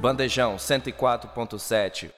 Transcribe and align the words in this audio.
Bandejão 0.00 0.56
104.7 0.56 2.10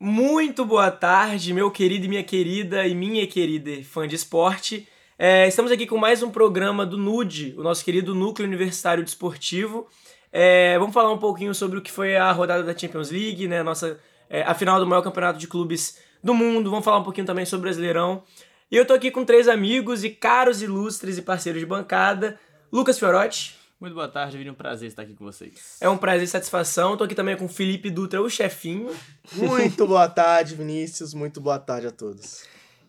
Muito 0.00 0.64
boa 0.64 0.90
tarde, 0.90 1.54
meu 1.54 1.70
querido 1.70 2.06
e 2.06 2.08
minha 2.08 2.24
querida 2.24 2.86
e 2.88 2.94
minha 2.94 3.26
querida 3.28 3.84
fã 3.84 4.08
de 4.08 4.16
esporte. 4.16 4.88
É, 5.18 5.46
estamos 5.46 5.70
aqui 5.70 5.86
com 5.86 5.98
mais 5.98 6.22
um 6.22 6.30
programa 6.30 6.86
do 6.86 6.96
NUDE, 6.96 7.54
o 7.58 7.62
nosso 7.62 7.84
querido 7.84 8.14
Núcleo 8.14 8.48
Universitário 8.48 9.04
Desportivo. 9.04 9.86
É, 10.32 10.78
vamos 10.78 10.94
falar 10.94 11.12
um 11.12 11.18
pouquinho 11.18 11.54
sobre 11.54 11.78
o 11.78 11.82
que 11.82 11.92
foi 11.92 12.16
a 12.16 12.32
rodada 12.32 12.62
da 12.62 12.76
Champions 12.76 13.10
League, 13.10 13.46
né? 13.46 13.62
Nossa, 13.62 14.00
é, 14.28 14.42
a 14.42 14.54
final 14.54 14.80
do 14.80 14.86
maior 14.86 15.02
campeonato 15.02 15.38
de 15.38 15.46
clubes 15.46 15.98
do 16.24 16.32
mundo. 16.32 16.70
Vamos 16.70 16.84
falar 16.84 16.98
um 16.98 17.04
pouquinho 17.04 17.26
também 17.26 17.44
sobre 17.44 17.60
o 17.60 17.68
Brasileirão. 17.68 18.22
E 18.70 18.76
eu 18.76 18.86
tô 18.86 18.94
aqui 18.94 19.10
com 19.10 19.22
três 19.22 19.48
amigos 19.48 20.02
e 20.02 20.08
caros 20.08 20.62
ilustres 20.62 21.18
e 21.18 21.22
parceiros 21.22 21.60
de 21.60 21.66
bancada. 21.66 22.40
Lucas 22.72 22.98
Fiorotti. 22.98 23.54
Muito 23.78 23.94
boa 23.94 24.08
tarde, 24.08 24.38
Vini. 24.38 24.48
Um 24.48 24.54
prazer 24.54 24.88
estar 24.88 25.02
aqui 25.02 25.12
com 25.12 25.24
vocês. 25.24 25.76
É 25.80 25.88
um 25.90 25.98
prazer 25.98 26.24
e 26.24 26.28
satisfação. 26.28 26.96
Tô 26.96 27.04
aqui 27.04 27.14
também 27.14 27.36
com 27.36 27.44
o 27.44 27.48
Felipe 27.48 27.90
Dutra, 27.90 28.22
o 28.22 28.30
chefinho. 28.30 28.90
Muito 29.34 29.86
boa 29.86 30.08
tarde, 30.08 30.54
Vinícius. 30.54 31.12
Muito 31.12 31.38
boa 31.38 31.58
tarde 31.58 31.88
a 31.88 31.90
todos. 31.90 32.44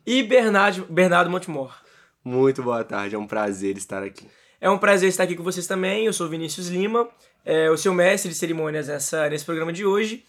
E 0.06 0.24
Bernardo, 0.24 0.86
Bernardo 0.90 1.30
Montemor. 1.30 1.83
Muito 2.24 2.64
boa 2.64 2.84
tarde, 2.86 3.16
é 3.16 3.18
um 3.18 3.28
prazer 3.28 3.76
estar 3.76 4.02
aqui. 4.02 4.26
É 4.62 4.70
um 4.70 4.78
prazer 4.78 5.10
estar 5.10 5.24
aqui 5.24 5.36
com 5.36 5.44
vocês 5.44 5.68
também. 5.68 6.06
Eu 6.06 6.14
sou 6.14 6.30
Vinícius 6.30 6.70
Lima, 6.70 7.10
é, 7.44 7.70
o 7.70 7.76
seu 7.76 7.94
mestre 7.94 8.32
de 8.32 8.38
cerimônias 8.38 8.88
nessa, 8.88 9.30
nesse 9.30 9.44
programa 9.44 9.74
de 9.74 9.86
hoje. 9.86 10.24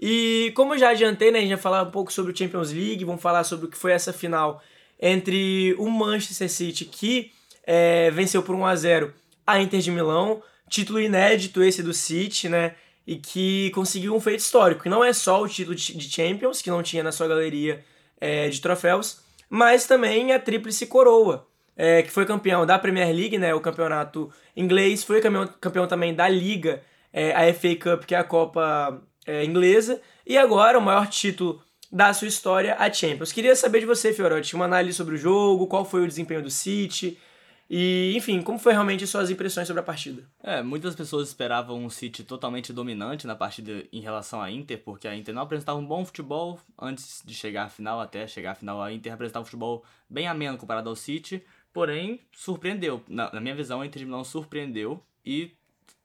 E 0.00 0.52
como 0.54 0.74
eu 0.74 0.78
já 0.78 0.90
adiantei, 0.90 1.32
né, 1.32 1.38
a 1.38 1.42
gente 1.42 1.50
vai 1.50 1.58
falar 1.58 1.82
um 1.82 1.90
pouco 1.90 2.12
sobre 2.12 2.32
o 2.32 2.36
Champions 2.36 2.72
League, 2.72 3.04
vamos 3.04 3.20
falar 3.20 3.42
sobre 3.42 3.66
o 3.66 3.68
que 3.68 3.76
foi 3.76 3.90
essa 3.90 4.12
final 4.12 4.62
entre 5.00 5.74
o 5.76 5.90
Manchester 5.90 6.48
City, 6.48 6.84
que 6.84 7.32
é, 7.66 8.12
venceu 8.12 8.44
por 8.44 8.54
1 8.54 8.66
a 8.66 8.76
0 8.76 9.14
a 9.44 9.60
Inter 9.60 9.80
de 9.80 9.90
Milão, 9.90 10.40
título 10.68 11.00
inédito 11.00 11.64
esse 11.64 11.82
do 11.82 11.92
City, 11.92 12.48
né? 12.48 12.76
E 13.04 13.16
que 13.16 13.70
conseguiu 13.70 14.14
um 14.14 14.20
feito 14.20 14.38
histórico, 14.38 14.84
que 14.84 14.88
não 14.88 15.02
é 15.02 15.12
só 15.12 15.42
o 15.42 15.48
título 15.48 15.74
de 15.74 16.08
Champions, 16.08 16.62
que 16.62 16.70
não 16.70 16.80
tinha 16.80 17.02
na 17.02 17.10
sua 17.10 17.26
galeria 17.26 17.84
é, 18.20 18.48
de 18.48 18.60
troféus, 18.60 19.20
mas 19.50 19.84
também 19.84 20.32
a 20.32 20.38
Tríplice 20.38 20.86
Coroa, 20.86 21.46
é, 21.76 22.02
que 22.02 22.10
foi 22.10 22.24
campeão 22.24 22.64
da 22.64 22.78
Premier 22.78 23.12
League, 23.12 23.36
né, 23.36 23.52
o 23.52 23.60
campeonato 23.60 24.30
inglês, 24.56 25.02
foi 25.02 25.20
campeão, 25.20 25.48
campeão 25.60 25.88
também 25.88 26.14
da 26.14 26.28
Liga, 26.28 26.82
é, 27.12 27.32
a 27.32 27.52
FA 27.52 27.74
Cup, 27.74 28.04
que 28.04 28.14
é 28.14 28.18
a 28.18 28.24
Copa 28.24 29.02
é, 29.26 29.44
inglesa, 29.44 30.00
e 30.24 30.38
agora 30.38 30.78
o 30.78 30.82
maior 30.82 31.08
título 31.08 31.60
da 31.90 32.14
sua 32.14 32.28
história, 32.28 32.76
a 32.78 32.92
Champions. 32.92 33.32
Queria 33.32 33.56
saber 33.56 33.80
de 33.80 33.86
você, 33.86 34.12
Fiorotti, 34.12 34.54
uma 34.54 34.66
análise 34.66 34.96
sobre 34.96 35.16
o 35.16 35.18
jogo, 35.18 35.66
qual 35.66 35.84
foi 35.84 36.02
o 36.02 36.06
desempenho 36.06 36.42
do 36.42 36.50
City, 36.50 37.18
e, 37.72 38.14
enfim, 38.16 38.42
como 38.42 38.58
foi 38.58 38.72
realmente 38.72 39.06
suas 39.06 39.30
impressões 39.30 39.68
sobre 39.68 39.78
a 39.78 39.84
partida? 39.84 40.28
É, 40.42 40.60
muitas 40.60 40.96
pessoas 40.96 41.28
esperavam 41.28 41.78
um 41.78 41.88
City 41.88 42.24
totalmente 42.24 42.72
dominante 42.72 43.28
na 43.28 43.36
partida 43.36 43.86
em 43.92 44.00
relação 44.00 44.42
à 44.42 44.50
Inter, 44.50 44.82
porque 44.82 45.06
a 45.06 45.14
Inter 45.14 45.32
não 45.32 45.42
apresentava 45.42 45.78
um 45.78 45.86
bom 45.86 46.04
futebol 46.04 46.58
antes 46.76 47.22
de 47.24 47.32
chegar 47.32 47.66
à 47.66 47.68
final, 47.68 48.00
até 48.00 48.26
chegar 48.26 48.50
à 48.50 48.54
final 48.56 48.82
a 48.82 48.92
Inter 48.92 49.12
apresentava 49.12 49.44
um 49.44 49.46
futebol 49.46 49.84
bem 50.08 50.26
ameno 50.26 50.58
comparado 50.58 50.88
ao 50.88 50.96
City, 50.96 51.44
porém 51.72 52.18
surpreendeu. 52.32 53.04
Na, 53.08 53.32
na 53.32 53.40
minha 53.40 53.54
visão, 53.54 53.80
a 53.80 53.86
Inter 53.86 54.00
de 54.00 54.04
Milão 54.04 54.24
surpreendeu 54.24 55.00
e 55.24 55.52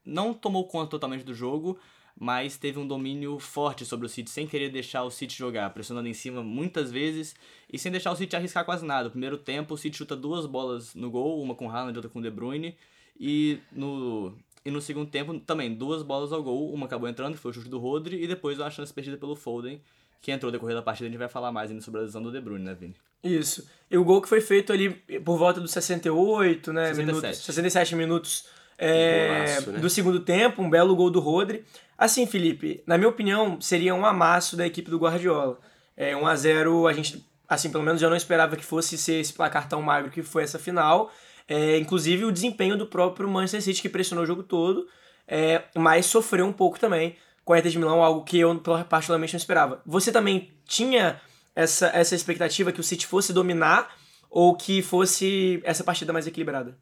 não 0.06 0.36
tomou 0.36 0.68
conta 0.68 0.92
totalmente 0.92 1.24
do 1.24 1.34
jogo, 1.34 1.80
mas 2.18 2.58
teve 2.58 2.80
um 2.80 2.88
domínio 2.88 3.38
forte 3.40 3.86
sobre 3.86 4.06
o 4.06 4.10
City, 4.10 4.30
sem 4.30 4.48
querer 4.48 4.70
deixar 4.70 5.04
o 5.04 5.12
City 5.12 5.38
jogar, 5.38 5.70
pressionando 5.72 6.08
em 6.08 6.14
cima 6.14 6.42
muitas 6.42 6.92
vezes 6.92 7.36
e 7.72 7.78
sem 7.78 7.92
deixar 7.92 8.12
o 8.12 8.16
City 8.16 8.36
arriscar 8.36 8.64
quase 8.64 8.86
nada. 8.86 9.06
No 9.06 9.12
primeiro 9.12 9.38
tempo, 9.38 9.74
o 9.74 9.78
City 9.78 9.98
chuta 9.98 10.16
duas 10.16 10.46
bolas 10.46 10.96
no 10.96 11.12
gol, 11.12 11.42
uma 11.42 11.56
com 11.56 11.70
Haaland 11.70 11.94
e 11.94 11.98
outra 11.98 12.10
com 12.10 12.22
De 12.22 12.32
Bruyne, 12.32 12.76
e 13.20 13.60
no, 13.72 14.34
e 14.64 14.72
no 14.72 14.82
segundo 14.82 15.10
tempo 15.10 15.38
também 15.40 15.74
duas 15.74 16.02
bolas 16.04 16.32
ao 16.32 16.42
gol, 16.42 16.74
uma 16.74 16.86
acabou 16.86 17.10
entrando, 17.10 17.34
que 17.34 17.40
foi 17.40 17.52
o 17.52 17.54
chute 17.54 17.70
do 17.70 17.80
Rodri, 17.80 18.24
e 18.24 18.28
depois 18.28 18.60
uma 18.60 18.72
chance 18.72 18.94
perdida 18.94 19.18
pelo 19.18 19.36
Foden, 19.36 19.82
que 20.22 20.32
entrou 20.32 20.50
no 20.50 20.58
decorrer 20.58 20.76
da 20.76 20.82
partida, 20.82 21.08
a 21.08 21.12
gente 21.12 21.20
vai 21.20 21.30
falar 21.30 21.52
mais 21.52 21.70
ainda 21.70 21.84
sobre 21.84 22.00
a 22.00 22.04
lesão 22.04 22.24
do 22.24 22.32
De 22.32 22.40
Bruyne, 22.40 22.64
né, 22.64 22.74
Vini? 22.74 22.96
Isso. 23.24 23.68
E 23.92 23.98
o 23.98 24.04
gol 24.04 24.22
que 24.22 24.30
foi 24.30 24.40
feito 24.40 24.72
ali 24.72 24.90
por 25.24 25.38
volta 25.38 25.60
dos 25.60 25.72
68, 25.72 26.72
né, 26.72 26.94
67. 26.94 27.06
minutos, 27.06 27.46
67 27.46 27.96
minutos 27.96 28.46
é, 28.78 29.46
Golaço, 29.46 29.72
né? 29.72 29.80
do 29.80 29.90
segundo 29.90 30.20
tempo, 30.20 30.62
um 30.62 30.70
belo 30.70 30.96
gol 30.96 31.10
do 31.10 31.20
Rodri. 31.20 31.66
Assim, 31.98 32.26
Felipe, 32.26 32.84
na 32.86 32.98
minha 32.98 33.10
opinião, 33.10 33.60
seria 33.62 33.96
um 33.96 34.06
amasso 34.06 34.58
da 34.58 34.68
equipe 34.68 34.90
do 34.90 34.98
Guardiola. 34.98 35.58
É, 35.96 36.16
1 36.16 36.28
a 36.28 36.36
0 36.36 36.88
a 36.88 36.94
gente, 36.94 37.26
assim, 37.48 37.72
pelo 37.72 37.84
menos 37.84 38.02
eu 38.02 38.10
não 38.10 38.18
esperava 38.18 38.56
que 38.56 38.66
fosse 38.66 38.98
ser 38.98 39.22
esse 39.22 39.32
placar 39.32 39.70
tão 39.70 39.82
magro 39.82 40.12
que 40.12 40.22
foi 40.22 40.44
essa 40.44 40.60
final. 40.60 41.12
É, 41.48 41.78
inclusive 41.78 42.26
o 42.26 42.32
desempenho 42.32 42.78
do 42.78 42.88
próprio 42.88 43.30
Manchester 43.30 43.62
City, 43.62 43.82
que 43.82 43.90
pressionou 43.90 44.24
o 44.24 44.28
jogo 44.28 44.44
todo, 44.44 44.88
é, 45.28 45.64
mas 45.76 46.06
sofreu 46.06 46.46
um 46.46 46.54
pouco 46.54 46.80
também 46.80 47.16
com 47.46 47.54
a 47.54 47.60
Inter 47.60 47.72
de 47.72 47.78
Milão, 47.78 48.04
algo 48.04 48.24
que 48.24 48.40
eu 48.40 48.60
particularmente 48.90 49.34
não 49.34 49.38
esperava. 49.38 49.82
Você 49.86 50.12
também 50.12 50.52
tinha 50.66 51.22
essa, 51.56 51.88
essa 51.88 52.16
expectativa 52.16 52.72
que 52.72 52.80
o 52.80 52.84
City 52.84 53.06
fosse 53.06 53.32
dominar 53.32 53.96
ou 54.30 54.56
que 54.56 54.82
fosse 54.82 55.62
essa 55.64 55.84
partida 55.84 56.12
mais 56.12 56.26
equilibrada? 56.26 56.78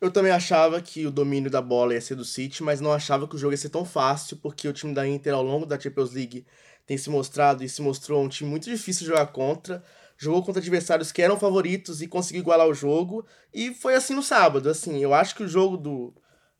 Eu 0.00 0.12
também 0.12 0.30
achava 0.30 0.80
que 0.80 1.06
o 1.06 1.10
domínio 1.10 1.50
da 1.50 1.60
bola 1.60 1.92
ia 1.92 2.00
ser 2.00 2.14
do 2.14 2.24
City, 2.24 2.62
mas 2.62 2.80
não 2.80 2.92
achava 2.92 3.26
que 3.26 3.34
o 3.34 3.38
jogo 3.38 3.52
ia 3.52 3.56
ser 3.56 3.68
tão 3.68 3.84
fácil, 3.84 4.36
porque 4.36 4.68
o 4.68 4.72
time 4.72 4.94
da 4.94 5.06
Inter, 5.06 5.34
ao 5.34 5.42
longo 5.42 5.66
da 5.66 5.78
Champions 5.78 6.12
League, 6.12 6.46
tem 6.86 6.96
se 6.96 7.10
mostrado 7.10 7.64
e 7.64 7.68
se 7.68 7.82
mostrou 7.82 8.22
um 8.22 8.28
time 8.28 8.48
muito 8.48 8.70
difícil 8.70 9.00
de 9.00 9.08
jogar 9.08 9.26
contra. 9.26 9.82
Jogou 10.16 10.42
contra 10.44 10.60
adversários 10.60 11.10
que 11.10 11.20
eram 11.20 11.38
favoritos 11.38 12.00
e 12.00 12.06
conseguiu 12.06 12.42
igualar 12.42 12.68
o 12.68 12.74
jogo. 12.74 13.26
E 13.52 13.74
foi 13.74 13.94
assim 13.94 14.14
no 14.14 14.22
sábado. 14.22 14.70
Assim, 14.70 14.98
eu 14.98 15.12
acho 15.12 15.34
que 15.34 15.42
o 15.42 15.48
jogo 15.48 15.76
do, 15.76 16.14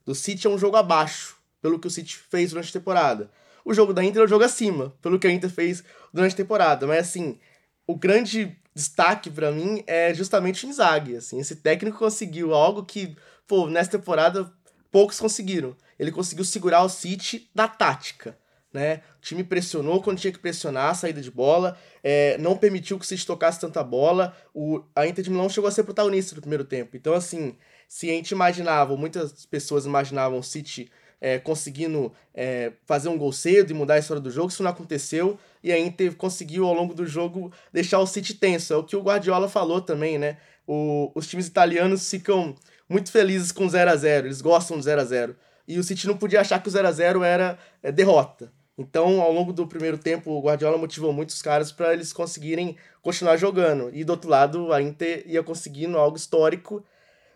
do 0.05 0.15
City 0.17 0.47
é 0.49 0.51
um 0.51 0.59
jogo 0.59 0.77
abaixo, 0.77 1.37
pelo 1.63 1.79
que 1.79 1.87
o 1.87 1.91
City 1.91 2.17
fez 2.17 2.51
durante 2.51 2.71
a 2.71 2.81
temporada. 2.81 3.31
O 3.65 3.73
jogo 3.73 3.93
da 3.93 4.03
Inter 4.03 4.23
é 4.23 4.25
um 4.25 4.29
jogo 4.29 4.45
acima, 4.45 4.93
pelo 5.01 5.19
que 5.19 5.27
a 5.29 5.31
Inter 5.31 5.51
fez 5.51 5.85
durante 6.13 6.33
a 6.33 6.37
temporada. 6.37 6.87
Mas 6.89 7.09
assim, 7.09 7.39
o 7.87 7.97
grande 7.97 8.57
destaque 8.79 9.29
para 9.29 9.51
mim 9.51 9.83
é 9.89 10.15
justamente 10.15 10.65
o 10.65 10.69
Inzaghi, 10.69 11.17
assim, 11.17 11.41
esse 11.41 11.57
técnico 11.57 11.99
conseguiu 11.99 12.55
algo 12.55 12.85
que, 12.85 13.17
pô, 13.47 13.69
nessa 13.69 13.91
temporada 13.91 14.51
poucos 14.89 15.19
conseguiram. 15.19 15.77
Ele 15.99 16.13
conseguiu 16.13 16.45
segurar 16.45 16.85
o 16.85 16.89
City 16.89 17.51
na 17.53 17.67
tática, 17.67 18.39
né? 18.73 19.03
O 19.19 19.21
time 19.21 19.43
pressionou 19.43 20.01
quando 20.01 20.21
tinha 20.21 20.33
que 20.33 20.39
pressionar 20.39 20.91
a 20.91 20.95
saída 20.95 21.21
de 21.21 21.31
bola, 21.31 21.77
é, 22.05 22.39
não 22.39 22.57
permitiu 22.57 22.99
que 22.99 23.05
o 23.05 23.09
City 23.09 23.27
tocasse 23.27 23.59
tanta 23.59 23.83
bola. 23.83 24.33
O, 24.55 24.85
a 24.95 25.09
Inter 25.09 25.25
de 25.25 25.31
Milão 25.31 25.49
chegou 25.49 25.67
a 25.67 25.73
ser 25.73 25.83
protagonista 25.83 26.37
no 26.37 26.41
primeiro 26.41 26.65
tempo. 26.65 26.97
Então, 26.97 27.15
assim, 27.15 27.57
se 27.89 28.09
a 28.09 28.13
gente 28.13 28.31
imaginava, 28.31 28.97
muitas 28.97 29.45
pessoas 29.45 29.87
imaginavam 29.87 30.39
o 30.39 30.45
City 30.45 30.89
é, 31.21 31.39
conseguindo 31.39 32.13
é, 32.35 32.73
fazer 32.87 33.09
um 33.09 33.19
gol 33.19 33.33
cedo 33.33 33.71
e 33.71 33.75
mudar 33.75 33.95
a 33.95 33.99
história 33.99 34.21
do 34.23 34.31
jogo, 34.31 34.49
isso 34.49 34.63
não 34.63 34.71
aconteceu 34.71 35.39
e 35.63 35.73
a 35.73 35.79
Inter 35.79 36.15
conseguiu 36.15 36.67
ao 36.67 36.75
longo 36.75 36.95
do 36.95 37.07
jogo 37.07 37.53
deixar 37.73 37.99
o 37.99 38.07
City 38.07 38.35
tenso. 38.35 38.73
É 38.73 38.77
o 38.77 38.85
que 38.85 38.97
o 38.97 39.03
Guardiola 39.03 39.49
falou 39.49 39.81
também, 39.81 40.19
né? 40.19 40.37
O, 40.67 41.11
os 41.15 41.27
times 41.27 41.47
italianos 41.47 42.09
ficam 42.09 42.55
muito 42.89 43.11
felizes 43.11 43.53
com 43.53 43.69
0 43.69 43.91
a 43.91 43.97
0 43.97 44.27
eles 44.27 44.41
gostam 44.41 44.77
do 44.77 44.83
0 44.83 45.01
a 45.01 45.05
0 45.05 45.37
E 45.67 45.79
o 45.79 45.85
City 45.85 46.07
não 46.07 46.17
podia 46.17 46.41
achar 46.41 46.63
que 46.63 46.69
o 46.69 46.71
0 46.71 46.87
a 46.87 46.93
0 46.93 47.23
era 47.23 47.59
é, 47.83 47.91
derrota. 47.91 48.53
Então, 48.77 49.21
ao 49.21 49.33
longo 49.33 49.53
do 49.53 49.67
primeiro 49.67 49.99
tempo, 49.99 50.31
o 50.31 50.41
Guardiola 50.41 50.79
motivou 50.79 51.13
muitos 51.13 51.43
caras 51.43 51.73
para 51.73 51.93
eles 51.93 52.13
conseguirem 52.13 52.77
continuar 53.03 53.37
jogando. 53.37 53.91
E 53.93 54.05
do 54.05 54.11
outro 54.11 54.31
lado, 54.31 54.73
a 54.73 54.81
Inter 54.81 55.25
ia 55.27 55.43
conseguindo 55.43 55.99
algo 55.99 56.17
histórico, 56.17 56.85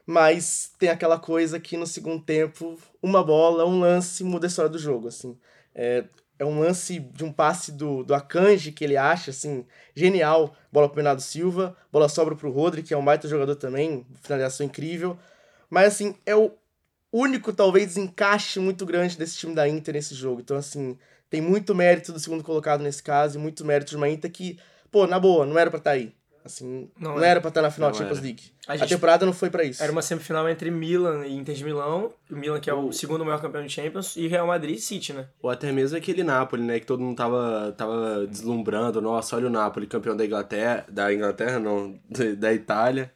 mas 0.07 0.73
tem 0.79 0.89
aquela 0.89 1.19
coisa 1.19 1.61
que 1.61 1.77
no 1.77 1.87
segundo 1.87 2.23
tempo, 2.23 2.79
uma 3.03 3.23
bola, 3.23 3.67
um 3.67 3.79
lance 3.79 4.25
muda 4.25 4.47
a 4.47 4.49
história 4.49 4.71
do 4.71 4.79
jogo, 4.79 5.09
assim. 5.09 5.39
É, 5.75 6.05
é 6.39 6.45
um 6.45 6.59
lance 6.59 6.99
de 6.99 7.25
um 7.25 7.33
passe 7.33 7.71
do, 7.73 8.03
do 8.03 8.15
Akanji 8.15 8.73
que 8.73 8.85
ele 8.85 8.97
acha, 8.97 9.31
assim, 9.31 9.65
genial. 9.95 10.55
Bola 10.73 10.89
pro 10.89 10.97
Bernardo 10.97 11.23
Silva, 11.23 11.77
bola 11.91 12.09
sobra 12.09 12.35
pro 12.35 12.51
Rodri, 12.51 12.83
que 12.83 12.93
é 12.93 12.97
um 12.97 13.05
baita 13.05 13.29
jogador 13.29 13.55
também, 13.57 14.05
finalização 14.23 14.67
incrível. 14.67 15.17
Mas, 15.71 15.95
assim, 15.95 16.17
é 16.27 16.35
o 16.35 16.53
único, 17.13 17.53
talvez, 17.53 17.87
desencaixe 17.87 18.59
muito 18.59 18.85
grande 18.85 19.17
desse 19.17 19.37
time 19.37 19.55
da 19.55 19.69
Inter 19.69 19.95
nesse 19.95 20.15
jogo. 20.15 20.41
Então, 20.41 20.57
assim, 20.57 20.99
tem 21.31 21.41
muito 21.41 21.75
mérito 21.75 22.13
do 22.13 22.19
segundo 22.19 22.43
colocado 22.43 22.83
nesse 22.83 23.03
caso 23.03 23.39
e 23.39 23.41
muito 23.41 23.65
mérito 23.65 23.91
de 23.91 23.97
uma 23.97 24.09
Inter 24.09 24.31
que, 24.31 24.59
pô, 24.91 25.07
na 25.07 25.21
boa, 25.21 25.47
não 25.47 25.59
era 25.59 25.71
pra 25.71 25.79
estar 25.79 25.91
tá 25.91 25.97
aí. 25.97 26.15
Assim, 26.45 26.91
Não 26.99 27.13
não, 27.13 27.19
era. 27.19 27.27
era 27.29 27.41
pra 27.41 27.49
estar 27.49 27.63
na 27.63 27.71
final 27.71 27.91
da 27.93 27.97
Champions 27.99 28.19
era. 28.19 28.27
League. 28.27 28.43
A 28.67 28.73
A, 28.73 28.77
gente- 28.77 28.89
temporada 28.89 29.25
não 29.25 29.33
foi 29.33 29.49
pra 29.49 29.63
isso. 29.63 29.81
Era 29.83 29.93
uma 29.93 30.03
semifinal 30.03 30.49
entre 30.49 30.71
Milan 30.73 31.25
e 31.27 31.33
Inter 31.37 31.55
de 31.55 31.63
Milão, 31.63 32.13
o 32.31 32.35
Milan 32.37 32.59
que 32.59 32.69
é 32.69 32.75
o 32.75 32.91
segundo 32.93 33.25
maior 33.25 33.41
campeão 33.41 33.65
de 33.65 33.73
Champions, 33.73 34.17
e 34.17 34.27
Real 34.27 34.47
Madrid 34.47 34.77
e 34.77 34.81
City, 34.81 35.13
né? 35.13 35.29
Ou 35.41 35.49
até 35.51 35.71
mesmo 35.71 35.97
aquele 35.97 36.25
Napoli, 36.25 36.63
né? 36.65 36.81
Que 36.81 36.87
todo 36.87 37.01
mundo 37.01 37.17
tava, 37.17 37.73
tava 37.79 38.27
deslumbrando. 38.27 39.01
Nossa, 39.01 39.37
olha 39.37 39.47
o 39.47 39.51
Napoli, 39.51 39.87
campeão 39.87 40.17
da 40.17 40.27
Inglaterra. 40.27 40.85
Da 40.89 41.15
Inglaterra, 41.15 41.61
não, 41.61 41.99
da- 42.11 42.35
da 42.37 42.53
Itália. 42.53 43.13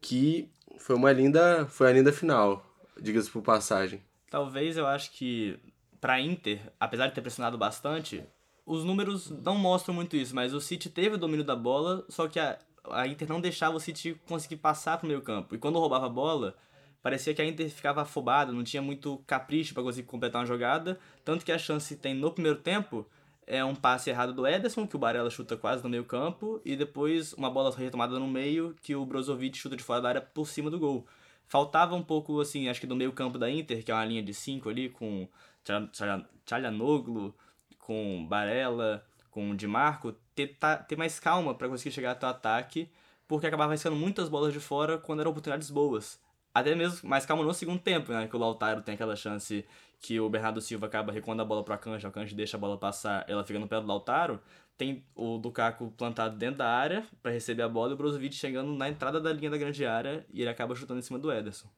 Que 0.00 0.50
foi 0.78 0.96
uma 0.96 1.12
linda. 1.12 1.66
Foi 1.66 1.88
a 1.88 1.92
linda 1.92 2.12
final, 2.12 2.64
diga-se 3.00 3.30
por 3.30 3.42
passagem. 3.42 4.02
Talvez 4.30 4.76
eu 4.76 4.86
acho 4.86 5.12
que 5.12 5.58
pra 6.00 6.20
Inter, 6.20 6.58
apesar 6.78 7.06
de 7.08 7.14
ter 7.14 7.20
pressionado 7.22 7.56
bastante, 7.56 8.22
os 8.66 8.84
números 8.84 9.30
não 9.30 9.56
mostram 9.56 9.94
muito 9.94 10.16
isso, 10.16 10.34
mas 10.34 10.54
o 10.54 10.60
City 10.60 10.88
teve 10.88 11.16
o 11.16 11.18
domínio 11.18 11.44
da 11.44 11.54
bola, 11.54 12.04
só 12.08 12.26
que 12.28 12.40
a, 12.40 12.58
a 12.90 13.06
Inter 13.06 13.28
não 13.28 13.40
deixava 13.40 13.76
o 13.76 13.80
City 13.80 14.20
conseguir 14.26 14.56
passar 14.56 14.98
pro 14.98 15.06
meio 15.06 15.22
campo. 15.22 15.54
E 15.54 15.58
quando 15.58 15.78
roubava 15.78 16.06
a 16.06 16.08
bola, 16.08 16.56
parecia 17.02 17.34
que 17.34 17.42
a 17.42 17.46
Inter 17.46 17.68
ficava 17.70 18.02
afobada, 18.02 18.52
não 18.52 18.64
tinha 18.64 18.82
muito 18.82 19.22
capricho 19.26 19.74
para 19.74 19.82
conseguir 19.82 20.06
completar 20.06 20.40
uma 20.40 20.46
jogada, 20.46 20.98
tanto 21.24 21.44
que 21.44 21.52
a 21.52 21.58
chance 21.58 21.94
tem 21.96 22.14
no 22.14 22.30
primeiro 22.30 22.58
tempo 22.58 23.06
é 23.46 23.64
um 23.64 23.74
passe 23.74 24.10
errado 24.10 24.32
do 24.32 24.46
Ederson, 24.46 24.86
que 24.86 24.96
o 24.96 24.98
Barella 24.98 25.30
chuta 25.30 25.56
quase 25.56 25.82
no 25.82 25.90
meio 25.90 26.04
campo, 26.04 26.60
e 26.64 26.76
depois 26.76 27.32
uma 27.34 27.50
bola 27.50 27.74
retomada 27.76 28.18
no 28.18 28.26
meio, 28.26 28.74
que 28.82 28.96
o 28.96 29.04
Brozovic 29.04 29.58
chuta 29.58 29.76
de 29.76 29.82
fora 29.82 30.00
da 30.00 30.08
área 30.08 30.20
por 30.20 30.48
cima 30.48 30.70
do 30.70 30.78
gol. 30.78 31.06
Faltava 31.46 31.94
um 31.94 32.02
pouco, 32.02 32.40
assim, 32.40 32.68
acho 32.68 32.80
que 32.80 32.86
do 32.86 32.96
meio 32.96 33.12
campo 33.12 33.38
da 33.38 33.50
Inter, 33.50 33.84
que 33.84 33.90
é 33.90 33.94
uma 33.94 34.04
linha 34.04 34.22
de 34.22 34.32
5 34.32 34.68
ali, 34.68 34.88
com 34.88 35.28
Tchalhanoglu, 36.46 37.34
com 37.84 38.26
Barella, 38.26 39.04
com 39.30 39.54
Di 39.54 39.66
Marco, 39.66 40.12
ter, 40.34 40.56
ter 40.88 40.96
mais 40.96 41.20
calma 41.20 41.54
para 41.54 41.68
conseguir 41.68 41.94
chegar 41.94 42.12
até 42.12 42.26
o 42.26 42.30
ataque, 42.30 42.90
porque 43.28 43.46
acabava 43.46 43.72
riscando 43.72 43.94
muitas 43.94 44.28
bolas 44.28 44.52
de 44.52 44.60
fora 44.60 44.98
quando 44.98 45.20
eram 45.20 45.30
oportunidades 45.30 45.70
boas. 45.70 46.18
Até 46.54 46.74
mesmo 46.74 47.08
mais 47.08 47.26
calma 47.26 47.44
no 47.44 47.52
segundo 47.52 47.80
tempo, 47.80 48.12
né? 48.12 48.26
Que 48.26 48.36
o 48.36 48.38
Lautaro 48.38 48.80
tem 48.80 48.94
aquela 48.94 49.16
chance 49.16 49.64
que 50.00 50.18
o 50.20 50.28
Bernardo 50.28 50.60
Silva 50.60 50.86
acaba 50.86 51.12
recuando 51.12 51.42
a 51.42 51.44
bola 51.44 51.62
pro 51.64 51.74
Akanji, 51.74 52.06
o 52.06 52.08
Akanji 52.08 52.34
deixa 52.34 52.56
a 52.56 52.60
bola 52.60 52.78
passar, 52.78 53.24
ela 53.28 53.44
fica 53.44 53.58
no 53.58 53.68
pé 53.68 53.80
do 53.80 53.86
Lautaro. 53.86 54.40
Tem 54.76 55.04
o 55.14 55.36
Lukaku 55.36 55.92
plantado 55.96 56.36
dentro 56.36 56.58
da 56.58 56.68
área 56.68 57.04
para 57.22 57.30
receber 57.30 57.62
a 57.62 57.68
bola 57.68 57.92
e 57.92 57.94
o 57.94 57.96
Brozovic 57.96 58.34
chegando 58.34 58.74
na 58.74 58.88
entrada 58.88 59.20
da 59.20 59.32
linha 59.32 59.50
da 59.50 59.56
grande 59.56 59.86
área 59.86 60.26
e 60.32 60.40
ele 60.40 60.50
acaba 60.50 60.74
chutando 60.74 60.98
em 60.98 61.02
cima 61.02 61.18
do 61.18 61.30
Ederson. 61.32 61.68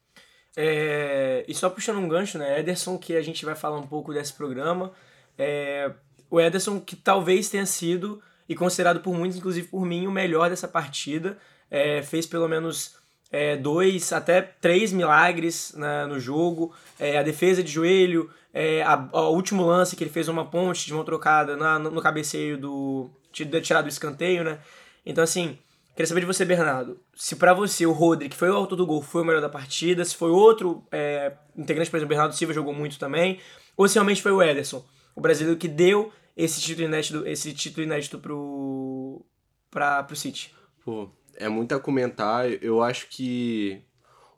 É, 0.57 1.45
e 1.47 1.55
só 1.55 1.69
puxando 1.69 1.99
um 1.99 2.09
gancho, 2.09 2.39
né? 2.39 2.61
Ederson, 2.61 2.97
que 2.97 3.15
a 3.15 3.23
gente 3.23 3.45
vai 3.45 3.55
falar 3.55 3.79
um 3.79 3.87
pouco 3.87 4.15
desse 4.15 4.33
programa. 4.33 4.93
É, 5.39 5.91
o 6.31 6.41
Ederson, 6.41 6.81
que 6.81 6.97
talvez 6.97 7.49
tenha 7.49 7.67
sido, 7.67 8.21
e 8.49 8.55
considerado 8.55 9.01
por 9.01 9.15
muitos, 9.15 9.39
inclusive 9.39 9.69
por 9.69 9.85
mim, 9.85 10.07
o 10.07 10.13
melhor 10.13 10.51
dessa 10.51 10.69
partida. 10.69 11.39
É, 11.71 12.01
fez 12.03 12.27
pelo 12.27 12.49
menos 12.49 12.95
é, 13.31 13.57
dois, 13.57 14.13
até 14.13 14.41
três 14.41 14.93
milagres 14.93 15.75
né, 15.77 16.07
no 16.07 16.19
jogo. 16.19 16.73
É, 16.99 17.19
a 17.19 17.23
defesa 17.23 17.63
de 17.63 17.71
joelho, 17.71 18.31
é, 18.55 18.83
a, 18.83 19.09
o 19.13 19.35
último 19.35 19.65
lance 19.65 19.97
que 19.97 20.05
ele 20.05 20.11
fez 20.11 20.29
uma 20.29 20.45
ponte 20.45 20.87
de 20.87 20.95
mão 20.95 21.05
trocada 21.05 21.57
na, 21.57 21.79
no 21.79 22.01
cabeceio 22.01 22.57
do. 22.57 23.11
tirado 23.33 23.85
do 23.85 23.91
escanteio, 23.91 24.45
né? 24.45 24.59
Então, 25.05 25.23
assim, 25.23 25.59
queria 25.95 26.07
saber 26.07 26.21
de 26.21 26.27
você, 26.27 26.45
Bernardo. 26.45 26.99
Se 27.15 27.37
para 27.37 27.53
você 27.53 27.85
o 27.87 27.93
Rodri, 27.93 28.29
que 28.29 28.37
foi 28.37 28.51
o 28.51 28.57
autor 28.57 28.77
do 28.77 28.87
gol, 28.87 29.03
foi 29.03 29.23
o 29.23 29.25
melhor 29.25 29.41
da 29.43 29.49
partida, 29.49 30.05
se 30.05 30.15
foi 30.17 30.31
outro 30.31 30.85
é, 30.91 31.33
integrante, 31.57 31.91
por 31.91 31.97
exemplo, 31.97 32.11
Bernardo 32.11 32.35
Silva 32.35 32.55
jogou 32.55 32.73
muito 32.73 32.99
também, 32.99 33.41
ou 33.77 33.87
se 33.89 33.95
realmente 33.95 34.23
foi 34.23 34.33
o 34.33 34.43
Ederson, 34.43 34.85
o 35.17 35.21
brasileiro 35.21 35.59
que 35.59 35.67
deu 35.67 36.13
esse 36.37 36.61
título 36.61 36.87
inédito, 36.87 37.27
esse 37.27 37.53
título 37.55 37.87
inédito 37.87 38.19
pro, 38.19 39.25
pra, 39.71 40.03
pro 40.05 40.15
City. 40.15 40.55
Pô, 40.85 41.09
é 41.35 41.49
muito 41.49 41.75
a 41.75 41.81
comentar. 41.81 42.47
Eu 42.63 42.83
acho 42.83 43.09
que 43.09 43.81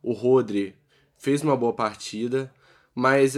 o 0.01 0.13
Rodri 0.13 0.75
fez 1.19 1.43
uma 1.43 1.57
boa 1.57 1.73
partida, 1.73 2.53
mas 2.95 3.37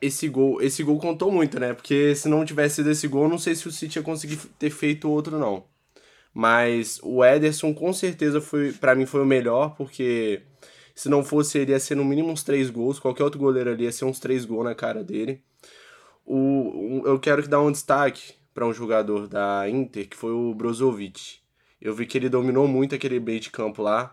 esse 0.00 0.28
gol, 0.28 0.62
esse 0.62 0.82
gol 0.84 0.98
contou 0.98 1.30
muito, 1.32 1.58
né? 1.58 1.74
Porque 1.74 2.14
se 2.14 2.28
não 2.28 2.44
tivesse 2.44 2.76
sido 2.76 2.90
esse 2.90 3.08
gol, 3.08 3.28
não 3.28 3.38
sei 3.38 3.56
se 3.56 3.66
o 3.66 3.72
City 3.72 3.98
ia 3.98 4.02
conseguir 4.02 4.36
ter 4.58 4.70
feito 4.70 5.10
outro 5.10 5.38
não. 5.38 5.64
Mas 6.32 7.00
o 7.02 7.24
Ederson 7.24 7.74
com 7.74 7.92
certeza 7.92 8.40
foi, 8.40 8.72
para 8.72 8.94
mim 8.94 9.06
foi 9.06 9.22
o 9.22 9.26
melhor, 9.26 9.74
porque 9.74 10.42
se 10.94 11.08
não 11.08 11.24
fosse 11.24 11.58
ele 11.58 11.72
ia 11.72 11.80
ser 11.80 11.96
no 11.96 12.04
mínimo 12.04 12.30
uns 12.30 12.44
três 12.44 12.70
gols, 12.70 13.00
qualquer 13.00 13.24
outro 13.24 13.40
goleiro 13.40 13.70
ali 13.70 13.84
ia 13.84 13.92
ser 13.92 14.04
uns 14.04 14.20
três 14.20 14.44
gols 14.44 14.64
na 14.64 14.74
cara 14.74 15.02
dele. 15.02 15.42
O, 16.26 17.02
eu 17.06 17.20
quero 17.20 17.46
dar 17.46 17.62
um 17.62 17.70
destaque 17.70 18.34
para 18.52 18.66
um 18.66 18.72
jogador 18.72 19.28
da 19.28 19.68
Inter, 19.70 20.08
que 20.08 20.16
foi 20.16 20.32
o 20.32 20.52
Brozovic. 20.52 21.38
Eu 21.80 21.94
vi 21.94 22.04
que 22.04 22.18
ele 22.18 22.28
dominou 22.28 22.66
muito 22.66 22.94
aquele 22.94 23.20
meio 23.20 23.38
de 23.38 23.50
campo 23.50 23.80
lá, 23.80 24.12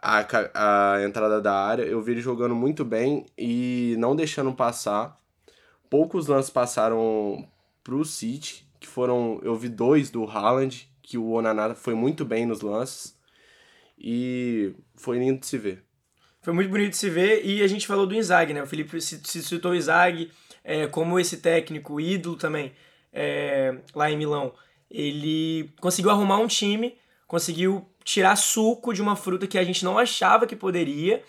a, 0.00 0.24
a 0.54 1.02
entrada 1.02 1.40
da 1.40 1.52
área. 1.52 1.82
Eu 1.82 2.00
vi 2.00 2.12
ele 2.12 2.20
jogando 2.20 2.54
muito 2.54 2.84
bem 2.84 3.26
e 3.36 3.96
não 3.98 4.14
deixando 4.14 4.52
passar. 4.52 5.18
Poucos 5.90 6.28
lances 6.28 6.50
passaram 6.50 7.48
pro 7.82 8.04
City, 8.04 8.68
que 8.78 8.86
foram. 8.86 9.40
Eu 9.42 9.56
vi 9.56 9.68
dois 9.68 10.10
do 10.10 10.24
Haaland, 10.24 10.88
que 11.02 11.18
o 11.18 11.30
Onaná 11.30 11.74
foi 11.74 11.94
muito 11.94 12.24
bem 12.24 12.46
nos 12.46 12.60
lances. 12.60 13.18
E 13.98 14.74
foi 14.94 15.18
lindo 15.18 15.40
de 15.40 15.46
se 15.46 15.58
ver. 15.58 15.84
Foi 16.42 16.52
muito 16.52 16.70
bonito 16.70 16.90
de 16.90 16.96
se 16.96 17.08
ver 17.08 17.44
e 17.44 17.62
a 17.62 17.68
gente 17.68 17.86
falou 17.86 18.04
do 18.04 18.16
Inzaghi, 18.16 18.52
né? 18.52 18.62
O 18.62 18.66
Felipe 18.66 19.00
citou 19.00 19.70
o 19.70 19.74
Inzaghi 19.76 20.30
é, 20.64 20.86
como 20.86 21.18
esse 21.18 21.38
técnico 21.38 22.00
ídolo 22.00 22.36
também 22.36 22.72
é, 23.12 23.76
lá 23.94 24.10
em 24.10 24.16
Milão 24.16 24.52
ele 24.92 25.70
conseguiu 25.80 26.10
arrumar 26.10 26.38
um 26.38 26.46
time, 26.46 26.98
conseguiu 27.26 27.88
tirar 28.04 28.36
suco 28.36 28.92
de 28.92 29.00
uma 29.00 29.16
fruta 29.16 29.46
que 29.46 29.58
a 29.58 29.64
gente 29.64 29.84
não 29.84 29.98
achava 29.98 30.46
que 30.46 30.54
poderia, 30.54 31.22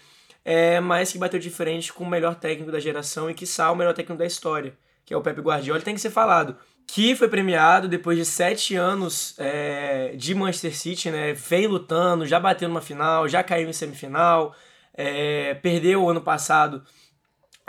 é, 0.44 0.82
mas 0.82 1.12
que 1.12 1.18
bateu 1.18 1.40
de 1.40 1.50
frente 1.50 1.94
com 1.94 2.04
o 2.04 2.10
melhor 2.10 2.36
técnico 2.36 2.72
da 2.72 2.80
geração 2.80 3.30
e 3.30 3.34
que 3.34 3.46
o 3.46 3.76
melhor 3.76 3.94
técnico 3.94 4.20
da 4.20 4.26
história, 4.26 4.74
que 5.06 5.14
é 5.14 5.18
o 5.18 5.22
Pepe 5.22 5.40
Guardiola, 5.40 5.82
tem 5.82 5.96
que 5.96 6.02
ser 6.02 6.10
falado. 6.10 6.58
Que 6.86 7.16
foi 7.16 7.30
premiado 7.30 7.88
depois 7.88 8.18
de 8.18 8.26
sete 8.26 8.76
anos 8.76 9.36
é, 9.38 10.14
de 10.18 10.36
Manchester 10.36 10.78
City, 10.78 11.10
né? 11.10 11.32
Veio 11.32 11.70
lutando, 11.70 12.26
já 12.26 12.42
bateu 12.42 12.68
numa 12.68 12.82
final, 12.82 13.30
já 13.30 13.42
caiu 13.42 13.70
em 13.70 13.74
semifinal, 13.74 14.54
é, 14.94 15.54
perdeu 15.56 16.04
o 16.04 16.10
ano 16.10 16.20
passado, 16.20 16.84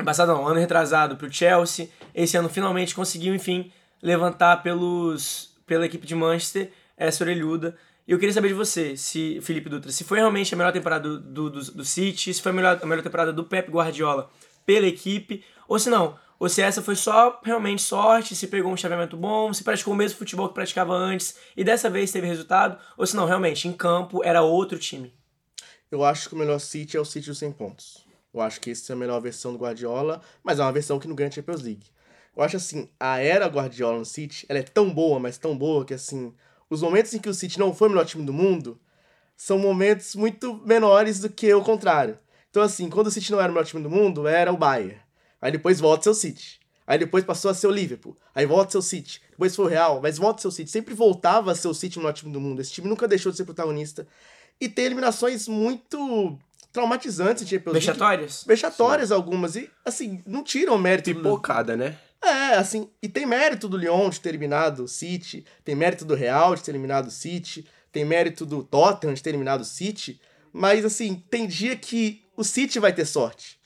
passado 0.02 0.32
não, 0.32 0.46
ano 0.46 0.58
retrasado 0.58 1.16
para 1.16 1.26
o 1.26 1.32
Chelsea. 1.32 1.88
Esse 2.14 2.36
ano 2.36 2.48
finalmente 2.48 2.94
conseguiu, 2.94 3.34
enfim, 3.34 3.70
levantar 4.02 4.62
pelos 4.62 5.52
pela 5.66 5.86
equipe 5.86 6.06
de 6.06 6.14
Manchester, 6.14 6.70
essa 6.96 7.24
orelhuda. 7.24 7.76
E 8.06 8.12
eu 8.12 8.18
queria 8.18 8.34
saber 8.34 8.48
de 8.48 8.54
você, 8.54 8.96
se 8.96 9.40
Felipe 9.40 9.70
Dutra, 9.70 9.90
se 9.90 10.04
foi 10.04 10.18
realmente 10.18 10.52
a 10.52 10.56
melhor 10.58 10.72
temporada 10.72 11.08
do, 11.08 11.20
do, 11.20 11.50
do, 11.50 11.72
do 11.72 11.84
City, 11.84 12.34
se 12.34 12.42
foi 12.42 12.52
a 12.52 12.54
melhor, 12.54 12.78
a 12.82 12.86
melhor 12.86 13.02
temporada 13.02 13.32
do 13.32 13.44
Pep 13.44 13.70
Guardiola 13.70 14.30
pela 14.66 14.86
equipe, 14.86 15.42
ou 15.66 15.78
se 15.78 15.88
não, 15.88 16.18
ou 16.38 16.48
se 16.48 16.60
essa 16.60 16.82
foi 16.82 16.96
só 16.96 17.40
realmente 17.42 17.80
sorte, 17.80 18.36
se 18.36 18.46
pegou 18.46 18.70
um 18.70 18.76
chaveamento 18.76 19.16
bom, 19.16 19.52
se 19.54 19.64
praticou 19.64 19.94
o 19.94 19.96
mesmo 19.96 20.18
futebol 20.18 20.48
que 20.48 20.54
praticava 20.54 20.92
antes 20.92 21.36
e 21.56 21.64
dessa 21.64 21.88
vez 21.88 22.12
teve 22.12 22.26
resultado, 22.26 22.78
ou 22.96 23.06
se 23.06 23.16
não, 23.16 23.24
realmente, 23.24 23.66
em 23.66 23.72
campo 23.72 24.22
era 24.22 24.42
outro 24.42 24.78
time. 24.78 25.14
Eu 25.90 26.04
acho 26.04 26.28
que 26.28 26.34
o 26.34 26.38
melhor 26.38 26.58
City 26.58 26.96
é 26.96 27.00
o 27.00 27.04
City 27.04 27.28
dos 27.28 27.38
100 27.38 27.52
pontos. 27.52 28.03
Eu 28.34 28.40
acho 28.40 28.60
que 28.60 28.72
essa 28.72 28.92
é 28.92 28.94
a 28.94 28.96
melhor 28.96 29.20
versão 29.20 29.52
do 29.52 29.58
Guardiola, 29.58 30.20
mas 30.42 30.58
é 30.58 30.62
uma 30.62 30.72
versão 30.72 30.98
que 30.98 31.06
não 31.06 31.14
ganha 31.14 31.30
Champions 31.30 31.62
League. 31.62 31.86
Eu 32.36 32.42
acho 32.42 32.56
assim, 32.56 32.88
a 32.98 33.18
era 33.20 33.46
Guardiola 33.46 33.96
no 33.96 34.04
City, 34.04 34.44
ela 34.48 34.58
é 34.58 34.62
tão 34.62 34.92
boa, 34.92 35.20
mas 35.20 35.38
tão 35.38 35.56
boa 35.56 35.84
que 35.84 35.94
assim, 35.94 36.34
os 36.68 36.82
momentos 36.82 37.14
em 37.14 37.20
que 37.20 37.28
o 37.28 37.34
City 37.34 37.60
não 37.60 37.72
foi 37.72 37.86
o 37.86 37.90
melhor 37.92 38.04
time 38.04 38.24
do 38.24 38.32
mundo 38.32 38.80
são 39.36 39.58
momentos 39.58 40.16
muito 40.16 40.60
menores 40.66 41.20
do 41.20 41.28
que 41.30 41.52
o 41.54 41.62
contrário. 41.62 42.18
Então 42.50 42.62
assim, 42.62 42.90
quando 42.90 43.06
o 43.06 43.10
City 43.10 43.30
não 43.30 43.40
era 43.40 43.50
o 43.50 43.54
melhor 43.54 43.66
time 43.66 43.82
do 43.82 43.90
mundo, 43.90 44.26
era 44.26 44.52
o 44.52 44.56
Bayern. 44.56 45.00
Aí 45.40 45.52
depois 45.52 45.78
volta 45.78 46.10
o 46.10 46.14
City. 46.14 46.58
Aí 46.86 46.98
depois 46.98 47.24
passou 47.24 47.50
a 47.50 47.54
ser 47.54 47.66
o 47.66 47.70
Liverpool. 47.70 48.16
Aí 48.34 48.46
volta 48.46 48.78
o 48.78 48.82
City. 48.82 49.22
Depois 49.30 49.54
foi 49.54 49.64
o 49.64 49.68
Real, 49.68 50.00
mas 50.02 50.18
volta 50.18 50.46
o 50.46 50.50
City. 50.50 50.70
Sempre 50.70 50.92
voltava 50.92 51.52
a 51.52 51.54
ser 51.54 51.68
o 51.68 51.74
City 51.74 51.98
o 51.98 52.00
melhor 52.00 52.12
time 52.12 52.32
do 52.32 52.40
mundo. 52.40 52.60
Esse 52.60 52.72
time 52.72 52.88
nunca 52.88 53.08
deixou 53.08 53.30
de 53.30 53.38
ser 53.38 53.44
protagonista. 53.44 54.06
E 54.60 54.68
tem 54.68 54.86
eliminações 54.86 55.48
muito 55.48 56.38
traumatizantes 56.74 57.46
de 57.46 57.56
Vexatórias? 57.56 58.44
Vexatórias 58.44 59.12
algumas. 59.12 59.54
E, 59.54 59.70
assim, 59.84 60.20
não 60.26 60.42
tiram 60.42 60.74
o 60.74 60.78
mérito. 60.78 61.14
Pipocada, 61.14 61.76
né? 61.76 61.96
É, 62.20 62.56
assim, 62.56 62.90
e 63.00 63.08
tem 63.08 63.24
mérito 63.24 63.68
do 63.68 63.76
Lyon 63.76 64.10
de 64.10 64.20
ter 64.20 64.30
eliminado 64.30 64.80
o 64.80 64.88
City, 64.88 65.44
tem 65.64 65.74
mérito 65.74 66.04
do 66.04 66.14
Real 66.14 66.56
de 66.56 66.62
ter 66.62 66.72
eliminado 66.72 67.06
o 67.06 67.10
City, 67.10 67.64
tem 67.92 68.04
mérito 68.04 68.44
do 68.44 68.64
Tottenham 68.64 69.14
de 69.14 69.22
ter 69.22 69.30
eliminado 69.30 69.60
o 69.60 69.64
City, 69.64 70.20
mas 70.52 70.84
assim, 70.84 71.22
tem 71.30 71.46
dia 71.46 71.76
que 71.76 72.22
o 72.36 72.42
City 72.42 72.80
vai 72.80 72.92
ter 72.92 73.04
sorte. 73.04 73.58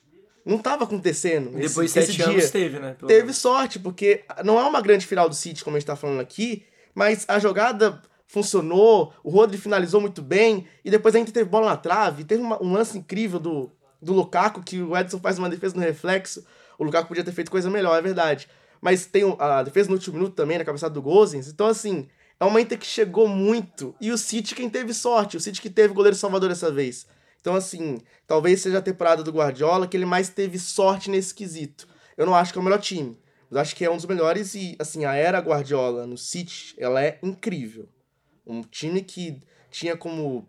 Não 0.44 0.56
estava 0.56 0.84
acontecendo. 0.84 1.50
Depois 1.50 1.92
de 1.92 2.00
sete 2.00 2.12
dia. 2.16 2.26
anos 2.26 2.50
teve, 2.50 2.78
né? 2.78 2.94
Pelo 2.98 3.08
teve 3.08 3.32
sorte, 3.32 3.78
porque 3.78 4.24
não 4.44 4.58
é 4.58 4.64
uma 4.64 4.82
grande 4.82 5.06
final 5.06 5.28
do 5.28 5.34
City, 5.34 5.62
como 5.62 5.76
a 5.76 5.78
gente 5.78 5.86
tá 5.86 5.96
falando 5.96 6.20
aqui, 6.20 6.64
mas 6.94 7.24
a 7.28 7.38
jogada 7.38 8.02
funcionou, 8.28 9.12
o 9.24 9.30
Rodri 9.30 9.58
finalizou 9.58 10.00
muito 10.00 10.22
bem, 10.22 10.66
e 10.84 10.90
depois 10.90 11.14
a 11.14 11.18
gente 11.18 11.32
teve 11.32 11.48
bola 11.48 11.70
na 11.70 11.76
trave, 11.76 12.22
teve 12.22 12.42
uma, 12.42 12.62
um 12.62 12.72
lance 12.72 12.96
incrível 12.96 13.40
do, 13.40 13.72
do 14.00 14.12
Lukaku, 14.12 14.62
que 14.62 14.80
o 14.80 14.96
Edson 14.96 15.18
faz 15.18 15.38
uma 15.38 15.48
defesa 15.48 15.74
no 15.74 15.80
reflexo, 15.80 16.44
o 16.78 16.84
Lukaku 16.84 17.08
podia 17.08 17.24
ter 17.24 17.32
feito 17.32 17.50
coisa 17.50 17.68
melhor, 17.68 17.98
é 17.98 18.02
verdade. 18.02 18.46
Mas 18.80 19.06
tem 19.06 19.24
a 19.38 19.62
defesa 19.62 19.88
no 19.88 19.96
último 19.96 20.18
minuto 20.18 20.34
também, 20.34 20.58
na 20.58 20.64
cabeçada 20.64 20.94
do 20.94 21.02
Gozens. 21.02 21.48
Então, 21.48 21.66
assim, 21.66 22.06
é 22.38 22.44
uma 22.44 22.60
Inter 22.60 22.78
que 22.78 22.86
chegou 22.86 23.26
muito. 23.26 23.92
E 24.00 24.12
o 24.12 24.18
City 24.18 24.54
quem 24.54 24.70
teve 24.70 24.94
sorte. 24.94 25.36
O 25.36 25.40
City 25.40 25.60
que 25.60 25.68
teve 25.68 25.92
goleiro 25.92 26.16
salvador 26.16 26.48
dessa 26.48 26.70
vez. 26.70 27.04
Então, 27.40 27.56
assim, 27.56 27.98
talvez 28.24 28.60
seja 28.60 28.78
a 28.78 28.82
temporada 28.82 29.24
do 29.24 29.32
Guardiola 29.32 29.88
que 29.88 29.96
ele 29.96 30.06
mais 30.06 30.28
teve 30.28 30.60
sorte 30.60 31.10
nesse 31.10 31.34
quesito. 31.34 31.88
Eu 32.16 32.24
não 32.24 32.34
acho 32.34 32.52
que 32.52 32.58
é 32.58 32.62
o 32.62 32.64
melhor 32.64 32.80
time. 32.80 33.18
Mas 33.50 33.62
acho 33.62 33.74
que 33.74 33.84
é 33.84 33.90
um 33.90 33.96
dos 33.96 34.06
melhores 34.06 34.54
e, 34.54 34.76
assim, 34.78 35.04
a 35.04 35.14
era 35.14 35.40
Guardiola 35.40 36.06
no 36.06 36.16
City, 36.16 36.74
ela 36.78 37.02
é 37.02 37.18
incrível. 37.20 37.88
Um 38.48 38.62
time 38.62 39.02
que 39.02 39.40
tinha 39.70 39.96
como 39.96 40.48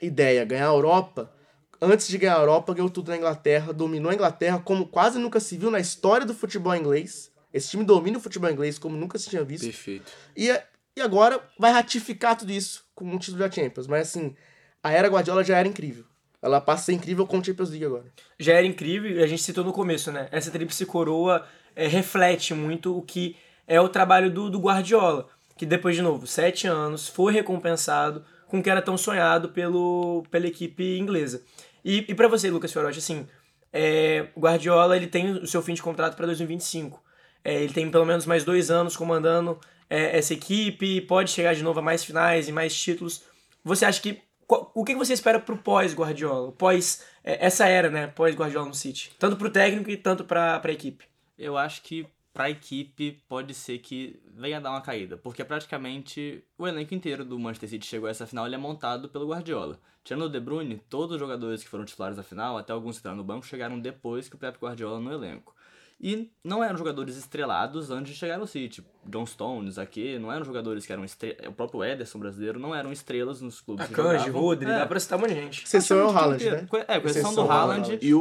ideia 0.00 0.44
ganhar 0.44 0.68
a 0.68 0.72
Europa 0.72 1.32
antes 1.80 2.08
de 2.08 2.18
ganhar 2.18 2.36
a 2.36 2.40
Europa, 2.40 2.74
ganhou 2.74 2.90
tudo 2.90 3.10
na 3.10 3.16
Inglaterra, 3.16 3.72
dominou 3.72 4.10
a 4.10 4.14
Inglaterra 4.14 4.58
como 4.58 4.86
quase 4.86 5.18
nunca 5.18 5.40
se 5.40 5.56
viu 5.56 5.70
na 5.70 5.80
história 5.80 6.26
do 6.26 6.34
futebol 6.34 6.74
inglês. 6.74 7.30
Esse 7.52 7.70
time 7.70 7.84
domina 7.84 8.18
o 8.18 8.20
futebol 8.20 8.50
inglês 8.50 8.78
como 8.78 8.96
nunca 8.96 9.18
se 9.18 9.30
tinha 9.30 9.44
visto. 9.44 9.64
Perfeito. 9.64 10.12
E, 10.36 10.48
e 10.96 11.00
agora 11.00 11.40
vai 11.58 11.72
ratificar 11.72 12.36
tudo 12.36 12.52
isso 12.52 12.84
com 12.94 13.04
um 13.04 13.18
título 13.18 13.38
da 13.38 13.50
Champions. 13.50 13.86
Mas 13.86 14.08
assim, 14.08 14.34
a 14.82 14.92
era 14.92 15.08
Guardiola 15.08 15.44
já 15.44 15.58
era 15.58 15.68
incrível. 15.68 16.04
Ela 16.42 16.60
passa 16.60 16.82
a 16.82 16.84
ser 16.86 16.92
incrível 16.92 17.26
com 17.26 17.38
o 17.38 17.44
Champions 17.44 17.70
League 17.70 17.84
agora. 17.84 18.04
Já 18.38 18.54
era 18.54 18.66
incrível, 18.66 19.10
e 19.10 19.22
a 19.22 19.26
gente 19.26 19.42
citou 19.42 19.64
no 19.64 19.72
começo, 19.72 20.12
né? 20.12 20.28
Essa 20.30 20.50
tríplice 20.50 20.84
coroa 20.84 21.46
é, 21.74 21.86
reflete 21.86 22.54
muito 22.54 22.96
o 22.96 23.02
que 23.02 23.36
é 23.66 23.80
o 23.80 23.88
trabalho 23.88 24.30
do, 24.30 24.50
do 24.50 24.60
Guardiola. 24.60 25.28
Que 25.56 25.64
depois, 25.64 25.96
de 25.96 26.02
novo, 26.02 26.26
sete 26.26 26.66
anos, 26.66 27.08
foi 27.08 27.32
recompensado 27.32 28.24
com 28.46 28.58
o 28.58 28.62
que 28.62 28.70
era 28.70 28.82
tão 28.82 28.96
sonhado 28.96 29.48
pelo, 29.48 30.24
pela 30.30 30.46
equipe 30.46 30.98
inglesa. 30.98 31.42
E, 31.84 32.04
e 32.08 32.14
para 32.14 32.28
você, 32.28 32.50
Lucas 32.50 32.72
Fiorotti, 32.72 32.98
assim, 32.98 33.26
é, 33.72 34.28
o 34.34 34.40
Guardiola 34.40 34.96
ele 34.96 35.06
tem 35.06 35.32
o 35.32 35.46
seu 35.46 35.62
fim 35.62 35.74
de 35.74 35.82
contrato 35.82 36.16
para 36.16 36.26
2025. 36.26 37.02
É, 37.44 37.62
ele 37.62 37.72
tem 37.72 37.90
pelo 37.90 38.04
menos 38.04 38.26
mais 38.26 38.44
dois 38.44 38.70
anos 38.70 38.96
comandando 38.96 39.58
é, 39.88 40.18
essa 40.18 40.34
equipe, 40.34 41.00
pode 41.02 41.30
chegar 41.30 41.54
de 41.54 41.62
novo 41.62 41.78
a 41.78 41.82
mais 41.82 42.04
finais 42.04 42.48
e 42.48 42.52
mais 42.52 42.74
títulos. 42.74 43.22
Você 43.64 43.84
acha 43.84 44.00
que. 44.00 44.20
o 44.48 44.84
que 44.84 44.94
você 44.94 45.12
espera 45.12 45.38
pro 45.38 45.56
pós-Guardiola? 45.56 46.52
Pós. 46.52 47.04
é, 47.22 47.46
essa 47.46 47.66
era, 47.66 47.90
né? 47.90 48.06
Pós-Guardiola 48.08 48.66
no 48.66 48.74
City. 48.74 49.12
Tanto 49.18 49.36
pro 49.36 49.50
técnico 49.50 49.90
e 49.90 49.96
tanto 49.96 50.24
pra, 50.24 50.58
pra 50.58 50.72
equipe. 50.72 51.04
Eu 51.38 51.56
acho 51.56 51.82
que 51.82 52.06
pra 52.36 52.50
equipe 52.50 53.22
pode 53.28 53.54
ser 53.54 53.78
que 53.78 54.20
venha 54.34 54.60
dar 54.60 54.70
uma 54.70 54.80
caída, 54.82 55.16
porque 55.16 55.42
praticamente 55.44 56.44
o 56.58 56.66
elenco 56.66 56.94
inteiro 56.94 57.24
do 57.24 57.38
Manchester 57.38 57.68
City 57.70 57.86
chegou 57.86 58.06
a 58.06 58.10
essa 58.10 58.26
final, 58.26 58.46
ele 58.46 58.54
é 58.54 58.58
montado 58.58 59.08
pelo 59.08 59.28
Guardiola. 59.28 59.78
Tirando 60.04 60.26
o 60.26 60.28
De 60.28 60.38
Bruyne, 60.38 60.80
todos 60.88 61.14
os 61.14 61.18
jogadores 61.20 61.64
que 61.64 61.68
foram 61.68 61.84
titulares 61.84 62.16
da 62.16 62.22
final, 62.22 62.56
até 62.58 62.72
alguns 62.72 62.96
que 62.96 63.00
estavam 63.00 63.16
no 63.18 63.24
banco, 63.24 63.44
chegaram 63.46 63.80
depois 63.80 64.28
que 64.28 64.36
o 64.36 64.38
Pep 64.38 64.56
Guardiola 64.60 65.00
no 65.00 65.12
elenco. 65.12 65.54
E 65.98 66.30
não 66.44 66.62
eram 66.62 66.76
jogadores 66.76 67.16
estrelados 67.16 67.90
antes 67.90 68.12
de 68.12 68.18
chegar 68.18 68.38
ao 68.38 68.46
City. 68.46 68.84
John 69.06 69.24
Stones 69.24 69.78
aqui, 69.78 70.18
não 70.18 70.30
eram 70.30 70.44
jogadores 70.44 70.84
que 70.84 70.92
eram 70.92 71.04
estre... 71.06 71.38
O 71.48 71.52
próprio 71.52 71.82
Ederson 71.82 72.18
brasileiro 72.18 72.60
não 72.60 72.74
eram 72.74 72.92
estrelas 72.92 73.40
nos 73.40 73.62
clubes 73.62 73.86
Akanji. 73.86 74.28
Rodri, 74.28 74.68
É, 74.70 74.78
dá 74.80 74.86
pra 74.86 75.00
citar 75.00 75.18
um 75.18 75.22
monte 75.22 75.34
de 75.34 75.40
gente. 75.40 75.64
Exceção 75.64 75.98
é 75.98 76.04
o 76.04 76.12
praticamente 76.12 76.44
Haaland, 76.48 76.66
tudo 76.68 76.76
né? 76.78 76.84
que- 76.84 76.92
É, 76.92 77.00
com 77.00 77.08
exceção 77.08 77.34
do 77.34 77.40
Haaland. 77.50 77.80
Haaland. 77.84 77.98
E 78.06 78.14
o, 78.14 78.20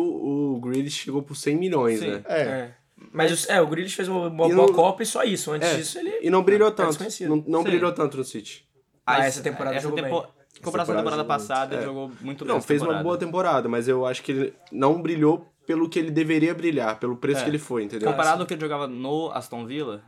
o 0.55 0.59
Grealish 0.61 1.03
chegou 1.03 1.21
por 1.21 1.35
100 1.35 1.57
milhões, 1.57 1.99
Sim. 1.99 2.11
né? 2.11 2.23
É. 2.27 2.41
É. 2.41 2.75
Mas 3.11 3.45
o, 3.45 3.51
é, 3.51 3.61
o 3.61 3.67
Grealish 3.67 3.95
fez 3.95 4.07
uma 4.07 4.29
boa, 4.29 4.49
E 4.49 4.55
boa 4.55 4.73
Copa 4.73 5.03
e 5.03 5.05
só 5.05 5.23
isso. 5.23 5.51
Antes 5.51 5.69
É, 5.69 5.75
disso, 5.77 5.99
ele. 5.99 6.19
E 6.21 6.29
não 6.29 6.43
brilhou 6.43 6.67
é 6.69 6.71
tanto. 6.71 6.89
desconhecido. 6.89 7.29
Não, 7.29 7.43
não 7.47 7.59
Sim. 7.59 7.65
brilhou 7.69 7.91
tanto 7.91 8.17
no 8.17 8.23
City. 8.23 8.65
Ah, 9.05 9.25
essa 9.25 9.41
temporada 9.43 9.75
essa 9.75 9.83
jogou 9.87 10.01
tempo... 10.03 10.21
bem. 10.21 10.31
Em 10.57 10.61
comparação 10.61 10.95
à 10.95 10.97
temporada 10.99 11.23
temporada 11.23 11.39
jogou- 11.43 11.55
passada, 11.57 11.75
é. 11.75 11.77
ele 11.79 11.85
jogou 11.85 12.11
muito 12.21 12.45
bem. 12.45 12.53
Não, 12.53 12.61
fez 12.61 12.81
uma 12.81 12.85
temporada. 12.87 13.03
boa 13.03 13.17
temporada, 13.17 13.69
mas 13.69 13.87
eu 13.89 14.05
acho 14.05 14.23
que 14.23 14.31
ele 14.31 14.53
não 14.71 15.01
brilhou 15.01 15.51
pelo 15.67 15.89
que 15.89 15.99
ele 15.99 16.09
deveria 16.11 16.53
brilhar, 16.55 16.97
pelo 16.99 17.17
preço 17.17 17.41
É. 17.41 17.43
que 17.43 17.49
ele 17.49 17.59
foi, 17.59 17.83
entendeu? 17.83 18.09
Comparado 18.09 18.41
ao 18.41 18.47
que 18.47 18.53
ele 18.53 18.61
jogava 18.61 18.87
no 18.87 19.29
Aston 19.31 19.65
Villa, 19.65 20.01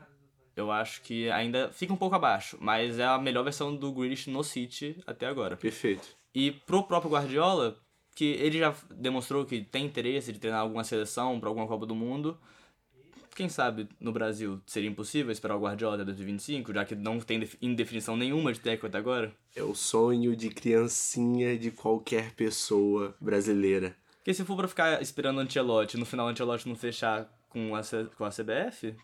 eu 0.56 0.72
acho 0.72 1.02
que 1.02 1.30
ainda 1.32 1.70
fica 1.74 1.92
um 1.92 1.98
pouco 1.98 2.16
abaixo, 2.16 2.58
mas 2.62 2.98
é 2.98 3.04
a 3.06 3.18
melhor 3.18 3.44
versão 3.44 3.76
do 3.76 3.92
Grealish 3.92 4.30
no 4.30 4.44
City 4.44 4.96
até 5.06 5.26
agora. 5.28 5.58
Perfeito. 5.58 6.08
E 6.34 6.52
pro 6.52 6.84
próprio 6.84 7.12
Guardiola, 7.12 7.76
que 8.16 8.26
ele 8.40 8.58
já 8.60 8.74
demonstrou 8.96 9.46
que 9.46 9.62
tem 9.62 9.86
interesse 9.86 10.32
de 10.32 10.40
treinar 10.40 10.62
alguma 10.62 10.84
seleção 10.86 11.40
para 11.40 11.50
alguma 11.50 11.68
Copa 11.68 11.86
do 11.86 11.94
Mundo, 11.96 12.38
quem 13.38 13.48
sabe 13.50 13.88
no 14.00 14.12
Brasil 14.12 14.60
seria 14.66 14.90
impossível 14.90 15.32
esperar 15.32 15.56
o 15.56 15.60
Guardiola 15.62 15.96
até 15.96 16.04
2025, 16.06 16.74
já 16.74 16.84
que 16.84 16.96
não 16.96 17.20
tem 17.20 17.40
def- 17.40 17.56
indefinição 17.62 18.18
nenhuma 18.18 18.52
de 18.52 18.60
técnico 18.60 18.88
até 18.88 18.98
agora? 18.98 19.32
É 19.56 19.62
o 19.62 19.76
sonho 19.76 20.36
de 20.36 20.50
criancinha 20.50 21.58
de 21.58 21.70
qualquer 21.72 22.34
pessoa 22.34 23.16
brasileira. 23.22 23.96
Porque 24.18 24.34
se 24.34 24.44
for 24.44 24.58
pra 24.58 24.68
ficar 24.68 25.02
esperando 25.02 25.38
o 25.38 25.40
Ancelotti, 25.42 25.98
no 25.98 26.06
final 26.06 26.26
o 26.26 26.30
Ancelotti 26.30 26.68
não 26.68 26.76
fechar 26.76 27.32
com 27.50 27.76
a, 27.76 27.84
C- 27.84 28.08
com 28.18 28.26
a 28.26 28.30
CBF, 28.30 28.96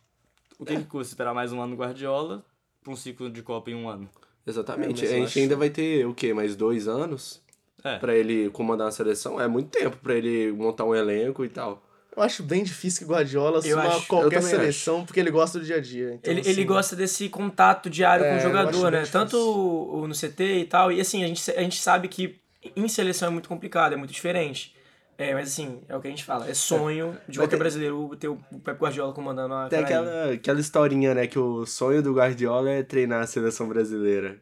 o 0.59 0.65
que, 0.65 0.75
que 0.77 0.83
custa 0.85 1.13
esperar 1.13 1.33
mais 1.33 1.51
um 1.53 1.61
ano 1.61 1.75
no 1.75 1.77
Guardiola 1.81 2.43
pra 2.83 2.91
um 2.91 2.95
ciclo 2.95 3.29
de 3.29 3.41
Copa 3.43 3.69
em 3.71 3.75
um 3.75 3.87
ano? 3.87 4.09
Exatamente. 4.45 5.05
É, 5.05 5.09
a 5.09 5.11
gente 5.11 5.23
acho- 5.25 5.39
ainda 5.39 5.55
vai 5.55 5.69
ter, 5.69 6.05
o 6.07 6.13
quê? 6.13 6.33
Mais 6.33 6.55
dois 6.55 6.87
anos? 6.87 7.41
É. 7.83 7.97
Pra 7.99 8.15
ele 8.15 8.49
comandar 8.49 8.87
a 8.87 8.91
seleção? 8.91 9.39
É 9.39 9.47
muito 9.47 9.69
tempo 9.69 9.95
pra 9.97 10.15
ele 10.15 10.51
montar 10.51 10.85
um 10.85 10.95
elenco 10.95 11.45
e 11.45 11.49
tal. 11.49 11.83
Eu 12.15 12.21
acho 12.21 12.43
bem 12.43 12.63
difícil 12.63 13.05
que 13.07 13.11
Guardiola 13.11 13.57
assuma 13.59 13.87
acho- 13.87 14.07
qualquer 14.07 14.41
seleção, 14.43 15.03
porque 15.03 15.19
ele 15.19 15.31
gosta 15.31 15.57
do 15.59 15.65
dia 15.65 15.77
a 15.77 15.81
dia. 15.81 16.13
Então, 16.13 16.31
Ele, 16.31 16.41
assim, 16.41 16.49
ele 16.51 16.63
gosta 16.63 16.95
desse 16.95 17.27
contato 17.27 17.89
diário 17.89 18.23
É, 18.23 18.29
com 18.29 18.33
o 18.35 18.37
acho 18.37 18.43
jogador, 18.47 18.91
né? 18.91 19.03
Tanto 19.11 19.35
o- 19.35 20.07
no 20.07 20.13
CT 20.13 20.59
e 20.59 20.65
tal. 20.65 20.91
E 20.91 21.01
assim, 21.01 21.23
a 21.23 21.27
gente, 21.27 21.49
a 21.51 21.61
gente 21.61 21.81
sabe 21.81 22.07
que 22.07 22.39
em 22.75 22.87
seleção 22.87 23.27
é 23.29 23.31
muito 23.31 23.49
complicado, 23.49 23.93
é 23.93 23.95
muito 23.95 24.13
diferente. 24.13 24.75
É, 25.17 25.33
mas 25.33 25.49
assim, 25.49 25.81
é 25.89 25.95
o 25.95 26.01
que 26.01 26.07
a 26.07 26.09
gente 26.11 26.23
fala. 26.23 26.47
É 26.49 26.53
sonho 26.53 27.17
de 27.27 27.37
Vai 27.37 27.45
qualquer 27.47 27.57
brasileiro 27.57 28.15
ter 28.19 28.27
o 28.27 28.37
Pep 28.63 28.79
Guardiola 28.79 29.13
comandando 29.13 29.53
a 29.53 29.67
Tem 29.69 29.79
aquela, 29.79 30.31
aquela 30.33 30.59
historinha, 30.59 31.13
né? 31.15 31.25
Que 31.27 31.37
o 31.39 31.65
sonho 31.65 32.01
do 32.03 32.13
Guardiola 32.13 32.69
é 32.69 32.83
treinar 32.83 33.23
a 33.23 33.27
seleção 33.27 33.67
brasileira. 33.67 34.39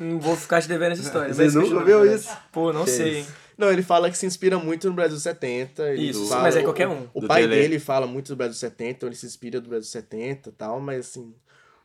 Hum, 0.00 0.18
Vou 0.18 0.36
ficar 0.36 0.60
te 0.62 0.68
devendo 0.68 0.92
essa 0.92 1.02
história. 1.02 1.32
Você 1.32 1.48
nunca 1.48 1.84
viu 1.84 1.98
galera. 1.98 2.14
isso? 2.14 2.30
Pô, 2.50 2.72
não 2.72 2.84
Que 2.84 2.90
sei, 2.90 3.18
hein? 3.18 3.26
Não, 3.56 3.70
ele 3.70 3.82
fala 3.82 4.10
que 4.10 4.16
se 4.16 4.26
inspira 4.26 4.58
muito 4.58 4.88
no 4.88 4.94
Brasil 4.94 5.18
70. 5.18 5.90
Ele 5.90 6.08
Isso, 6.10 6.26
fala- 6.28 6.42
mas 6.42 6.56
é 6.56 6.62
qualquer 6.62 6.88
um. 6.88 7.06
O 7.14 7.20
Do 7.20 7.26
pai 7.26 7.42
Pelé. 7.42 7.56
dele 7.56 7.78
fala 7.78 8.06
muito 8.06 8.28
do 8.28 8.36
Brasil 8.36 8.54
70, 8.54 8.90
então 8.90 9.08
ele 9.08 9.16
se 9.16 9.26
inspira 9.26 9.60
do 9.60 9.68
Brasil 9.68 9.88
70 9.90 10.48
e 10.48 10.52
tal, 10.52 10.80
mas 10.80 11.00
assim. 11.00 11.34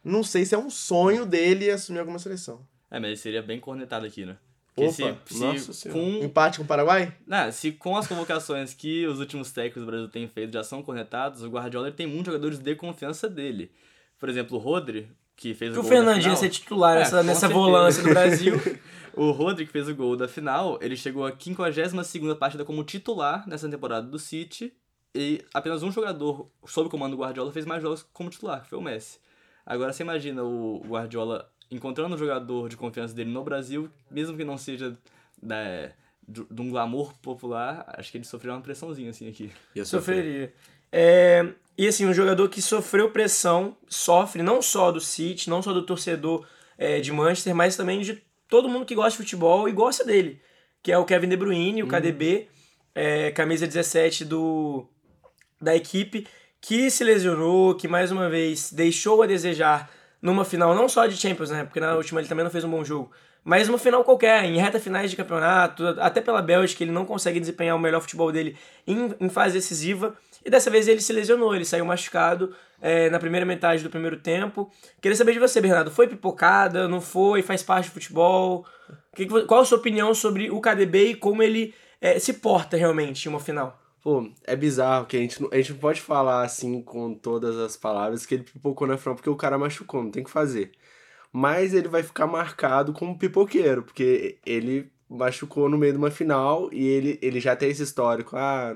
Não 0.04 0.24
sei 0.24 0.46
se 0.46 0.56
é 0.56 0.58
um 0.58 0.70
sonho 0.70 1.26
dele 1.26 1.70
assumir 1.70 2.00
alguma 2.00 2.20
seleção. 2.20 2.62
É, 2.90 2.98
mas 3.00 3.08
ele 3.10 3.18
seria 3.18 3.42
bem 3.42 3.60
cornetado 3.60 4.06
aqui, 4.06 4.26
né? 4.26 4.38
Porque 4.74 5.04
Opa, 5.04 5.18
se, 5.26 5.34
se 5.34 5.40
nossa 5.44 5.74
senhora. 5.74 6.00
com, 6.00 6.24
Empate 6.24 6.58
com 6.60 6.64
o 6.64 6.68
Paraguai? 6.68 7.12
não, 7.26 7.52
se 7.52 7.72
com 7.72 7.98
as 7.98 8.08
convocações 8.08 8.74
que 8.76 9.06
os 9.08 9.20
últimos 9.20 9.52
técnicos 9.52 9.82
do 9.82 9.86
Brasil 9.88 10.08
têm 10.08 10.28
feito 10.28 10.54
já 10.54 10.64
são 10.64 10.84
cornetados, 10.84 11.42
o 11.42 11.50
Guardiola 11.50 11.92
tem 11.92 12.06
muitos 12.08 12.28
jogadores 12.28 12.60
de 12.60 12.76
confiança 12.76 13.28
dele. 13.28 13.72
Por 14.20 14.30
exemplo, 14.30 14.56
o 14.58 14.62
Rodri, 14.62 15.10
que 15.36 15.54
fez 15.56 15.74
Que 15.74 15.80
o 15.80 15.82
o 15.82 15.84
Fernandinho 15.84 16.38
ser 16.38 16.50
titular 16.50 16.96
É, 16.96 17.00
nessa, 17.00 17.24
nessa 17.24 17.40
certeza. 17.42 17.60
volância 17.60 18.04
do 18.04 18.10
Brasil. 18.10 18.54
O 19.18 19.32
Rodri, 19.32 19.66
que 19.66 19.72
fez 19.72 19.90
o 19.90 19.96
gol 19.96 20.16
da 20.16 20.28
final, 20.28 20.78
ele 20.80 20.96
chegou 20.96 21.26
à 21.26 21.32
52ª 21.32 22.36
partida 22.36 22.64
como 22.64 22.84
titular 22.84 23.48
nessa 23.50 23.68
temporada 23.68 24.06
do 24.06 24.20
City 24.20 24.72
e 25.16 25.44
apenas 25.52 25.82
um 25.82 25.92
jogador 25.92 26.48
sob 26.68 26.88
o 26.88 26.90
comando 26.92 27.16
do 27.16 27.22
Guardiola 27.24 27.52
fez 27.52 27.66
mais 27.66 27.82
jogos 27.82 28.06
como 28.14 28.30
titular, 28.30 28.62
que 28.62 28.70
foi 28.70 28.78
o 28.78 28.82
Messi. 28.82 29.18
Agora 29.66 29.92
você 29.92 30.04
imagina 30.04 30.44
o 30.44 30.84
Guardiola 30.88 31.52
encontrando 31.72 32.14
um 32.14 32.18
jogador 32.18 32.70
de 32.70 32.78
confiança 32.78 33.14
dele 33.14 33.32
no 33.32 33.44
Brasil, 33.44 33.90
mesmo 34.12 34.38
que 34.38 34.44
não 34.44 34.56
seja 34.56 34.96
da, 35.42 35.90
de, 36.28 36.46
de 36.50 36.62
um 36.62 36.70
glamour 36.70 37.12
popular, 37.20 37.86
acho 37.98 38.12
que 38.12 38.20
ele 38.20 38.24
sofreu 38.24 38.54
uma 38.54 38.62
pressãozinha 38.62 39.10
assim 39.10 39.28
aqui. 39.28 39.52
Ia 39.76 39.84
sofrer. 39.84 40.16
Sofreria. 40.16 40.54
É, 40.92 41.54
e 41.76 41.88
assim, 41.88 42.06
um 42.06 42.14
jogador 42.14 42.48
que 42.50 42.62
sofreu 42.62 43.10
pressão, 43.10 43.76
sofre 43.88 44.44
não 44.44 44.62
só 44.62 44.92
do 44.92 45.02
City, 45.02 45.50
não 45.50 45.64
só 45.64 45.74
do 45.74 45.82
torcedor 45.82 46.46
é, 46.78 47.00
de 47.00 47.12
Manchester, 47.12 47.56
mas 47.56 47.76
também 47.76 48.00
de 48.00 48.27
todo 48.48 48.70
mundo 48.70 48.86
que 48.86 48.96
gosta 48.96 49.12
de 49.12 49.18
futebol 49.18 49.68
e 49.68 49.72
gosta 49.72 50.04
dele, 50.04 50.42
que 50.82 50.92
é 50.92 50.98
o 50.98 51.06
Kevin 51.06 51.30
De 51.30 51.38
Bruyne, 51.38 51.84
o 51.84 51.88
KDB, 51.88 52.48
é, 52.96 53.32
camisa 53.32 53.68
17 53.68 54.26
do, 54.26 54.88
da 55.62 55.76
equipe, 55.76 56.28
que 56.60 56.90
se 56.90 57.04
lesionou, 57.04 57.76
que 57.76 57.88
mais 57.88 58.12
uma 58.12 58.30
vez 58.30 58.72
deixou 58.72 59.22
a 59.22 59.28
desejar 59.28 59.90
numa 60.22 60.44
final, 60.44 60.74
não 60.74 60.90
só 60.90 61.06
de 61.06 61.16
Champions, 61.16 61.52
né? 61.52 61.64
Porque 61.64 61.80
na 61.80 61.96
última 61.96 62.20
ele 62.20 62.28
também 62.28 62.44
não 62.44 62.52
fez 62.52 62.64
um 62.64 62.72
bom 62.72 62.84
jogo. 62.84 63.12
Mas 63.44 63.70
uma 63.70 63.78
final 63.78 64.04
qualquer, 64.04 64.44
em 64.44 64.58
reta 64.58 64.80
finais 64.80 65.10
de 65.10 65.16
campeonato, 65.16 65.88
até 66.00 66.20
pela 66.20 66.42
Bélgica, 66.42 66.84
ele 66.84 66.92
não 66.92 67.06
consegue 67.06 67.40
desempenhar 67.40 67.76
o 67.76 67.80
melhor 67.80 68.02
futebol 68.02 68.32
dele 68.32 68.58
em, 68.86 69.14
em 69.22 69.30
fase 69.30 69.54
decisiva. 69.54 70.18
E 70.44 70.50
dessa 70.50 70.70
vez 70.70 70.88
ele 70.88 71.00
se 71.00 71.14
lesionou, 71.14 71.56
ele 71.56 71.64
saiu 71.64 71.86
machucado 71.86 72.54
é, 72.82 73.10
na 73.10 73.20
primeira 73.20 73.46
metade 73.46 73.84
do 73.84 73.90
primeiro 73.90 74.18
tempo. 74.18 74.70
Queria 75.02 75.16
saber 75.16 75.34
de 75.34 75.40
você, 75.40 75.60
Bernardo. 75.62 75.92
Foi 75.92 76.08
pipocada? 76.08 76.88
Não 76.88 77.02
foi? 77.02 77.42
Faz 77.42 77.64
parte 77.64 77.90
do 77.90 77.94
futebol? 77.94 78.66
Que 79.16 79.26
qual 79.26 79.62
a 79.62 79.66
sua 79.66 79.78
opinião 79.78 80.14
sobre 80.14 80.50
o 80.52 80.62
KDB 80.62 81.06
e 81.12 81.16
como 81.16 81.42
ele 81.42 81.74
é, 82.00 82.20
se 82.20 82.34
porta 82.34 82.78
realmente 82.78 83.26
em 83.26 83.30
uma 83.30 83.40
final? 83.40 83.80
Pô, 84.04 84.30
é 84.46 84.56
bizarro 84.56 85.06
que 85.06 85.18
a 85.18 85.20
gente, 85.20 85.42
não- 85.42 85.50
a 85.52 85.58
gente 85.58 85.72
não 85.74 85.80
pode 85.80 86.00
falar 86.02 86.44
assim 86.44 86.82
com 86.82 87.14
todas 87.14 87.58
as 87.58 87.76
palavras 87.76 88.26
que 88.26 88.36
ele 88.36 88.44
pipocou 88.44 88.88
na 88.88 88.98
final 88.98 89.16
porque 89.16 89.30
o 89.30 89.36
cara 89.36 89.58
machucou, 89.58 90.04
não 90.04 90.12
tem 90.12 90.24
que 90.24 90.30
fazer. 90.30 90.72
Mas 91.32 91.74
ele 91.74 91.88
vai 91.88 92.04
ficar 92.04 92.26
marcado 92.28 92.94
como 92.94 93.18
pipoqueiro, 93.18 93.84
porque 93.84 94.38
ele 94.46 94.90
machucou 95.10 95.68
no 95.68 95.78
meio 95.78 95.94
de 95.94 95.98
uma 95.98 96.12
final 96.12 96.70
e 96.72 96.86
ele, 96.88 97.20
ele 97.22 97.40
já 97.40 97.56
tem 97.56 97.70
esse 97.70 97.84
histórico. 97.84 98.36
Ah, 98.38 98.76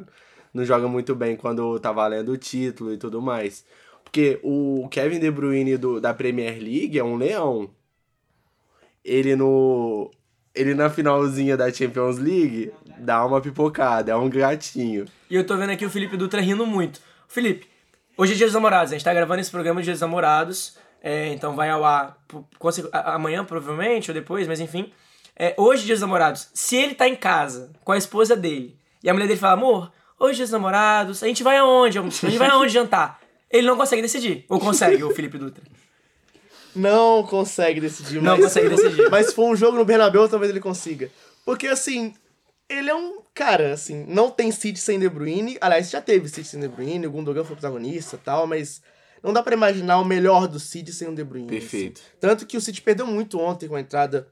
não 0.53 0.65
joga 0.65 0.87
muito 0.87 1.15
bem 1.15 1.35
quando 1.37 1.79
tá 1.79 1.91
valendo 1.91 2.31
o 2.33 2.37
título 2.37 2.91
e 2.93 2.97
tudo 2.97 3.21
mais. 3.21 3.65
Porque 4.11 4.41
o 4.43 4.89
Kevin 4.91 5.19
De 5.19 5.31
Bruyne 5.31 5.77
do, 5.77 6.01
da 6.01 6.13
Premier 6.13 6.61
League 6.61 6.99
é 6.99 7.03
um 7.03 7.15
leão. 7.15 7.69
Ele 9.05 9.37
no. 9.37 10.11
Ele 10.53 10.73
na 10.73 10.89
finalzinha 10.89 11.55
da 11.55 11.71
Champions 11.71 12.17
League 12.17 12.73
dá 12.97 13.25
uma 13.25 13.39
pipocada, 13.39 14.11
é 14.11 14.15
um 14.17 14.29
gatinho. 14.29 15.05
E 15.29 15.35
eu 15.35 15.45
tô 15.45 15.55
vendo 15.55 15.69
aqui 15.69 15.85
o 15.85 15.89
Felipe 15.89 16.17
Dutra 16.17 16.41
rindo 16.41 16.65
muito. 16.65 16.99
Felipe, 17.25 17.67
hoje 18.17 18.33
é 18.33 18.35
dia 18.35 18.47
dos 18.47 18.53
namorados, 18.53 18.91
a 18.91 18.95
gente 18.95 19.05
tá 19.05 19.13
gravando 19.13 19.39
esse 19.39 19.49
programa 19.49 19.81
Dia 19.81 19.93
dos 19.93 20.01
Namorados, 20.01 20.77
é, 21.01 21.29
então 21.29 21.55
vai 21.55 21.69
ao 21.69 21.85
ar 21.85 22.17
amanhã, 22.91 23.45
provavelmente, 23.45 24.11
ou 24.11 24.13
depois, 24.13 24.45
mas 24.45 24.59
enfim. 24.59 24.91
é, 25.37 25.55
hoje, 25.57 25.85
dia 25.85 25.95
dos 25.95 26.01
namorados, 26.01 26.49
se 26.53 26.75
ele 26.75 26.95
tá 26.95 27.07
em 27.07 27.15
casa 27.15 27.71
com 27.85 27.93
a 27.93 27.97
esposa 27.97 28.35
dele 28.35 28.77
e 29.01 29.09
a 29.09 29.13
mulher 29.13 29.27
dele 29.27 29.39
fala, 29.39 29.53
amor, 29.53 29.89
hoje, 30.19 30.35
dia 30.35 30.45
dos 30.45 30.51
namorados, 30.51 31.23
a 31.23 31.27
gente 31.27 31.43
vai 31.43 31.55
aonde? 31.55 31.97
A 31.97 32.01
gente 32.01 32.37
vai 32.37 32.49
aonde 32.49 32.73
jantar? 32.75 33.20
Ele 33.51 33.67
não 33.67 33.77
consegue 33.77 34.01
decidir. 34.01 34.45
Ou 34.49 34.59
consegue, 34.59 35.03
o 35.03 35.11
Felipe 35.15 35.37
Dutra? 35.37 35.63
Não 36.75 37.23
consegue 37.23 37.81
decidir, 37.81 38.21
Não 38.21 38.37
mas... 38.37 38.45
consegue 38.45 38.69
decidir. 38.69 39.09
Mas 39.11 39.27
se 39.27 39.35
for 39.35 39.49
um 39.49 39.55
jogo 39.55 39.77
no 39.77 39.83
Bernabéu, 39.83 40.27
talvez 40.29 40.49
ele 40.49 40.61
consiga. 40.61 41.11
Porque, 41.45 41.67
assim, 41.67 42.13
ele 42.69 42.89
é 42.89 42.95
um... 42.95 43.21
Cara, 43.33 43.73
assim, 43.73 44.05
não 44.07 44.29
tem 44.29 44.51
City 44.51 44.79
sem 44.79 44.97
De 44.97 45.09
Bruyne. 45.09 45.57
Aliás, 45.59 45.89
já 45.89 46.01
teve 46.01 46.29
City 46.29 46.47
sem 46.47 46.59
De 46.59 46.67
Bruyne, 46.69 47.07
o 47.07 47.11
Gundogan 47.11 47.43
foi 47.43 47.55
protagonista 47.55 48.15
e 48.15 48.19
tal, 48.19 48.47
mas... 48.47 48.81
Não 49.21 49.31
dá 49.31 49.43
pra 49.43 49.53
imaginar 49.53 49.99
o 49.99 50.05
melhor 50.05 50.47
do 50.47 50.59
City 50.59 50.91
sem 50.91 51.07
o 51.07 51.13
De 51.13 51.23
Bruyne. 51.23 51.47
Perfeito. 51.47 52.01
assim. 52.01 52.17
Tanto 52.19 52.45
que 52.45 52.57
o 52.57 52.61
City 52.61 52.81
perdeu 52.81 53.05
muito 53.05 53.39
ontem 53.39 53.67
com 53.67 53.75
a 53.75 53.81
entrada 53.81 54.27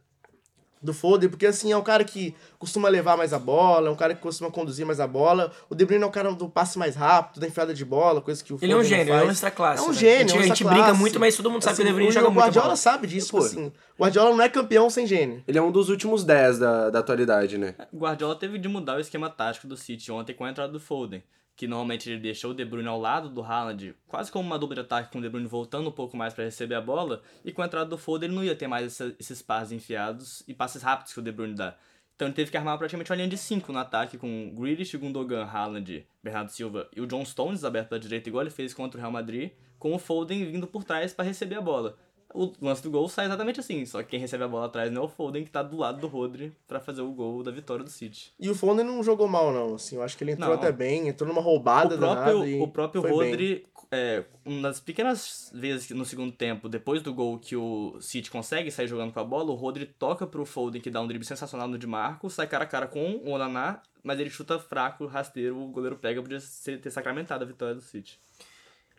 do 0.82 0.94
Foden, 0.94 1.30
porque 1.30 1.46
assim, 1.46 1.72
é 1.72 1.78
um 1.78 1.82
cara 1.82 2.04
que 2.06 2.34
costuma 2.58 2.88
levar 2.88 3.18
mais 3.18 3.34
a 3.34 3.40
bola, 3.40 3.90
é 3.90 3.92
um 3.92 3.96
cara 3.96 4.16
que 4.16 4.22
costuma 4.22 4.50
conduzir 4.50 4.86
mais 4.86 5.00
a 5.00 5.08
bola. 5.08 5.52
O 5.70 5.76
De 5.76 5.86
Bruyne 5.86 6.04
é 6.04 6.08
um 6.08 6.12
cara 6.12 6.32
do 6.32 6.48
passe 6.48 6.80
mais 6.80 6.96
rápido, 6.96 7.42
da 7.42 7.48
enfiada 7.48 7.74
de 7.74 7.84
bola, 7.84 8.22
coisa 8.22 8.42
que 8.44 8.54
o 8.54 8.58
Ele 8.62 8.72
é 8.72 8.76
um 8.76 8.80
Foden 8.80 8.90
gênio, 8.98 9.14
ele 9.14 9.24
é 9.24 9.28
um 9.28 9.32
extra 9.32 9.52
classe. 9.52 9.84
É 9.84 9.86
um 9.86 9.90
né? 9.90 9.94
gênio, 9.94 10.16
A 10.16 10.20
gente, 10.20 10.32
é 10.32 10.36
um 10.38 10.40
a 10.40 10.44
gente 10.48 10.64
classe. 10.64 11.00
muito, 11.00 11.20
mas 11.20 11.36
todo 11.36 11.52
mundo 11.52 11.64
sabe 11.64 11.76
que 11.78 11.82
o 11.82 11.86
De 11.86 11.92
Bruyne 11.92 12.10
o 12.10 12.14
joga 12.14 12.28
muito 12.28 12.40
Guardiola 12.40 12.66
bola. 12.68 12.76
sabe 12.78 13.08
disso, 13.08 13.32
Pô. 13.32 13.40
assim. 13.40 13.68
O 13.98 14.02
Guardiola 14.04 14.30
não 14.36 14.42
é 14.42 14.48
campeão 14.48 14.90
sem 14.90 15.06
gênio. 15.06 15.44
Ele 15.46 15.58
é 15.58 15.62
um 15.62 15.72
dos 15.72 15.90
últimos 15.90 16.24
10 16.24 16.60
da, 16.60 16.90
da 16.90 17.00
atualidade, 17.00 17.58
né? 17.58 17.76
O 17.92 17.98
Guardiola 17.98 18.36
teve 18.36 18.58
de 18.58 18.70
mudar 18.70 18.96
o 18.96 19.00
esquema 19.02 19.30
tático 19.30 19.68
do 19.68 19.76
City 19.76 20.10
ontem 20.12 20.34
com 20.34 20.46
a 20.46 20.50
entrada 20.50 20.72
do 20.72 20.80
Foden, 20.80 21.22
que 21.60 21.68
normalmente 21.68 22.10
ele 22.10 22.22
deixou 22.22 22.52
o 22.52 22.54
De 22.54 22.64
Bruyne 22.64 22.88
ao 22.88 22.98
lado 22.98 23.28
do 23.28 23.42
Haaland, 23.44 23.94
quase 24.08 24.32
como 24.32 24.48
uma 24.48 24.58
dupla 24.58 24.76
de 24.76 24.82
ataque 24.82 25.12
com 25.12 25.20
o 25.20 25.22
De 25.22 25.28
Bruyne 25.28 25.46
voltando 25.46 25.90
um 25.90 25.92
pouco 25.92 26.16
mais 26.16 26.34
para 26.34 26.46
receber 26.46 26.76
a 26.76 26.80
bola, 26.82 27.22
e 27.44 27.52
com 27.52 27.62
a 27.62 27.66
entrada 27.66 27.86
do 27.90 27.98
Foden 27.98 28.30
ele 28.30 28.36
não 28.38 28.44
ia 28.46 28.56
ter 28.56 28.66
mais 28.66 28.86
essa- 28.86 29.14
esses 29.20 29.42
passes 29.42 29.74
enfiados 29.74 30.42
e 30.48 30.54
passes 30.54 30.82
rápidos 30.82 31.12
que 31.12 31.20
o 31.20 31.22
De 31.22 31.34
Bruyne 31.34 31.56
dá. 31.56 31.76
Então 32.16 32.30
ele 32.30 32.34
teve 32.36 32.50
que 32.50 32.56
armar 32.56 32.78
praticamente 32.78 33.12
uma 33.12 33.18
linha 33.18 33.28
de 33.28 33.38
5 33.38 33.74
no 33.74 33.80
ataque 33.80 34.18
com 34.18 34.56
Grealish, 34.56 34.96
Gundogan, 34.96 35.44
Haaland, 35.44 36.08
Bernardo 36.24 36.50
Silva 36.50 36.88
e 36.96 37.02
o 37.02 37.06
John 37.06 37.26
Stones 37.26 37.66
aberto 37.66 37.90
pela 37.90 38.00
direita 38.00 38.30
igual 38.30 38.44
ele 38.44 38.52
fez 38.52 38.74
contra 38.74 38.98
o 38.98 39.02
Real 39.02 39.12
Madrid, 39.12 39.52
com 39.78 39.94
o 39.94 40.00
Foden 40.00 40.50
vindo 40.50 40.66
por 40.66 40.86
trás 40.86 41.14
para 41.14 41.26
receber 41.26 41.56
a 41.56 41.62
bola. 41.62 41.98
O 42.34 42.54
lance 42.62 42.84
do 42.84 42.92
gol 42.92 43.10
sai 43.10 43.26
exatamente 43.26 43.60
assim, 43.60 43.86
só 43.86 44.04
que 44.04 44.10
quem 44.10 44.20
recebe 44.20 44.44
a 44.44 44.48
bola 44.48 44.68
atrás 44.68 44.92
não 44.92 45.02
é 45.02 45.06
o 45.06 45.10
Foden, 45.10 45.44
que 45.44 45.50
tá 45.50 45.64
do 45.64 45.78
lado 45.78 46.00
do 46.00 46.08
Rodri 46.08 46.54
para 46.68 46.80
fazer 46.80 47.02
o 47.02 47.12
gol 47.12 47.42
da 47.42 47.52
vitória 47.52 47.84
do 47.84 47.90
City. 47.90 48.32
E 48.40 48.50
o 48.50 48.56
Foden 48.56 48.86
não 48.86 49.02
jogou 49.02 49.28
mal, 49.28 49.52
não. 49.52 49.76
Assim, 49.76 49.96
eu 49.96 50.04
acho 50.04 50.16
que 50.16 50.24
ele 50.24 50.34
entrou 50.34 50.50
Não. 50.50 50.56
até 50.56 50.72
bem, 50.72 51.08
entrou 51.08 51.28
numa 51.28 51.42
roubada 51.42 51.96
o 51.96 51.98
próprio, 51.98 52.64
o 52.64 52.68
próprio. 52.68 53.02
Rodri, 53.02 53.66
é, 53.92 54.24
uma 54.46 54.70
das 54.70 54.80
pequenas 54.80 55.52
vezes 55.54 55.90
no 55.90 56.06
segundo 56.06 56.32
tempo, 56.32 56.70
depois 56.70 57.02
do 57.02 57.14
gol 57.14 57.40
que 57.40 57.56
o 57.56 57.98
City 58.00 58.30
consegue 58.30 58.70
sair 58.70 58.88
jogando 58.88 59.12
com 59.12 59.20
a 59.20 59.24
bola, 59.24 59.52
o 59.52 59.56
Rodri 59.56 59.88
toca 59.88 60.28
pro 60.28 60.46
Foden, 60.46 60.82
que 60.82 60.92
dá 60.92 61.02
um 61.02 61.08
drible 61.08 61.26
sensacional 61.26 61.68
no 61.68 61.78
de 61.78 61.88
Marco, 61.88 62.30
sai 62.30 62.46
cara 62.48 62.64
a 62.64 62.68
cara 62.68 62.88
com 62.88 63.22
o 63.24 63.32
Onaná, 63.32 63.82
mas 64.04 64.20
ele 64.20 64.30
chuta 64.30 64.60
fraco, 64.60 65.08
rasteiro, 65.08 65.58
o 65.58 65.68
goleiro 65.70 65.96
pega, 65.96 66.22
podia 66.22 66.40
ter 66.64 66.92
sacramentado 66.92 67.44
a 67.44 67.48
vitória 67.48 67.74
do 67.74 67.82
City. 67.82 68.20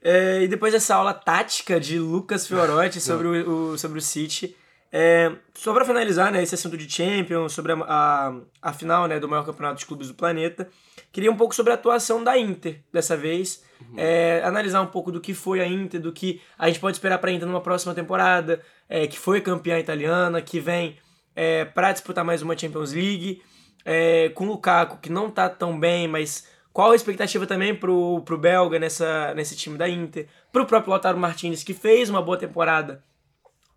É, 0.03 0.43
e 0.43 0.49
depois 0.49 0.73
dessa 0.73 0.95
aula 0.95 1.13
tática 1.13 1.79
de 1.79 1.99
Lucas 1.99 2.47
Fiorotti 2.47 3.01
sobre 3.03 3.27
o, 3.29 3.73
o- 3.73 3.79
sobre 3.79 3.99
o 3.99 4.03
City, 4.03 4.57
é, 4.93 5.31
só 5.55 5.73
pra 5.73 5.85
finalizar 5.85 6.33
né, 6.33 6.43
esse 6.43 6.55
assunto 6.55 6.77
de 6.77 6.91
Champions, 6.91 7.53
sobre 7.53 7.73
a, 7.73 7.77
a, 7.87 8.33
a 8.63 8.73
final 8.73 9.07
né, 9.07 9.21
do 9.21 9.29
maior 9.29 9.45
campeonato 9.45 9.79
de 9.79 9.87
clubes 9.87 10.09
do 10.09 10.15
planeta, 10.15 10.69
queria 11.13 11.31
um 11.31 11.37
pouco 11.37 11.55
sobre 11.55 11.71
a 11.73 11.75
atuação 11.75 12.25
da 12.25 12.37
Inter 12.37 12.81
dessa 12.93 13.17
vez, 13.17 13.63
é, 13.97 14.43
analisar 14.45 14.81
um 14.83 14.87
pouco 14.87 15.13
do 15.13 15.21
que 15.21 15.33
foi 15.33 15.61
a 15.61 15.67
Inter, 15.67 16.01
do 16.01 16.13
que 16.13 16.41
a 16.59 16.67
gente 16.69 16.81
pode 16.81 16.97
esperar 16.97 17.19
pra 17.19 17.31
Inter 17.31 17.47
numa 17.47 17.61
próxima 17.61 17.95
temporada, 17.95 18.61
é, 18.89 19.07
que 19.07 19.19
foi 19.19 19.41
campeã 19.41 19.79
italiana, 19.79 20.43
que 20.43 20.59
vem 20.59 20.97
é, 21.37 21.65
para 21.65 21.93
disputar 21.93 22.25
mais 22.25 22.43
uma 22.43 22.57
Champions 22.59 22.93
League, 22.93 23.43
é, 23.85 24.29
com 24.31 24.45
o 24.45 24.49
Lukaku, 24.49 24.99
que 24.99 25.11
não 25.11 25.31
tá 25.31 25.49
tão 25.49 25.79
bem, 25.79 26.09
mas 26.09 26.47
qual 26.73 26.93
a 26.93 26.97
expectativa 26.97 27.47
também 27.47 27.75
pro, 27.75 28.23
pro 28.23 28.39
belga 28.39 28.79
nessa, 28.79 29.35
nesse 29.35 29.57
time 29.57 29.77
da 29.77 29.89
Inter, 29.89 30.27
pro 30.53 30.67
próprio 30.67 30.91
Lautaro 30.91 31.19
Martinez, 31.19 31.63
que 31.63 31.75
fez 31.75 32.09
uma 32.09 32.23
boa 32.23 32.37
temporada 32.37 33.03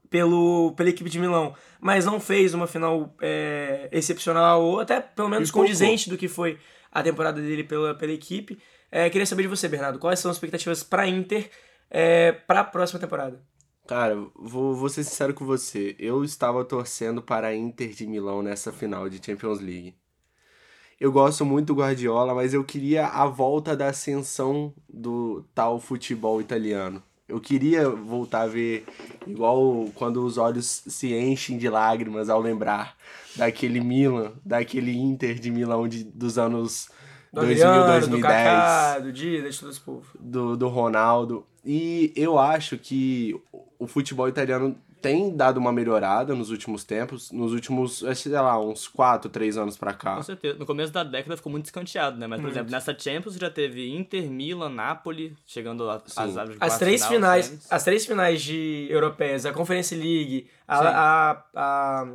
pelo, 0.10 0.74
pela 0.78 0.90
equipe 0.90 1.10
de 1.10 1.20
Milão, 1.20 1.56
mas 1.80 2.06
não 2.06 2.20
fez 2.20 2.54
uma 2.54 2.68
final 2.68 3.16
é, 3.20 3.90
excepcional, 3.92 4.62
ou 4.62 4.80
até 4.80 5.02
pelo 5.02 5.28
menos 5.28 5.50
condizente 5.50 6.08
do 6.08 6.18
que 6.18 6.28
foi 6.28 6.60
a 6.92 7.02
temporada 7.02 7.42
dele 7.42 7.64
pela, 7.64 7.96
pela 7.96 8.12
equipe. 8.12 8.60
É, 8.92 9.10
queria 9.10 9.26
saber 9.26 9.42
de 9.42 9.48
você, 9.48 9.68
Bernardo, 9.68 9.98
quais 9.98 10.20
são 10.20 10.30
as 10.30 10.38
expectativas 10.38 10.84
pra 10.84 11.08
Inter 11.08 11.50
é, 11.90 12.32
pra 12.32 12.64
próxima 12.64 13.00
temporada? 13.00 13.42
Cara, 13.88 14.16
vou, 14.36 14.76
vou 14.76 14.88
ser 14.88 15.04
sincero 15.04 15.34
com 15.34 15.46
você. 15.46 15.96
Eu 15.98 16.24
estava 16.24 16.64
torcendo 16.64 17.22
para 17.22 17.48
a 17.48 17.56
Inter 17.56 17.90
de 17.90 18.06
Milão 18.06 18.44
nessa 18.44 18.72
final 18.72 19.10
de 19.10 19.20
Champions 19.24 19.60
League. 19.60 19.96
Eu 21.04 21.12
gosto 21.12 21.44
muito 21.44 21.68
do 21.68 21.82
Guardiola, 21.82 22.34
mas 22.34 22.54
eu 22.54 22.64
queria 22.64 23.08
a 23.08 23.26
volta 23.26 23.76
da 23.76 23.88
ascensão 23.88 24.74
do 24.88 25.44
tal 25.54 25.78
futebol 25.78 26.40
italiano. 26.40 27.04
Eu 27.28 27.42
queria 27.42 27.90
voltar 27.90 28.44
a 28.44 28.48
ver 28.48 28.86
igual 29.28 29.90
quando 29.96 30.26
os 30.26 30.38
olhos 30.38 30.82
se 30.88 31.14
enchem 31.14 31.58
de 31.58 31.68
lágrimas 31.68 32.30
ao 32.30 32.40
lembrar 32.40 32.96
daquele 33.36 33.82
Milan, 33.82 34.32
daquele 34.46 34.96
Inter 34.96 35.38
de 35.38 35.52
Milão 35.52 35.90
de, 35.90 36.06
dos 36.06 36.38
anos 36.38 36.88
Do 37.34 37.42
2000, 37.42 37.68
Adriano, 37.68 37.86
2010 37.86 38.08
do 38.08 38.22
Kaká, 38.22 39.00
do 39.00 39.12
Dida, 39.12 39.50
de 39.50 39.60
todo 39.60 39.72
esse 39.74 39.82
povo. 39.82 40.08
do, 40.18 40.56
do 40.56 40.70
Ronaldo. 40.70 41.46
E 41.66 42.14
eu 42.16 42.40
acho 42.40 42.78
que 42.78 43.36
o 43.78 43.88
futebol 43.88 44.30
italiano 44.30 44.78
tem 45.04 45.36
dado 45.36 45.58
uma 45.58 45.72
melhorada 45.72 46.34
nos 46.34 46.50
últimos 46.50 46.84
tempos, 46.84 47.32
nos 47.32 47.52
últimos, 47.54 48.04
sei 48.16 48.32
lá, 48.32 48.60
uns 48.60 48.88
4, 48.88 49.30
3 49.30 49.58
anos 49.58 49.78
pra 49.78 49.94
cá. 49.94 50.16
Com 50.16 50.24
certeza. 50.24 50.58
No 50.58 50.66
começo 50.66 50.92
da 50.92 51.04
década 51.04 51.38
ficou 51.38 51.52
muito 51.52 51.66
escanteado, 51.66 52.18
né? 52.18 52.26
Mas, 52.26 52.40
por 52.42 52.50
exemplo, 52.50 52.72
nessa 52.72 52.98
Champions 52.98 53.36
já 53.36 53.50
teve 53.50 53.94
Inter, 53.94 54.24
Milan, 54.32 54.70
Napoli, 54.70 55.36
chegando 55.46 55.90
a- 55.90 55.96
às 55.98 56.14
Sim. 56.14 56.40
aves 56.40 56.58
de 56.58 56.58
As 56.64 56.80
três 56.80 57.02
final, 57.02 57.14
finais, 57.14 57.46
semis. 57.46 57.68
as 57.70 57.84
três 57.84 58.06
finais 58.06 58.42
de 58.42 58.88
europeias, 58.90 59.46
a 59.46 59.52
Conference 59.52 59.94
League, 59.94 60.48
a, 60.68 60.80
a, 60.80 61.44
a 61.54 62.08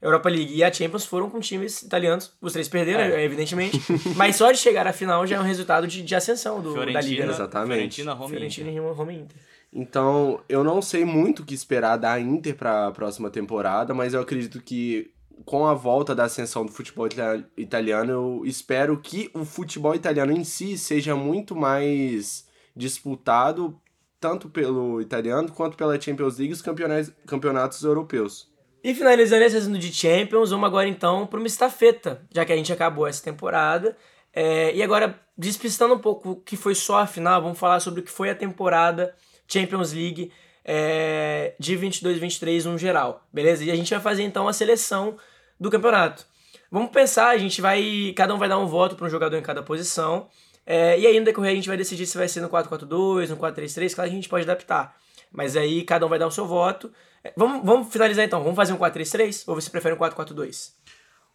Europa 0.00 0.28
League 0.28 0.54
e 0.54 0.62
a 0.62 0.72
Champions 0.72 1.04
foram 1.04 1.28
com 1.28 1.40
times 1.40 1.82
italianos. 1.82 2.32
Os 2.40 2.52
três 2.52 2.68
perderam, 2.68 3.00
É. 3.00 3.24
evidentemente. 3.24 3.80
mas 4.14 4.36
só 4.36 4.52
de 4.52 4.58
chegar 4.58 4.86
à 4.86 4.92
final 4.92 5.26
já 5.26 5.36
é 5.36 5.40
um 5.40 5.42
resultado 5.42 5.86
de, 5.86 6.02
de 6.02 6.14
ascensão 6.14 6.60
do, 6.60 6.74
da 6.74 7.00
Liga. 7.00 7.26
Né? 7.26 7.32
Exatamente. 7.32 7.74
Fiorentina, 7.76 8.12
Roma 8.12 8.26
e 8.26 8.30
Fiorentina, 8.30 8.70
Inter. 8.70 8.82
Roma, 8.82 8.94
Roma 8.94 9.12
e 9.12 9.16
Inter. 9.16 9.36
Então, 9.78 10.40
eu 10.48 10.64
não 10.64 10.80
sei 10.80 11.04
muito 11.04 11.42
o 11.42 11.44
que 11.44 11.52
esperar 11.52 11.98
da 11.98 12.18
Inter 12.18 12.56
pra 12.56 12.90
próxima 12.92 13.28
temporada, 13.28 13.92
mas 13.92 14.14
eu 14.14 14.22
acredito 14.22 14.58
que 14.62 15.10
com 15.44 15.66
a 15.66 15.74
volta 15.74 16.14
da 16.14 16.24
ascensão 16.24 16.64
do 16.64 16.72
futebol 16.72 17.06
ita- 17.06 17.44
italiano, 17.58 18.10
eu 18.10 18.42
espero 18.46 18.98
que 18.98 19.30
o 19.34 19.44
futebol 19.44 19.94
italiano 19.94 20.32
em 20.32 20.44
si 20.44 20.78
seja 20.78 21.14
muito 21.14 21.54
mais 21.54 22.46
disputado 22.74 23.78
tanto 24.18 24.48
pelo 24.48 24.98
italiano 24.98 25.52
quanto 25.52 25.76
pela 25.76 26.00
Champions 26.00 26.38
League 26.38 26.52
e 26.52 26.54
os 26.54 26.62
campeonatos, 26.62 27.12
campeonatos 27.26 27.82
europeus. 27.82 28.50
E 28.82 28.94
finalizando 28.94 29.44
esse 29.44 29.58
assunto 29.58 29.78
de 29.78 29.92
Champions, 29.92 30.52
vamos 30.52 30.66
agora 30.66 30.88
então 30.88 31.26
para 31.26 31.38
uma 31.38 31.46
estafeta, 31.46 32.22
já 32.32 32.46
que 32.46 32.52
a 32.52 32.56
gente 32.56 32.72
acabou 32.72 33.06
essa 33.06 33.22
temporada. 33.22 33.94
É, 34.32 34.74
e 34.74 34.82
agora, 34.82 35.20
despistando 35.36 35.92
um 35.92 35.98
pouco 35.98 36.30
o 36.30 36.36
que 36.36 36.56
foi 36.56 36.74
só 36.74 37.00
a 37.00 37.06
final, 37.06 37.42
vamos 37.42 37.58
falar 37.58 37.78
sobre 37.80 38.00
o 38.00 38.02
que 38.02 38.10
foi 38.10 38.30
a 38.30 38.34
temporada 38.34 39.14
Champions 39.48 39.92
League 39.92 40.32
é, 40.64 41.54
de 41.58 41.76
22-23 41.76 42.64
no 42.64 42.76
geral, 42.78 43.24
beleza? 43.32 43.64
E 43.64 43.70
a 43.70 43.76
gente 43.76 43.90
vai 43.90 44.00
fazer 44.00 44.22
então 44.22 44.48
a 44.48 44.52
seleção 44.52 45.16
do 45.58 45.70
campeonato. 45.70 46.26
Vamos 46.70 46.90
pensar, 46.90 47.28
a 47.28 47.38
gente 47.38 47.60
vai. 47.60 48.12
Cada 48.16 48.34
um 48.34 48.38
vai 48.38 48.48
dar 48.48 48.58
um 48.58 48.66
voto 48.66 48.96
para 48.96 49.06
um 49.06 49.10
jogador 49.10 49.36
em 49.36 49.42
cada 49.42 49.62
posição. 49.62 50.28
é, 50.66 50.98
e 50.98 51.06
aí 51.06 51.18
no 51.18 51.24
decorrer 51.24 51.52
a 51.52 51.54
gente 51.54 51.68
vai 51.68 51.76
decidir 51.76 52.06
se 52.06 52.18
vai 52.18 52.26
ser 52.28 52.40
no 52.40 52.48
4-4-2, 52.48 53.28
no 53.28 53.36
4-3-3, 53.36 53.94
claro 53.94 54.10
que 54.10 54.14
a 54.14 54.18
gente 54.18 54.28
pode 54.28 54.42
adaptar. 54.44 54.96
Mas 55.32 55.56
aí 55.56 55.82
cada 55.82 56.04
um 56.04 56.08
vai 56.08 56.18
dar 56.18 56.26
o 56.26 56.30
seu 56.30 56.46
voto. 56.46 56.90
É, 57.22 57.32
Vamos, 57.36 57.64
vamos 57.64 57.92
finalizar 57.92 58.24
então. 58.24 58.40
Vamos 58.42 58.56
fazer 58.56 58.72
um 58.72 58.78
4-3-3? 58.78 59.44
Ou 59.46 59.54
você 59.54 59.70
prefere 59.70 59.94
um 59.94 59.98
4-4-2? 59.98 60.72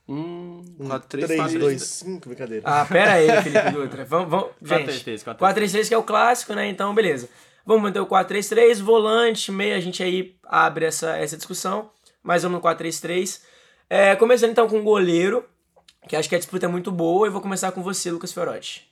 Hum, 0.09 0.63
Um 0.79 0.87
4, 0.87 1.07
3, 1.07 1.27
3, 1.27 1.53
2, 1.53 1.81
5, 1.81 2.27
brincadeira. 2.29 2.63
Ah, 2.65 2.85
pera 2.85 3.13
aí, 3.13 3.27
Felipe 3.43 3.71
Dutra. 3.71 4.03
Vamos, 4.03 4.29
vamos, 4.29 4.49
gente, 4.63 5.05
4-3-3, 5.23 5.37
4-3-3 5.37 5.87
que 5.87 5.93
é 5.93 5.97
o 5.97 6.03
clássico, 6.03 6.53
né? 6.53 6.67
Então, 6.67 6.93
beleza. 6.93 7.29
Vamos 7.71 7.83
manter 7.83 8.01
o 8.01 8.05
4-3-3, 8.05 8.81
volante, 8.81 9.49
meio, 9.49 9.77
a 9.77 9.79
gente 9.79 10.03
aí 10.03 10.35
abre 10.43 10.83
essa, 10.83 11.15
essa 11.15 11.37
discussão. 11.37 11.89
Mas 12.21 12.43
vamos 12.43 12.61
no 12.61 12.67
4-3-3. 12.67 13.41
É, 13.89 14.13
começando 14.17 14.51
então 14.51 14.67
com 14.67 14.81
o 14.81 14.83
goleiro, 14.83 15.47
que 16.05 16.17
acho 16.17 16.27
que 16.27 16.35
a 16.35 16.37
disputa 16.37 16.65
é 16.65 16.67
muito 16.67 16.91
boa. 16.91 17.25
E 17.25 17.29
vou 17.29 17.39
começar 17.39 17.71
com 17.71 17.81
você, 17.81 18.11
Lucas 18.11 18.33
Fiorotti. 18.33 18.91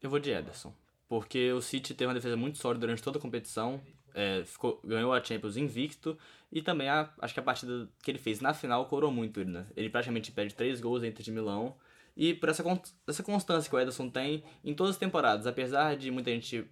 Eu 0.00 0.08
vou 0.08 0.20
de 0.20 0.30
Ederson. 0.30 0.72
Porque 1.08 1.50
o 1.50 1.60
City 1.60 1.92
teve 1.92 2.06
uma 2.06 2.14
defesa 2.14 2.36
muito 2.36 2.58
sólida 2.58 2.86
durante 2.86 3.02
toda 3.02 3.18
a 3.18 3.20
competição. 3.20 3.80
é, 4.14 4.44
ficou, 4.44 4.80
ganhou 4.84 5.12
a 5.12 5.20
Champions 5.20 5.56
invicto. 5.56 6.16
E 6.52 6.62
também 6.62 6.88
a, 6.88 7.10
acho 7.20 7.34
que 7.34 7.40
a 7.40 7.42
partida 7.42 7.88
que 8.04 8.12
ele 8.12 8.18
fez 8.18 8.40
na 8.40 8.54
final 8.54 8.86
corou 8.86 9.10
muito 9.10 9.40
ele, 9.40 9.50
né? 9.50 9.66
Ele 9.76 9.90
praticamente 9.90 10.30
perde 10.30 10.54
três 10.54 10.80
gols 10.80 11.02
entre 11.02 11.24
de 11.24 11.32
Milão. 11.32 11.74
E 12.16 12.32
por 12.32 12.48
essa, 12.48 12.62
essa 13.08 13.24
constância 13.24 13.68
que 13.68 13.74
o 13.74 13.80
Ederson 13.80 14.08
tem 14.08 14.44
em 14.64 14.72
todas 14.72 14.92
as 14.92 14.98
temporadas, 15.00 15.48
apesar 15.48 15.96
de 15.96 16.12
muita 16.12 16.30
gente 16.30 16.64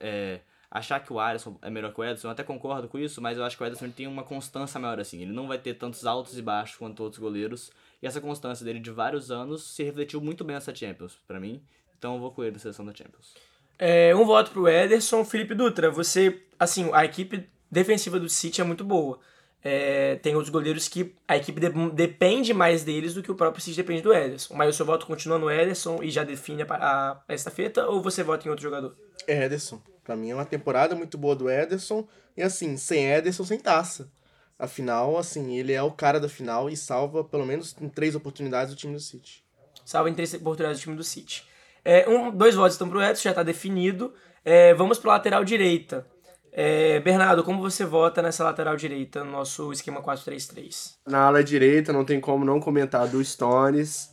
é, 0.00 0.40
Achar 0.70 1.00
que 1.00 1.12
o 1.12 1.18
Alisson 1.18 1.58
é 1.62 1.68
melhor 1.68 1.92
que 1.92 2.00
o 2.00 2.04
Ederson, 2.04 2.28
eu 2.28 2.30
até 2.30 2.44
concordo 2.44 2.86
com 2.86 2.96
isso, 2.96 3.20
mas 3.20 3.36
eu 3.36 3.42
acho 3.42 3.56
que 3.56 3.62
o 3.62 3.66
Ederson 3.66 3.90
tem 3.90 4.06
uma 4.06 4.22
constância 4.22 4.78
maior 4.78 5.00
assim. 5.00 5.20
Ele 5.20 5.32
não 5.32 5.48
vai 5.48 5.58
ter 5.58 5.74
tantos 5.74 6.06
altos 6.06 6.38
e 6.38 6.42
baixos 6.42 6.76
quanto 6.76 7.02
outros 7.02 7.20
goleiros. 7.20 7.72
E 8.00 8.06
essa 8.06 8.20
constância 8.20 8.64
dele 8.64 8.78
de 8.78 8.90
vários 8.92 9.32
anos 9.32 9.64
se 9.64 9.82
refletiu 9.82 10.20
muito 10.20 10.44
bem 10.44 10.54
nessa 10.54 10.72
Champions, 10.72 11.18
pra 11.26 11.40
mim. 11.40 11.60
Então 11.98 12.14
eu 12.14 12.20
vou 12.20 12.30
com 12.30 12.44
ele 12.44 12.52
na 12.52 12.60
seleção 12.60 12.86
da 12.86 12.94
Champions. 12.94 13.34
É, 13.76 14.14
um 14.14 14.24
voto 14.24 14.52
pro 14.52 14.68
Ederson. 14.68 15.24
Felipe 15.24 15.56
Dutra, 15.56 15.90
você, 15.90 16.40
assim, 16.56 16.88
a 16.92 17.04
equipe 17.04 17.48
defensiva 17.68 18.20
do 18.20 18.28
City 18.28 18.60
é 18.60 18.64
muito 18.64 18.84
boa. 18.84 19.18
É, 19.62 20.16
tem 20.16 20.34
outros 20.34 20.50
goleiros 20.50 20.88
que 20.88 21.14
a 21.28 21.36
equipe 21.36 21.60
de- 21.60 21.90
depende 21.90 22.54
mais 22.54 22.82
deles 22.82 23.12
do 23.14 23.22
que 23.22 23.30
o 23.30 23.34
próprio 23.34 23.62
City 23.62 23.76
depende 23.76 24.00
do 24.02 24.12
Ederson. 24.14 24.54
Mas 24.54 24.70
o 24.70 24.76
seu 24.76 24.86
voto 24.86 25.06
continua 25.06 25.38
no 25.38 25.50
Ederson 25.50 26.02
e 26.02 26.10
já 26.10 26.24
define 26.24 26.62
a, 26.62 26.66
a, 26.70 27.20
a 27.28 27.34
estafeta 27.34 27.86
ou 27.86 28.00
você 28.02 28.22
vota 28.22 28.46
em 28.46 28.50
outro 28.50 28.62
jogador? 28.62 28.96
É 29.26 29.44
Ederson. 29.44 29.80
Pra 30.02 30.16
mim 30.16 30.30
é 30.30 30.34
uma 30.34 30.46
temporada 30.46 30.94
muito 30.94 31.18
boa 31.18 31.36
do 31.36 31.50
Ederson. 31.50 32.08
E 32.36 32.42
assim, 32.42 32.76
sem 32.78 33.06
Ederson, 33.12 33.44
sem 33.44 33.58
taça. 33.60 34.10
Afinal, 34.58 35.16
assim, 35.18 35.56
ele 35.58 35.72
é 35.72 35.82
o 35.82 35.90
cara 35.90 36.18
da 36.20 36.28
final 36.28 36.68
e 36.68 36.76
salva 36.76 37.22
pelo 37.24 37.46
menos 37.46 37.74
em 37.80 37.88
três 37.88 38.14
oportunidades 38.14 38.72
o 38.72 38.76
time 38.76 38.94
do 38.94 39.00
City. 39.00 39.44
Salva 39.84 40.08
em 40.10 40.14
três 40.14 40.32
oportunidades 40.34 40.80
do 40.80 40.84
time 40.84 40.96
do 40.96 41.04
City. 41.04 41.44
É, 41.84 42.08
um, 42.08 42.30
dois 42.30 42.54
votos 42.54 42.74
estão 42.74 42.88
pro 42.88 43.00
Ederson, 43.02 43.22
já 43.28 43.34
tá 43.34 43.42
definido. 43.42 44.12
É, 44.44 44.72
vamos 44.74 44.98
pra 44.98 45.12
lateral 45.12 45.44
direita. 45.44 46.06
É, 46.52 46.98
Bernardo, 47.00 47.44
como 47.44 47.60
você 47.60 47.84
vota 47.84 48.20
nessa 48.20 48.42
lateral 48.42 48.76
direita 48.76 49.22
no 49.22 49.30
nosso 49.30 49.72
esquema 49.72 50.02
4-3-3? 50.02 50.94
Na 51.06 51.26
ala 51.26 51.44
direita, 51.44 51.92
não 51.92 52.04
tem 52.04 52.20
como 52.20 52.44
não 52.44 52.60
comentar 52.60 53.06
do 53.06 53.24
Stones. 53.24 54.10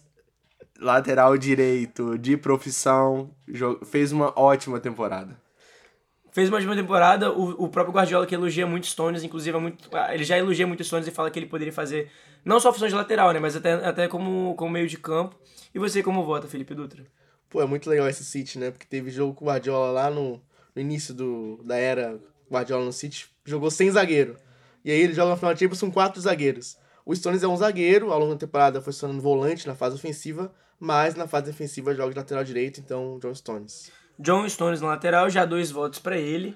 Lateral 0.80 1.36
direito, 1.38 2.18
de 2.20 2.38
profissão, 2.38 3.32
fez 3.86 4.12
uma 4.12 4.32
ótima 4.40 4.80
temporada. 4.80 5.36
Fez 6.32 6.50
uma 6.50 6.58
ótima 6.58 6.76
temporada, 6.76 7.32
o, 7.32 7.64
o 7.64 7.68
próprio 7.68 7.96
Guardiola 7.96 8.28
que 8.28 8.36
elogia 8.36 8.68
muito 8.68 8.86
Stones, 8.86 9.24
inclusive 9.24 9.58
é 9.58 9.60
muito, 9.60 9.90
ah, 9.92 10.14
ele 10.14 10.24
já 10.24 10.38
elogia 10.38 10.68
muito 10.68 10.84
Stones 10.84 11.08
e 11.08 11.12
fala 11.12 11.32
que 11.32 11.40
ele 11.40 11.48
poderia 11.48 11.74
fazer 11.74 12.12
não 12.46 12.60
só 12.60 12.72
função 12.72 12.88
de 12.88 12.94
lateral, 12.94 13.32
né, 13.32 13.40
mas 13.40 13.56
até, 13.56 13.74
até 13.74 14.08
como, 14.08 14.54
como 14.54 14.72
meio 14.72 14.88
de 14.88 14.98
campo. 15.00 15.36
E 15.74 15.80
você 15.80 16.04
como 16.04 16.24
vota, 16.24 16.48
Felipe 16.48 16.76
Dutra? 16.76 17.04
Pô, 17.50 17.60
é 17.60 17.66
muito 17.66 17.90
legal 17.90 18.08
esse 18.08 18.24
City, 18.24 18.60
né? 18.60 18.70
Porque 18.70 18.86
teve 18.86 19.10
jogo 19.10 19.34
com 19.34 19.46
o 19.46 19.48
Guardiola 19.48 19.92
lá 19.92 20.12
no, 20.12 20.40
no 20.78 20.82
início 20.82 21.14
do, 21.14 21.60
da 21.64 21.76
era 21.76 22.20
Guardiola 22.52 22.86
no 22.86 22.94
City, 22.94 23.28
jogou 23.44 23.72
sem 23.72 23.90
zagueiro. 23.90 24.38
E 24.86 24.92
aí 24.92 25.00
ele 25.00 25.14
joga 25.14 25.32
na 25.32 25.36
final 25.36 25.54
da 25.54 25.60
Champions 25.60 25.82
com 25.82 25.92
quatro 25.92 26.22
zagueiros. 26.22 26.78
O 27.04 27.16
Stones 27.16 27.42
é 27.42 27.48
um 27.48 27.58
zagueiro, 27.58 28.12
ao 28.12 28.20
longo 28.20 28.34
da 28.34 28.40
temporada 28.40 28.80
foi 28.80 28.94
se 28.94 29.00
tornando 29.00 29.22
volante 29.22 29.66
na 29.66 29.74
fase 29.74 29.96
ofensiva, 29.96 30.54
mas 30.80 31.16
na 31.16 31.28
fase 31.28 31.48
defensiva 31.48 31.96
joga 31.96 32.12
de 32.12 32.20
lateral 32.20 32.44
direito, 32.44 32.80
então 32.80 33.18
John 33.20 33.34
Stones. 33.34 33.92
John 34.20 34.48
Stones 34.48 34.82
na 34.82 34.90
lateral, 34.90 35.30
já 35.30 35.46
dois 35.46 35.72
votos 35.72 36.00
pra 36.00 36.16
ele. 36.16 36.56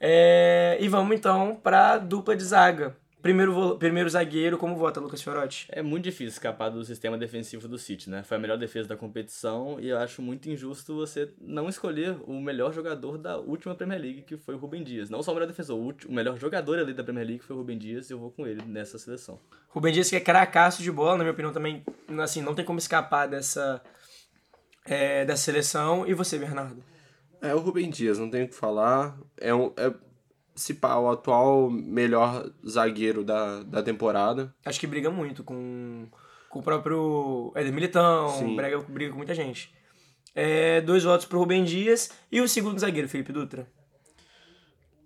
É, 0.00 0.76
e 0.80 0.88
vamos 0.88 1.16
então 1.16 1.54
pra 1.62 1.98
dupla 1.98 2.34
de 2.34 2.42
zaga. 2.42 2.96
Primeiro, 3.22 3.78
primeiro 3.78 4.10
zagueiro, 4.10 4.58
como 4.58 4.74
vota, 4.74 4.98
Lucas 4.98 5.22
Fiorotti? 5.22 5.68
É 5.70 5.80
muito 5.80 6.02
difícil 6.02 6.26
escapar 6.26 6.70
do 6.70 6.84
sistema 6.84 7.16
defensivo 7.16 7.68
do 7.68 7.78
City, 7.78 8.10
né? 8.10 8.24
Foi 8.24 8.36
a 8.36 8.40
melhor 8.40 8.58
defesa 8.58 8.88
da 8.88 8.96
competição 8.96 9.78
e 9.78 9.90
eu 9.90 9.98
acho 9.98 10.20
muito 10.20 10.50
injusto 10.50 10.96
você 10.96 11.32
não 11.40 11.68
escolher 11.68 12.16
o 12.26 12.40
melhor 12.40 12.72
jogador 12.72 13.16
da 13.16 13.38
última 13.38 13.76
Premier 13.76 14.00
League, 14.00 14.22
que 14.22 14.36
foi 14.36 14.56
o 14.56 14.58
Rubem 14.58 14.82
Dias. 14.82 15.08
Não 15.08 15.22
só 15.22 15.30
o 15.30 15.34
melhor 15.34 15.46
defensor, 15.46 15.78
o 15.78 16.12
melhor 16.12 16.36
jogador 16.36 16.80
ali 16.80 16.92
da 16.92 17.04
Premier 17.04 17.24
League 17.24 17.44
foi 17.44 17.54
o 17.54 17.60
Rubem 17.60 17.78
Dias 17.78 18.10
e 18.10 18.12
eu 18.12 18.18
vou 18.18 18.32
com 18.32 18.44
ele 18.44 18.60
nessa 18.64 18.98
seleção. 18.98 19.38
Rubem 19.68 19.92
Dias 19.92 20.10
que 20.10 20.16
é 20.16 20.20
cracaço 20.20 20.82
de 20.82 20.90
bola, 20.90 21.18
na 21.18 21.22
minha 21.22 21.32
opinião 21.32 21.52
também, 21.52 21.84
assim, 22.20 22.42
não 22.42 22.56
tem 22.56 22.64
como 22.64 22.80
escapar 22.80 23.28
dessa, 23.28 23.80
é, 24.84 25.24
dessa 25.24 25.44
seleção. 25.44 26.04
E 26.08 26.12
você, 26.12 26.40
Bernardo? 26.40 26.82
É 27.40 27.54
o 27.54 27.60
Rubem 27.60 27.88
Dias, 27.88 28.18
não 28.18 28.28
tem 28.28 28.42
o 28.42 28.48
que 28.48 28.54
falar. 28.56 29.16
É, 29.40 29.54
um, 29.54 29.72
é 29.76 29.94
se 30.54 30.74
pá, 30.74 30.96
o 30.96 31.10
atual 31.10 31.70
melhor 31.70 32.50
zagueiro 32.66 33.24
da, 33.24 33.62
da 33.62 33.82
temporada. 33.82 34.54
Acho 34.64 34.80
que 34.80 34.86
briga 34.86 35.10
muito 35.10 35.42
com, 35.42 36.06
com 36.48 36.58
o 36.58 36.62
próprio 36.62 37.52
Éder 37.54 37.72
Militão, 37.72 38.28
Sim. 38.30 38.56
briga, 38.56 38.78
briga 38.80 39.10
com 39.10 39.18
muita 39.18 39.34
gente. 39.34 39.74
É, 40.34 40.80
dois 40.80 41.04
votos 41.04 41.26
pro 41.26 41.38
Rubem 41.38 41.64
Dias 41.64 42.10
e 42.30 42.40
o 42.40 42.48
segundo 42.48 42.78
zagueiro, 42.78 43.08
Felipe 43.08 43.32
Dutra. 43.32 43.66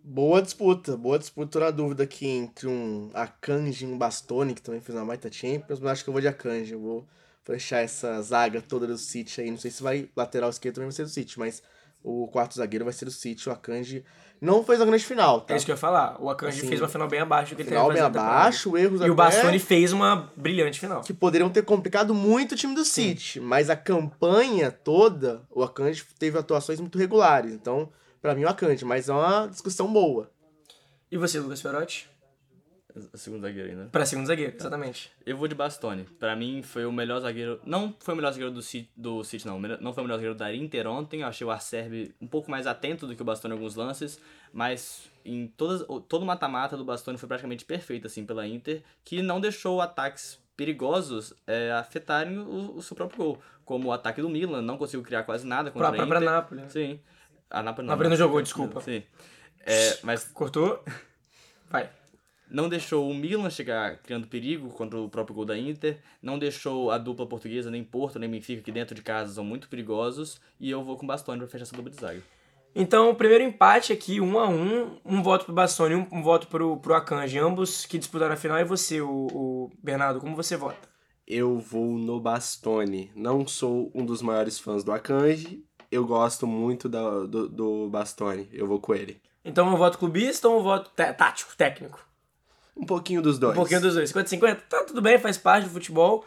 Boa 0.09 0.40
disputa, 0.40 0.96
boa 0.96 1.18
disputa. 1.18 1.50
Tô 1.50 1.59
na 1.59 1.72
dúvida 1.72 2.04
aqui 2.04 2.28
entre 2.28 2.68
um 2.68 3.11
Akanji 3.12 3.85
e 3.85 3.88
um 3.88 3.98
Bastoni, 3.98 4.54
que 4.54 4.62
também 4.62 4.80
fez 4.80 4.96
uma 4.96 5.04
baita 5.04 5.30
Champions, 5.32 5.80
mas 5.80 5.92
acho 5.92 6.04
que 6.04 6.11
eu 6.11 6.12
vou 6.12 6.20
de 6.20 6.28
Akanji. 6.28 6.74
Eu 6.74 6.80
vou 6.80 7.09
fechar 7.42 7.80
essa 7.80 8.22
zaga 8.22 8.62
toda 8.62 8.87
do 8.87 8.96
City 8.96 9.40
aí. 9.40 9.50
Não 9.50 9.59
sei 9.59 9.72
se 9.72 9.82
vai 9.82 10.09
lateral 10.14 10.48
esquerdo 10.48 10.76
também 10.76 10.90
vai 10.90 10.94
ser 10.94 11.02
do 11.02 11.09
City, 11.09 11.37
mas 11.40 11.61
o 12.07 12.29
quarto 12.29 12.55
zagueiro 12.55 12.85
vai 12.85 12.95
ser 12.95 13.05
do 13.05 13.11
City. 13.11 13.49
O 13.49 13.53
Akanji 13.53 14.05
não 14.40 14.62
fez 14.62 14.81
a 14.81 14.85
grande 14.85 15.05
final, 15.05 15.40
tá? 15.40 15.55
É 15.55 15.57
isso 15.57 15.66
que 15.66 15.73
eu 15.73 15.75
ia 15.75 15.79
falar. 15.79 16.16
O 16.23 16.31
Akanji 16.31 16.59
Assim, 16.59 16.69
fez 16.69 16.81
uma 16.81 16.88
final 16.88 17.09
bem 17.09 17.19
abaixo 17.19 17.51
do 17.51 17.57
que 17.57 17.62
ele 17.62 17.71
Final 17.71 17.92
bem 17.92 18.01
abaixo, 18.01 18.77
erros 18.77 19.01
E 19.01 19.11
o 19.11 19.14
Bastoni 19.14 19.59
fez 19.59 19.92
uma 19.92 20.31
brilhante 20.37 20.79
final. 20.79 21.01
que 21.01 21.12
poderiam 21.12 21.51
ter 21.51 21.62
complicado 21.64 22.14
muito 22.14 22.53
o 22.53 22.57
time 22.57 22.77
do 22.77 22.85
City, 22.85 23.40
mas 23.40 23.69
a 23.69 23.75
campanha 23.77 24.71
toda, 24.71 25.42
o 25.51 25.64
Akanji 25.64 26.05
teve 26.16 26.38
atuações 26.38 26.79
muito 26.79 26.97
regulares. 26.97 27.53
Então, 27.53 27.88
pra 28.23 28.35
mim, 28.37 28.45
o 28.45 28.49
Akanji, 28.49 28.85
mas 28.85 29.09
é 29.09 29.12
uma 29.12 29.49
discussão 29.49 29.92
boa. 29.92 30.31
E 31.11 31.16
você, 31.16 31.40
Lucas 31.40 31.61
Fiorotti? 31.61 32.09
Segundo 33.14 33.42
zagueiro 33.42 33.76
né? 33.76 33.88
Pra 33.92 34.06
segundo 34.06 34.26
zagueiro, 34.26 34.54
exatamente. 34.59 35.12
Eu 35.24 35.37
vou 35.37 35.46
de 35.46 35.54
Bastoni. 35.54 36.04
Pra 36.18 36.35
mim 36.35 36.62
foi 36.62 36.85
o 36.87 36.92
melhor 36.92 37.20
zagueiro. 37.20 37.61
Não 37.64 37.94
foi 38.00 38.14
o 38.14 38.16
melhor 38.16 38.32
zagueiro 38.32 38.52
do 38.52 38.62
City, 38.62 38.90
do 38.96 39.22
City 39.22 39.46
não. 39.46 39.61
Não 39.61 39.92
foi 39.92 40.02
o 40.02 40.06
melhor 40.06 40.16
zagueiro 40.16 40.35
da 40.35 40.54
Inter 40.54 40.87
ontem. 40.87 41.20
Eu 41.20 41.28
achei 41.28 41.46
o 41.46 41.50
Arcerbi 41.50 42.14
um 42.20 42.26
pouco 42.26 42.50
mais 42.50 42.66
atento 42.66 43.06
do 43.06 43.14
que 43.14 43.22
o 43.22 43.24
Bastoni 43.24 43.54
em 43.54 43.56
alguns 43.56 43.74
lances. 43.74 44.20
Mas 44.52 45.11
em 45.24 45.46
todas, 45.46 45.87
todo 46.09 46.22
o 46.22 46.26
mata-mata 46.26 46.76
do 46.76 46.85
Bastoni 46.85 47.18
foi 47.18 47.28
praticamente 47.28 47.64
perfeito, 47.64 48.06
assim, 48.06 48.24
pela 48.24 48.46
Inter. 48.46 48.82
Que 49.04 49.20
não 49.20 49.40
deixou 49.40 49.80
ataques 49.80 50.38
perigosos 50.56 51.35
é, 51.46 51.70
afetarem 51.72 52.38
o, 52.38 52.76
o 52.76 52.82
seu 52.82 52.96
próprio 52.96 53.18
gol. 53.18 53.42
Como 53.64 53.88
o 53.88 53.92
ataque 53.92 54.22
do 54.22 54.28
Milan, 54.28 54.62
não 54.62 54.78
conseguiu 54.78 55.02
criar 55.02 55.24
quase 55.24 55.46
nada 55.46 55.70
contra 55.70 55.88
Pra 55.88 55.96
a 55.96 56.06
própria 56.06 56.18
Inter. 56.18 56.30
Nápoles. 56.35 56.64
né? 56.64 56.70
Sim. 56.70 57.00
A 57.50 57.62
Napoli 57.62 57.87
Napoli 57.87 58.09
não 58.09 58.16
jogou, 58.16 58.40
desculpa. 58.40 58.80
Sim. 58.80 59.02
É, 59.61 59.98
mas 60.02 60.24
Cortou? 60.28 60.82
Vai. 61.68 61.90
Não 62.50 62.68
deixou 62.68 63.11
o 63.11 63.14
Milan 63.14 63.50
chegar 63.50 63.98
criando 63.98 64.26
perigo 64.26 64.68
contra 64.70 64.98
o 64.98 65.09
próprio 65.09 65.35
gol 65.35 65.44
da 65.44 65.59
Inter, 65.59 65.98
não 66.22 66.38
deixou 66.38 66.90
a 66.90 66.98
dupla 66.98 67.26
portuguesa, 67.26 67.70
nem 67.70 67.82
Porto, 67.82 68.18
nem 68.18 68.30
Benfica, 68.30 68.62
que 68.62 68.72
dentro 68.72 68.94
de 68.94 69.02
casa 69.02 69.35
são 69.35 69.44
muito 69.44 69.68
perigosos, 69.68 70.40
e 70.61 70.70
eu 70.70 70.82
vou 70.82 70.96
com 70.96 71.04
o 71.04 71.06
Bastoni 71.06 71.38
pra 71.38 71.48
fechar 71.48 71.62
essa 71.62 71.76
dupla 71.76 71.90
de 71.90 72.00
zaga. 72.00 72.22
Então, 72.78 73.09
o 73.09 73.14
primeiro 73.14 73.42
empate 73.42 73.90
aqui, 73.90 74.20
um 74.20 74.38
a 74.38 74.46
um, 74.46 74.98
um 75.02 75.22
voto 75.22 75.46
pro 75.46 75.54
Bastoni, 75.54 75.94
um, 75.94 76.06
um 76.12 76.22
voto 76.22 76.46
pro, 76.46 76.76
pro 76.76 76.94
Akanji, 76.94 77.38
ambos 77.38 77.87
que 77.87 77.96
disputaram 77.96 78.35
a 78.35 78.37
final. 78.37 78.59
E 78.59 78.64
você, 78.64 79.00
o, 79.00 79.28
o 79.32 79.70
Bernardo, 79.82 80.20
como 80.20 80.37
você 80.37 80.59
vota? 80.59 80.87
Eu 81.26 81.59
vou 81.59 81.96
no 81.96 82.20
Bastoni. 82.20 83.11
Não 83.16 83.48
sou 83.48 83.90
um 83.94 84.04
dos 84.04 84.20
maiores 84.20 84.59
fãs 84.59 84.85
do 84.85 84.92
Akanji. 84.92 85.64
Eu 85.90 86.04
gosto 86.04 86.46
muito 86.46 86.87
da, 86.87 87.20
do, 87.24 87.48
do 87.48 87.88
Bastoni. 87.88 88.46
Eu 88.52 88.66
vou 88.66 88.78
com 88.78 88.94
ele. 88.94 89.22
Então, 89.42 89.72
um 89.72 89.76
voto 89.76 89.96
clubista 89.96 90.46
ou 90.46 90.61
um 90.61 90.62
voto 90.62 90.90
tático, 90.90 91.56
técnico? 91.56 92.06
Um 92.77 92.85
pouquinho 92.85 93.23
dos 93.23 93.39
dois. 93.39 93.53
Um 93.53 93.57
pouquinho 93.57 93.81
dos 93.81 93.95
dois. 93.95 94.12
50-50, 94.12 94.59
tá 94.69 94.85
tudo 94.85 95.01
bem, 95.01 95.19
faz 95.19 95.39
parte 95.39 95.65
do 95.65 95.71
futebol. 95.71 96.25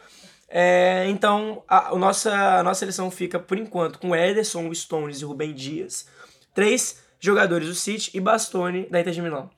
É, 0.49 1.05
então, 1.07 1.63
a, 1.67 1.93
o 1.93 1.99
nossa, 1.99 2.33
a 2.33 2.63
nossa 2.63 2.79
seleção 2.79 3.11
fica, 3.11 3.37
por 3.37 3.57
enquanto, 3.57 3.99
com 3.99 4.15
Ederson, 4.15 4.73
Stones 4.73 5.21
e 5.21 5.25
Rubem 5.25 5.53
Dias. 5.53 6.07
Três 6.53 7.03
jogadores 7.19 7.67
do 7.67 7.75
City 7.75 8.11
e 8.15 8.19
Bastoni 8.19 8.87
da 8.89 8.99
Inter 8.99 9.13
de 9.13 9.21
Milão. 9.21 9.49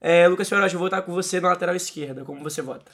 É, 0.00 0.26
Lucas 0.26 0.48
Fiorotti, 0.48 0.74
eu 0.74 0.80
vou 0.80 0.86
votar 0.86 1.02
com 1.02 1.12
você 1.12 1.40
na 1.40 1.48
lateral 1.48 1.76
esquerda. 1.76 2.24
Como 2.24 2.42
você 2.42 2.60
vota? 2.60 2.90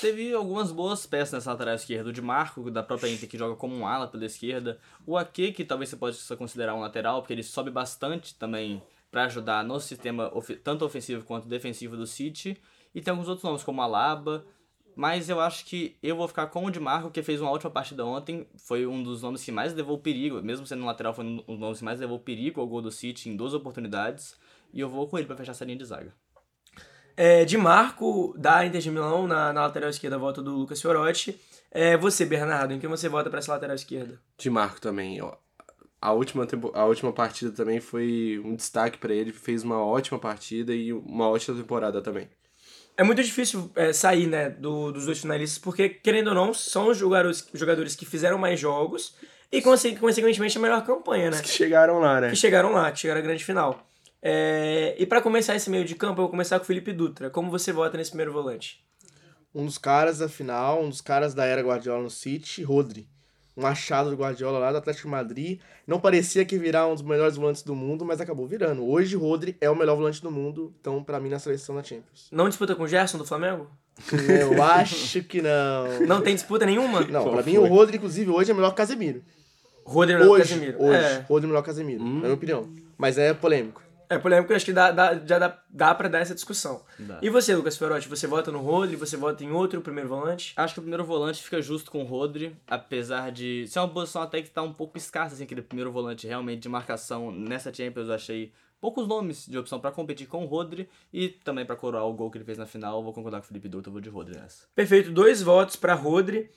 Teve 0.00 0.32
algumas 0.32 0.72
boas 0.72 1.04
peças 1.04 1.32
nessa 1.32 1.50
lateral 1.50 1.74
esquerda. 1.74 2.08
O 2.08 2.12
de 2.12 2.22
Marco, 2.22 2.70
da 2.70 2.82
própria 2.82 3.10
Inter, 3.10 3.28
que 3.28 3.36
joga 3.36 3.56
como 3.56 3.76
um 3.76 3.86
ala 3.86 4.06
pela 4.06 4.24
esquerda. 4.24 4.78
O 5.06 5.18
Ake, 5.18 5.52
que 5.52 5.64
talvez 5.64 5.90
você 5.90 5.96
possa 5.96 6.36
considerar 6.36 6.74
um 6.74 6.80
lateral, 6.80 7.20
porque 7.20 7.34
ele 7.34 7.42
sobe 7.42 7.70
bastante 7.70 8.34
também 8.36 8.82
para 9.10 9.24
ajudar 9.24 9.64
no 9.64 9.80
sistema 9.80 10.30
tanto 10.62 10.84
ofensivo 10.84 11.24
quanto 11.24 11.48
defensivo 11.48 11.96
do 11.96 12.06
City. 12.06 12.56
E 12.94 13.00
tem 13.00 13.12
alguns 13.12 13.28
outros 13.28 13.44
nomes, 13.44 13.62
como 13.62 13.82
Alaba. 13.82 14.44
Mas 14.96 15.28
eu 15.28 15.40
acho 15.40 15.64
que 15.64 15.96
eu 16.02 16.16
vou 16.16 16.28
ficar 16.28 16.48
com 16.48 16.66
o 16.66 16.70
de 16.70 16.80
Marco, 16.80 17.10
que 17.10 17.22
fez 17.22 17.40
uma 17.40 17.50
ótima 17.50 17.70
partida 17.70 18.04
ontem. 18.04 18.46
Foi 18.56 18.86
um 18.86 19.02
dos 19.02 19.22
nomes 19.22 19.42
que 19.42 19.52
mais 19.52 19.72
levou 19.72 19.98
perigo, 19.98 20.42
mesmo 20.42 20.66
sendo 20.66 20.84
lateral, 20.84 21.14
foi 21.14 21.24
um 21.24 21.36
dos 21.36 21.58
nomes 21.58 21.78
que 21.78 21.84
mais 21.84 22.00
levou 22.00 22.18
perigo 22.18 22.60
ao 22.60 22.66
gol 22.66 22.82
do 22.82 22.90
City 22.90 23.28
em 23.28 23.36
duas 23.36 23.54
oportunidades. 23.54 24.36
E 24.72 24.80
eu 24.80 24.88
vou 24.88 25.08
com 25.08 25.16
ele 25.16 25.26
para 25.26 25.36
fechar 25.36 25.52
essa 25.52 25.64
linha 25.64 25.78
de 25.78 25.84
zaga. 25.84 26.12
É, 27.16 27.44
de 27.44 27.56
Marco, 27.58 28.34
da 28.36 28.64
Inter 28.64 28.80
de 28.80 28.90
Milão, 28.90 29.26
na, 29.26 29.52
na 29.52 29.62
lateral 29.62 29.90
esquerda, 29.90 30.18
voto 30.18 30.42
do 30.42 30.52
Lucas 30.52 30.80
Fiorotti. 30.80 31.38
É, 31.70 31.96
você, 31.96 32.24
Bernardo, 32.24 32.74
em 32.74 32.80
quem 32.80 32.88
você 32.88 33.08
vota 33.08 33.30
para 33.30 33.38
essa 33.38 33.52
lateral 33.52 33.76
esquerda? 33.76 34.20
De 34.36 34.50
Marco 34.50 34.80
também. 34.80 35.20
ó. 35.22 35.34
A 36.00 36.12
última, 36.12 36.46
tempo, 36.46 36.70
a 36.74 36.84
última 36.86 37.12
partida 37.12 37.50
também 37.52 37.78
foi 37.80 38.40
um 38.44 38.54
destaque 38.56 38.96
pra 38.98 39.12
ele. 39.12 39.32
Fez 39.32 39.62
uma 39.62 39.84
ótima 39.84 40.18
partida 40.18 40.74
e 40.74 40.92
uma 40.92 41.28
ótima 41.28 41.56
temporada 41.56 42.00
também. 42.00 42.28
É 42.96 43.02
muito 43.02 43.22
difícil 43.22 43.70
é, 43.74 43.92
sair 43.92 44.26
né, 44.26 44.50
do- 44.50 44.92
dos 44.92 45.06
dois 45.06 45.18
finalistas, 45.20 45.58
porque, 45.58 45.88
querendo 45.88 46.28
ou 46.28 46.34
não, 46.34 46.52
são 46.54 46.88
os 46.88 46.98
jogadores, 46.98 47.46
jogadores 47.54 47.94
que 47.96 48.04
fizeram 48.06 48.36
mais 48.38 48.58
jogos 48.60 49.14
e, 49.50 49.60
conse- 49.62 49.94
consequentemente, 49.96 50.56
a 50.58 50.60
melhor 50.60 50.84
campanha, 50.84 51.30
né? 51.30 51.40
Que 51.40 51.48
chegaram 51.48 51.98
lá, 51.98 52.20
né? 52.20 52.30
Que 52.30 52.36
chegaram 52.36 52.72
lá, 52.72 52.90
que 52.92 52.98
chegaram 52.98 53.20
à 53.20 53.22
grande 53.24 53.44
final. 53.44 53.86
É, 54.22 54.94
e 54.98 55.06
para 55.06 55.22
começar 55.22 55.54
esse 55.56 55.70
meio 55.70 55.84
de 55.84 55.94
campo, 55.94 56.14
eu 56.20 56.24
vou 56.24 56.28
começar 56.30 56.58
com 56.58 56.64
o 56.64 56.66
Felipe 56.66 56.92
Dutra. 56.92 57.30
Como 57.30 57.50
você 57.50 57.72
vota 57.72 57.96
nesse 57.96 58.10
primeiro 58.10 58.32
volante? 58.32 58.84
Um 59.54 59.64
dos 59.64 59.78
caras 59.78 60.18
da 60.18 60.28
final, 60.28 60.82
um 60.82 60.88
dos 60.90 61.00
caras 61.00 61.32
da 61.32 61.44
era 61.46 61.62
Guardiola 61.62 62.02
no 62.02 62.10
City, 62.10 62.62
Rodri. 62.62 63.08
Um 63.60 63.66
achado 63.66 64.10
do 64.10 64.16
Guardiola 64.16 64.58
lá 64.58 64.72
do 64.72 64.78
Atlético 64.78 65.06
de 65.06 65.10
Madrid. 65.12 65.60
Não 65.86 66.00
parecia 66.00 66.44
que 66.44 66.56
virar 66.58 66.86
um 66.86 66.94
dos 66.94 67.02
melhores 67.02 67.36
volantes 67.36 67.62
do 67.62 67.74
mundo, 67.74 68.04
mas 68.04 68.20
acabou 68.20 68.46
virando. 68.46 68.86
Hoje, 68.88 69.16
Rodri 69.16 69.56
é 69.60 69.68
o 69.68 69.76
melhor 69.76 69.96
volante 69.96 70.22
do 70.22 70.30
mundo, 70.30 70.72
então, 70.80 71.02
pra 71.04 71.20
mim, 71.20 71.28
na 71.28 71.38
seleção 71.38 71.74
da 71.74 71.82
Champions. 71.82 72.28
Não 72.32 72.48
disputa 72.48 72.74
com 72.74 72.84
o 72.84 72.88
Gerson 72.88 73.18
do 73.18 73.26
Flamengo? 73.26 73.68
Eu 74.28 74.62
acho 74.64 75.22
que 75.24 75.42
não. 75.42 76.00
Não 76.06 76.20
tem 76.22 76.34
disputa 76.34 76.64
nenhuma? 76.64 77.00
Não, 77.02 77.22
Qual 77.22 77.34
pra 77.34 77.42
mim, 77.42 77.56
foi? 77.56 77.64
o 77.64 77.66
Rodri, 77.66 77.96
inclusive, 77.98 78.30
hoje 78.30 78.50
é 78.50 78.54
melhor 78.54 78.68
que 78.68 78.74
o 78.74 78.76
Casemiro. 78.76 79.22
Rodri 79.84 80.14
é 80.14 80.18
o 80.18 80.30
Hoje, 80.30 80.48
Casemiro. 80.54 80.82
hoje, 80.82 80.96
É. 80.98 81.24
Rodri 81.28 81.44
é 81.44 81.48
melhor 81.48 81.62
que 81.62 81.68
o 81.70 81.72
Casemiro, 81.72 82.04
na 82.04 82.10
minha 82.20 82.34
opinião. 82.34 82.68
Mas 82.96 83.18
é 83.18 83.34
polêmico. 83.34 83.82
É 84.10 84.18
polêmico, 84.18 84.52
acho 84.52 84.64
que 84.64 84.72
dá, 84.72 84.90
dá- 84.90 85.14
já 85.24 85.38
dá, 85.38 85.62
dá 85.70 85.94
pra 85.94 86.08
dar 86.08 86.18
essa 86.18 86.34
discussão. 86.34 86.84
Dá. 86.98 87.20
E 87.22 87.30
você, 87.30 87.54
Lucas 87.54 87.76
Ferotti, 87.78 88.08
você 88.08 88.26
vota 88.26 88.50
no 88.50 88.58
Rodri, 88.58 88.96
você 88.96 89.16
vota 89.16 89.44
em 89.44 89.52
outro 89.52 89.80
primeiro 89.80 90.08
volante? 90.08 90.52
Acho 90.56 90.74
que 90.74 90.80
o 90.80 90.82
primeiro 90.82 91.04
volante 91.04 91.40
fica 91.40 91.62
justo 91.62 91.92
com 91.92 92.02
o 92.02 92.04
Rodri, 92.04 92.56
apesar 92.66 93.30
de 93.30 93.66
ser 93.68 93.78
uma 93.78 93.88
posição 93.88 94.20
até 94.20 94.42
que 94.42 94.50
tá 94.50 94.62
um 94.62 94.72
pouco 94.72 94.98
escassa, 94.98 95.36
assim, 95.36 95.44
aquele 95.44 95.62
primeiro 95.62 95.92
volante 95.92 96.26
realmente 96.26 96.60
de 96.60 96.68
marcação. 96.68 97.30
Nessa 97.30 97.72
Champions 97.72 98.08
eu 98.08 98.14
achei 98.14 98.52
poucos 98.80 99.06
nomes 99.06 99.46
de 99.46 99.56
opção 99.56 99.78
pra 99.78 99.92
competir 99.92 100.26
com 100.26 100.42
o 100.42 100.46
Rodri 100.46 100.88
e 101.12 101.28
também 101.28 101.64
pra 101.64 101.76
coroar 101.76 102.04
o 102.04 102.12
gol 102.12 102.32
que 102.32 102.38
ele 102.38 102.44
fez 102.44 102.58
na 102.58 102.66
final. 102.66 103.04
Vou 103.04 103.12
concordar 103.12 103.38
com 103.38 103.44
o 103.44 103.46
Felipe 103.48 103.68
Dutra, 103.68 103.90
eu 103.90 103.92
vou 103.92 104.00
de 104.00 104.08
Rodri 104.08 104.36
nessa. 104.36 104.66
Perfeito, 104.74 105.12
dois 105.12 105.40
votos 105.40 105.76
pra 105.76 105.94
Rodri, 105.94 106.50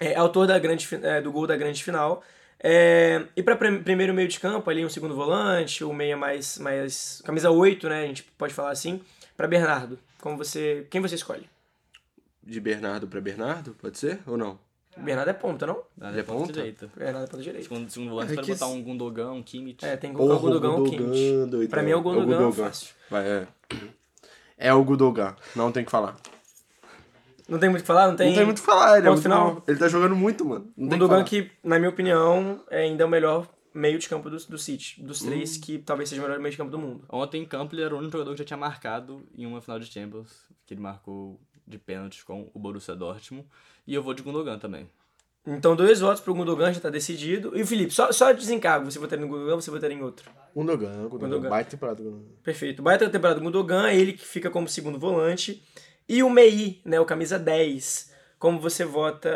é, 0.00 0.14
autor 0.16 0.46
da 0.46 0.58
grande, 0.58 0.88
é, 1.02 1.20
do 1.20 1.30
gol 1.30 1.46
da 1.46 1.54
grande 1.56 1.84
final. 1.84 2.22
É, 2.62 3.24
e 3.36 3.42
pra 3.42 3.56
prim- 3.56 3.82
primeiro 3.82 4.14
meio 4.14 4.28
de 4.28 4.38
campo, 4.38 4.70
ali 4.70 4.84
um 4.84 4.88
segundo 4.88 5.14
volante, 5.16 5.82
o 5.82 5.92
meia 5.92 6.16
mais, 6.16 6.58
mais. 6.58 7.20
camisa 7.24 7.50
8, 7.50 7.88
né? 7.88 8.04
A 8.04 8.06
gente 8.06 8.22
pode 8.38 8.54
falar 8.54 8.70
assim. 8.70 9.00
Pra 9.36 9.48
Bernardo. 9.48 9.98
Como 10.20 10.36
você. 10.36 10.86
Quem 10.90 11.00
você 11.00 11.16
escolhe? 11.16 11.48
De 12.42 12.60
Bernardo 12.60 13.06
pra 13.08 13.20
Bernardo, 13.20 13.74
pode 13.80 13.98
ser 13.98 14.20
ou 14.26 14.36
não? 14.36 14.58
Bernardo 14.96 15.30
é 15.30 15.32
ponta, 15.32 15.66
não? 15.66 15.82
Na 15.96 16.10
Ele 16.10 16.20
é 16.20 16.22
ponta 16.22 16.52
direita. 16.52 16.90
Bernardo 16.94 17.24
é 17.24 17.26
ponta 17.28 17.42
direita. 17.42 17.62
Segundo, 17.68 17.90
segundo 17.90 18.10
volante, 18.10 18.32
É 18.32 18.34
pode 18.36 18.52
botar 18.52 18.66
um 18.66 18.82
Gundogan, 18.82 19.32
um 19.32 19.42
Kimmich. 19.42 19.84
É, 19.84 19.96
tem 19.96 20.10
que 20.10 20.16
colocar 20.16 20.34
o 20.36 20.40
Gundogan 20.40 20.70
ou 20.72 20.86
o 20.86 20.90
Kimmich. 20.90 21.46
doidão. 21.48 21.66
Pra 21.70 21.82
mim 21.82 21.90
é 21.90 21.96
o 21.96 22.02
Gundogan, 22.02 22.52
fácil. 22.52 22.94
Vai, 23.10 23.26
é. 23.26 23.46
É 24.58 24.72
o 24.74 24.84
Gundogan, 24.84 25.34
não 25.56 25.72
tem 25.72 25.82
o 25.82 25.86
que 25.86 25.90
falar. 25.90 26.16
Não 27.52 27.58
tem 27.58 27.68
muito 27.68 27.80
o 27.80 27.82
que 27.82 27.86
falar? 27.86 28.08
Não 28.08 28.16
tem, 28.16 28.28
Não 28.28 28.34
tem 28.36 28.44
muito 28.46 28.58
o 28.58 28.60
que 28.60 28.66
falar, 28.66 28.98
ele 28.98 29.06
é 29.06 29.10
muito 29.10 29.22
final? 29.22 29.54
bom. 29.56 29.62
Ele 29.68 29.78
tá 29.78 29.86
jogando 29.88 30.16
muito, 30.16 30.44
mano. 30.44 30.72
Não 30.76 30.88
que 30.88 30.94
Gundogan 30.94 31.14
falar. 31.16 31.24
que, 31.24 31.50
na 31.62 31.78
minha 31.78 31.90
opinião, 31.90 32.60
é 32.70 32.80
ainda 32.82 33.04
o 33.04 33.08
melhor 33.08 33.46
meio 33.74 33.98
de 33.98 34.08
campo 34.08 34.28
do, 34.30 34.36
do 34.36 34.58
City. 34.58 35.02
Dos 35.02 35.22
Hum. 35.22 35.26
três, 35.26 35.56
que 35.58 35.78
talvez 35.78 36.08
seja 36.08 36.20
o 36.20 36.24
melhor 36.24 36.38
meio 36.40 36.50
de 36.50 36.56
campo 36.56 36.70
do 36.70 36.78
mundo. 36.78 37.04
Ontem 37.10 37.42
em 37.42 37.44
campo 37.44 37.74
ele 37.74 37.82
era 37.82 37.94
o 37.94 37.98
único 37.98 38.12
jogador 38.12 38.32
que 38.32 38.38
já 38.38 38.44
tinha 38.44 38.56
marcado 38.56 39.22
em 39.36 39.44
uma 39.46 39.60
final 39.60 39.78
de 39.78 39.86
Champions, 39.86 40.28
que 40.66 40.74
ele 40.74 40.80
marcou 40.80 41.38
de 41.66 41.78
pênalti 41.78 42.24
com 42.24 42.50
o 42.52 42.58
Borussia 42.58 42.94
Dortmund. 42.96 43.46
E 43.86 43.94
eu 43.94 44.02
vou 44.02 44.14
de 44.14 44.22
Gundogan 44.22 44.58
também. 44.58 44.88
Então, 45.46 45.74
dois 45.74 45.98
votos 46.00 46.20
pro 46.20 46.32
Gundogan, 46.34 46.72
já 46.72 46.80
tá 46.80 46.88
decidido. 46.88 47.56
E 47.58 47.62
o 47.62 47.66
Felipe, 47.66 47.92
só, 47.92 48.12
só 48.12 48.30
desencargo. 48.32 48.88
Você 48.90 48.98
votaria 48.98 49.24
no 49.26 49.30
Gundogan, 49.32 49.56
você 49.56 49.70
votaria 49.72 49.96
em 49.96 50.00
outro. 50.02 50.30
Gundogan, 50.54 50.92
Gundogan. 51.08 51.18
Gundogan. 51.18 51.48
Baita 51.50 51.70
temporada. 51.70 52.00
Gundogan. 52.02 52.24
Perfeito. 52.44 52.80
Baita 52.82 53.08
temporada 53.10 53.40
do 53.40 53.44
Gundogan, 53.44 53.90
ele 53.90 54.12
que 54.12 54.24
fica 54.24 54.48
como 54.50 54.68
segundo 54.68 54.98
volante. 55.00 55.60
E 56.08 56.22
o 56.22 56.30
Mei, 56.30 56.80
né, 56.84 56.98
o 57.00 57.04
camisa 57.04 57.38
10. 57.38 58.10
Como 58.38 58.60
você 58.60 58.84
vota, 58.84 59.30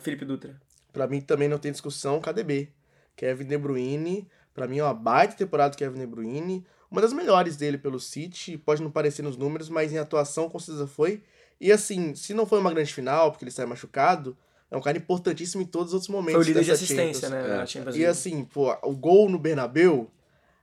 Felipe 0.00 0.24
Dutra? 0.24 0.60
Pra 0.92 1.06
mim 1.06 1.20
também 1.20 1.48
não 1.48 1.58
tem 1.58 1.70
discussão, 1.70 2.20
KDB. 2.20 2.68
Kevin 3.16 3.44
De 3.44 3.56
Bruyne, 3.56 4.28
pra 4.52 4.66
mim 4.66 4.78
é 4.78 4.82
uma 4.84 4.94
baita 4.94 5.34
temporada 5.36 5.70
do 5.70 5.76
Kevin 5.78 6.00
De 6.00 6.06
Bruyne. 6.06 6.66
Uma 6.90 7.00
das 7.00 7.12
melhores 7.12 7.56
dele 7.56 7.78
pelo 7.78 8.00
City, 8.00 8.58
pode 8.58 8.82
não 8.82 8.90
parecer 8.90 9.22
nos 9.22 9.36
números, 9.36 9.68
mas 9.68 9.92
em 9.92 9.98
atuação 9.98 10.48
com 10.48 10.58
certeza 10.58 10.86
foi. 10.88 11.22
E 11.60 11.70
assim, 11.70 12.14
se 12.16 12.34
não 12.34 12.44
foi 12.46 12.58
uma 12.58 12.72
grande 12.72 12.92
final, 12.92 13.30
porque 13.30 13.44
ele 13.44 13.52
sai 13.52 13.66
machucado, 13.66 14.36
é 14.70 14.76
um 14.76 14.80
cara 14.80 14.96
importantíssimo 14.98 15.62
em 15.62 15.66
todos 15.66 15.88
os 15.88 15.94
outros 15.94 16.08
momentos 16.08 16.34
Foi 16.34 16.44
o 16.44 16.48
líder 16.48 16.64
de 16.64 16.72
assistência, 16.72 17.28
Champions. 17.28 17.84
né, 17.86 17.92
É. 17.94 17.98
E 17.98 18.06
assim, 18.06 18.44
pô, 18.44 18.76
o 18.82 18.96
gol 18.96 19.28
no 19.28 19.38
Bernabeu, 19.38 20.10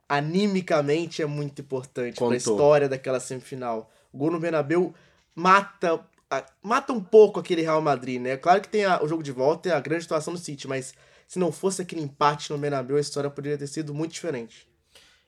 animicamente 0.09 1.21
é 1.21 1.25
muito 1.25 1.61
importante 1.61 2.15
pra 2.15 2.25
Contou. 2.25 2.35
história 2.35 2.89
daquela 2.89 3.19
semifinal. 3.19 3.91
O 4.11 4.17
gol 4.17 4.31
no 4.31 4.39
Bernabeu 4.39 4.93
mata, 5.37 6.03
a- 6.31 6.43
mata 6.63 6.91
um 6.91 6.99
pouco 6.99 7.39
aquele 7.39 7.61
Real 7.61 7.79
Madrid, 7.81 8.19
né? 8.19 8.35
Claro 8.35 8.59
que 8.59 8.67
tem 8.67 8.83
a- 8.85 9.01
o 9.03 9.07
jogo 9.07 9.21
de 9.21 9.31
volta 9.31 9.69
e 9.69 9.71
a 9.71 9.79
grande 9.79 10.01
situação 10.01 10.33
do 10.33 10.39
City, 10.39 10.67
mas 10.67 10.95
se 11.27 11.37
não 11.37 11.51
fosse 11.51 11.81
aquele 11.81 12.01
empate 12.01 12.51
no 12.51 12.57
Bernabeu, 12.57 12.97
a 12.97 12.99
história 12.99 13.29
poderia 13.29 13.57
ter 13.57 13.67
sido 13.67 13.93
muito 13.93 14.13
diferente. 14.13 14.67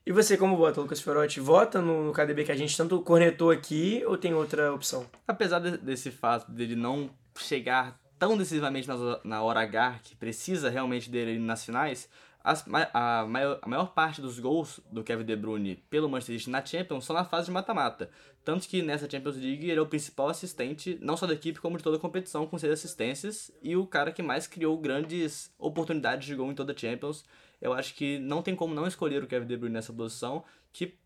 E 0.05 0.11
você, 0.11 0.35
como 0.35 0.57
vota, 0.57 0.81
Lucas 0.81 0.99
Ferotti? 0.99 1.39
Vota 1.39 1.79
no, 1.81 2.05
no 2.05 2.11
KDB 2.13 2.43
que 2.45 2.51
a 2.51 2.55
gente 2.55 2.75
tanto 2.75 2.99
cornetou 3.01 3.51
aqui 3.51 4.01
ou 4.07 4.17
tem 4.17 4.33
outra 4.33 4.73
opção? 4.73 5.05
Apesar 5.27 5.59
de- 5.59 5.77
desse 5.77 6.09
fato 6.09 6.51
dele 6.51 6.75
não 6.75 7.11
chegar 7.37 7.99
tão 8.17 8.35
decisivamente 8.35 8.87
na, 8.87 8.95
na 9.23 9.41
hora 9.43 9.59
H, 9.61 9.99
que 10.03 10.15
precisa 10.15 10.69
realmente 10.69 11.09
dele 11.09 11.37
nas 11.37 11.63
finais, 11.63 12.09
as 12.43 12.65
a, 12.93 13.25
maior, 13.25 13.59
a 13.61 13.67
maior 13.67 13.93
parte 13.93 14.21
dos 14.21 14.39
gols 14.39 14.79
do 14.91 15.03
Kevin 15.03 15.25
De 15.25 15.35
Bruyne 15.35 15.83
pelo 15.89 16.09
Manchester 16.09 16.39
City 16.39 16.49
na 16.49 16.65
Champions 16.65 17.05
são 17.05 17.15
na 17.15 17.25
fase 17.25 17.47
de 17.47 17.51
mata-mata. 17.51 18.09
Tanto 18.43 18.67
que 18.67 18.81
nessa 18.81 19.09
Champions 19.09 19.35
League 19.35 19.69
ele 19.69 19.79
é 19.79 19.81
o 19.81 19.85
principal 19.85 20.29
assistente, 20.29 20.97
não 21.01 21.17
só 21.17 21.27
da 21.27 21.33
equipe, 21.33 21.59
como 21.59 21.77
de 21.77 21.83
toda 21.83 21.97
a 21.97 21.99
competição, 21.99 22.47
com 22.47 22.57
seis 22.57 22.71
assistências, 22.71 23.51
e 23.61 23.75
o 23.75 23.85
cara 23.85 24.11
que 24.11 24.23
mais 24.23 24.47
criou 24.47 24.77
grandes 24.77 25.53
oportunidades 25.59 26.25
de 26.25 26.35
gol 26.35 26.51
em 26.51 26.55
toda 26.55 26.73
a 26.73 26.77
Champions. 26.77 27.25
Eu 27.61 27.73
acho 27.73 27.93
que 27.93 28.17
não 28.19 28.41
tem 28.41 28.55
como 28.55 28.73
não 28.73 28.87
escolher 28.87 29.21
o 29.21 29.27
Kevin 29.27 29.45
De 29.45 29.57
Bruyne 29.57 29.73
nessa 29.73 29.91
posição, 29.91 30.43
que 30.71 30.97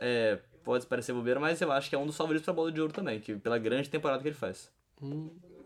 é, 0.00 0.38
pode 0.62 0.86
parecer 0.86 1.14
bobeira, 1.14 1.40
mas 1.40 1.60
eu 1.60 1.72
acho 1.72 1.88
que 1.88 1.94
é 1.94 1.98
um 1.98 2.06
dos 2.06 2.16
favoritos 2.16 2.44
pra 2.44 2.52
bola 2.52 2.70
de 2.70 2.80
ouro 2.80 2.92
também, 2.92 3.20
que 3.20 3.36
pela 3.36 3.58
grande 3.58 3.88
temporada 3.88 4.22
que 4.22 4.28
ele 4.28 4.34
faz. 4.34 4.70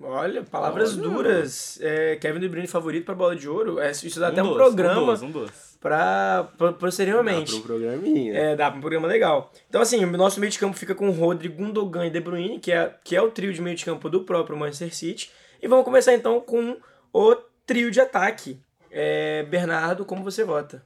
Olha, 0.00 0.42
palavras 0.44 0.92
Olha. 0.96 1.02
duras. 1.08 1.78
É, 1.80 2.16
Kevin 2.16 2.40
De 2.40 2.48
Bruyne 2.48 2.68
favorito 2.68 3.04
pra 3.04 3.14
bola 3.14 3.34
de 3.34 3.48
ouro. 3.48 3.80
É, 3.80 3.90
isso 3.90 4.20
dá 4.20 4.28
até 4.28 4.42
um 4.42 4.46
doce, 4.46 4.58
programa 4.58 5.02
Um 5.02 5.06
doce, 5.06 5.24
um 5.24 5.30
doce. 5.30 5.78
pra, 5.80 6.48
pra 6.56 6.72
posteriormente. 6.72 7.52
Dá 7.52 7.58
pro 7.58 7.66
programinha. 7.66 8.34
É, 8.38 8.56
dá 8.56 8.70
pra 8.70 8.78
um 8.78 8.80
programa 8.80 9.08
legal. 9.08 9.52
Então, 9.68 9.80
assim, 9.82 10.04
o 10.04 10.10
nosso 10.16 10.38
meio 10.38 10.52
de 10.52 10.58
campo 10.58 10.76
fica 10.76 10.94
com 10.94 11.10
Rodri, 11.10 11.48
Gundogan 11.48 12.06
e 12.06 12.10
De 12.10 12.20
Bruyne, 12.20 12.60
que 12.60 12.70
é, 12.70 12.94
que 13.02 13.16
é 13.16 13.22
o 13.22 13.30
trio 13.30 13.52
de 13.52 13.60
meio 13.60 13.76
de 13.76 13.84
campo 13.84 14.08
do 14.08 14.22
próprio 14.22 14.56
Manchester 14.56 14.94
City. 14.94 15.30
E 15.60 15.66
vamos 15.66 15.84
começar 15.84 16.14
então 16.14 16.40
com 16.40 16.76
o 17.12 17.34
trio 17.66 17.90
de 17.90 18.00
ataque. 18.00 18.60
É, 18.90 19.42
Bernardo, 19.44 20.04
como 20.04 20.22
você 20.22 20.44
vota? 20.44 20.82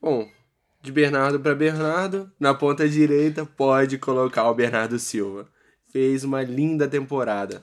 Bom, 0.00 0.26
de 0.80 0.90
Bernardo 0.90 1.38
pra 1.38 1.54
Bernardo, 1.54 2.30
na 2.40 2.54
ponta 2.54 2.88
direita 2.88 3.44
pode 3.44 3.98
colocar 3.98 4.48
o 4.50 4.54
Bernardo 4.54 4.98
Silva. 4.98 5.46
Fez 5.92 6.24
uma 6.24 6.42
linda 6.42 6.88
temporada. 6.88 7.62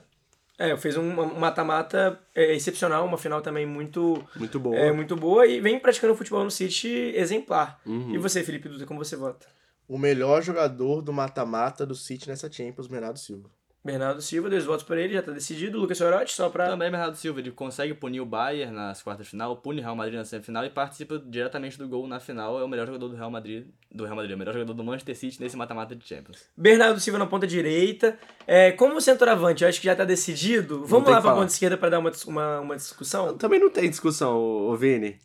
É, 0.56 0.76
fez 0.76 0.96
um 0.96 1.02
um 1.20 1.38
mata-mata 1.38 2.18
é, 2.34 2.54
excepcional, 2.54 3.04
uma 3.04 3.18
final 3.18 3.42
também 3.42 3.66
muito, 3.66 4.24
Muito 4.36 4.60
boa. 4.60 4.76
é, 4.76 4.92
muito 4.92 5.16
boa 5.16 5.46
e 5.46 5.60
vem 5.60 5.78
praticando 5.80 6.14
futebol 6.14 6.44
no 6.44 6.50
City 6.50 7.12
exemplar. 7.16 7.80
Uhum. 7.84 8.14
E 8.14 8.18
você, 8.18 8.44
Felipe 8.44 8.68
Dutra, 8.68 8.86
como 8.86 9.04
você 9.04 9.16
vota? 9.16 9.46
O 9.88 9.98
melhor 9.98 10.42
jogador 10.42 11.02
do 11.02 11.12
mata-mata 11.12 11.84
do 11.84 11.94
City 11.94 12.28
nessa 12.28 12.50
Champions, 12.50 12.86
Bernardo 12.86 13.18
Silva. 13.18 13.50
Bernardo 13.84 14.22
Silva, 14.22 14.48
dois 14.48 14.64
votos 14.64 14.82
por 14.82 14.96
ele, 14.96 15.12
já 15.12 15.22
tá 15.22 15.30
decidido. 15.30 15.78
Lucas 15.78 15.98
Sorotti, 15.98 16.32
só 16.32 16.48
pra. 16.48 16.68
Também 16.68 16.90
Bernardo 16.90 17.16
Silva, 17.16 17.40
ele 17.40 17.50
consegue 17.50 17.92
punir 17.92 18.18
o 18.18 18.24
Bayern 18.24 18.74
nas 18.74 19.02
quartas 19.02 19.26
de 19.26 19.30
final, 19.30 19.54
pune 19.58 19.80
o 19.80 19.82
Real 19.82 19.94
Madrid 19.94 20.16
na 20.16 20.24
semifinal 20.24 20.64
e 20.64 20.70
participa 20.70 21.18
diretamente 21.18 21.76
do 21.76 21.86
gol 21.86 22.06
na 22.08 22.18
final. 22.18 22.58
É 22.58 22.64
o 22.64 22.68
melhor 22.68 22.86
jogador 22.86 23.08
do 23.08 23.14
Real 23.14 23.30
Madrid, 23.30 23.66
do 23.92 24.04
Real 24.04 24.16
Madrid, 24.16 24.32
é 24.32 24.34
o 24.36 24.38
melhor 24.38 24.54
jogador 24.54 24.72
do 24.72 24.82
Manchester 24.82 25.14
City 25.14 25.38
nesse 25.42 25.54
mata-mata 25.54 25.94
de 25.94 26.08
Champions. 26.08 26.44
Bernardo 26.56 26.98
Silva 26.98 27.18
na 27.18 27.26
ponta 27.26 27.46
direita. 27.46 28.18
É, 28.46 28.72
como 28.72 28.98
centroavante, 29.02 29.64
eu 29.64 29.68
acho 29.68 29.78
que 29.78 29.86
já 29.86 29.94
tá 29.94 30.06
decidido. 30.06 30.86
Vamos 30.86 31.06
lá 31.06 31.16
pra 31.16 31.22
falar. 31.22 31.40
ponta 31.40 31.52
esquerda 31.52 31.76
pra 31.76 31.90
dar 31.90 31.98
uma, 31.98 32.10
uma, 32.26 32.60
uma 32.60 32.76
discussão? 32.76 33.36
Também 33.36 33.60
não 33.60 33.68
tem 33.68 33.90
discussão, 33.90 34.34
ô, 34.38 34.74
Vini. 34.76 35.18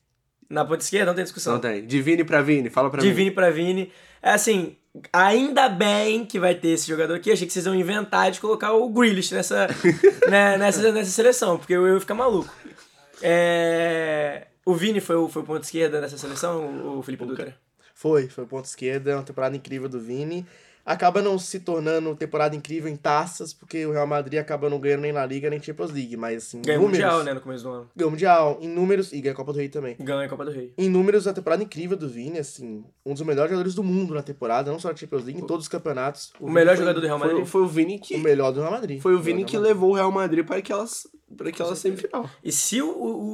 Na 0.50 0.66
ponta 0.66 0.84
esquerda 0.84 1.06
não 1.06 1.16
tem 1.16 1.24
discussão. 1.24 1.54
Não 1.54 1.62
tem. 1.62 1.86
De 1.86 2.02
Vini 2.02 2.26
pra 2.26 2.42
Vini, 2.42 2.70
fala 2.70 2.90
pra 2.90 3.00
De 3.00 3.08
mim. 3.08 3.14
Vini 3.14 3.32
pra 3.32 3.52
Vini. 3.52 3.90
É 4.22 4.32
assim, 4.32 4.76
ainda 5.14 5.70
bem 5.70 6.26
que 6.26 6.40
vai 6.40 6.56
ter 6.56 6.70
esse 6.70 6.88
jogador 6.88 7.16
aqui. 7.16 7.32
Achei 7.32 7.46
que 7.48 7.54
vocês 7.54 7.66
iam 7.66 7.76
inventar 7.76 8.32
de 8.32 8.40
colocar 8.40 8.74
o 8.74 8.90
Grealish 8.90 9.34
nessa, 9.34 9.68
né, 10.30 10.58
nessa, 10.58 10.92
nessa 10.92 11.12
seleção, 11.12 11.58
porque 11.58 11.74
eu 11.74 11.88
ia 11.88 12.00
ficar 12.00 12.16
maluco. 12.16 12.54
É, 13.22 14.48
O 14.66 14.74
Vini 14.76 15.00
foi 15.00 15.16
o, 15.16 15.28
foi 15.28 15.42
o 15.42 15.46
ponto 15.46 15.64
esquerda 15.64 16.00
nessa 16.02 16.18
seleção, 16.18 16.66
o- 16.66 17.00
o 17.00 17.04
Felipe 17.04 17.26
Dutra? 17.26 17.56
Foi, 17.94 18.28
foi 18.30 18.46
ponto 18.46 18.66
esquerda, 18.66 19.12
é 19.12 19.16
uma 19.16 19.24
temporada 19.24 19.56
incrível 19.56 19.90
do 19.90 20.00
Vini. 20.00 20.46
Acaba 20.86 21.22
não 21.22 21.38
se 21.38 21.60
tornando 21.60 22.16
temporada 22.16 22.56
incrível 22.56 22.90
em 22.90 22.96
taças, 22.96 23.54
porque 23.54 23.86
o 23.86 23.92
Real 23.92 24.08
Madrid 24.08 24.40
acaba 24.40 24.70
não 24.70 24.80
ganhando 24.80 25.02
nem 25.02 25.12
na 25.12 25.26
Liga 25.26 25.50
nem 25.50 25.62
Champions 25.62 25.92
League, 25.92 26.18
mas 26.18 26.38
assim, 26.38 26.62
Ganhou 26.62 26.82
o 26.84 26.86
números, 26.86 27.06
Mundial, 27.06 27.24
né, 27.24 27.34
no 27.34 27.42
começo 27.42 27.64
do 27.64 27.70
ano. 27.70 27.90
Ganhou 27.96 28.08
o 28.10 28.12
Mundial, 28.12 28.58
em 28.62 28.68
números, 28.68 29.14
e 29.14 29.22
ganha 29.22 29.34
a 29.34 29.36
Copa 29.36 29.54
do 29.54 29.60
Rei 29.60 29.70
também. 29.70 29.96
Ganhou 30.00 30.22
a 30.22 30.28
Copa 30.28 30.46
do 30.46 30.52
Rei. 30.52 30.74
Em 30.78 30.90
números, 30.90 31.28
a 31.28 31.34
temporada 31.34 31.62
incrível 31.62 31.96
do 31.96 32.10
Vini, 32.10 32.40
assim, 32.40 32.84
um 33.06 33.14
dos 33.14 33.22
melhores 33.22 33.52
jogadores 33.52 33.76
do 33.76 33.84
mundo 33.84 34.14
na 34.16 34.24
temporada, 34.24 34.72
não 34.72 34.80
só 34.80 34.90
na 34.90 34.96
Champions 34.96 35.26
League, 35.26 35.40
em 35.42 35.46
todos 35.46 35.66
os 35.66 35.70
campeonatos. 35.70 36.32
O 36.40 36.46
Vini 36.46 36.56
melhor 36.56 36.76
foi 36.76 36.86
jogador 36.86 37.02
do 37.02 37.06
Real 37.06 37.20
Foi, 37.20 37.28
Madrid. 37.28 37.46
foi 37.46 37.62
o 37.62 37.68
Vini 37.68 38.00
que. 38.00 38.16
O 38.16 38.20
melhor 38.20 38.52
do 38.52 38.60
Real 38.60 38.72
Madrid. 38.72 39.02
Foi 39.02 39.14
o 39.14 39.20
Vini 39.20 39.46
que 39.46 39.58
levou 39.58 39.92
o 39.92 39.96
Real 39.96 40.12
Madrid 40.12 40.46
para 40.46 40.58
aquelas, 40.58 41.08
para 41.38 41.50
aquela 41.50 41.76
semifinal. 41.76 42.30
E 42.44 42.52
se 42.52 42.82
o, 42.82 42.90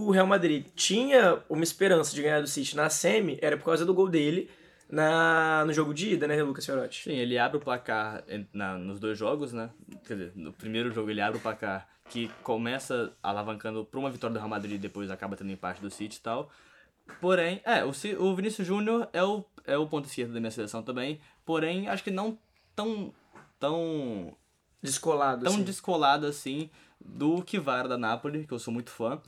o 0.08 0.12
Real 0.12 0.28
Madrid 0.28 0.66
tinha 0.76 1.40
uma 1.50 1.64
esperança 1.64 2.14
de 2.14 2.22
ganhar 2.22 2.42
do 2.42 2.48
City 2.48 2.76
na 2.76 2.90
semi, 2.90 3.38
era 3.42 3.56
por 3.56 3.66
causa 3.66 3.86
do 3.86 3.94
gol 3.94 4.10
dele 4.10 4.50
na, 4.90 5.64
no 5.66 5.74
jogo 5.74 5.94
de 5.94 6.14
ida, 6.14 6.28
né, 6.28 6.42
Lucas 6.42 6.66
Fiorotti? 6.66 7.04
Sim, 7.04 7.16
ele 7.16 7.38
abre 7.38 7.58
o 7.58 7.62
placar 7.62 8.24
na, 8.54 8.78
nos 8.78 9.00
dois 9.00 9.18
jogos, 9.18 9.54
né? 9.54 9.70
Quer 10.06 10.14
dizer, 10.14 10.32
no 10.36 10.54
primeiro 10.54 10.92
jogo 10.92 11.10
ele 11.10 11.22
abre 11.22 11.38
o 11.38 11.42
placar 11.42 11.88
que 12.10 12.30
começa 12.44 13.14
alavancando 13.22 13.84
para 13.86 14.00
uma 14.00 14.12
vitória 14.12 14.34
do 14.34 14.40
Real 14.40 14.50
Madrid 14.50 14.76
e 14.76 14.78
depois 14.78 15.10
acaba 15.10 15.36
tendo 15.36 15.52
empate 15.52 15.82
do 15.82 15.90
City 15.90 16.18
e 16.18 16.22
tal. 16.22 16.50
Porém, 17.20 17.62
é, 17.66 17.84
o, 17.84 17.92
o 18.20 18.36
Vinícius 18.36 18.68
Júnior 18.68 19.08
é 19.14 19.24
o, 19.24 19.44
é 19.66 19.78
o 19.78 19.88
ponto 19.88 20.06
esquerdo 20.06 20.34
da 20.34 20.40
minha 20.40 20.52
seleção 20.52 20.82
também. 20.82 21.20
Porém, 21.46 21.88
acho 21.88 22.04
que 22.04 22.12
não 22.12 22.38
tão, 22.76 23.14
tão 23.60 24.36
Descolado, 24.82 25.44
tão 25.44 25.54
assim. 25.54 25.64
descolado 25.64 26.28
assim 26.28 26.70
do 27.04 27.42
Kivara 27.42 27.88
da 27.88 27.98
Napoli, 27.98 28.46
que 28.46 28.54
eu 28.54 28.60
sou 28.60 28.74
muito 28.74 28.92
fã. 28.92 29.20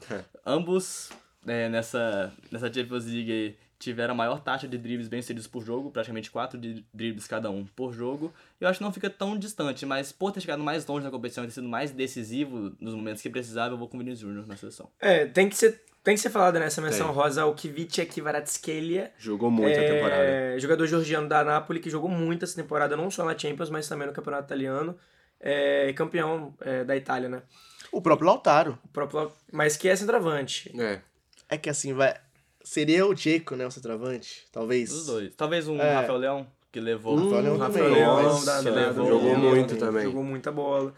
Ambos 0.46 1.10
é, 1.46 1.68
nessa, 1.70 2.34
nessa 2.52 2.72
Champions 2.72 3.06
League 3.06 3.32
aí, 3.32 3.58
tiveram 3.80 4.14
a 4.14 4.18
maior 4.18 4.40
taxa 4.42 4.68
de 4.68 4.78
dribles 4.78 5.08
bem 5.08 5.22
sucedidos 5.22 5.48
por 5.48 5.64
jogo, 5.64 5.92
praticamente 5.92 6.32
4 6.32 6.60
dribles 6.94 7.28
cada 7.28 7.50
um 7.50 7.66
por 7.66 7.94
jogo. 7.94 8.34
Eu 8.60 8.68
acho 8.68 8.80
que 8.80 8.84
não 8.84 8.92
fica 8.92 9.10
tão 9.10 9.38
distante, 9.38 9.86
mas 9.86 10.12
por 10.12 10.32
ter 10.32 10.42
chegado 10.42 10.64
mais 10.64 10.86
longe 10.86 11.06
na 11.06 11.12
competição 11.12 11.44
e 11.44 11.48
ter 11.48 11.54
sido 11.54 11.68
mais 11.70 11.92
decisivo 11.92 12.76
nos 12.80 12.96
momentos 12.96 13.22
que 13.22 13.30
precisava, 13.30 13.74
eu 13.74 13.78
vou 13.78 13.88
com 13.88 13.98
o 13.98 14.00
Vinícius 14.00 14.22
Júnior 14.22 14.48
na 14.48 14.56
seleção. 14.56 14.90
É, 15.00 15.26
tem 15.26 15.48
que 15.48 15.56
ser, 15.56 15.82
tem 16.04 16.16
que 16.16 16.22
ser 16.22 16.30
falado 16.30 16.58
nessa 16.60 16.82
menção 16.82 17.08
Tem. 17.08 17.16
rosa 17.16 17.44
ao 17.44 17.54
Kvicia 17.54 18.06
Kvaratskhelia. 18.06 19.12
Jogou 19.18 19.52
muito 19.52 19.78
a 19.78 19.82
É, 19.82 19.94
temporada. 19.94 20.60
Jogador 20.60 20.88
georgiano 20.88 21.28
da 21.28 21.44
Napoli 21.44 21.80
que 21.80 21.90
jogou 21.90 22.10
muito 22.10 22.44
essa 22.46 22.56
temporada, 22.56 22.96
não 22.98 23.12
só 23.12 23.24
na 23.26 23.38
Champions, 23.38 23.70
mas 23.70 23.88
também 23.88 24.08
no 24.08 24.14
Campeonato 24.14 24.46
Italiano. 24.46 24.98
É, 25.40 25.94
campeão 25.94 26.56
é, 26.62 26.84
da 26.84 26.96
Itália, 26.98 27.30
né? 27.30 27.44
O 27.92 28.02
próprio 28.02 28.28
Lautaro. 28.28 28.80
O 28.84 28.88
próprio, 28.88 29.32
mas 29.52 29.78
que 29.78 29.88
é 29.88 29.96
centroavante. 29.96 30.74
É. 30.80 31.00
É 31.48 31.58
que 31.58 31.70
assim, 31.70 31.94
vai. 31.94 32.16
Seria 32.68 33.06
o 33.06 33.14
Dzeko, 33.14 33.56
né? 33.56 33.66
O 33.66 33.72
centroavante? 33.72 34.46
Talvez. 34.52 34.92
Os 34.92 35.06
dois. 35.06 35.34
Talvez 35.36 35.68
um 35.68 35.80
É. 35.80 35.94
Rafael 35.96 36.18
Leão, 36.18 36.48
que 36.72 36.80
levou. 36.80 37.18
Hum, 37.18 37.24
Rafael 37.26 37.42
Leão 37.44 37.56
O 37.56 37.60
também, 37.60 37.82
Rafael 37.84 38.16
Leão 38.16 38.46
da, 38.46 38.58
que 38.60 38.64
da- 38.72 38.72
levou- 38.88 39.08
Jogou 39.08 39.38
Milan, 39.38 39.50
muito 39.56 39.76
também. 39.78 40.04
Jogou 40.04 40.24
muita 40.24 40.52
bola. 40.52 40.94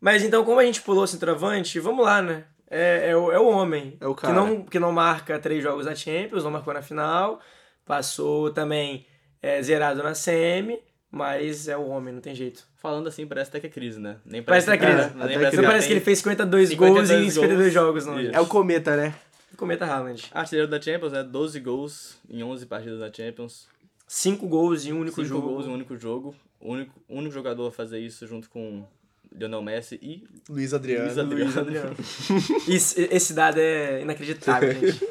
Mas 0.00 0.22
então, 0.22 0.44
como 0.44 0.60
a 0.60 0.64
gente 0.64 0.82
pulou 0.82 1.06
centroavante, 1.06 1.80
vamos 1.80 2.04
lá, 2.04 2.20
né? 2.20 2.44
É, 2.70 3.10
é, 3.10 3.16
o, 3.16 3.32
é 3.32 3.38
o 3.38 3.46
homem. 3.46 3.96
É 4.00 4.06
o 4.06 4.14
Que 4.14 4.22
cara. 4.22 4.34
não, 4.34 4.62
que 4.62 4.78
não 4.78 4.92
marca 4.92 5.38
três 5.38 5.62
jogos 5.62 5.86
na 5.86 5.94
Champions, 5.94 6.44
não 6.44 6.50
marcou 6.50 6.74
na 6.74 6.82
final. 6.82 7.40
Passou 7.84 8.50
também 8.50 9.06
é, 9.42 9.62
zerado 9.62 10.02
na 10.02 10.14
semi, 10.14 10.78
mas 11.10 11.68
é 11.68 11.76
o 11.76 11.86
homem, 11.86 12.12
não 12.12 12.20
tem 12.20 12.34
jeito. 12.34 12.64
Falando 12.76 13.08
assim, 13.08 13.26
parece 13.26 13.48
até 13.50 13.60
que 13.60 13.66
é 13.68 13.70
crise, 13.70 13.98
né? 13.98 14.16
Nem 14.24 14.42
Parece 14.42 14.68
até 14.68 14.78
que 14.78 14.84
é 14.84 14.92
crise. 14.94 15.14
nem 15.14 15.24
Até 15.24 15.34
parece 15.34 15.56
que 15.56 15.62
parece 15.66 15.86
que 15.86 15.92
ele 15.94 16.00
fez 16.00 16.18
52, 16.18 16.68
52 16.70 17.08
gols 17.08 17.10
em 17.26 17.30
52 17.30 17.58
gols. 17.58 17.72
jogos, 17.72 18.06
não. 18.06 18.20
Isso. 18.20 18.34
É 18.36 18.40
o 18.40 18.46
Cometa, 18.46 18.96
né? 18.96 19.14
Cometa 19.56 19.84
Haaland. 19.86 20.28
Artilheiro 20.32 20.70
da 20.70 20.80
Champions, 20.80 21.12
né? 21.12 21.22
12 21.22 21.60
gols 21.60 22.16
em 22.28 22.42
11 22.42 22.66
partidas 22.66 22.98
da 22.98 23.12
Champions. 23.12 23.68
Cinco 24.08 24.46
gols 24.46 24.86
em 24.86 24.92
um 24.92 25.00
único 25.00 25.16
5 25.16 25.28
jogo. 25.28 25.48
gols 25.48 25.66
em 25.66 25.70
um 25.70 25.74
único 25.74 25.96
jogo. 25.96 26.34
O 26.60 26.72
único, 26.72 26.92
único 27.08 27.34
jogador 27.34 27.68
a 27.68 27.70
fazer 27.70 27.98
isso 27.98 28.26
junto 28.26 28.48
com 28.48 28.86
Lionel 29.32 29.62
Messi 29.62 29.98
e 30.02 30.24
Luiz 30.48 30.72
Adriano. 30.72 31.04
Luiz 31.04 31.18
Adriano. 31.18 31.44
Luiz 31.44 31.58
Adriano. 31.58 31.96
Isso, 32.66 32.94
esse 32.98 33.34
dado 33.34 33.58
é 33.58 34.00
inacreditável, 34.00 34.72
gente. 34.80 35.06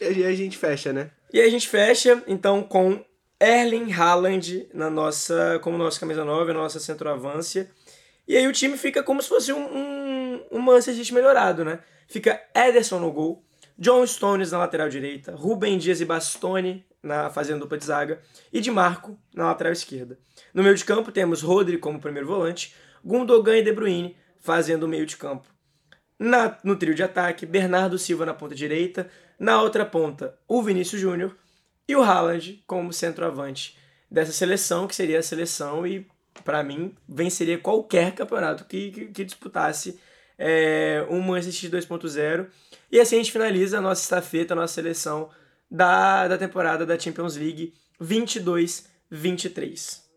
E 0.00 0.04
aí 0.04 0.24
a 0.24 0.34
gente 0.34 0.58
fecha, 0.58 0.92
né? 0.92 1.10
E 1.32 1.40
aí 1.40 1.46
a 1.46 1.50
gente 1.50 1.68
fecha, 1.68 2.22
então, 2.26 2.62
com 2.62 3.04
Erling 3.40 3.92
Haaland 3.92 4.68
na 4.74 4.90
nossa, 4.90 5.58
como 5.62 5.78
nossa 5.78 5.98
camisa 5.98 6.24
9, 6.24 6.50
a 6.50 6.54
nossa 6.54 6.78
centroavância. 6.78 7.70
E 8.26 8.36
aí 8.36 8.46
o 8.46 8.52
time 8.52 8.76
fica 8.76 9.02
como 9.02 9.22
se 9.22 9.28
fosse 9.28 9.52
um, 9.52 9.58
um, 9.58 9.97
um 10.50 10.60
Manchester 10.60 10.94
City 10.94 11.14
melhorado, 11.14 11.64
né? 11.64 11.80
Fica 12.06 12.40
Ederson 12.54 12.98
no 12.98 13.12
gol, 13.12 13.44
John 13.78 14.06
Stones 14.06 14.50
na 14.50 14.58
lateral 14.58 14.88
direita, 14.88 15.34
Rubem 15.34 15.78
Dias 15.78 16.00
e 16.00 16.04
Bastoni 16.04 16.84
na 17.02 17.30
fazendo 17.30 17.60
dupla 17.60 17.78
de 17.78 17.84
zaga 17.84 18.20
e 18.52 18.60
Di 18.60 18.70
Marco 18.70 19.18
na 19.34 19.46
lateral 19.46 19.72
esquerda. 19.72 20.18
No 20.52 20.62
meio 20.62 20.74
de 20.74 20.84
campo 20.84 21.12
temos 21.12 21.42
Rodri 21.42 21.78
como 21.78 22.00
primeiro 22.00 22.26
volante, 22.26 22.74
Gundogan 23.04 23.56
e 23.56 23.62
De 23.62 23.72
Bruyne 23.72 24.16
fazendo 24.40 24.84
o 24.84 24.88
meio 24.88 25.06
de 25.06 25.16
campo. 25.16 25.46
Na, 26.18 26.58
no 26.64 26.74
trio 26.74 26.94
de 26.94 27.02
ataque, 27.02 27.46
Bernardo 27.46 27.96
Silva 27.98 28.26
na 28.26 28.34
ponta 28.34 28.54
direita, 28.54 29.08
na 29.38 29.62
outra 29.62 29.86
ponta, 29.86 30.36
o 30.48 30.60
Vinícius 30.60 31.00
Júnior 31.00 31.36
e 31.86 31.94
o 31.94 32.02
Haaland 32.02 32.62
como 32.66 32.92
centroavante 32.92 33.78
dessa 34.10 34.32
seleção, 34.32 34.88
que 34.88 34.96
seria 34.96 35.20
a 35.20 35.22
seleção 35.22 35.86
e, 35.86 36.06
para 36.44 36.64
mim, 36.64 36.94
venceria 37.08 37.58
qualquer 37.58 38.12
campeonato 38.14 38.64
que, 38.64 38.90
que, 38.90 39.06
que 39.06 39.24
disputasse 39.24 40.00
é, 40.38 41.04
um 41.10 41.20
Manchester 41.20 41.52
City 41.52 41.76
2.0. 41.76 42.46
E 42.90 42.98
assim 43.00 43.16
a 43.16 43.18
gente 43.18 43.32
finaliza 43.32 43.78
a 43.78 43.80
nossa 43.80 44.02
estafeta, 44.02 44.54
a 44.54 44.56
nossa 44.56 44.74
seleção 44.74 45.30
da, 45.70 46.28
da 46.28 46.38
temporada 46.38 46.86
da 46.86 46.98
Champions 46.98 47.36
League 47.36 47.74
22-23. 48.00 50.08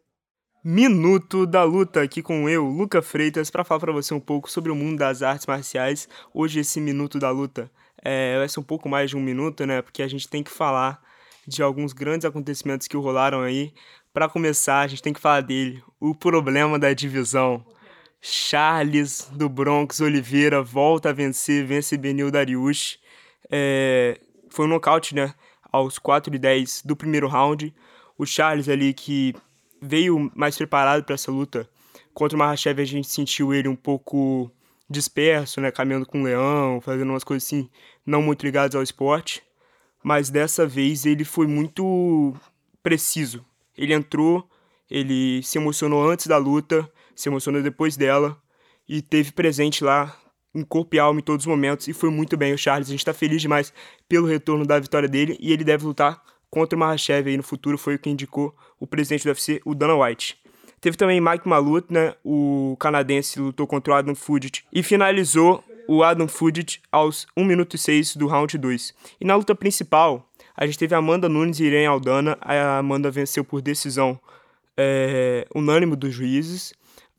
Minuto 0.64 1.48
da 1.48 1.64
luta 1.64 2.04
aqui 2.04 2.22
com 2.22 2.48
eu, 2.48 2.66
Luca 2.66 3.02
Freitas, 3.02 3.50
para 3.50 3.64
falar 3.64 3.80
para 3.80 3.92
você 3.92 4.14
um 4.14 4.20
pouco 4.20 4.48
sobre 4.50 4.72
o 4.72 4.76
mundo 4.76 5.00
das 5.00 5.24
artes 5.24 5.48
marciais. 5.48 6.08
Hoje 6.32 6.60
esse 6.60 6.80
minuto 6.80 7.18
da 7.18 7.32
luta 7.32 7.72
é, 8.00 8.38
vai 8.38 8.48
ser 8.48 8.60
um 8.60 8.64
pouco 8.64 8.88
mais 8.88 9.10
de 9.10 9.18
um 9.18 9.22
minuto, 9.22 9.66
né? 9.66 9.82
Porque 9.82 10.04
a 10.04 10.08
gente 10.08 10.30
tem 10.30 10.44
que 10.44 10.52
falar 10.52 11.02
de 11.48 11.64
alguns 11.64 11.94
grandes 11.94 12.26
acontecimentos 12.26 12.88
que 12.88 12.96
rolaram 12.96 13.42
aí. 13.42 13.74
Para 14.14 14.30
começar, 14.30 14.82
a 14.82 14.88
gente 14.88 15.02
tem 15.02 15.14
que 15.14 15.20
falar 15.20 15.42
dele, 15.42 15.82
o 16.00 16.14
problema 16.14 16.78
da 16.78 16.94
divisão. 16.94 17.66
Charles 18.22 19.28
do 19.32 19.50
Bronx 19.50 20.00
Oliveira 20.00 20.62
volta 20.62 21.10
a 21.10 21.14
vencer, 21.14 21.66
vence 21.66 21.98
Benil 21.98 22.30
Dariush. 22.30 23.00
É, 23.50 24.20
foi 24.50 24.66
um 24.66 24.70
nocaute, 24.70 25.16
né? 25.16 25.34
Aos 25.72 25.98
4 25.98 26.36
e 26.36 26.38
10 26.38 26.84
do 26.86 26.96
primeiro 26.96 27.28
round. 27.28 27.74
O 28.18 28.26
Charles 28.26 28.70
ali 28.70 28.94
que 28.94 29.34
veio 29.82 30.32
mais 30.36 30.56
preparado 30.56 31.04
para 31.04 31.16
essa 31.16 31.32
luta. 31.32 31.68
Contra 32.14 32.36
o 32.36 32.40
Mahashev 32.40 32.80
a 32.80 32.86
gente 32.86 33.08
sentiu 33.08 33.54
ele 33.54 33.68
um 33.68 33.76
pouco 33.76 34.52
disperso, 34.88 35.60
né? 35.60 35.72
Caminhando 35.72 36.06
com 36.06 36.22
o 36.22 36.24
leão, 36.24 36.80
fazendo 36.80 37.10
umas 37.10 37.24
coisas 37.24 37.48
assim, 37.48 37.68
não 38.06 38.22
muito 38.22 38.46
ligadas 38.46 38.76
ao 38.76 38.84
esporte. 38.84 39.42
Mas 40.04 40.30
dessa 40.30 40.68
vez 40.68 41.06
ele 41.08 41.24
foi 41.24 41.48
muito 41.48 42.36
preciso. 42.84 43.44
Ele 43.76 43.94
entrou, 43.94 44.48
ele 44.90 45.42
se 45.42 45.58
emocionou 45.58 46.08
antes 46.08 46.28
da 46.28 46.38
luta, 46.38 46.88
se 47.22 47.30
emocionou 47.30 47.62
depois 47.62 47.96
dela 47.96 48.38
e 48.88 49.02
teve 49.02 49.32
presente 49.32 49.84
lá 49.84 50.16
em 50.54 50.64
corpo 50.64 50.96
e 50.96 51.00
alma 51.00 51.20
em 51.20 51.24
todos 51.24 51.46
os 51.46 51.48
momentos 51.48 51.88
e 51.88 51.94
foi 51.94 52.10
muito 52.10 52.36
bem 52.36 52.54
o 52.54 52.58
Charles. 52.58 52.90
A 52.90 52.92
gente 52.92 53.06
tá 53.06 53.14
feliz 53.14 53.42
demais 53.42 53.74
pelo 54.08 54.28
retorno 54.28 54.66
da 54.66 54.80
vitória 54.80 55.08
dele 55.08 55.38
e 55.40 55.54
ele 55.54 55.64
deve 55.64 55.86
lutar 55.86 56.22
contra 56.50 56.76
o 56.76 56.80
Mahashev 56.80 57.30
aí 57.30 57.38
no 57.38 57.44
futuro, 57.44 57.78
foi 57.78 57.96
o 57.96 58.00
que 58.00 58.10
indicou 58.10 58.54
o 58.80 58.86
presidente 58.86 59.24
do 59.24 59.30
UFC, 59.30 59.62
o 59.64 59.74
Dana 59.74 59.96
White. 59.96 60.38
Teve 60.82 60.98
também 60.98 61.22
Mike 61.22 61.48
Malut, 61.48 61.86
né? 61.94 62.16
O 62.26 62.76
canadense 62.80 63.40
lutou 63.40 63.66
contra 63.68 63.94
o 63.94 63.96
Adam 63.96 64.16
Fudit 64.16 64.66
e 64.74 64.84
finalizou 64.84 65.64
o 65.88 66.04
Adam 66.04 66.28
Fudit 66.28 66.82
aos 66.92 67.28
1 67.38 67.46
minuto 67.46 67.76
e 67.76 67.80
6 67.80 68.16
do 68.16 68.28
round 68.28 68.58
2. 68.58 68.94
E 69.22 69.26
na 69.26 69.36
luta 69.36 69.54
principal, 69.54 70.28
a 70.58 70.66
gente 70.66 70.80
teve 70.80 70.96
Amanda 70.96 71.30
Nunes 71.30 71.60
e 71.60 71.66
Irene 71.66 71.86
Aldana. 71.86 72.38
A 72.42 72.80
Amanda 72.80 73.12
venceu 73.12 73.44
por 73.44 73.62
decisão 73.62 74.20
é, 74.76 75.48
unânime 75.54 75.96
dos 75.96 76.14
juízes. 76.14 76.74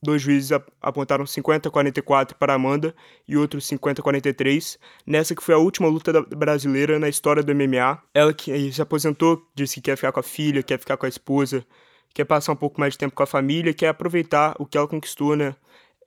Dois 0.05 0.21
juízes 0.21 0.51
apontaram 0.81 1.25
50-44 1.25 2.35
para 2.35 2.55
Amanda 2.55 2.93
e 3.27 3.37
outros 3.37 3.69
50-43. 3.69 4.77
Nessa 5.07 5.33
que 5.33 5.43
foi 5.43 5.55
a 5.55 5.59
última 5.59 5.87
luta 5.87 6.23
brasileira 6.23 6.99
na 6.99 7.09
história 7.09 7.41
do 7.41 7.55
MMA. 7.55 8.03
Ela 8.13 8.35
que 8.35 8.73
se 8.73 8.83
aposentou, 8.83 9.47
disse 9.55 9.77
que 9.77 9.83
quer 9.83 9.97
ficar 9.97 10.11
com 10.11 10.19
a 10.19 10.23
filha, 10.25 10.61
quer 10.61 10.81
ficar 10.81 10.97
com 10.97 11.07
a 11.07 11.09
esposa, 11.09 11.65
quer 12.13 12.25
passar 12.25 12.53
um 12.53 12.57
pouco 12.57 12.81
mais 12.81 12.95
de 12.95 12.99
tempo 12.99 13.15
com 13.15 13.23
a 13.23 13.27
família, 13.27 13.73
quer 13.73 13.89
aproveitar 13.89 14.57
o 14.59 14.67
que 14.67 14.77
ela 14.77 14.89
conquistou, 14.89 15.37
né? 15.37 15.55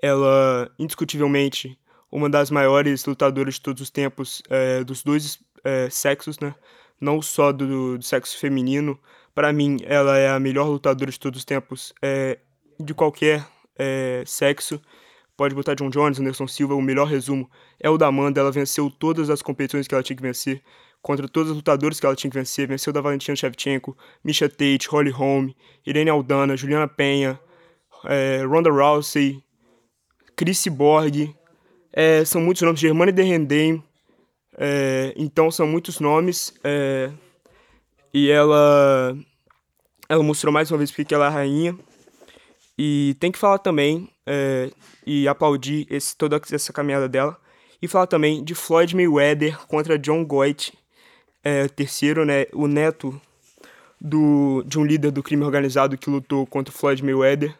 Ela, 0.02 0.70
indiscutivelmente, 0.78 1.80
uma 2.12 2.30
das 2.30 2.52
maiores 2.52 3.06
lutadoras 3.06 3.54
de 3.54 3.62
todos 3.62 3.82
os 3.82 3.90
tempos, 3.90 4.44
é, 4.50 4.84
dos 4.84 5.04
dois 5.04 5.40
é, 5.64 5.90
sexos, 5.90 6.38
né? 6.40 6.54
Não 7.00 7.22
só 7.22 7.54
do, 7.54 7.98
do 7.98 8.04
sexo 8.04 8.38
feminino. 8.38 9.00
Para 9.34 9.54
mim, 9.54 9.78
ela 9.86 10.18
é 10.18 10.30
a 10.30 10.40
melhor 10.40 10.68
lutadora 10.68 11.10
de 11.10 11.20
todos 11.20 11.40
os 11.40 11.46
tempos, 11.46 11.94
é, 12.02 12.40
de 12.78 12.94
qualquer 12.94 13.55
é, 13.78 14.24
sexo. 14.26 14.82
Pode 15.38 15.54
botar 15.54 15.76
John 15.76 15.90
Jones, 15.90 16.20
Anderson 16.20 16.48
Silva, 16.48 16.76
o 16.76 16.82
melhor 16.82 17.08
resumo 17.08 17.50
é 17.80 17.90
o 17.90 17.98
da 17.98 18.08
Amanda. 18.08 18.40
Ela 18.40 18.52
venceu 18.52 18.90
todas 18.90 19.30
as 19.30 19.42
competições 19.42 19.88
que 19.88 19.94
ela 19.94 20.04
tinha 20.04 20.16
que 20.16 20.24
vencer, 20.24 20.62
contra 21.02 21.28
todos 21.28 21.52
os 21.52 21.58
lutadores 21.58 22.00
que 22.00 22.06
ela 22.06 22.16
tinha 22.16 22.32
que 22.32 22.38
vencer. 22.38 22.68
Venceu 22.68 22.94
da 22.94 23.02
Valentina 23.02 23.36
Shevchenko, 23.36 23.98
Misha 24.24 24.48
Tate, 24.48 24.88
Holly 24.88 25.12
Holm, 25.12 25.50
Irene 25.86 26.10
Aldana, 26.10 26.56
Juliana 26.56 26.88
Penha, 26.88 27.40
é, 28.06 28.44
Ronda 28.46 28.72
Rousey, 28.72 29.44
Chris 30.36 30.66
Borg. 30.68 31.36
É, 31.92 32.24
são 32.26 32.42
muitos 32.42 32.62
nomes, 32.62 32.80
Germane 32.80 33.12
de 33.12 33.24
Rendem. 33.24 33.84
É, 34.58 35.14
então 35.18 35.52
são 35.52 35.68
muitos 35.68 36.00
nomes. 36.00 36.54
É, 36.64 37.12
e 38.14 38.30
ela, 38.30 39.14
ela 40.08 40.24
mostrou 40.24 40.54
mais 40.54 40.72
uma 40.72 40.78
vez 40.78 40.92
porque 40.92 41.14
ela 41.14 41.26
é 41.26 41.28
a 41.28 41.32
rainha. 41.32 41.78
E 42.78 43.16
tem 43.20 43.32
que 43.32 43.40
falar 43.40 43.60
também 43.60 44.10
é, 44.26 44.70
e 45.06 45.28
aplaudir 45.28 45.88
esse, 45.90 46.16
toda 46.16 46.42
essa 46.52 46.74
caminhada 46.74 47.08
dela. 47.08 47.38
E 47.82 47.88
falar 47.88 48.08
também 48.08 48.44
de 48.44 48.56
Floyd 48.56 48.96
Mayweather 48.96 49.58
contra 49.68 49.98
John 49.98 50.26
Goit, 50.26 50.74
é, 51.44 51.68
terceiro, 51.68 52.26
né, 52.26 52.46
o 52.54 52.68
neto 52.68 53.20
do, 54.00 54.64
de 54.66 54.78
um 54.80 54.86
líder 54.86 55.12
do 55.12 55.24
crime 55.24 55.44
organizado 55.44 55.98
que 55.98 56.10
lutou 56.10 56.46
contra 56.46 56.74
Floyd 56.74 57.04
Mayweather. 57.04 57.56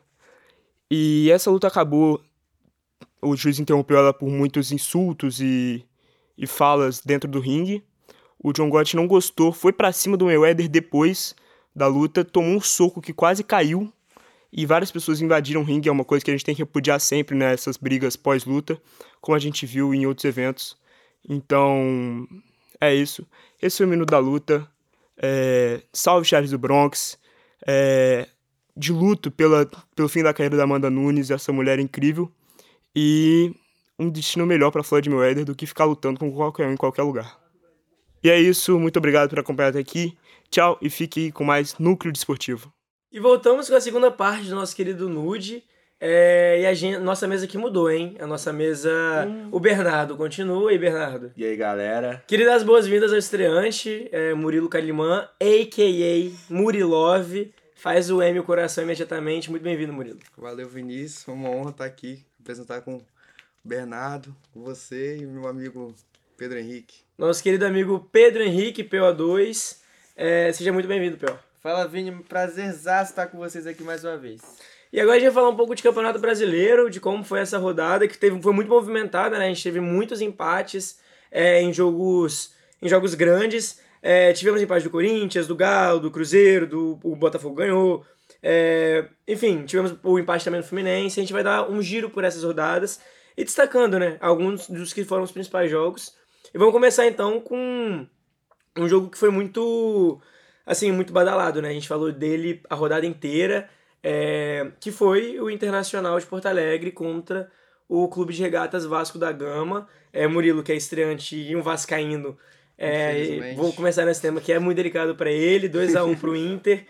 E 0.90 1.30
essa 1.32 1.50
luta 1.50 1.68
acabou, 1.68 2.22
o 3.22 3.36
juiz 3.36 3.60
interrompeu 3.60 3.98
ela 3.98 4.14
por 4.14 4.30
muitos 4.30 4.72
insultos 4.72 5.40
e, 5.40 5.86
e 6.38 6.46
falas 6.46 7.02
dentro 7.02 7.30
do 7.30 7.40
ringue. 7.40 7.84
O 8.44 8.52
John 8.52 8.70
Gotti 8.70 8.96
não 8.96 9.08
gostou, 9.08 9.52
foi 9.52 9.72
para 9.72 9.92
cima 9.92 10.18
do 10.18 10.26
Mayweather 10.26 10.68
depois 10.68 11.36
da 11.76 11.88
luta, 11.88 12.24
tomou 12.24 12.52
um 12.52 12.62
soco 12.62 13.02
que 13.02 13.14
quase 13.14 13.44
caiu 13.44 13.92
e 14.58 14.66
várias 14.66 14.90
pessoas 14.90 15.20
invadiram 15.20 15.60
o 15.60 15.64
ringue, 15.66 15.90
é 15.90 15.92
uma 15.92 16.06
coisa 16.06 16.24
que 16.24 16.32
a 16.32 16.34
gente 16.34 16.46
tem 16.46 16.56
que 16.56 16.62
repudiar 16.62 16.98
sempre 17.02 17.36
nessas 17.36 17.76
né, 17.76 17.82
brigas 17.84 18.16
pós-luta, 18.16 18.82
como 19.20 19.36
a 19.36 19.40
gente 19.40 19.66
viu 19.66 19.94
em 19.94 20.06
outros 20.06 20.24
eventos. 20.24 20.78
Então, 21.28 22.26
é 22.80 22.96
isso. 22.96 23.28
Esse 23.62 23.78
foi 23.78 23.86
o 23.86 23.90
Minuto 23.90 24.12
da 24.12 24.18
Luta. 24.18 24.66
É, 25.18 25.82
salve 25.92 26.26
Charles 26.26 26.52
do 26.52 26.58
Bronx. 26.58 27.20
É, 27.68 28.30
de 28.78 28.94
luto 28.94 29.30
pela, 29.30 29.70
pelo 29.94 30.08
fim 30.08 30.24
da 30.24 30.34
carreira 30.34 30.56
da 30.56 30.64
Amanda 30.64 30.90
Nunes, 30.90 31.32
essa 31.32 31.52
mulher 31.52 31.78
incrível. 31.78 32.32
E 32.96 33.54
um 34.00 34.10
destino 34.10 34.46
melhor 34.46 34.72
para 34.72 34.84
Floyd 34.84 35.10
Mayweather 35.10 35.44
do 35.44 35.54
que 35.54 35.66
ficar 35.66 35.84
lutando 35.84 36.18
com 36.18 36.32
qualquer 36.32 36.66
um 36.66 36.72
em 36.72 36.78
qualquer 36.78 37.04
lugar. 37.04 37.38
E 38.24 38.30
é 38.30 38.40
isso, 38.40 38.80
muito 38.80 38.98
obrigado 38.98 39.30
por 39.30 39.40
acompanhar 39.40 39.70
até 39.70 39.80
aqui. 39.80 40.18
Tchau 40.50 40.78
e 40.82 40.90
fique 40.90 41.30
com 41.34 41.44
mais 41.44 41.78
Núcleo 41.78 42.14
Desportivo. 42.14 42.72
E 43.16 43.20
voltamos 43.22 43.70
com 43.70 43.76
a 43.78 43.80
segunda 43.80 44.12
parte 44.12 44.50
do 44.50 44.56
nosso 44.56 44.76
querido 44.76 45.08
Nude. 45.08 45.64
É, 46.02 46.60
e 46.60 46.66
a 46.66 46.74
gente, 46.74 46.98
nossa 46.98 47.26
mesa 47.26 47.46
aqui 47.46 47.58
mudou, 47.58 47.90
hein? 47.90 48.18
A 48.20 48.28
nossa 48.28 48.52
mesa. 48.52 48.92
Hum. 49.26 49.48
O 49.54 49.58
Bernardo 49.58 50.18
continua. 50.18 50.74
E 50.74 50.78
Bernardo? 50.78 51.32
E 51.38 51.46
aí, 51.46 51.56
galera? 51.56 52.22
Queria 52.28 52.46
dar 52.46 52.56
as 52.56 52.64
boas-vindas 52.64 53.14
ao 53.14 53.18
estreante, 53.18 54.10
é, 54.12 54.34
Murilo 54.34 54.68
Calimã, 54.68 55.30
a.k.a. 55.40 56.54
Murilove. 56.54 57.54
Faz 57.74 58.12
o 58.12 58.22
M 58.22 58.38
o 58.38 58.44
coração 58.44 58.84
imediatamente. 58.84 59.50
Muito 59.50 59.64
bem-vindo, 59.64 59.94
Murilo. 59.94 60.20
Valeu, 60.38 60.68
Vinícius. 60.68 61.26
Uma 61.26 61.50
honra 61.50 61.70
estar 61.70 61.86
aqui, 61.86 62.22
apresentar 62.42 62.82
com 62.82 62.96
o 62.98 63.06
Bernardo, 63.64 64.36
com 64.54 64.62
você 64.62 65.16
e 65.16 65.26
meu 65.26 65.48
amigo 65.48 65.96
Pedro 66.36 66.60
Henrique. 66.60 66.98
Nosso 67.18 67.42
querido 67.42 67.66
amigo 67.66 68.10
Pedro 68.12 68.44
Henrique, 68.44 68.84
PO2. 68.84 69.78
É, 70.18 70.52
seja 70.52 70.74
muito 70.74 70.90
bem-vindo, 70.90 71.16
PO. 71.16 71.55
Fala, 71.66 71.88
Vini, 71.88 72.12
prazerzaço 72.30 73.10
estar 73.10 73.26
com 73.26 73.40
vocês 73.40 73.66
aqui 73.66 73.82
mais 73.82 74.04
uma 74.04 74.16
vez. 74.16 74.40
E 74.94 75.02
agora 75.02 75.18
a 75.18 75.20
gente 75.20 75.30
vai 75.30 75.42
falar 75.42 75.50
um 75.50 75.56
pouco 75.56 75.74
de 75.74 75.82
Campeonato 75.82 76.20
Brasileiro, 76.20 76.92
de 76.92 77.00
como 77.00 77.24
foi 77.24 77.40
essa 77.40 77.58
rodada, 77.58 78.08
que 78.08 78.16
teve, 78.16 78.40
foi 78.40 78.54
muito 78.54 78.70
movimentada, 78.70 79.40
né? 79.40 79.46
A 79.46 79.48
gente 79.48 79.64
teve 79.64 79.80
muitos 79.80 80.22
empates 80.22 81.00
é, 81.32 81.64
em 81.64 81.74
jogos 81.74 82.54
em 82.80 82.88
jogos 82.88 83.16
grandes. 83.16 83.82
É, 84.00 84.32
tivemos 84.32 84.62
empate 84.62 84.84
do 84.84 84.92
Corinthians, 84.92 85.48
do 85.48 85.56
Galo, 85.56 86.00
do 86.00 86.12
Cruzeiro, 86.12 86.68
do 86.68 87.00
o 87.02 87.16
Botafogo 87.16 87.56
ganhou. 87.56 88.06
É, 88.44 89.08
enfim, 89.28 89.66
tivemos 89.66 89.96
o 90.04 90.20
empate 90.20 90.46
também 90.46 90.62
no 90.62 90.68
Fluminense. 90.68 91.20
A 91.20 91.24
gente 91.24 91.34
vai 91.34 91.44
dar 91.44 91.68
um 91.68 91.82
giro 91.82 92.12
por 92.12 92.24
essas 92.24 92.44
rodadas 92.44 93.00
e 93.36 93.44
destacando, 93.44 93.98
né? 93.98 94.18
Alguns 94.22 94.70
dos 94.70 94.94
que 94.94 95.04
foram 95.04 95.24
os 95.24 95.32
principais 95.32 95.72
jogos. 95.72 96.16
E 96.54 96.60
vamos 96.60 96.74
começar 96.76 97.08
então 97.08 97.42
com 97.42 98.06
um 98.78 98.88
jogo 98.88 99.10
que 99.10 99.18
foi 99.18 99.32
muito 99.32 100.22
assim, 100.66 100.92
muito 100.92 101.14
badalado, 101.14 101.62
né? 101.62 101.70
A 101.70 101.74
gente 101.74 101.88
falou 101.88 102.12
dele 102.12 102.62
a 102.70 102.76
rodada 102.76 103.06
inteira, 103.06 103.70
é, 104.02 104.72
que 104.80 104.92
foi 104.92 105.40
o 105.40 105.50
Internacional 105.50 106.20
de 106.20 106.26
Porto 106.26 106.48
Alegre 106.48 106.92
contra 106.92 107.52
o 107.88 108.08
Clube 108.08 108.34
de 108.34 108.42
Regatas 108.42 108.86
Vasco 108.86 109.18
da 109.18 109.32
Gama. 109.32 109.88
É, 110.12 110.28
Murilo, 110.28 110.64
que 110.64 110.72
é 110.72 110.76
estreante 110.76 111.36
e 111.36 111.56
um 111.56 111.62
vascaíno. 111.62 112.38
É, 112.78 113.54
vou 113.56 113.72
começar 113.74 114.06
nesse 114.06 114.22
tema 114.22 114.42
que 114.42 114.52
é 114.52 114.60
muito 114.60 114.78
delicado 114.78 115.16
para 115.16 115.32
ele, 115.32 115.70
2 115.70 115.96
a 115.96 116.04
1 116.04 116.10
um 116.10 116.16
pro 116.16 116.36
Inter. 116.36 116.86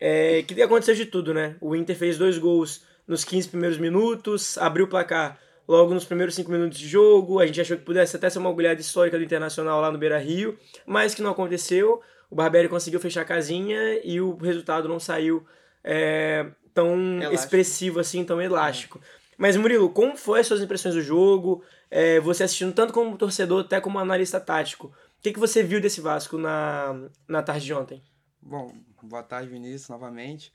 É, 0.00 0.42
que 0.42 0.60
aconteceu 0.60 0.94
de 0.94 1.06
tudo, 1.06 1.32
né? 1.32 1.56
O 1.60 1.74
Inter 1.74 1.96
fez 1.96 2.18
dois 2.18 2.36
gols 2.36 2.84
nos 3.06 3.24
15 3.24 3.48
primeiros 3.48 3.78
minutos, 3.78 4.58
abriu 4.58 4.86
o 4.86 4.88
placar 4.88 5.38
logo 5.66 5.94
nos 5.94 6.04
primeiros 6.04 6.34
5 6.34 6.50
minutos 6.50 6.78
de 6.78 6.88
jogo. 6.88 7.38
A 7.38 7.46
gente 7.46 7.60
achou 7.60 7.76
que 7.76 7.84
pudesse 7.84 8.16
até 8.16 8.28
ser 8.28 8.38
uma 8.38 8.50
agulhada 8.50 8.80
histórica 8.80 9.16
do 9.16 9.24
Internacional 9.24 9.80
lá 9.80 9.90
no 9.90 9.98
Beira 9.98 10.18
Rio, 10.18 10.58
mas 10.86 11.14
que 11.14 11.22
não 11.22 11.30
aconteceu 11.30 12.02
o 12.34 12.36
Barbieri 12.36 12.68
conseguiu 12.68 12.98
fechar 12.98 13.20
a 13.20 13.24
casinha 13.24 13.78
e 14.02 14.20
o 14.20 14.34
resultado 14.34 14.88
não 14.88 14.98
saiu 14.98 15.46
é, 15.84 16.44
tão 16.74 16.96
elástico. 17.18 17.32
expressivo 17.32 18.00
assim, 18.00 18.24
tão 18.24 18.42
elástico. 18.42 19.00
Mas 19.38 19.56
Murilo, 19.56 19.88
como 19.88 20.16
foi 20.16 20.40
as 20.40 20.48
suas 20.48 20.60
impressões 20.60 20.96
do 20.96 21.00
jogo? 21.00 21.62
É, 21.88 22.18
você 22.18 22.42
assistindo 22.42 22.72
tanto 22.72 22.92
como 22.92 23.16
torcedor 23.16 23.60
até 23.60 23.80
como 23.80 24.00
analista 24.00 24.40
tático. 24.40 24.88
O 24.88 25.22
que, 25.22 25.32
que 25.32 25.38
você 25.38 25.62
viu 25.62 25.80
desse 25.80 26.00
Vasco 26.00 26.36
na, 26.36 27.08
na 27.28 27.40
tarde 27.40 27.66
de 27.66 27.72
ontem? 27.72 28.02
Bom, 28.42 28.74
boa 29.00 29.22
tarde 29.22 29.48
Vinícius, 29.48 29.88
novamente. 29.88 30.52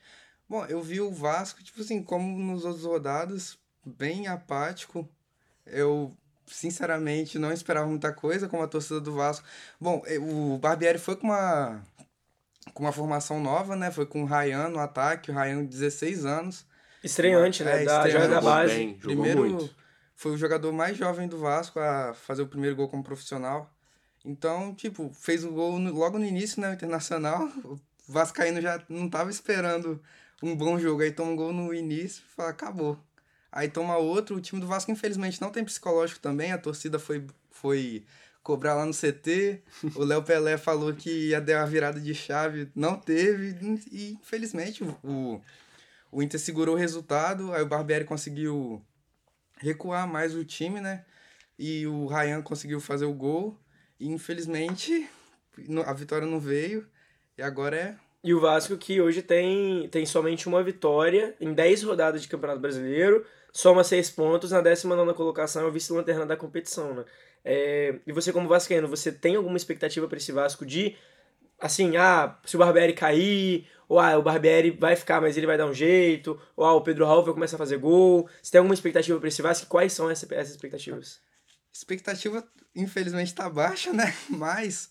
Bom, 0.50 0.66
eu 0.66 0.82
vi 0.82 1.00
o 1.00 1.14
Vasco, 1.14 1.64
tipo 1.64 1.80
assim, 1.80 2.04
como 2.04 2.38
nos 2.38 2.66
outros 2.66 2.84
rodadas, 2.84 3.58
bem 3.86 4.28
apático. 4.28 5.08
Eu 5.66 6.12
sinceramente, 6.50 7.40
não 7.40 7.52
esperava 7.52 7.88
muita 7.88 8.12
coisa 8.12 8.48
como 8.48 8.64
a 8.64 8.68
torcida 8.68 9.00
do 9.00 9.14
Vasco. 9.14 9.46
Bom, 9.80 10.02
eh, 10.06 10.20
o 10.20 10.58
Barbieri 10.58 11.00
foi 11.00 11.16
com 11.16 11.28
uma, 11.28 11.82
com 12.74 12.84
uma 12.84 12.92
formação 12.92 13.40
nova, 13.40 13.76
né? 13.76 13.92
Foi 13.92 14.06
com 14.06 14.24
o 14.24 14.26
Ryan 14.26 14.70
no 14.70 14.80
ataque, 14.80 15.32
o 15.32 15.34
Ryan 15.34 15.66
16 15.66 16.26
anos. 16.26 16.66
Estreante, 17.04 17.64
né? 17.64 17.84
É, 17.84 17.86
da 17.86 18.08
estreante. 18.08 18.30
da 18.30 18.42
base. 18.42 18.76
Bem, 18.76 18.94
Primeiro, 18.96 19.42
muito. 19.42 19.76
foi 20.16 20.34
o 20.34 20.38
jogador 20.38 20.72
mais 20.72 20.98
jovem 20.98 21.28
do 21.28 21.38
Vasco 21.38 21.80
a 21.80 22.14
fazer 22.14 22.42
o 22.42 22.48
primeiro 22.48 22.76
gol 22.76 22.90
como 22.90 23.04
profissional. 23.04 23.74
Então, 24.26 24.76
tipo, 24.76 25.10
fez 25.14 25.46
o 25.46 25.52
gol 25.52 25.80
no, 25.80 25.94
logo 25.94 26.20
no 26.20 26.26
início, 26.26 26.62
né? 26.62 26.70
O 26.70 26.74
Internacional. 26.74 27.48
O 27.64 27.80
Vascaíno 28.08 28.60
já 28.62 28.82
não 28.90 29.06
estava 29.06 29.30
esperando 29.30 30.02
um 30.44 30.56
bom 30.56 30.78
jogo. 30.78 31.02
Aí 31.02 31.12
toma 31.12 31.32
um 31.32 31.36
gol 31.36 31.54
no 31.54 31.74
início 31.74 32.24
e 32.26 32.36
fala, 32.36 32.50
acabou. 32.50 33.00
Aí 33.52 33.70
toma 33.70 33.98
outro. 33.98 34.36
O 34.36 34.42
time 34.42 34.62
do 34.62 34.68
Vasco, 34.68 34.92
infelizmente, 34.92 35.42
não 35.42 35.52
tem 35.52 35.64
psicológico 35.64 36.20
também. 36.20 36.52
A 36.52 36.58
torcida 36.58 37.00
foi, 37.00 37.26
foi 37.50 38.06
cobrar 38.44 38.76
lá 38.76 38.86
no 38.86 38.94
CT. 38.94 39.62
O 39.96 40.04
Léo 40.04 40.24
Pelé 40.24 40.58
falou 40.58 40.94
que 40.94 41.30
ia 41.30 41.42
dar 41.42 41.62
uma 41.62 41.68
virada 41.68 42.00
de 42.00 42.14
chave. 42.14 42.70
Não 42.76 42.96
teve. 42.96 43.58
E, 43.92 44.14
infelizmente, 44.14 44.84
o, 45.04 45.42
o 46.12 46.22
Inter 46.22 46.40
segurou 46.40 46.76
o 46.76 46.78
resultado. 46.78 47.54
Aí 47.54 47.62
o 47.62 47.68
Barbieri 47.68 48.06
conseguiu 48.06 48.84
recuar 49.58 50.08
mais 50.08 50.36
o 50.36 50.46
time, 50.46 50.80
né? 50.80 51.06
E 51.58 51.86
o 51.88 52.06
Ryan 52.06 52.42
conseguiu 52.42 52.80
fazer 52.80 53.06
o 53.06 53.14
gol. 53.14 53.60
E, 54.00 54.08
infelizmente, 54.08 55.10
a 55.86 55.94
vitória 55.94 56.28
não 56.28 56.40
veio. 56.40 56.88
E 57.38 57.42
agora 57.42 57.76
é 57.76 57.96
e 58.22 58.34
o 58.34 58.40
Vasco 58.40 58.78
que 58.78 59.00
hoje 59.00 59.22
tem, 59.22 59.88
tem 59.88 60.06
somente 60.06 60.48
uma 60.48 60.62
vitória 60.62 61.36
em 61.40 61.54
10 61.54 61.84
rodadas 61.84 62.22
de 62.22 62.28
Campeonato 62.28 62.60
Brasileiro 62.60 63.26
soma 63.52 63.84
seis 63.84 64.10
pontos, 64.10 64.52
na 64.52 64.62
19 64.62 65.14
colocação 65.14 65.64
é 65.64 65.66
o 65.66 65.72
vice-lanterna 65.72 66.26
da 66.26 66.38
competição, 66.38 66.94
né? 66.94 67.06
É, 67.44 68.00
e 68.06 68.12
você, 68.12 68.34
como 68.34 68.48
Vascaíno, 68.48 68.88
você 68.88 69.12
tem 69.12 69.36
alguma 69.36 69.58
expectativa 69.58 70.08
para 70.08 70.18
esse 70.18 70.32
Vasco 70.32 70.66
de, 70.66 70.96
assim, 71.60 71.98
ah, 71.98 72.38
se 72.46 72.56
o 72.56 72.60
Barbieri 72.60 72.94
cair, 72.94 73.68
ou 73.88 74.00
ah, 74.00 74.18
o 74.18 74.22
Barbieri 74.22 74.72
vai 74.72 74.96
ficar, 74.96 75.22
mas 75.22 75.38
ele 75.38 75.48
vai 75.48 75.58
dar 75.58 75.66
um 75.66 75.74
jeito, 75.74 76.40
ou 76.56 76.66
ah, 76.66 76.74
o 76.74 76.82
Pedro 76.82 77.06
Raul 77.06 77.24
vai 77.24 77.34
começar 77.34 77.56
a 77.56 77.60
fazer 77.60 77.78
gol. 77.78 78.30
Você 78.42 78.52
tem 78.52 78.60
alguma 78.60 78.74
expectativa 78.74 79.18
para 79.20 79.28
esse 79.28 79.42
Vasco? 79.42 79.68
Quais 79.68 79.94
são 79.94 80.10
essas, 80.10 80.30
essas 80.32 80.52
expectativas? 80.52 81.22
Expectativa, 81.72 82.46
infelizmente, 82.76 83.34
tá 83.34 83.50
baixa, 83.50 83.94
né? 83.94 84.14
Mas 84.30 84.90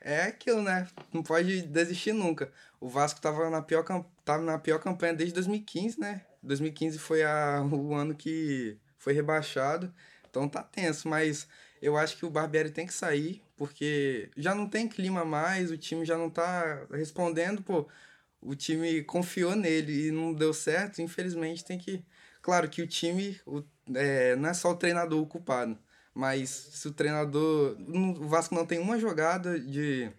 é 0.00 0.24
aquilo, 0.24 0.62
né? 0.62 0.86
Não 1.12 1.22
pode 1.22 1.62
desistir 1.62 2.12
nunca. 2.12 2.52
O 2.78 2.88
Vasco 2.88 3.20
tava 3.20 3.48
na 3.48 3.62
pior, 3.62 3.84
tava 4.24 4.42
na 4.42 4.58
pior 4.58 4.78
campanha 4.78 5.14
desde 5.14 5.34
2015, 5.34 5.98
né? 5.98 6.25
2015 6.42 6.98
foi 6.98 7.22
a, 7.22 7.62
o 7.70 7.94
ano 7.94 8.14
que 8.14 8.78
foi 8.98 9.12
rebaixado, 9.12 9.92
então 10.28 10.48
tá 10.48 10.62
tenso, 10.62 11.08
mas 11.08 11.46
eu 11.80 11.96
acho 11.96 12.16
que 12.16 12.26
o 12.26 12.30
Barbieri 12.30 12.70
tem 12.70 12.86
que 12.86 12.94
sair, 12.94 13.42
porque 13.56 14.30
já 14.36 14.54
não 14.54 14.68
tem 14.68 14.88
clima 14.88 15.24
mais, 15.24 15.70
o 15.70 15.78
time 15.78 16.04
já 16.04 16.16
não 16.16 16.28
tá 16.28 16.86
respondendo, 16.90 17.62
pô, 17.62 17.88
o 18.40 18.54
time 18.54 19.02
confiou 19.02 19.54
nele 19.56 20.08
e 20.08 20.10
não 20.10 20.32
deu 20.32 20.52
certo, 20.52 21.02
infelizmente 21.02 21.64
tem 21.64 21.78
que... 21.78 22.04
Claro 22.42 22.68
que 22.68 22.82
o 22.82 22.86
time, 22.86 23.40
o, 23.46 23.62
é, 23.94 24.36
não 24.36 24.48
é 24.48 24.54
só 24.54 24.70
o 24.70 24.76
treinador 24.76 25.20
o 25.20 25.26
culpado, 25.26 25.78
mas 26.14 26.50
se 26.50 26.88
o 26.88 26.92
treinador... 26.92 27.76
O 27.88 28.28
Vasco 28.28 28.54
não 28.54 28.66
tem 28.66 28.78
uma 28.78 28.98
jogada 28.98 29.58
de... 29.58 30.10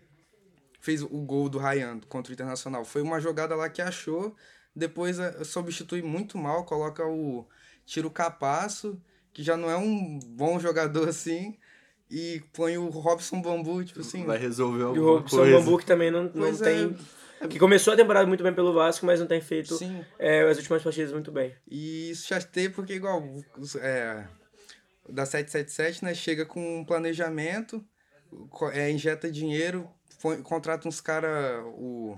Fez 0.80 1.02
o 1.02 1.08
gol 1.08 1.50
do 1.50 1.58
Ryan 1.58 2.00
contra 2.02 2.32
o 2.32 2.34
Internacional. 2.34 2.86
Foi 2.86 3.02
uma 3.02 3.20
jogada 3.20 3.56
lá 3.56 3.70
que 3.70 3.82
achou 3.82 4.36
depois 4.78 5.20
é, 5.20 5.44
substitui 5.44 6.02
muito 6.02 6.38
mal, 6.38 6.64
coloca 6.64 7.06
o. 7.06 7.46
Tira 7.86 8.06
o 8.06 8.12
Capasso, 8.12 9.02
que 9.34 9.42
já 9.42 9.56
não 9.56 9.70
é 9.70 9.78
um 9.78 10.20
bom 10.20 10.60
jogador 10.60 11.08
assim, 11.10 11.58
e 12.12 12.44
põe 12.54 12.78
o 12.78 12.90
Robson 12.90 13.42
Bambu, 13.42 13.84
tipo 13.84 14.02
assim. 14.02 14.24
Vai 14.26 14.38
resolver 14.38 14.84
alguma 14.84 14.96
coisa. 14.96 15.06
E 15.06 15.16
o 15.16 15.18
Robson 15.18 15.38
coisa. 15.38 15.58
Bambu 15.58 15.78
que 15.80 15.86
também 15.86 16.12
não, 16.12 16.32
não 16.34 16.56
tem. 16.56 16.96
É. 17.42 17.48
Que 17.48 17.60
começou 17.60 17.94
a 17.94 17.96
temporada 17.96 18.26
muito 18.26 18.44
bem 18.44 18.54
pelo 18.54 18.74
Vasco, 18.74 19.06
mas 19.06 19.20
não 19.20 19.28
tem 19.28 19.40
feito 19.40 19.78
é, 20.18 20.42
as 20.50 20.58
últimas 20.58 20.82
partidas 20.82 21.12
muito 21.12 21.32
bem. 21.32 21.56
E 21.70 22.10
isso 22.10 22.28
já 22.28 22.42
teve 22.42 22.74
porque, 22.74 22.94
igual, 22.94 23.24
é, 23.80 24.26
da 25.08 25.24
777, 25.24 26.04
né, 26.04 26.16
chega 26.16 26.46
com 26.48 26.80
um 26.80 26.84
planejamento, 26.84 27.86
é, 28.74 28.90
injeta 28.90 29.32
dinheiro, 29.32 29.88
põe, 30.20 30.42
contrata 30.42 30.88
uns 30.88 31.00
caras, 31.00 31.64
o 31.76 32.18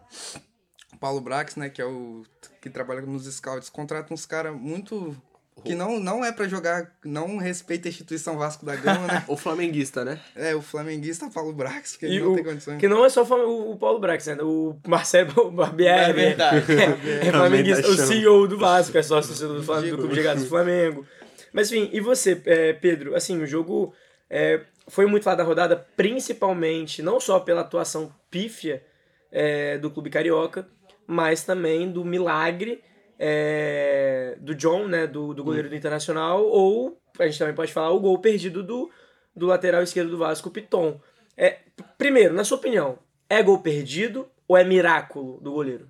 o 0.94 0.98
Paulo 0.98 1.22
Brax, 1.22 1.56
né, 1.56 1.70
que 1.70 1.82
é 1.82 1.86
o 1.86 2.24
que 2.62 2.70
trabalha 2.70 3.02
nos 3.02 3.26
scouts, 3.26 3.70
contrata 3.70 4.14
uns 4.14 4.26
caras 4.26 4.54
muito 4.56 5.16
que 5.64 5.76
não, 5.76 6.00
não 6.00 6.24
é 6.24 6.32
pra 6.32 6.48
jogar, 6.48 6.90
não 7.04 7.38
respeita 7.38 7.88
a 7.88 7.90
instituição 7.90 8.38
Vasco 8.38 8.66
da 8.66 8.76
Gama, 8.76 9.08
né? 9.08 9.24
O 9.28 9.36
flamenguista, 9.36 10.06
né? 10.06 10.20
É, 10.36 10.56
o 10.56 10.62
flamenguista 10.62 11.30
Paulo 11.30 11.52
Brax, 11.52 11.98
que 11.98 12.06
E 12.06 12.16
ele 12.16 12.20
não 12.22 12.32
o- 12.32 12.36
tem 12.36 12.44
condições. 12.46 12.78
Que 12.80 12.88
não 12.88 13.04
é 13.04 13.10
só 13.10 13.24
o 13.24 13.72
o, 13.72 13.78
Paulo 13.78 14.00
Brax, 14.00 14.28
né? 14.28 14.38
O 14.42 14.78
Marcelo 14.88 15.52
Barbieri. 15.52 16.12
É 16.12 16.14
verdade. 16.14 16.66
É, 16.72 17.28
é 17.28 17.32
flamenguista, 17.32 17.82
Também 17.82 17.96
o 17.96 17.98
tá 17.98 18.06
CEO 18.08 18.48
do 18.48 18.58
Vasco, 18.58 18.98
é 18.98 19.04
sócio 19.04 19.48
do, 19.48 19.62
Flamengo, 19.64 19.98
do 19.98 20.00
Clube 20.00 20.14
de 20.14 20.20
Regatas 20.22 20.44
do 20.44 20.50
Flamengo. 20.50 21.06
Mas 21.52 21.72
enfim, 21.72 21.90
e 21.92 22.00
você, 22.00 22.42
é, 22.46 22.74
Pedro? 22.74 23.16
Assim, 23.16 23.42
o 23.42 23.46
jogo 23.48 23.94
é, 24.30 24.62
foi 24.88 25.06
muito 25.08 25.24
falado 25.24 25.40
da 25.40 25.44
rodada, 25.44 25.76
principalmente, 25.98 27.02
não 27.02 27.20
só 27.20 27.40
pela 27.40 27.62
atuação 27.62 28.14
pífia 28.32 28.84
é, 29.32 29.78
do 29.78 29.90
Clube 29.92 30.10
Carioca, 30.10 30.68
mas 31.10 31.44
também 31.44 31.92
do 31.92 32.06
milagre 32.06 32.84
é, 33.18 34.38
do 34.40 34.54
John, 34.54 34.88
né? 34.88 35.08
Do, 35.08 35.34
do 35.34 35.44
goleiro 35.44 35.68
do 35.68 35.76
Internacional, 35.76 36.46
ou 36.46 37.02
a 37.18 37.26
gente 37.26 37.40
também 37.40 37.56
pode 37.56 37.74
falar 37.74 37.90
o 37.90 38.00
gol 38.00 38.20
perdido 38.20 38.62
do, 38.62 38.92
do 39.36 39.48
lateral 39.48 39.82
esquerdo 39.82 40.12
do 40.12 40.20
Vasco, 40.20 40.52
Piton. 40.52 41.02
É, 41.36 41.62
primeiro, 41.98 42.36
na 42.36 42.44
sua 42.44 42.60
opinião, 42.60 43.00
é 43.28 43.42
gol 43.42 43.58
perdido 43.58 44.30
ou 44.48 44.56
é 44.56 44.64
miraculo 44.64 45.42
do 45.42 45.52
goleiro? 45.52 45.90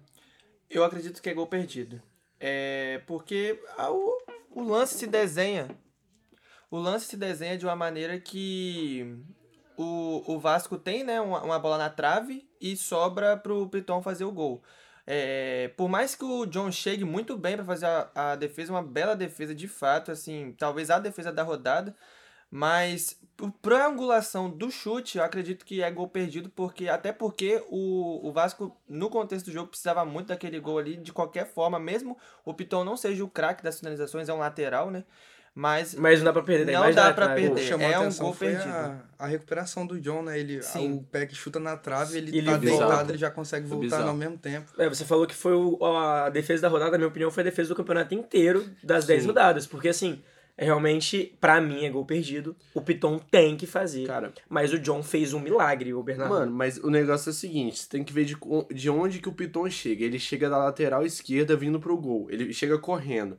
Eu 0.69 0.85
acredito 0.85 1.21
que 1.21 1.29
é 1.29 1.33
gol 1.33 1.47
perdido. 1.47 2.01
É 2.39 3.01
porque 3.05 3.59
o, 3.77 4.61
o 4.61 4.63
lance 4.63 4.97
se 4.97 5.05
desenha. 5.05 5.67
O 6.71 6.77
lance 6.77 7.07
se 7.07 7.17
desenha 7.17 7.57
de 7.57 7.65
uma 7.65 7.75
maneira 7.75 8.17
que 8.21 9.17
o, 9.75 10.23
o 10.25 10.39
Vasco 10.39 10.77
tem 10.77 11.03
né, 11.03 11.19
uma, 11.19 11.43
uma 11.43 11.59
bola 11.59 11.77
na 11.77 11.89
trave 11.89 12.47
e 12.61 12.77
sobra 12.77 13.35
pro 13.35 13.67
Piton 13.67 14.01
fazer 14.01 14.23
o 14.23 14.31
gol. 14.31 14.63
É, 15.11 15.69
por 15.75 15.89
mais 15.89 16.13
que 16.13 16.23
o 16.23 16.45
John 16.45 16.71
chegue 16.71 17.03
muito 17.03 17.35
bem 17.35 17.55
para 17.55 17.65
fazer 17.65 17.87
a, 17.87 18.33
a 18.33 18.35
defesa, 18.35 18.71
uma 18.71 18.83
bela 18.83 19.15
defesa 19.15 19.55
de 19.55 19.67
fato, 19.67 20.11
assim, 20.11 20.53
talvez 20.57 20.91
a 20.91 20.99
defesa 20.99 21.31
da 21.31 21.41
rodada, 21.41 21.95
mas 22.51 23.19
por- 23.37 23.51
pra 23.53 23.87
angulação 23.87 24.49
do 24.51 24.69
chute, 24.71 25.17
eu 25.17 25.23
acredito 25.23 25.65
que 25.65 25.81
é 25.81 25.89
gol 25.91 26.07
perdido, 26.09 26.49
porque 26.51 26.87
até 26.89 27.11
porque 27.11 27.63
o, 27.69 28.27
o 28.27 28.31
Vasco, 28.31 28.77
no 28.87 29.09
contexto 29.09 29.47
do 29.47 29.51
jogo, 29.51 29.69
precisava 29.69 30.05
muito 30.05 30.27
daquele 30.27 30.59
gol 30.59 30.77
ali, 30.79 30.95
de 30.97 31.11
qualquer 31.13 31.47
forma, 31.47 31.79
mesmo 31.79 32.15
o 32.45 32.53
Piton 32.53 32.83
não 32.83 32.95
seja 32.97 33.23
o 33.23 33.29
craque 33.29 33.63
das 33.63 33.79
finalizações, 33.79 34.29
é 34.29 34.33
um 34.33 34.39
lateral, 34.39 34.91
né? 34.91 35.05
Mas 35.59 35.93
Mas 35.93 36.19
não 36.19 36.25
dá 36.25 36.31
pra 36.33 36.41
perder. 36.41 36.65
né? 36.67 36.71
Não 36.71 36.91
dá 36.93 37.09
a 37.09 37.13
pra 37.13 37.25
trave. 37.27 37.41
perder. 37.41 37.61
chamou 37.63 37.89
é 37.91 37.99
um 37.99 38.13
gol 38.13 38.33
perdido. 38.33 38.69
A, 38.69 38.97
a 39.19 39.27
recuperação 39.27 39.85
do 39.85 39.99
John, 39.99 40.21
né? 40.21 40.39
Ele, 40.39 40.63
Sim. 40.63 40.93
o 40.93 41.03
pé 41.03 41.25
que 41.25 41.35
chuta 41.35 41.59
na 41.59 41.75
trave, 41.75 42.17
ele, 42.17 42.29
Ele 42.37 42.45
tá 42.45 42.51
volta. 42.53 42.65
deitado, 42.65 43.11
ele 43.11 43.17
já 43.17 43.29
consegue 43.29 43.67
voltar 43.67 44.01
ao 44.07 44.15
mesmo 44.15 44.37
tempo. 44.37 44.71
É, 44.77 44.87
você 44.87 45.03
falou 45.03 45.27
que 45.27 45.35
foi 45.35 45.53
o- 45.53 45.77
a 45.85 46.29
defesa 46.29 46.61
da 46.61 46.69
rodada, 46.69 46.91
na 46.91 46.97
minha 46.99 47.09
opinião, 47.09 47.29
foi 47.29 47.41
a 47.41 47.43
defesa 47.43 47.69
do 47.69 47.75
campeonato 47.75 48.15
inteiro 48.15 48.65
das 48.81 49.05
10 49.05 49.25
rodadas. 49.25 49.67
Porque, 49.67 49.89
assim, 49.89 50.21
é 50.57 50.63
realmente, 50.63 51.37
pra 51.41 51.59
mim, 51.59 51.83
é 51.85 51.89
gol 51.89 52.05
perdido. 52.05 52.55
O 52.73 52.81
Piton 52.81 53.19
tem 53.19 53.57
que 53.57 53.67
fazer. 53.67 54.07
Cara, 54.07 54.31
Mas 54.47 54.71
o 54.71 54.79
John 54.79 55.03
fez 55.03 55.33
um 55.33 55.39
milagre, 55.41 55.93
o 55.93 56.01
Bernardo. 56.01 56.33
Mano, 56.33 56.51
mas 56.53 56.77
o 56.77 56.89
negócio 56.89 57.29
é 57.29 57.31
o 57.31 57.35
seguinte, 57.35 57.79
você 57.79 57.89
tem 57.89 58.03
que 58.03 58.13
ver 58.13 58.23
de, 58.23 58.37
de 58.73 58.89
onde 58.89 59.19
que 59.19 59.27
o 59.27 59.33
Piton 59.33 59.69
chega. 59.69 60.05
Ele 60.05 60.19
chega 60.19 60.49
da 60.49 60.57
lateral 60.57 61.05
esquerda 61.05 61.55
vindo 61.57 61.79
pro 61.81 61.97
gol. 61.97 62.27
Ele 62.29 62.53
chega 62.53 62.77
correndo. 62.77 63.37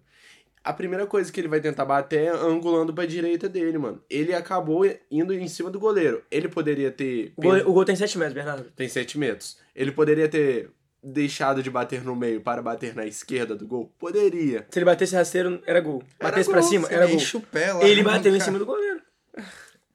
A 0.62 0.72
primeira 0.72 1.06
coisa 1.06 1.32
que 1.32 1.40
ele 1.40 1.48
vai 1.48 1.60
tentar 1.60 1.84
bater 1.86 2.24
é 2.24 2.28
angulando 2.28 2.92
pra 2.92 3.06
direita 3.06 3.48
dele, 3.48 3.78
mano. 3.78 4.02
Ele 4.10 4.34
acabou 4.34 4.82
indo 5.10 5.32
em 5.32 5.48
cima 5.48 5.70
do 5.70 5.80
goleiro. 5.80 6.22
Ele 6.30 6.48
poderia 6.48 6.90
ter... 6.90 7.32
o, 7.36 7.42
gol, 7.42 7.56
o 7.56 7.72
gol 7.72 7.84
tem 7.84 7.96
7 7.96 8.18
metros, 8.18 8.34
Bernardo. 8.34 8.64
Tem 8.76 8.86
7 8.88 9.18
metros. 9.18 9.56
Ele 9.74 9.90
poderia 9.90 10.28
ter 10.28 10.70
deixado 11.02 11.62
de 11.62 11.70
bater 11.70 12.04
no 12.04 12.14
meio 12.14 12.42
para 12.42 12.60
bater 12.60 12.94
na 12.94 13.06
esquerda 13.06 13.56
do 13.56 13.66
gol? 13.66 13.90
Poderia. 13.98 14.66
Se 14.70 14.78
ele 14.78 14.84
batesse 14.84 15.14
rasteiro, 15.14 15.62
era 15.66 15.80
gol. 15.80 16.02
Era 16.18 16.28
Batesse 16.30 16.46
gol, 16.48 16.52
pra 16.54 16.62
cima, 16.62 16.88
era 16.90 17.06
gol. 17.06 17.16
o 17.16 17.40
pé 17.40 17.72
lá. 17.72 17.82
Ele 17.82 18.02
no 18.02 18.10
bateu 18.10 18.36
em 18.36 18.40
cima 18.40 18.58
do 18.58 18.66
goleiro. 18.66 19.00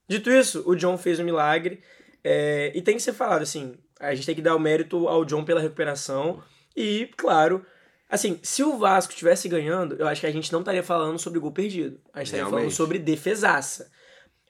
Dito 0.07 0.31
isso, 0.31 0.63
o 0.65 0.75
John 0.75 0.97
fez 0.97 1.19
um 1.19 1.23
milagre. 1.23 1.79
é, 2.23 2.71
e 2.73 2.81
tem 2.81 2.95
que 2.95 3.03
ser 3.03 3.13
falado, 3.13 3.43
assim, 3.43 3.75
a 3.99 4.13
gente 4.15 4.25
tem 4.25 4.35
que 4.35 4.41
dar 4.41 4.55
o 4.55 4.59
mérito 4.59 5.07
ao 5.07 5.23
John 5.25 5.43
pela 5.43 5.61
recuperação. 5.61 6.41
E, 6.75 7.09
claro, 7.15 7.63
assim, 8.15 8.39
se 8.41 8.63
o 8.63 8.77
Vasco 8.77 9.11
estivesse 9.13 9.47
ganhando, 9.47 9.95
eu 9.95 10.07
acho 10.07 10.21
que 10.21 10.27
a 10.27 10.31
gente 10.31 10.51
não 10.51 10.59
estaria 10.59 10.83
falando 10.83 11.17
sobre 11.19 11.39
gol 11.39 11.51
perdido. 11.51 11.99
A 12.13 12.19
gente 12.19 12.27
estaria 12.27 12.45
falando 12.49 12.71
sobre 12.71 12.97
defesaça. 12.99 13.91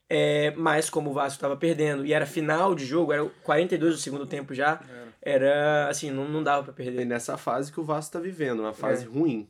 É, 0.07 0.51
mas 0.55 0.89
como 0.89 1.09
o 1.09 1.13
Vasco 1.13 1.37
estava 1.37 1.57
perdendo 1.57 2.05
e 2.05 2.13
era 2.13 2.25
final 2.27 2.75
de 2.75 2.85
jogo, 2.85 3.11
era 3.11 3.23
o 3.23 3.29
42 3.43 3.95
do 3.95 3.99
segundo 3.99 4.25
tempo 4.27 4.53
já, 4.53 4.79
era 5.19 5.89
assim, 5.89 6.11
não, 6.11 6.27
não 6.29 6.43
dava 6.43 6.71
pra 6.71 6.83
É 6.83 6.85
perder. 6.85 7.05
nessa 7.05 7.37
fase 7.37 7.71
que 7.71 7.79
o 7.79 7.83
Vasco 7.83 8.13
tá 8.13 8.19
vivendo, 8.19 8.59
uma 8.59 8.73
fase 8.73 9.05
É. 9.05 9.07
ruim. 9.07 9.49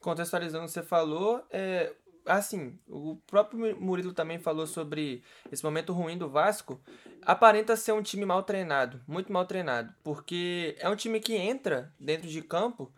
contextualizando 0.00 0.64
o 0.64 0.66
que 0.66 0.72
você 0.72 0.82
falou, 0.82 1.42
é, 1.48 1.92
assim, 2.26 2.76
o 2.88 3.16
próprio 3.26 3.80
Murilo 3.80 4.12
também 4.12 4.38
falou 4.38 4.66
sobre 4.66 5.22
esse 5.50 5.64
momento 5.64 5.92
ruim 5.92 6.18
do 6.18 6.28
Vasco. 6.28 6.80
Aparenta 7.22 7.74
ser 7.76 7.92
um 7.92 8.02
time 8.02 8.26
mal 8.26 8.42
treinado, 8.42 9.00
muito 9.06 9.32
mal 9.32 9.46
treinado, 9.46 9.94
porque 10.02 10.76
é 10.80 10.88
um 10.90 10.96
time 10.96 11.20
que 11.20 11.34
entra 11.36 11.90
dentro 12.00 12.28
de 12.28 12.42
campo 12.42 12.92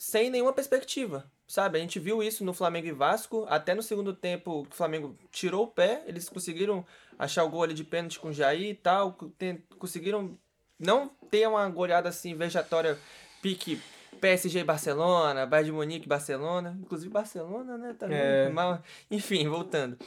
sem 0.00 0.30
nenhuma 0.30 0.52
perspectiva. 0.54 1.30
Sabe, 1.46 1.76
a 1.78 1.80
gente 1.82 1.98
viu 1.98 2.22
isso 2.22 2.42
no 2.42 2.54
Flamengo 2.54 2.86
e 2.86 2.92
Vasco, 2.92 3.44
até 3.48 3.74
no 3.74 3.82
segundo 3.82 4.14
tempo 4.14 4.64
que 4.64 4.72
o 4.72 4.76
Flamengo 4.76 5.14
tirou 5.30 5.64
o 5.64 5.68
pé, 5.68 6.02
eles 6.06 6.28
conseguiram 6.28 6.86
achar 7.18 7.44
o 7.44 7.50
gol 7.50 7.64
ali 7.64 7.74
de 7.74 7.84
pênalti 7.84 8.18
com 8.18 8.28
o 8.28 8.32
Jair 8.32 8.70
e 8.70 8.74
tal, 8.74 9.18
conseguiram 9.78 10.38
não 10.78 11.08
ter 11.30 11.46
uma 11.46 11.68
goleada 11.68 12.08
assim 12.08 12.34
vejatória 12.34 12.96
pique 13.42 13.78
PSG 14.20 14.62
Barcelona, 14.64 15.44
Bayern 15.44 15.66
de 15.70 15.72
Munique 15.72 16.08
Barcelona, 16.08 16.78
inclusive 16.80 17.10
Barcelona, 17.12 17.76
né, 17.76 17.94
também, 17.98 18.16
É. 18.18 18.48
mal- 18.48 18.82
enfim, 19.10 19.48
voltando. 19.48 19.98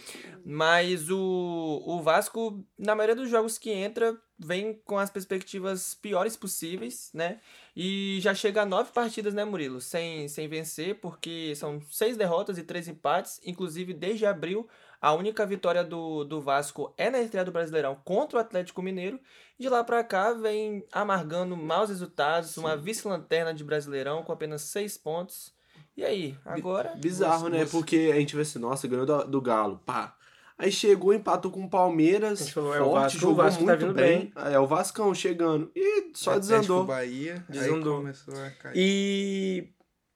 Mas 0.45 1.09
o, 1.09 1.83
o 1.85 2.01
Vasco, 2.01 2.63
na 2.77 2.95
maioria 2.95 3.15
dos 3.15 3.29
jogos 3.29 3.57
que 3.57 3.69
entra, 3.71 4.15
vem 4.43 4.79
com 4.85 4.97
as 4.97 5.09
perspectivas 5.09 5.95
piores 5.95 6.35
possíveis, 6.35 7.09
né, 7.13 7.39
e 7.75 8.19
já 8.21 8.35
chega 8.35 8.61
a 8.61 8.65
nove 8.65 8.91
partidas, 8.91 9.33
né, 9.33 9.43
Murilo, 9.43 9.81
sem, 9.81 10.27
sem 10.27 10.47
vencer, 10.47 10.95
porque 10.95 11.53
são 11.55 11.81
seis 11.89 12.17
derrotas 12.17 12.57
e 12.57 12.63
três 12.63 12.87
empates, 12.87 13.39
inclusive 13.45 13.93
desde 13.93 14.25
abril, 14.25 14.67
a 15.03 15.11
única 15.11 15.45
vitória 15.45 15.83
do, 15.83 16.23
do 16.23 16.39
Vasco 16.39 16.93
é 16.97 17.09
na 17.09 17.19
estreia 17.19 17.43
do 17.43 17.51
Brasileirão 17.51 17.97
contra 18.05 18.37
o 18.37 18.41
Atlético 18.41 18.81
Mineiro, 18.81 19.19
de 19.59 19.67
lá 19.67 19.83
pra 19.83 20.01
cá 20.01 20.31
vem 20.31 20.85
amargando 20.93 21.57
maus 21.57 21.89
resultados, 21.89 22.55
uma 22.55 22.77
vice-lanterna 22.77 23.53
de 23.53 23.65
Brasileirão 23.65 24.23
com 24.23 24.31
apenas 24.31 24.61
seis 24.61 24.97
pontos. 24.97 25.53
E 25.97 26.05
aí, 26.05 26.37
agora? 26.45 26.95
Bizarro, 26.95 27.49
né? 27.49 27.65
Porque 27.65 28.11
a 28.13 28.15
gente 28.15 28.33
vê 28.33 28.43
assim, 28.43 28.59
nossa, 28.59 28.87
ganhou 28.87 29.05
do, 29.05 29.25
do 29.25 29.41
Galo, 29.41 29.81
pá. 29.85 30.15
Aí 30.57 30.71
chegou, 30.71 31.13
empatou 31.13 31.49
com 31.51 31.63
o 31.63 31.69
Palmeiras, 31.69 32.41
A 32.41 32.43
gente 32.43 32.53
falou, 32.53 32.75
é, 32.75 32.81
o 32.81 32.85
forte, 32.85 33.01
Vasco- 33.01 33.17
o 33.17 33.21
jogou 33.21 33.35
Vasco 33.35 33.59
tá 33.59 33.65
muito 33.65 33.79
vindo 33.85 33.93
bem. 33.95 34.31
É, 34.35 34.59
o 34.59 34.67
Vascão 34.67 35.13
chegando. 35.15 35.71
E 35.75 36.11
só 36.13 36.31
Atlético 36.31 36.51
desandou. 36.61 36.85
Bahia, 36.85 37.45
Desandou. 37.49 37.93
aí 37.95 38.01
começou 38.01 38.33
a 38.35 38.49
cair. 38.51 38.73
E, 38.75 39.67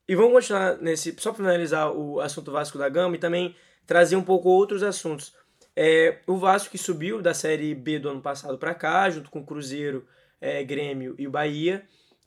e 0.08 0.16
vamos 0.16 0.34
continuar 0.34 0.78
nesse. 0.78 1.16
Só 1.18 1.32
para 1.32 1.44
finalizar 1.44 1.92
o 1.92 2.20
assunto 2.22 2.52
Vasco 2.52 2.78
da 2.78 2.88
Gama 2.88 3.16
e 3.16 3.20
também 3.20 3.56
trazer 3.86 4.16
um 4.16 4.24
pouco 4.24 4.48
outros 4.50 4.84
assuntos. 4.84 5.34
É, 5.76 6.20
o 6.28 6.38
Vasco 6.38 6.70
que 6.72 6.78
subiu 6.78 7.22
da 7.22 7.34
Série 7.34 7.74
B 7.76 8.00
do 8.00 8.10
ano 8.10 8.22
passado 8.22 8.58
para 8.58 8.74
cá, 8.74 9.10
junto 9.10 9.30
com 9.30 9.40
o 9.40 9.46
Cruzeiro, 9.46 10.06
é, 10.40 10.64
Grêmio 10.64 11.16
e 11.18 11.28
o 11.28 11.32
Bahia. 11.32 11.84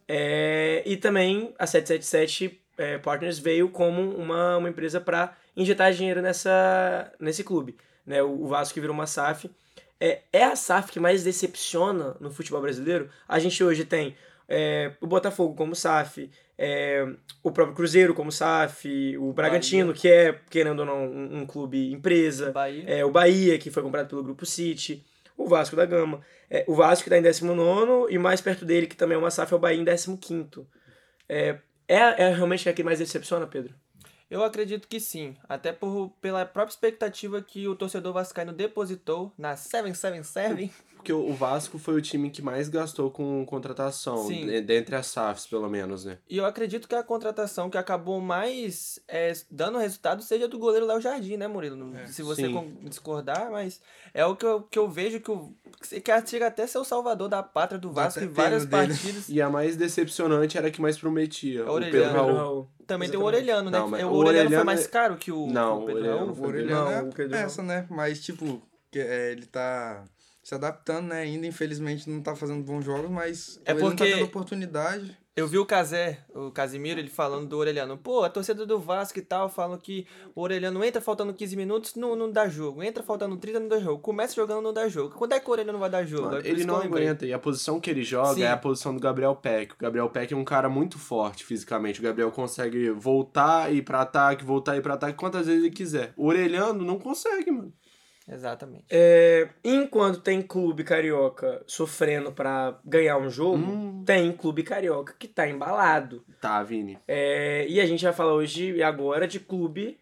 É, 0.08 0.82
e 0.84 0.96
também 0.96 1.54
a 1.58 1.66
777 1.66 2.60
é, 2.76 2.98
Partners 2.98 3.38
veio 3.38 3.68
como 3.68 4.02
uma, 4.16 4.56
uma 4.56 4.68
empresa 4.68 5.00
para 5.00 5.36
injetar 5.56 5.92
dinheiro 5.92 6.20
nessa, 6.20 7.12
nesse 7.20 7.44
clube. 7.44 7.76
Né? 8.06 8.22
O, 8.22 8.46
Vasco 8.46 8.74
que 8.74 8.80
virou 8.80 8.94
uma 8.94 9.06
SAF. 9.06 9.50
É, 10.00 10.22
é 10.32 10.44
a 10.44 10.56
SAF 10.56 10.90
que 10.90 11.00
mais 11.00 11.22
decepciona 11.22 12.16
no 12.20 12.30
futebol 12.30 12.60
brasileiro. 12.60 13.10
A 13.28 13.38
gente 13.38 13.62
hoje 13.62 13.84
tem 13.84 14.16
é, 14.48 14.92
o 15.00 15.06
Botafogo 15.06 15.54
como 15.54 15.74
SAF, 15.76 16.30
é, 16.58 17.06
o 17.42 17.52
próprio 17.52 17.76
Cruzeiro 17.76 18.14
como 18.14 18.32
SAF, 18.32 19.16
o 19.16 19.32
Bragantino, 19.32 19.94
que 19.94 20.08
é, 20.08 20.38
querendo 20.50 20.80
ou 20.80 20.86
não, 20.86 21.06
um, 21.06 21.38
um 21.38 21.46
clube 21.46 21.92
empresa, 21.92 22.50
Bahia. 22.50 22.84
é, 22.86 23.04
o 23.04 23.10
Bahia, 23.10 23.58
que 23.58 23.70
foi 23.70 23.82
comprado 23.82 24.08
pelo 24.08 24.22
Grupo 24.22 24.44
City, 24.44 25.04
o 25.36 25.46
Vasco 25.46 25.76
da 25.76 25.86
Gama, 25.86 26.20
é, 26.50 26.64
o 26.66 26.74
Vasco 26.74 27.04
que 27.04 27.08
está 27.08 27.18
em 27.18 27.22
19 27.22 28.12
e 28.12 28.18
mais 28.18 28.40
perto 28.40 28.64
dele, 28.64 28.86
que 28.86 28.96
também 28.96 29.14
é 29.14 29.18
uma 29.18 29.30
SAF, 29.30 29.52
é 29.52 29.56
o 29.56 29.60
Bahia 29.60 29.80
em 29.80 29.84
15. 29.84 30.66
É, 31.28 31.58
é, 31.86 32.24
é 32.24 32.34
realmente 32.34 32.68
a 32.68 32.72
que 32.72 32.82
mais 32.82 32.98
decepciona, 32.98 33.46
Pedro? 33.46 33.74
Eu 34.30 34.44
acredito 34.44 34.86
que 34.86 35.00
sim, 35.00 35.36
até 35.48 35.72
por, 35.72 36.10
pela 36.20 36.46
própria 36.46 36.72
expectativa 36.72 37.42
que 37.42 37.66
o 37.66 37.74
torcedor 37.74 38.12
vascaíno 38.12 38.52
depositou 38.52 39.32
na 39.36 39.56
777 39.56 40.72
porque 41.00 41.12
o 41.14 41.32
Vasco 41.32 41.78
foi 41.78 41.94
o 41.94 42.00
time 42.02 42.28
que 42.30 42.42
mais 42.42 42.68
gastou 42.68 43.10
com 43.10 43.44
contratação, 43.46 44.26
Sim. 44.26 44.44
de- 44.46 44.60
dentre 44.60 44.94
as 44.94 45.06
SAFs, 45.06 45.46
pelo 45.46 45.68
menos, 45.68 46.04
né? 46.04 46.18
E 46.28 46.36
eu 46.36 46.44
acredito 46.44 46.86
que 46.86 46.94
a 46.94 47.02
contratação 47.02 47.70
que 47.70 47.78
acabou 47.78 48.20
mais 48.20 49.00
é, 49.08 49.32
dando 49.50 49.78
resultado 49.78 50.22
seja 50.22 50.46
do 50.46 50.58
goleiro 50.58 50.84
Léo 50.86 51.00
Jardim, 51.00 51.36
né, 51.38 51.48
Murilo? 51.48 51.74
Não- 51.76 52.06
Se 52.06 52.22
você 52.22 52.42
Sim. 52.46 52.76
discordar, 52.82 53.50
mas 53.50 53.80
é 54.12 54.24
o 54.26 54.36
que 54.36 54.44
eu, 54.44 54.62
que 54.62 54.78
eu 54.78 54.88
vejo 54.90 55.20
que, 55.20 55.30
o, 55.30 55.54
que 55.80 56.26
chega 56.26 56.46
até 56.46 56.66
ser 56.66 56.78
o 56.78 56.84
salvador 56.84 57.28
da 57.28 57.42
pátria 57.42 57.78
do 57.80 57.90
Vasco 57.92 58.22
em 58.22 58.28
várias 58.28 58.66
partidas. 58.66 59.28
E 59.28 59.40
a 59.40 59.48
mais 59.48 59.76
decepcionante 59.76 60.58
era 60.58 60.68
a 60.68 60.70
que 60.70 60.82
mais 60.82 60.98
prometia, 60.98 61.64
o 61.64 61.68
Aureliano. 61.70 62.04
Pedro 62.06 62.18
Raul. 62.26 62.36
Raul. 62.36 62.68
Também 62.86 63.08
tem 63.08 63.18
o 63.18 63.22
Exatamente. 63.22 63.50
Orelhano, 63.50 63.70
né? 63.70 63.78
Não, 63.78 63.88
mas 63.88 64.02
o 64.02 64.06
o 64.08 64.10
Orelhano 64.16 64.34
foi 64.34 64.46
Orelhano 64.58 64.64
mais 64.66 64.84
é- 64.84 64.88
caro 64.88 65.16
que 65.16 65.32
o, 65.32 65.46
Não, 65.46 65.76
que 65.76 65.80
o 65.80 65.82
o 65.82 65.86
Pedro 65.86 66.00
Orelhano 66.02 66.24
Raul. 66.26 66.34
foi 66.34 66.44
O 66.44 66.48
Orelhano 66.50 66.84
Não, 66.84 66.90
é 66.92 67.02
o 67.02 67.08
Pedro 67.10 67.36
essa, 67.36 67.62
né? 67.62 67.86
Mas, 67.88 68.20
tipo, 68.20 68.60
que, 68.90 68.98
é, 68.98 69.30
ele 69.32 69.46
tá 69.46 70.04
se 70.42 70.54
adaptando, 70.54 71.08
né? 71.08 71.20
Ainda, 71.22 71.46
infelizmente, 71.46 72.08
não 72.08 72.22
tá 72.22 72.34
fazendo 72.34 72.62
bons 72.64 72.84
jogos, 72.84 73.10
mas 73.10 73.60
É 73.64 73.72
ele 73.72 73.80
não 73.82 73.90
tá 73.90 73.96
porque- 73.96 74.12
tendo 74.12 74.24
oportunidade. 74.24 75.18
Eu 75.36 75.46
vi 75.46 75.58
o 75.58 75.64
Casé, 75.64 76.18
o 76.34 76.50
Casimiro, 76.50 76.98
ele 77.00 77.08
falando 77.08 77.48
do 77.48 77.56
Orelhano. 77.56 77.96
Pô, 77.96 78.24
a 78.24 78.28
torcida 78.28 78.66
do 78.66 78.78
Vasco 78.80 79.18
e 79.18 79.22
tal, 79.22 79.48
falam 79.48 79.78
que 79.78 80.04
o 80.34 80.42
Orelhano 80.42 80.84
entra 80.84 81.00
faltando 81.00 81.32
15 81.32 81.56
minutos, 81.56 81.94
não, 81.94 82.14
não 82.16 82.30
dá 82.30 82.46
jogo. 82.48 82.82
Entra 82.82 83.02
faltando 83.02 83.36
30, 83.36 83.60
não 83.60 83.68
dá 83.68 83.78
jogo. 83.78 84.02
Começa 84.02 84.34
jogando, 84.34 84.60
não 84.60 84.72
dá 84.72 84.88
jogo. 84.88 85.14
Quando 85.14 85.32
é 85.32 85.40
que 85.40 85.48
o 85.48 85.52
Orelhano 85.52 85.78
vai 85.78 85.88
dar 85.88 86.04
jogo? 86.04 86.24
Mano, 86.24 86.38
É 86.44 86.48
ele 86.48 86.64
não 86.64 86.76
aguenta. 86.76 87.24
E 87.24 87.32
a 87.32 87.38
posição 87.38 87.80
que 87.80 87.88
ele 87.88 88.02
joga 88.02 88.34
Sim. 88.34 88.42
é 88.42 88.50
a 88.50 88.56
posição 88.56 88.92
do 88.92 89.00
Gabriel 89.00 89.34
Peck. 89.36 89.72
O 89.72 89.78
Gabriel 89.78 90.10
Peck 90.10 90.34
é 90.34 90.36
um 90.36 90.44
cara 90.44 90.68
muito 90.68 90.98
forte 90.98 91.44
fisicamente. 91.44 92.00
O 92.00 92.02
Gabriel 92.02 92.30
consegue 92.32 92.90
voltar 92.90 93.72
e 93.72 93.76
ir 93.78 93.82
pra 93.82 94.02
ataque, 94.02 94.44
voltar 94.44 94.74
e 94.74 94.80
ir 94.80 94.82
pra 94.82 94.94
ataque 94.94 95.16
quantas 95.16 95.46
vezes 95.46 95.62
ele 95.62 95.72
quiser. 95.72 96.12
O 96.16 96.26
Orelhano 96.26 96.84
não 96.84 96.98
consegue, 96.98 97.50
mano. 97.50 97.72
Exatamente. 98.32 98.84
É, 98.90 99.48
enquanto 99.64 100.20
tem 100.20 100.40
clube 100.40 100.84
carioca 100.84 101.62
sofrendo 101.66 102.30
pra 102.32 102.78
ganhar 102.84 103.16
um 103.18 103.28
jogo, 103.28 103.56
Hum. 103.58 104.02
tem 104.06 104.30
clube 104.32 104.62
carioca 104.62 105.14
que 105.18 105.26
tá 105.26 105.48
embalado. 105.48 106.22
Tá, 106.40 106.62
Vini. 106.62 106.98
É, 107.08 107.66
e 107.68 107.80
a 107.80 107.86
gente 107.86 108.04
vai 108.04 108.12
falar 108.12 108.34
hoje 108.34 108.70
e 108.72 108.82
agora 108.82 109.26
de 109.26 109.40
clube 109.40 109.98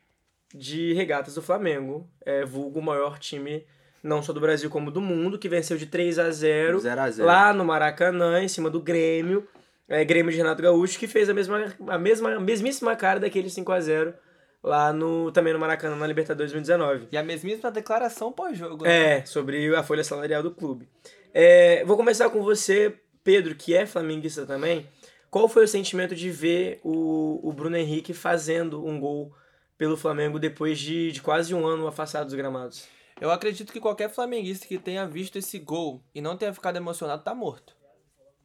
de 0.54 0.92
regatas 0.94 1.34
do 1.34 1.42
Flamengo, 1.42 2.06
é, 2.24 2.44
vulgo 2.44 2.80
o 2.80 2.82
maior 2.82 3.18
time 3.18 3.64
não 4.02 4.22
só 4.22 4.32
do 4.32 4.40
Brasil 4.40 4.70
como 4.70 4.90
do 4.90 5.00
mundo, 5.00 5.38
que 5.38 5.48
venceu 5.48 5.76
de 5.76 5.84
3 5.86 6.18
a 6.18 6.30
0 6.30 6.78
0x0. 6.78 7.24
lá 7.24 7.52
no 7.52 7.64
Maracanã, 7.64 8.40
em 8.42 8.48
cima 8.48 8.70
do 8.70 8.80
Grêmio. 8.80 9.46
É, 9.88 10.04
Grêmio 10.04 10.30
de 10.30 10.36
Renato 10.38 10.62
Gaúcho, 10.62 10.98
que 10.98 11.06
fez 11.08 11.28
a 11.28 11.34
mesma, 11.34 11.74
a 11.88 11.98
mesma 11.98 12.34
a 12.36 12.40
mesmíssima 12.40 12.94
cara 12.94 13.18
daquele 13.18 13.48
5 13.50 13.72
a 13.72 13.80
0 13.80 14.14
lá 14.62 14.92
no 14.92 15.30
também 15.32 15.52
no 15.52 15.58
Maracanã 15.58 15.96
na 15.96 16.06
Libertadores 16.06 16.52
2019. 16.52 17.08
E 17.12 17.16
a 17.16 17.22
mesmíssima 17.22 17.70
declaração 17.70 18.32
pós-jogo. 18.32 18.84
né? 18.84 19.18
É, 19.18 19.26
sobre 19.26 19.74
a 19.74 19.82
folha 19.82 20.04
salarial 20.04 20.42
do 20.42 20.50
clube. 20.50 20.88
É, 21.32 21.84
vou 21.84 21.96
começar 21.96 22.30
com 22.30 22.42
você, 22.42 22.98
Pedro, 23.22 23.54
que 23.54 23.74
é 23.74 23.86
flamenguista 23.86 24.46
também. 24.46 24.88
Qual 25.30 25.48
foi 25.48 25.64
o 25.64 25.68
sentimento 25.68 26.14
de 26.14 26.30
ver 26.30 26.80
o, 26.82 27.40
o 27.42 27.52
Bruno 27.52 27.76
Henrique 27.76 28.14
fazendo 28.14 28.84
um 28.84 28.98
gol 28.98 29.32
pelo 29.76 29.96
Flamengo 29.96 30.38
depois 30.38 30.78
de, 30.78 31.12
de 31.12 31.20
quase 31.20 31.54
um 31.54 31.66
ano 31.66 31.86
afastado 31.86 32.26
dos 32.26 32.34
gramados? 32.34 32.88
Eu 33.20 33.30
acredito 33.30 33.72
que 33.72 33.80
qualquer 33.80 34.08
flamenguista 34.08 34.66
que 34.66 34.78
tenha 34.78 35.06
visto 35.06 35.36
esse 35.36 35.58
gol 35.58 36.02
e 36.14 36.20
não 36.20 36.36
tenha 36.36 36.54
ficado 36.54 36.76
emocionado 36.76 37.22
tá 37.22 37.34
morto. 37.34 37.76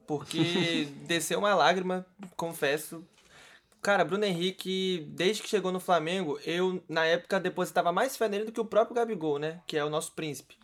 Porque 0.05 0.87
desceu 1.07 1.39
uma 1.39 1.55
lágrima, 1.55 2.05
confesso. 2.35 3.07
Cara, 3.83 4.05
Bruno 4.05 4.23
Henrique, 4.23 5.05
desde 5.09 5.43
que 5.43 5.49
chegou 5.49 5.69
no 5.69 5.79
Flamengo, 5.79 6.39
eu, 6.45 6.81
na 6.87 7.05
época, 7.05 7.37
depositava 7.37 7.91
mais 7.91 8.15
fé 8.15 8.29
nele 8.29 8.45
do 8.45 8.51
que 8.53 8.61
o 8.61 8.65
próprio 8.65 8.95
Gabigol, 8.95 9.37
né? 9.37 9.59
Que 9.67 9.77
é 9.77 9.83
o 9.83 9.89
nosso 9.89 10.13
príncipe. 10.13 10.57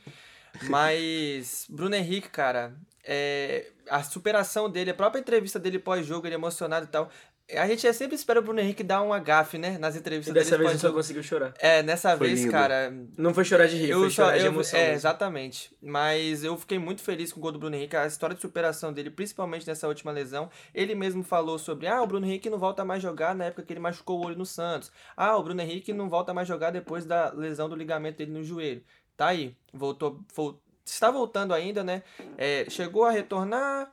Mas, 0.70 1.68
Bruno 1.70 1.96
Henrique, 1.96 2.30
cara, 2.30 2.74
é, 3.04 3.72
a 3.90 4.02
superação 4.04 4.70
dele, 4.70 4.92
a 4.92 4.94
própria 4.94 5.20
entrevista 5.20 5.60
dele 5.60 5.78
pós-jogo, 5.80 6.28
ele 6.28 6.36
emocionado 6.36 6.86
e 6.86 6.90
tal. 6.90 7.10
A 7.58 7.68
gente 7.68 7.92
sempre 7.94 8.16
espera 8.16 8.40
o 8.40 8.44
Bruno 8.44 8.60
Henrique 8.60 8.84
dar 8.84 9.02
um 9.02 9.12
agafe, 9.12 9.58
né? 9.58 9.78
Nas 9.80 9.96
E 9.96 10.00
entrevistas 10.00 10.34
dessa 10.34 10.52
dele 10.52 10.64
vez 10.70 10.72
ele 10.74 10.80
só 10.80 10.92
conseguiu 10.92 11.24
chorar. 11.24 11.54
É, 11.60 11.82
nessa 11.82 12.16
Foi 12.18 12.28
vez, 12.28 12.42
lindo. 12.42 12.52
cara, 12.52 12.94
Não 13.18 13.34
foi 13.34 13.44
chorar 13.44 13.68
de 13.68 13.76
rir, 13.76 13.88
foi 13.94 14.06
eu 14.06 14.10
só, 14.12 14.26
chorar 14.26 14.38
de 14.38 14.46
eu, 14.46 14.52
emoção. 14.52 14.80
é, 14.80 14.84
mesmo. 14.84 14.96
exatamente. 14.96 15.72
Mas 15.82 16.44
eu 16.44 16.56
fiquei 16.58 16.78
muito 16.78 17.02
feliz 17.02 17.34
com 17.34 17.40
o 17.40 17.42
gol 17.42 17.52
do 17.52 17.58
Bruno 17.60 17.76
Henrique, 17.76 17.96
a 17.96 18.06
história 18.06 18.36
de 18.36 18.42
superação 18.42 18.94
dele, 18.94 19.10
principalmente 19.10 19.66
nessa 19.68 19.88
última 19.88 20.12
lesão. 20.12 20.50
Ele 20.76 20.94
mesmo 20.94 21.24
falou 21.24 21.58
sobre, 21.58 21.88
ah, 21.88 22.02
o 22.04 22.08
Bruno 22.08 22.26
Henrique 22.28 22.50
não 22.50 22.60
volta 22.60 22.86
mais 22.86 23.02
jogar 23.02 23.34
na 23.34 23.46
época 23.46 23.64
que 23.64 23.74
ele 23.74 23.80
machucou 23.80 24.20
o 24.20 24.26
olho 24.28 24.38
no 24.38 24.46
Santos. 24.46 24.92
Ah, 25.18 25.36
o 25.36 25.42
Bruno 25.44 25.62
Henrique 25.62 25.92
não 25.92 26.08
volta 26.08 26.34
mais 26.34 26.48
jogar 26.48 26.70
depois 26.70 27.04
da 27.04 27.32
lesão 27.32 27.68
do 27.68 27.76
ligamento 27.76 28.18
dele 28.18 28.32
no 28.32 28.44
joelho. 28.44 28.84
Tá 29.18 29.28
aí, 29.30 29.56
voltou, 29.74 30.20
vol- 30.36 30.62
está 30.86 31.10
voltando 31.12 31.54
ainda, 31.54 31.84
né? 31.84 32.04
É, 32.38 32.66
chegou 32.70 33.06
a 33.06 33.12
retornar, 33.12 33.92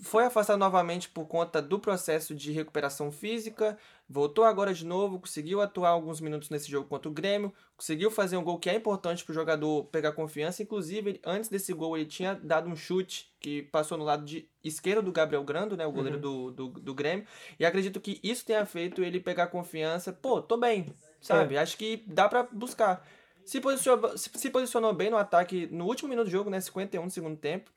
foi 0.00 0.24
afastado 0.24 0.58
novamente 0.58 1.08
por 1.08 1.26
conta 1.26 1.60
do 1.60 1.78
processo 1.78 2.34
de 2.34 2.52
recuperação 2.52 3.12
física, 3.12 3.78
voltou 4.08 4.44
agora 4.44 4.72
de 4.72 4.84
novo, 4.84 5.20
conseguiu 5.20 5.60
atuar 5.60 5.90
alguns 5.90 6.20
minutos 6.20 6.48
nesse 6.48 6.70
jogo 6.70 6.88
contra 6.88 7.08
o 7.08 7.12
Grêmio, 7.12 7.52
conseguiu 7.76 8.10
fazer 8.10 8.36
um 8.36 8.42
gol 8.42 8.58
que 8.58 8.70
é 8.70 8.74
importante 8.74 9.24
para 9.24 9.32
o 9.32 9.34
jogador 9.34 9.84
pegar 9.84 10.12
confiança. 10.12 10.62
Inclusive, 10.62 11.20
antes 11.24 11.50
desse 11.50 11.72
gol, 11.72 11.96
ele 11.96 12.06
tinha 12.06 12.34
dado 12.34 12.68
um 12.68 12.74
chute 12.74 13.32
que 13.38 13.62
passou 13.64 13.96
no 13.96 14.04
lado 14.04 14.24
de 14.24 14.48
esquerdo 14.64 15.02
do 15.02 15.12
Gabriel 15.12 15.44
Grando, 15.44 15.76
né, 15.76 15.86
o 15.86 15.92
goleiro 15.92 16.18
do, 16.18 16.50
do, 16.50 16.68
do 16.68 16.94
Grêmio. 16.94 17.26
E 17.58 17.64
acredito 17.64 18.00
que 18.00 18.18
isso 18.22 18.44
tenha 18.44 18.64
feito 18.64 19.02
ele 19.02 19.20
pegar 19.20 19.48
confiança. 19.48 20.12
Pô, 20.12 20.40
tô 20.40 20.56
bem, 20.56 20.94
sabe? 21.20 21.56
Acho 21.56 21.76
que 21.76 22.02
dá 22.06 22.28
para 22.28 22.44
buscar. 22.44 23.06
Se 23.44 23.60
posicionou, 23.60 24.16
se 24.16 24.30
se 24.32 24.50
posicionou 24.50 24.92
bem 24.92 25.10
no 25.10 25.16
ataque 25.16 25.66
no 25.72 25.86
último 25.86 26.08
minuto 26.08 26.26
do 26.26 26.30
jogo, 26.30 26.50
né, 26.50 26.60
51 26.60 27.06
do 27.06 27.12
segundo 27.12 27.36
tempo. 27.36 27.70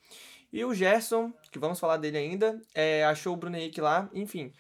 E 0.54 0.64
o 0.64 0.72
Gerson, 0.72 1.34
que 1.52 1.58
vamos 1.58 1.80
falar 1.80 1.98
dele 1.98 2.16
ainda, 2.16 2.62
é, 2.76 3.04
achou 3.06 3.34
o 3.34 3.36
Bruno 3.36 3.58
Henrique 3.58 3.82
lá, 3.82 4.08
enfim. 4.14 4.54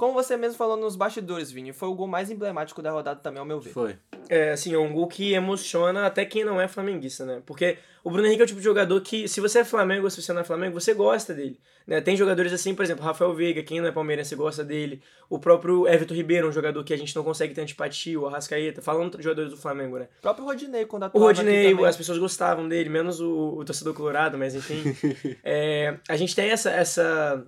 Como 0.00 0.14
você 0.14 0.34
mesmo 0.34 0.56
falou 0.56 0.78
nos 0.78 0.96
bastidores, 0.96 1.50
Vini, 1.50 1.74
foi 1.74 1.86
o 1.86 1.94
gol 1.94 2.06
mais 2.06 2.30
emblemático 2.30 2.80
da 2.80 2.90
rodada 2.90 3.20
também, 3.20 3.38
ao 3.38 3.44
meu 3.44 3.60
ver. 3.60 3.68
Foi. 3.68 3.98
É, 4.30 4.52
assim, 4.52 4.72
é 4.72 4.78
um 4.78 4.94
gol 4.94 5.06
que 5.06 5.34
emociona 5.34 6.06
até 6.06 6.24
quem 6.24 6.42
não 6.42 6.58
é 6.58 6.66
flamenguista, 6.66 7.26
né? 7.26 7.42
Porque 7.44 7.76
o 8.02 8.10
Bruno 8.10 8.26
Henrique 8.26 8.40
é 8.40 8.44
o 8.44 8.46
tipo 8.46 8.60
de 8.60 8.64
jogador 8.64 8.98
que, 9.02 9.28
se 9.28 9.42
você 9.42 9.58
é 9.58 9.64
Flamengo 9.64 10.04
ou 10.04 10.10
se 10.10 10.22
você 10.22 10.32
não 10.32 10.40
é 10.40 10.44
Flamengo, 10.44 10.80
você 10.80 10.94
gosta 10.94 11.34
dele. 11.34 11.60
Né? 11.86 12.00
Tem 12.00 12.16
jogadores 12.16 12.50
assim, 12.50 12.74
por 12.74 12.82
exemplo, 12.82 13.04
Rafael 13.04 13.34
Veiga, 13.34 13.62
quem 13.62 13.78
não 13.78 13.88
é 13.88 13.92
palmeirense 13.92 14.34
gosta 14.34 14.64
dele. 14.64 15.02
O 15.28 15.38
próprio 15.38 15.86
Everton 15.86 16.14
Ribeiro, 16.14 16.48
um 16.48 16.52
jogador 16.52 16.82
que 16.82 16.94
a 16.94 16.96
gente 16.96 17.14
não 17.14 17.22
consegue 17.22 17.52
ter 17.52 17.60
antipatia, 17.60 18.18
o 18.18 18.26
Arrascaeta, 18.26 18.80
falando 18.80 19.18
de 19.18 19.22
jogadores 19.22 19.50
do 19.50 19.58
Flamengo, 19.58 19.98
né? 19.98 20.08
O 20.20 20.22
próprio 20.22 20.46
Rodinei, 20.46 20.86
quando 20.86 21.02
O 21.02 21.06
atuava 21.08 21.30
aqui 21.30 21.40
Rodinei, 21.40 21.84
as 21.84 21.96
pessoas 21.98 22.16
gostavam 22.16 22.66
dele, 22.66 22.88
menos 22.88 23.20
o, 23.20 23.58
o 23.58 23.64
torcedor 23.66 23.92
colorado, 23.92 24.38
mas 24.38 24.54
enfim. 24.54 24.82
É, 25.44 25.98
a 26.08 26.16
gente 26.16 26.34
tem 26.34 26.48
essa, 26.50 26.70
essa, 26.70 27.44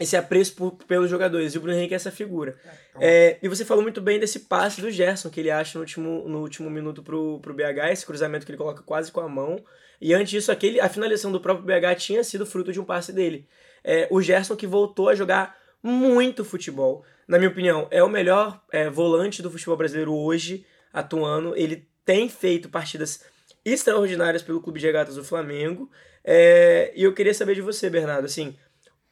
esse 0.00 0.16
apreço 0.16 0.54
por- 0.54 0.72
pelos 0.88 1.10
jogadores, 1.10 1.54
e 1.54 1.58
o 1.58 1.60
Bruno 1.60 1.76
Henrique 1.76 1.92
é 1.94 1.96
essa 1.96 2.10
figura. 2.10 2.56
É, 2.98 3.38
e 3.42 3.48
você 3.48 3.64
falou 3.64 3.82
muito 3.82 4.00
bem 4.00 4.18
desse 4.18 4.40
passe 4.40 4.80
do 4.80 4.90
Gerson, 4.90 5.28
que 5.30 5.38
ele 5.38 5.50
acha 5.50 5.78
no 5.78 5.82
último, 5.82 6.28
no 6.28 6.40
último 6.40 6.70
minuto 6.70 7.02
pro, 7.02 7.38
pro 7.40 7.54
BH, 7.54 7.92
esse 7.92 8.06
cruzamento 8.06 8.44
que 8.46 8.50
ele 8.50 8.58
coloca 8.58 8.82
quase 8.82 9.12
com 9.12 9.20
a 9.20 9.28
mão. 9.28 9.62
E 10.00 10.14
antes 10.14 10.30
disso, 10.30 10.50
aquele, 10.50 10.80
a 10.80 10.88
finalização 10.88 11.30
do 11.30 11.40
próprio 11.40 11.66
BH 11.66 11.94
tinha 11.98 12.24
sido 12.24 12.46
fruto 12.46 12.72
de 12.72 12.80
um 12.80 12.84
passe 12.84 13.12
dele. 13.12 13.46
É, 13.84 14.08
o 14.10 14.20
Gerson 14.22 14.56
que 14.56 14.66
voltou 14.66 15.08
a 15.10 15.14
jogar 15.14 15.56
muito 15.82 16.44
futebol. 16.44 17.04
Na 17.28 17.38
minha 17.38 17.50
opinião, 17.50 17.86
é 17.90 18.02
o 18.02 18.08
melhor 18.08 18.60
é, 18.72 18.88
volante 18.90 19.42
do 19.42 19.50
futebol 19.50 19.76
brasileiro 19.76 20.14
hoje, 20.14 20.64
atuando. 20.92 21.54
Ele 21.56 21.86
tem 22.04 22.28
feito 22.28 22.68
partidas 22.68 23.22
extraordinárias 23.64 24.42
pelo 24.42 24.60
Clube 24.60 24.80
de 24.80 24.86
Regatas 24.86 25.14
do 25.14 25.24
Flamengo. 25.24 25.90
É, 26.24 26.92
e 26.96 27.04
eu 27.04 27.14
queria 27.14 27.32
saber 27.32 27.54
de 27.54 27.60
você, 27.62 27.88
Bernardo, 27.88 28.24
assim, 28.24 28.56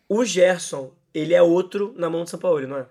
o 0.08 0.24
Gerson, 0.24 0.92
ele 1.12 1.34
é 1.34 1.42
outro 1.42 1.94
na 1.96 2.08
mão 2.08 2.24
de 2.24 2.30
São 2.30 2.38
Paulo, 2.38 2.66
não 2.66 2.78
é? 2.78 2.86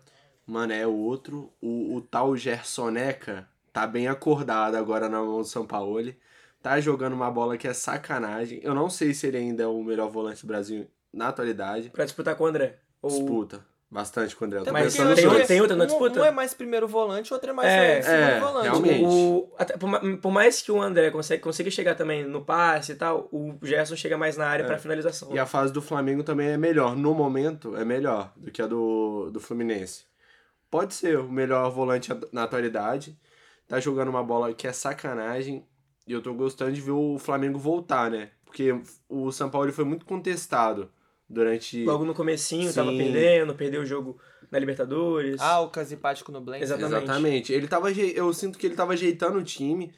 Mano, 0.46 0.74
é 0.74 0.86
outro. 0.88 1.52
O, 1.62 1.96
o 1.96 2.02
tal 2.02 2.36
Gersoneca 2.38 3.48
tá 3.74 3.86
bem 3.86 4.08
acordado 4.08 4.76
agora 4.76 5.10
na 5.10 5.22
mão 5.22 5.42
do 5.42 5.48
São 5.48 5.66
Paulo. 5.66 6.14
Tá 6.62 6.80
jogando 6.80 7.14
uma 7.14 7.30
bola 7.30 7.58
que 7.58 7.68
é 7.68 7.74
sacanagem. 7.74 8.60
Eu 8.64 8.74
não 8.74 8.90
sei 8.90 9.14
se 9.14 9.28
ele 9.28 9.38
ainda 9.38 9.64
é 9.64 9.68
o 9.68 9.84
melhor 9.84 10.10
volante 10.10 10.42
do 10.42 10.48
Brasil 10.48 10.88
na 11.14 11.30
atualidade. 11.30 11.90
Pra 11.90 12.06
disputar 12.06 12.36
com 12.36 12.44
o 12.44 12.48
André. 12.48 12.80
Ou... 13.02 13.10
Disputa 13.10 13.77
bastante 13.90 14.36
com 14.36 14.44
o 14.44 14.48
André. 14.48 14.60
Mas 14.72 14.94
tem 14.96 15.06
que 15.16 15.48
tem 15.48 15.62
outra 15.62 15.76
na 15.76 15.84
um- 15.86 15.88
disputa? 15.88 16.20
Um 16.22 16.26
é 16.26 16.32
mais 16.32 16.54
primeiro 16.54 16.88
volante, 16.88 17.32
o 17.32 17.36
outro 17.36 17.50
é 17.50 17.54
mais 17.54 17.70
É, 17.70 18.02
segundo 18.02 18.22
é, 18.22 18.40
volante. 18.40 18.64
realmente. 18.66 19.04
O, 19.06 19.54
até, 19.58 19.78
por, 19.78 20.18
por 20.20 20.32
mais 20.32 20.62
que 20.62 20.72
o 20.72 20.82
André 20.82 21.10
consiga, 21.12 21.42
consiga 21.42 21.72
chegar 21.72 21.96
também 21.96 22.24
no 22.26 22.44
passe 22.44 22.92
e 22.92 22.96
tal, 22.96 23.30
o 23.32 23.58
Gerson 23.64 23.96
chega 23.96 24.18
mais 24.18 24.36
na 24.38 24.46
área 24.48 24.66
pra 24.66 24.78
finalização. 24.78 25.34
E 25.34 25.40
a 25.40 25.46
fase 25.46 25.72
do 25.72 25.82
Flamengo 25.82 26.24
também 26.24 26.50
é 26.50 26.58
melhor. 26.58 26.96
No 26.96 27.14
momento, 27.14 27.76
é 27.78 27.86
melhor 27.86 28.34
do 28.36 28.52
que 28.52 28.62
a 28.62 28.68
do, 28.68 29.30
do 29.32 29.40
Fluminense. 29.40 30.06
Pode 30.70 30.94
ser 30.94 31.18
o 31.20 31.32
melhor 31.32 31.70
volante 31.72 32.10
na 32.32 32.44
atualidade. 32.44 33.18
Tá 33.68 33.80
jogando 33.80 34.10
uma 34.10 34.24
bola 34.24 34.54
que 34.54 34.68
é 34.68 34.74
sacanagem. 34.74 35.66
E 36.06 36.12
eu 36.14 36.22
tô 36.22 36.34
gostando 36.34 36.72
de 36.72 36.82
ver 36.82 36.92
o 36.92 37.18
Flamengo 37.18 37.58
voltar, 37.60 38.10
né? 38.12 38.30
Porque 38.46 38.74
o 39.10 39.32
São 39.32 39.50
Paulo 39.50 39.72
foi 39.74 39.84
muito 39.86 40.06
contestado 40.06 40.90
durante. 41.30 41.84
Logo 41.84 42.06
no 42.06 42.14
comecinho, 42.14 42.74
tava 42.74 42.92
Sim. 42.92 42.98
perdendo, 42.98 43.56
perdeu 43.56 43.82
o 43.82 43.86
jogo 43.86 44.20
na 44.52 44.60
Libertadores. 44.60 45.40
Alcas 45.42 45.92
empático 45.92 46.32
no 46.32 46.42
Blend. 46.42 46.64
Exatamente. 46.64 47.04
Exatamente. 47.04 47.54
Ele 47.54 47.68
tava, 47.68 47.92
eu 47.92 48.34
sinto 48.34 48.58
que 48.58 48.66
ele 48.66 48.76
tava 48.76 48.94
ajeitando 48.94 49.38
o 49.38 49.44
time. 49.44 49.94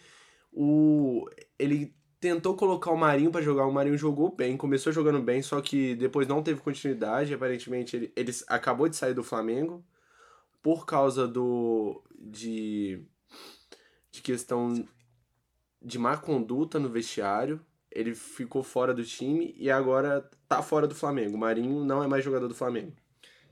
O, 0.52 1.30
ele 1.58 1.94
tentou 2.20 2.56
colocar 2.56 2.92
o 2.92 2.98
Marinho 2.98 3.32
pra 3.32 3.42
jogar, 3.42 3.66
o 3.66 3.72
Marinho 3.72 3.98
jogou 3.98 4.36
bem, 4.36 4.58
começou 4.58 4.92
jogando 4.92 5.22
bem, 5.22 5.42
só 5.42 5.62
que 5.62 5.96
depois 5.96 6.28
não 6.28 6.44
teve 6.44 6.60
continuidade, 6.60 7.34
aparentemente 7.34 7.96
ele, 7.96 8.14
ele 8.16 8.32
acabou 8.48 8.90
de 8.90 8.96
sair 8.96 9.14
do 9.14 9.24
Flamengo 9.24 9.86
por 10.62 10.86
causa 10.86 11.28
do 11.28 12.04
de 12.20 13.02
de 14.12 14.22
questão 14.22 14.86
de 15.82 15.98
má 15.98 16.18
conduta 16.18 16.78
no 16.78 16.90
vestiário, 16.90 17.62
ele 17.90 18.14
ficou 18.14 18.64
fora 18.64 18.94
do 18.94 19.04
time 19.04 19.56
e 19.58 19.72
agora 19.72 20.30
tá 20.50 20.64
fora 20.64 20.88
do 20.88 20.96
Flamengo. 20.96 21.36
O 21.36 21.40
Marinho 21.40 21.86
não 21.86 22.04
é 22.04 22.08
mais 22.08 22.26
jogador 22.26 22.48
do 22.48 22.56
Flamengo. 22.56 22.92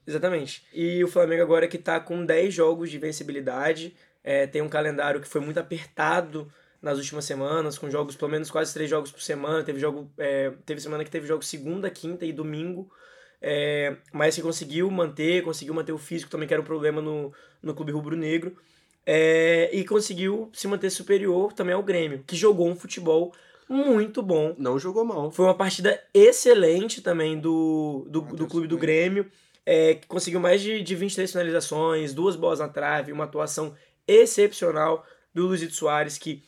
Exatamente. 0.05 0.65
E 0.73 1.03
o 1.03 1.07
Flamengo 1.07 1.43
agora 1.43 1.67
que 1.67 1.77
tá 1.77 1.99
com 1.99 2.25
10 2.25 2.53
jogos 2.53 2.89
de 2.89 2.97
vencibilidade, 2.97 3.95
é, 4.23 4.47
tem 4.47 4.61
um 4.61 4.69
calendário 4.69 5.21
que 5.21 5.27
foi 5.27 5.39
muito 5.39 5.59
apertado 5.59 6.51
nas 6.81 6.97
últimas 6.97 7.25
semanas, 7.25 7.77
com 7.77 7.89
jogos, 7.89 8.15
pelo 8.15 8.31
menos 8.31 8.49
quase 8.49 8.73
três 8.73 8.89
jogos 8.89 9.11
por 9.11 9.21
semana. 9.21 9.63
Teve 9.63 9.79
jogo, 9.79 10.11
é, 10.17 10.51
teve 10.65 10.81
semana 10.81 11.03
que 11.03 11.11
teve 11.11 11.27
jogo 11.27 11.43
segunda, 11.43 11.89
quinta 11.89 12.25
e 12.25 12.33
domingo. 12.33 12.91
É, 13.39 13.95
mas 14.11 14.35
que 14.35 14.41
conseguiu 14.41 14.89
manter, 14.89 15.43
conseguiu 15.43 15.73
manter 15.73 15.91
o 15.91 15.97
físico 15.97 16.31
também, 16.31 16.47
que 16.47 16.53
era 16.53 16.61
um 16.61 16.65
problema 16.65 17.01
no, 17.01 17.31
no 17.61 17.75
clube 17.75 17.91
rubro-negro. 17.91 18.57
É, 19.05 19.69
e 19.71 19.85
conseguiu 19.85 20.49
se 20.51 20.67
manter 20.67 20.89
superior 20.89 21.53
também 21.53 21.75
ao 21.75 21.83
Grêmio, 21.83 22.23
que 22.25 22.35
jogou 22.35 22.67
um 22.67 22.75
futebol 22.75 23.33
muito 23.69 24.21
bom. 24.21 24.55
Não 24.57 24.79
jogou 24.79 25.03
mal. 25.03 25.31
Foi 25.31 25.45
uma 25.45 25.55
partida 25.55 26.01
excelente 26.13 27.01
também 27.01 27.39
do, 27.39 28.05
do, 28.09 28.21
do 28.21 28.47
clube 28.47 28.67
do 28.67 28.77
Grêmio, 28.77 29.29
é, 29.65 29.95
que 29.95 30.07
conseguiu 30.07 30.39
mais 30.39 30.61
de, 30.61 30.81
de 30.81 30.95
23 30.95 31.29
finalizações, 31.29 32.13
duas 32.13 32.35
bolas 32.35 32.59
na 32.59 32.69
trave, 32.69 33.11
uma 33.11 33.25
atuação 33.25 33.75
excepcional 34.07 35.05
do 35.33 35.47
Luizito 35.47 35.73
Soares, 35.73 36.17
que 36.17 36.43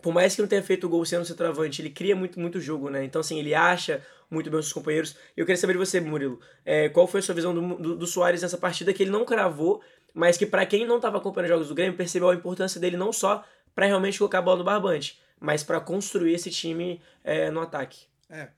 por 0.00 0.12
mais 0.12 0.34
que 0.34 0.42
não 0.42 0.48
tenha 0.48 0.62
feito 0.62 0.86
o 0.86 0.90
gol 0.90 1.04
sendo 1.04 1.24
centroavante, 1.24 1.82
ele 1.82 1.90
cria 1.90 2.16
muito, 2.16 2.40
muito 2.40 2.60
jogo, 2.60 2.88
né? 2.88 3.04
Então, 3.04 3.20
assim, 3.20 3.38
ele 3.38 3.54
acha 3.54 4.02
muito 4.30 4.50
bem 4.50 4.58
os 4.58 4.66
seus 4.66 4.72
companheiros. 4.72 5.16
Eu 5.36 5.44
queria 5.44 5.60
saber 5.60 5.74
de 5.74 5.78
você, 5.78 6.00
Murilo, 6.00 6.40
é, 6.64 6.88
qual 6.88 7.06
foi 7.06 7.20
a 7.20 7.22
sua 7.22 7.34
visão 7.34 7.54
do, 7.54 7.76
do, 7.76 7.96
do 7.96 8.06
Soares 8.06 8.42
nessa 8.42 8.56
partida 8.56 8.92
que 8.92 9.02
ele 9.02 9.10
não 9.10 9.24
cravou, 9.24 9.82
mas 10.14 10.36
que 10.36 10.46
para 10.46 10.64
quem 10.64 10.86
não 10.86 10.96
estava 10.96 11.18
acompanhando 11.18 11.50
os 11.50 11.54
jogos 11.54 11.68
do 11.68 11.74
Grêmio, 11.74 11.96
percebeu 11.96 12.30
a 12.30 12.34
importância 12.34 12.80
dele 12.80 12.96
não 12.96 13.12
só 13.12 13.44
para 13.74 13.86
realmente 13.86 14.18
colocar 14.18 14.38
a 14.38 14.42
bola 14.42 14.58
no 14.58 14.64
barbante, 14.64 15.20
mas 15.40 15.64
para 15.64 15.80
construir 15.80 16.34
esse 16.34 16.50
time 16.50 17.00
é, 17.24 17.50
no 17.50 17.60
ataque. 17.60 18.06
É, 18.28 18.50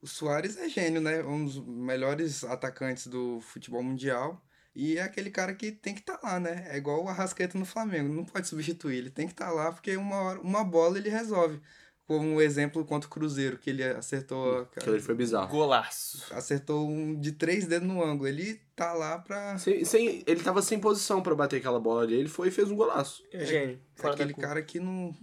o 0.00 0.06
Soares 0.06 0.56
é 0.56 0.68
gênio, 0.68 1.00
né? 1.00 1.22
Um 1.22 1.44
dos 1.44 1.64
melhores 1.64 2.42
atacantes 2.42 3.06
do 3.06 3.40
futebol 3.40 3.82
mundial. 3.82 4.42
E 4.74 4.96
é 4.96 5.02
aquele 5.02 5.30
cara 5.30 5.54
que 5.54 5.70
tem 5.70 5.94
que 5.94 6.00
estar 6.00 6.16
tá 6.16 6.26
lá, 6.26 6.40
né? 6.40 6.66
É 6.70 6.78
igual 6.78 7.04
o 7.04 7.08
Arrascaeta 7.08 7.58
no 7.58 7.66
Flamengo, 7.66 8.12
não 8.12 8.24
pode 8.24 8.48
substituir, 8.48 8.96
ele 8.96 9.10
tem 9.10 9.26
que 9.26 9.34
estar 9.34 9.48
tá 9.48 9.52
lá 9.52 9.70
porque 9.70 9.96
uma, 9.96 10.16
hora, 10.16 10.40
uma 10.40 10.64
bola 10.64 10.98
ele 10.98 11.10
resolve. 11.10 11.60
Como 12.04 12.26
um 12.26 12.40
exemplo 12.40 12.84
contra 12.84 13.06
o 13.06 13.10
Cruzeiro, 13.10 13.56
que 13.56 13.70
ele 13.70 13.84
acertou. 13.84 14.62
Aquele 14.76 15.00
foi 15.00 15.14
bizarro. 15.14 15.48
Golaço. 15.48 16.26
Acertou 16.34 16.86
um 16.86 17.18
de 17.18 17.30
três 17.32 17.64
dedos 17.66 17.86
no 17.86 18.02
ângulo. 18.02 18.28
Ele 18.28 18.60
tá 18.74 18.92
lá 18.92 19.18
pra. 19.18 19.56
Sem, 19.56 19.84
sem, 19.84 20.24
ele 20.26 20.42
tava 20.42 20.60
sem 20.62 20.80
posição 20.80 21.22
para 21.22 21.34
bater 21.34 21.58
aquela 21.58 21.78
bola 21.78 22.02
ali, 22.02 22.16
ele 22.16 22.28
foi 22.28 22.48
e 22.48 22.50
fez 22.50 22.70
um 22.70 22.76
golaço. 22.76 23.22
É 23.32 23.44
gênio. 23.44 23.80
É 24.02 24.08
aquele 24.08 24.34
cara 24.34 24.60
que 24.62 24.80
não 24.80 25.14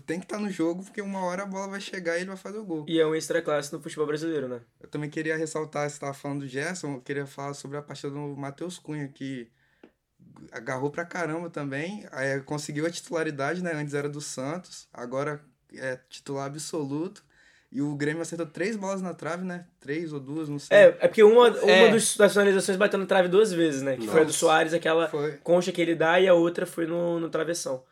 tem 0.00 0.18
que 0.18 0.24
estar 0.24 0.36
tá 0.36 0.42
no 0.42 0.50
jogo, 0.50 0.82
porque 0.82 1.00
uma 1.00 1.24
hora 1.24 1.42
a 1.42 1.46
bola 1.46 1.68
vai 1.68 1.80
chegar 1.80 2.16
e 2.16 2.20
ele 2.20 2.26
vai 2.26 2.36
fazer 2.36 2.58
o 2.58 2.64
gol. 2.64 2.84
E 2.88 3.00
é 3.00 3.06
um 3.06 3.14
extra 3.14 3.40
classe 3.42 3.72
no 3.72 3.80
futebol 3.80 4.06
brasileiro, 4.06 4.48
né? 4.48 4.60
Eu 4.80 4.88
também 4.88 5.10
queria 5.10 5.36
ressaltar, 5.36 5.88
você 5.88 5.96
estava 5.96 6.14
falando 6.14 6.40
do 6.40 6.48
Gerson, 6.48 6.94
eu 6.94 7.00
queria 7.00 7.26
falar 7.26 7.54
sobre 7.54 7.76
a 7.76 7.82
partida 7.82 8.12
do 8.12 8.36
Matheus 8.36 8.78
Cunha, 8.78 9.08
que 9.08 9.48
agarrou 10.52 10.90
pra 10.90 11.04
caramba 11.04 11.48
também, 11.50 12.06
aí 12.12 12.40
conseguiu 12.40 12.86
a 12.86 12.90
titularidade, 12.90 13.62
né? 13.62 13.72
Antes 13.74 13.94
era 13.94 14.08
do 14.08 14.20
Santos, 14.20 14.88
agora 14.92 15.40
é 15.74 15.98
titular 16.08 16.46
absoluto. 16.46 17.24
E 17.74 17.82
o 17.82 17.96
Grêmio 17.96 18.22
acertou 18.22 18.46
três 18.46 18.76
bolas 18.76 19.02
na 19.02 19.12
trave, 19.12 19.44
né? 19.44 19.66
Três 19.80 20.12
ou 20.12 20.20
duas, 20.20 20.48
não 20.48 20.60
sei. 20.60 20.76
É, 20.76 20.82
é 21.00 21.08
porque 21.08 21.24
uma, 21.24 21.48
uma 21.48 21.70
é. 21.72 21.90
das 21.90 22.32
finalizações 22.32 22.78
bateu 22.78 23.00
na 23.00 23.04
trave 23.04 23.26
duas 23.26 23.52
vezes, 23.52 23.82
né? 23.82 23.94
Que 23.94 24.02
Nossa. 24.02 24.12
foi 24.12 24.20
a 24.20 24.24
do 24.24 24.32
Soares, 24.32 24.72
aquela 24.72 25.08
foi. 25.08 25.32
concha 25.42 25.72
que 25.72 25.82
ele 25.82 25.96
dá, 25.96 26.20
e 26.20 26.28
a 26.28 26.34
outra 26.34 26.66
foi 26.66 26.86
no, 26.86 27.18
no 27.18 27.28
travessão. 27.28 27.82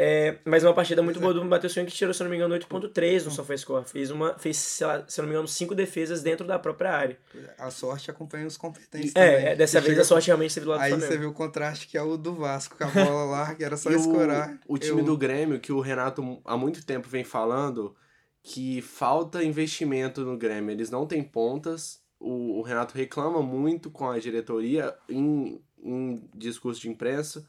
É, 0.00 0.38
mas 0.44 0.62
uma 0.62 0.72
partida 0.72 1.02
muito 1.02 1.18
boa 1.18 1.34
do 1.34 1.44
Matheus 1.44 1.74
que 1.74 1.86
tirou, 1.86 2.14
se 2.14 2.22
não 2.22 2.30
me 2.30 2.36
engano, 2.36 2.54
8.3 2.54 3.24
no 3.24 3.32
SofaScore. 3.32 3.84
Fez, 3.84 4.12
uma, 4.12 4.38
fez 4.38 4.56
se 4.56 4.84
não 5.18 5.24
me 5.24 5.30
engano, 5.30 5.48
cinco 5.48 5.74
defesas 5.74 6.22
dentro 6.22 6.46
da 6.46 6.56
própria 6.56 6.92
área. 6.92 7.18
A 7.58 7.68
sorte 7.68 8.08
acompanha 8.08 8.46
os 8.46 8.56
competentes 8.56 9.10
é, 9.16 9.32
também. 9.32 9.46
É, 9.48 9.56
dessa 9.56 9.80
vez 9.80 9.98
a 9.98 10.04
sorte 10.04 10.28
realmente 10.28 10.50
esteve 10.50 10.66
do 10.66 10.70
lado 10.70 10.82
Aí 10.82 10.92
do 10.92 11.00
você 11.00 11.18
vê 11.18 11.26
o 11.26 11.32
contraste 11.32 11.88
que 11.88 11.98
é 11.98 12.02
o 12.02 12.16
do 12.16 12.32
Vasco, 12.32 12.78
com 12.78 12.84
a 12.84 12.86
bola 12.86 13.24
lá, 13.24 13.54
que 13.56 13.64
era 13.64 13.76
só 13.76 13.90
escorar. 13.90 14.60
O, 14.68 14.74
o 14.74 14.78
time 14.78 15.00
eu... 15.00 15.04
do 15.04 15.18
Grêmio, 15.18 15.58
que 15.58 15.72
o 15.72 15.80
Renato 15.80 16.40
há 16.44 16.56
muito 16.56 16.86
tempo 16.86 17.08
vem 17.08 17.24
falando, 17.24 17.96
que 18.40 18.80
falta 18.80 19.42
investimento 19.42 20.24
no 20.24 20.38
Grêmio. 20.38 20.70
Eles 20.70 20.90
não 20.90 21.08
têm 21.08 21.24
pontas. 21.24 22.00
O, 22.20 22.60
o 22.60 22.62
Renato 22.62 22.96
reclama 22.96 23.42
muito 23.42 23.90
com 23.90 24.08
a 24.08 24.16
diretoria 24.20 24.94
em, 25.08 25.60
em 25.82 26.30
discurso 26.36 26.80
de 26.80 26.88
imprensa 26.88 27.44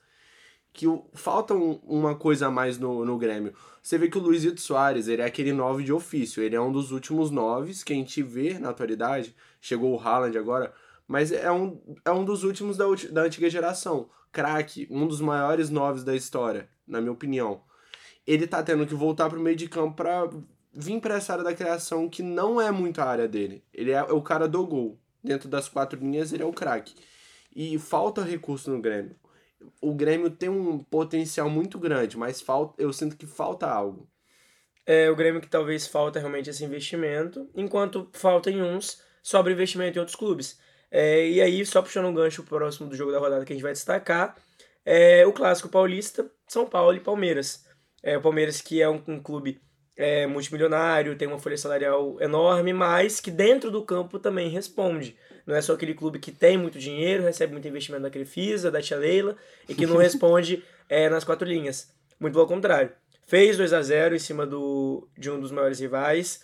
que 0.74 0.86
falta 1.14 1.54
um, 1.54 1.74
uma 1.84 2.16
coisa 2.16 2.48
a 2.48 2.52
mais 2.52 2.78
no, 2.78 3.04
no 3.04 3.18
Grêmio. 3.18 3.54
Você 3.82 3.98
vê 3.98 4.08
que 4.08 4.18
o 4.18 4.22
Luizito 4.22 4.62
Soares, 4.62 5.08
ele 5.08 5.22
é 5.22 5.26
aquele 5.26 5.52
nove 5.52 5.84
de 5.84 5.92
ofício, 5.92 6.44
ele 6.44 6.56
é 6.56 6.62
um 6.62 6.72
dos 6.72 6.92
últimos 6.92 7.32
noves 7.32 7.84
que 7.84 7.94
a 7.94 7.96
gente 7.96 8.22
vê 8.22 8.60
na 8.60 8.70
atualidade, 8.70 9.36
chegou 9.60 9.94
o 9.94 10.00
Haaland 10.00 10.38
agora, 10.38 10.74
mas 11.08 11.32
é 11.32 11.52
um, 11.52 11.82
é 12.06 12.12
um 12.12 12.24
dos 12.24 12.44
últimos 12.44 12.78
da, 12.78 12.86
da 13.12 13.24
antiga 13.24 13.50
geração. 13.50 14.10
Craque, 14.32 14.88
um 14.92 15.08
dos 15.08 15.20
maiores 15.20 15.72
noves 15.72 16.04
da 16.04 16.16
história, 16.16 16.70
na 16.88 17.02
minha 17.02 17.12
opinião. 17.12 17.64
Ele 18.28 18.46
tá 18.46 18.62
tendo 18.62 18.86
que 18.86 18.94
voltar 18.94 19.28
pro 19.28 19.40
meio 19.40 19.56
de 19.56 19.68
campo 19.68 19.96
pra 19.96 20.30
vir 20.72 21.02
pra 21.02 21.16
essa 21.16 21.34
área 21.34 21.44
da 21.44 21.54
criação 21.56 22.08
que 22.08 22.22
não 22.22 22.62
é 22.62 22.70
muito 22.70 23.02
a 23.02 23.06
área 23.06 23.28
dele. 23.28 23.64
Ele 23.74 23.90
é 23.90 24.04
o 24.04 24.22
cara 24.22 24.48
do 24.48 24.66
gol. 24.68 25.00
Dentro 25.24 25.50
das 25.50 25.68
quatro 25.68 26.00
linhas, 26.00 26.32
ele 26.32 26.44
é 26.44 26.46
o 26.46 26.54
craque. 26.54 26.94
E 27.56 27.80
falta 27.80 28.24
recurso 28.24 28.70
no 28.70 28.80
Grêmio 28.80 29.16
o 29.82 29.94
Grêmio 29.94 30.30
tem 30.30 30.50
um 30.50 30.80
potencial 30.80 31.50
muito 31.50 31.80
grande, 31.80 32.18
mas 32.18 32.42
falta, 32.42 32.82
eu 32.82 32.92
sinto 32.94 33.18
que 33.18 33.26
falta 33.26 33.68
algo. 33.68 34.10
É 34.86 35.10
o 35.10 35.16
Grêmio 35.16 35.42
que 35.42 35.48
talvez 35.48 35.88
falta 35.88 36.20
realmente 36.20 36.50
esse 36.50 36.64
investimento, 36.64 37.50
enquanto 37.56 38.10
falta 38.14 38.50
em 38.50 38.62
uns, 38.62 39.02
sobra 39.22 39.54
investimento 39.54 39.98
em 39.98 40.00
outros 40.00 40.16
clubes. 40.16 40.60
É, 40.92 41.28
e 41.28 41.42
aí, 41.42 41.66
só 41.66 41.82
puxando 41.82 42.06
um 42.06 42.14
gancho 42.14 42.44
próximo 42.44 42.90
do 42.90 42.96
jogo 42.96 43.12
da 43.12 43.20
rodada 43.20 43.46
que 43.46 43.54
a 43.54 43.56
gente 43.56 43.64
vai 43.64 43.74
destacar, 43.74 44.36
é 44.84 45.26
o 45.26 45.34
clássico 45.34 45.70
paulista, 45.70 46.30
São 46.48 46.66
Paulo 46.66 46.96
e 46.96 47.00
Palmeiras. 47.00 47.66
É, 48.02 48.18
o 48.18 48.22
Palmeiras 48.22 48.62
que 48.62 48.82
é 48.82 48.90
um, 48.90 49.02
um 49.08 49.22
clube 49.22 49.62
é, 49.96 50.26
multimilionário, 50.26 51.18
tem 51.18 51.28
uma 51.28 51.38
folha 51.38 51.58
salarial 51.58 52.20
enorme, 52.22 52.74
mas 52.74 53.20
que 53.20 53.30
dentro 53.30 53.70
do 53.70 53.84
campo 53.84 54.18
também 54.18 54.50
responde. 54.50 55.18
Não 55.50 55.56
é 55.56 55.62
só 55.62 55.74
aquele 55.74 55.96
clube 55.96 56.20
que 56.20 56.32
tem 56.32 56.60
muito 56.60 56.78
dinheiro, 56.78 57.24
recebe 57.24 57.54
muito 57.54 57.68
investimento 57.68 58.04
da 58.04 58.12
Crefisa, 58.12 58.70
da 58.70 58.84
Tia 58.84 58.98
Leila, 58.98 59.36
e 59.68 59.74
que 59.74 59.88
não 59.88 59.98
responde 59.98 60.64
é, 60.88 61.10
nas 61.10 61.24
quatro 61.24 61.48
linhas. 61.48 61.92
Muito 62.20 62.36
pelo 62.36 62.46
contrário. 62.46 62.92
Fez 63.26 63.58
2 63.58 63.74
a 63.74 63.82
0 63.82 64.16
em 64.16 64.20
cima 64.20 64.46
do, 64.46 65.10
de 65.18 65.32
um 65.32 65.42
dos 65.42 65.52
maiores 65.52 65.80
rivais, 65.80 66.44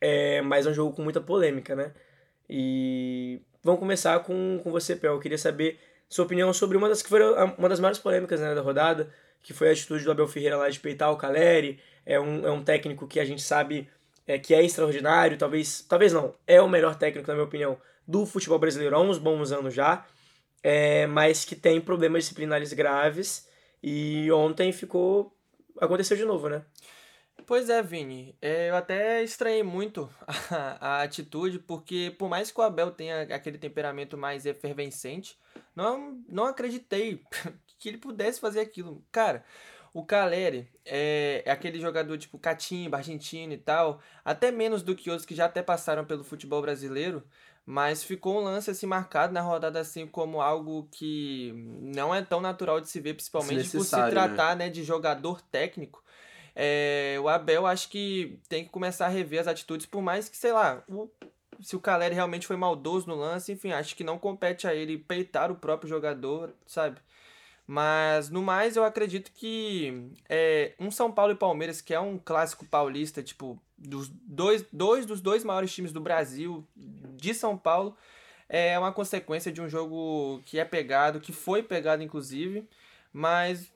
é, 0.00 0.40
mas 0.40 0.66
é 0.66 0.70
um 0.70 0.72
jogo 0.72 0.96
com 0.96 1.02
muita 1.02 1.20
polêmica, 1.20 1.76
né? 1.76 1.92
E 2.48 3.42
vamos 3.62 3.80
começar 3.80 4.18
com, 4.20 4.60
com 4.64 4.70
você, 4.70 4.96
Pel. 4.96 5.12
Eu 5.12 5.20
queria 5.20 5.36
saber 5.36 5.78
sua 6.08 6.24
opinião 6.24 6.50
sobre 6.54 6.78
uma 6.78 6.88
das 6.88 7.02
que 7.02 7.10
foram 7.10 7.54
uma 7.58 7.68
das 7.68 7.80
maiores 7.80 7.98
polêmicas 7.98 8.40
né, 8.40 8.54
da 8.54 8.62
rodada, 8.62 9.12
que 9.42 9.52
foi 9.52 9.68
a 9.68 9.72
atitude 9.72 10.04
do 10.04 10.10
Abel 10.10 10.26
Ferreira 10.26 10.56
lá 10.56 10.70
de 10.70 10.80
peitar 10.80 11.12
o 11.12 11.18
Caleri. 11.18 11.78
É 12.06 12.18
um, 12.18 12.46
é 12.46 12.50
um 12.50 12.64
técnico 12.64 13.06
que 13.06 13.20
a 13.20 13.26
gente 13.26 13.42
sabe 13.42 13.90
é, 14.26 14.38
que 14.38 14.54
é 14.54 14.64
extraordinário, 14.64 15.36
talvez, 15.36 15.84
talvez 15.86 16.14
não, 16.14 16.34
é 16.46 16.62
o 16.62 16.68
melhor 16.68 16.96
técnico, 16.96 17.28
na 17.28 17.34
minha 17.34 17.46
opinião, 17.46 17.78
do 18.06 18.24
futebol 18.26 18.58
brasileiro 18.58 18.96
há 18.96 19.00
uns 19.00 19.18
bons 19.18 19.52
anos 19.52 19.74
já, 19.74 20.06
é, 20.62 21.06
mas 21.06 21.44
que 21.44 21.56
tem 21.56 21.80
problemas 21.80 22.24
disciplinares 22.24 22.72
graves 22.72 23.48
e 23.82 24.30
ontem 24.32 24.72
ficou. 24.72 25.36
aconteceu 25.80 26.16
de 26.16 26.24
novo, 26.24 26.48
né? 26.48 26.64
Pois 27.46 27.70
é, 27.70 27.80
Vini. 27.82 28.36
É, 28.42 28.70
eu 28.70 28.76
até 28.76 29.22
estranhei 29.22 29.62
muito 29.62 30.10
a, 30.50 30.98
a, 30.98 31.02
atitude, 31.02 31.60
porque 31.60 32.14
por 32.18 32.28
mais 32.28 32.50
que 32.50 32.60
o 32.60 32.64
Abel 32.64 32.90
tenha 32.90 33.22
aquele 33.22 33.58
temperamento 33.58 34.18
mais 34.18 34.46
efervescente, 34.46 35.38
não, 35.74 36.20
não 36.28 36.44
acreditei 36.44 37.22
que 37.78 37.88
ele 37.88 37.98
pudesse 37.98 38.40
fazer 38.40 38.60
aquilo. 38.60 39.04
Cara, 39.12 39.44
o 39.94 40.04
Caleri 40.04 40.68
é, 40.84 41.42
é, 41.46 41.50
aquele 41.50 41.80
jogador 41.80 42.18
tipo 42.18 42.38
Catimba, 42.38 42.98
argentino 42.98 43.52
e 43.52 43.56
tal, 43.56 44.00
até 44.24 44.50
menos 44.50 44.82
do 44.82 44.94
que 44.94 45.08
outros 45.08 45.24
que 45.24 45.34
já 45.34 45.46
até 45.46 45.62
passaram 45.62 46.04
pelo 46.04 46.24
futebol 46.24 46.60
brasileiro, 46.60 47.22
mas 47.66 48.04
ficou 48.04 48.38
um 48.38 48.44
lance 48.44 48.70
assim 48.70 48.86
marcado 48.86 49.32
na 49.34 49.40
rodada 49.40 49.80
assim 49.80 50.06
como 50.06 50.40
algo 50.40 50.88
que 50.92 51.52
não 51.80 52.14
é 52.14 52.22
tão 52.22 52.40
natural 52.40 52.80
de 52.80 52.88
se 52.88 53.00
ver, 53.00 53.14
principalmente 53.14 53.68
por 53.68 53.84
se 53.84 53.96
né? 53.96 54.08
tratar 54.08 54.56
né? 54.56 54.66
né 54.66 54.70
de 54.70 54.84
jogador 54.84 55.42
técnico. 55.42 56.02
É, 56.54 57.18
o 57.20 57.28
Abel 57.28 57.66
acho 57.66 57.90
que 57.90 58.38
tem 58.48 58.64
que 58.64 58.70
começar 58.70 59.06
a 59.06 59.10
rever 59.10 59.40
as 59.40 59.48
atitudes, 59.48 59.84
por 59.84 60.00
mais 60.00 60.28
que, 60.28 60.36
sei 60.36 60.52
lá, 60.52 60.82
o, 60.88 61.10
se 61.60 61.74
o 61.74 61.80
Caleri 61.80 62.14
realmente 62.14 62.46
foi 62.46 62.56
maldoso 62.56 63.08
no 63.08 63.16
lance, 63.16 63.52
enfim, 63.52 63.72
acho 63.72 63.96
que 63.96 64.04
não 64.04 64.16
compete 64.16 64.66
a 64.66 64.74
ele 64.74 64.96
peitar 64.96 65.50
o 65.50 65.56
próprio 65.56 65.88
jogador, 65.88 66.54
sabe? 66.66 67.00
Mas 67.66 68.30
no 68.30 68.42
mais 68.42 68.76
eu 68.76 68.84
acredito 68.84 69.32
que 69.32 70.12
é, 70.28 70.72
um 70.78 70.90
São 70.90 71.10
Paulo 71.10 71.32
e 71.32 71.36
Palmeiras, 71.36 71.80
que 71.80 71.92
é 71.92 71.98
um 71.98 72.16
clássico 72.16 72.64
paulista, 72.64 73.22
tipo, 73.22 73.60
dos 73.76 74.08
dois, 74.08 74.64
dois 74.72 75.06
dos 75.06 75.20
dois 75.20 75.44
maiores 75.44 75.74
times 75.74 75.92
do 75.92 76.00
Brasil, 76.00 76.66
de 76.76 77.34
São 77.34 77.56
Paulo, 77.56 77.96
é 78.48 78.78
uma 78.78 78.92
consequência 78.92 79.52
de 79.52 79.60
um 79.60 79.68
jogo 79.68 80.40
que 80.44 80.58
é 80.58 80.64
pegado, 80.64 81.20
que 81.20 81.32
foi 81.32 81.62
pegado 81.62 82.02
inclusive, 82.02 82.68
mas 83.12 83.72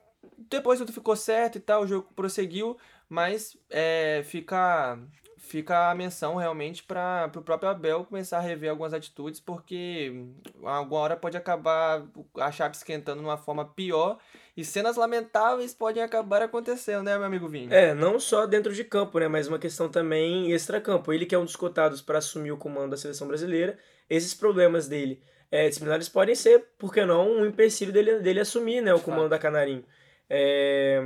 depois 0.51 0.78
tudo 0.78 0.92
ficou 0.92 1.16
certo 1.16 1.57
e 1.57 1.61
tal, 1.61 1.82
o 1.82 1.86
jogo 1.86 2.09
prosseguiu, 2.14 2.76
mas 3.09 3.57
é, 3.68 4.22
fica 4.24 4.98
fica 5.41 5.91
a 5.91 5.95
menção 5.95 6.36
realmente 6.36 6.82
para 6.82 7.30
o 7.34 7.43
próprio 7.43 7.70
Abel 7.70 8.05
começar 8.05 8.38
a 8.38 8.43
rever 8.43 8.70
algumas 8.70 8.93
atitudes, 8.93 9.41
porque 9.41 10.26
alguma 10.62 11.01
hora 11.01 11.16
pode 11.16 11.36
acabar 11.36 12.05
a 12.36 12.53
Chape 12.53 12.76
esquentando 12.76 13.20
de 13.20 13.26
uma 13.26 13.38
forma 13.38 13.64
pior 13.64 14.18
e 14.57 14.64
cenas 14.64 14.97
lamentáveis 14.97 15.74
podem 15.74 16.03
acabar 16.03 16.43
acontecendo, 16.43 17.03
né, 17.03 17.16
meu 17.16 17.26
amigo 17.26 17.49
Vini? 17.49 17.72
É, 17.72 17.95
não 17.95 18.20
só 18.20 18.47
dentro 18.47 18.72
de 18.72 18.84
campo, 18.84 19.18
né, 19.18 19.26
mas 19.26 19.49
uma 19.49 19.59
questão 19.59 19.88
também 19.88 20.53
extra-campo. 20.53 21.12
Ele 21.12 21.24
que 21.24 21.34
é 21.34 21.38
um 21.38 21.45
dos 21.45 21.57
cotados 21.57 22.03
para 22.03 22.18
assumir 22.18 22.53
o 22.53 22.59
comando 22.59 22.91
da 22.91 22.97
seleção 22.97 23.26
brasileira, 23.26 23.78
esses 24.09 24.34
problemas 24.34 24.86
dele 24.86 25.22
é, 25.51 25.66
disciplinares 25.68 26.09
podem 26.09 26.34
ser, 26.34 26.66
por 26.78 26.93
que 26.93 27.05
não, 27.05 27.28
um 27.28 27.47
empecilho 27.47 27.93
dele, 27.93 28.20
dele 28.20 28.41
assumir 28.41 28.82
né, 28.82 28.93
o 28.93 29.01
comando 29.01 29.30
da 29.30 29.38
Canarinho. 29.38 29.84
É, 30.28 31.03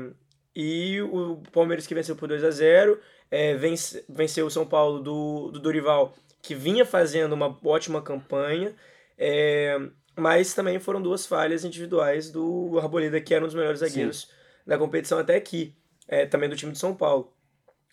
e 0.54 1.00
o 1.00 1.42
Palmeiras 1.52 1.86
que 1.86 1.94
venceu 1.94 2.14
por 2.14 2.28
2 2.28 2.44
a 2.44 2.50
0 2.50 3.00
é, 3.30 3.54
vence, 3.54 4.04
venceu 4.08 4.46
o 4.46 4.50
São 4.50 4.66
Paulo 4.66 5.00
do, 5.00 5.50
do 5.50 5.58
Dorival, 5.58 6.14
que 6.40 6.54
vinha 6.54 6.84
fazendo 6.84 7.32
uma 7.32 7.58
ótima 7.64 8.02
campanha, 8.02 8.74
é, 9.16 9.78
mas 10.16 10.54
também 10.54 10.78
foram 10.78 11.00
duas 11.00 11.26
falhas 11.26 11.64
individuais 11.64 12.30
do 12.30 12.78
Arboleda, 12.78 13.20
que 13.20 13.34
era 13.34 13.42
um 13.44 13.48
dos 13.48 13.54
melhores 13.54 13.80
zagueiros 13.80 14.22
Sim. 14.22 14.28
da 14.66 14.78
competição 14.78 15.18
até 15.18 15.36
aqui, 15.36 15.74
é, 16.06 16.26
também 16.26 16.48
do 16.48 16.56
time 16.56 16.72
de 16.72 16.78
São 16.78 16.94
Paulo. 16.94 17.32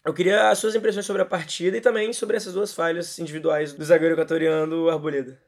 Eu 0.03 0.13
queria 0.13 0.49
as 0.49 0.57
suas 0.57 0.75
impressões 0.75 1.05
sobre 1.05 1.21
a 1.21 1.25
partida 1.25 1.77
e 1.77 1.82
também 1.82 2.11
sobre 2.11 2.36
essas 2.36 2.53
duas 2.53 2.73
falhas 2.73 3.19
individuais 3.19 3.71
do 3.71 3.86
zagueiro 3.86 4.15
equatoriano 4.15 4.89
Arboleda. 4.89 5.39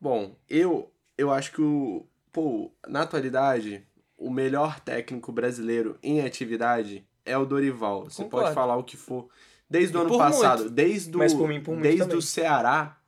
Bom, 0.00 0.36
eu, 0.48 0.92
eu 1.16 1.30
acho 1.30 1.52
que 1.52 1.62
o, 1.62 2.06
pô, 2.32 2.72
na 2.86 3.02
atualidade, 3.02 3.86
o 4.16 4.30
melhor 4.30 4.80
técnico 4.80 5.32
brasileiro 5.32 5.98
em 6.02 6.20
atividade 6.20 7.07
é 7.28 7.36
o 7.36 7.44
Dorival. 7.44 8.04
Você 8.04 8.22
Concordo. 8.24 8.46
pode 8.46 8.54
falar 8.54 8.76
o 8.76 8.84
que 8.84 8.96
for. 8.96 9.28
Desde 9.68 9.96
o 9.96 10.00
ano 10.00 10.16
passado, 10.16 10.60
muito. 10.60 10.74
desde 10.74 11.16
o, 11.16 11.46
mim, 11.46 11.62
desde 11.82 12.16
o 12.16 12.22
Ceará, 12.22 12.98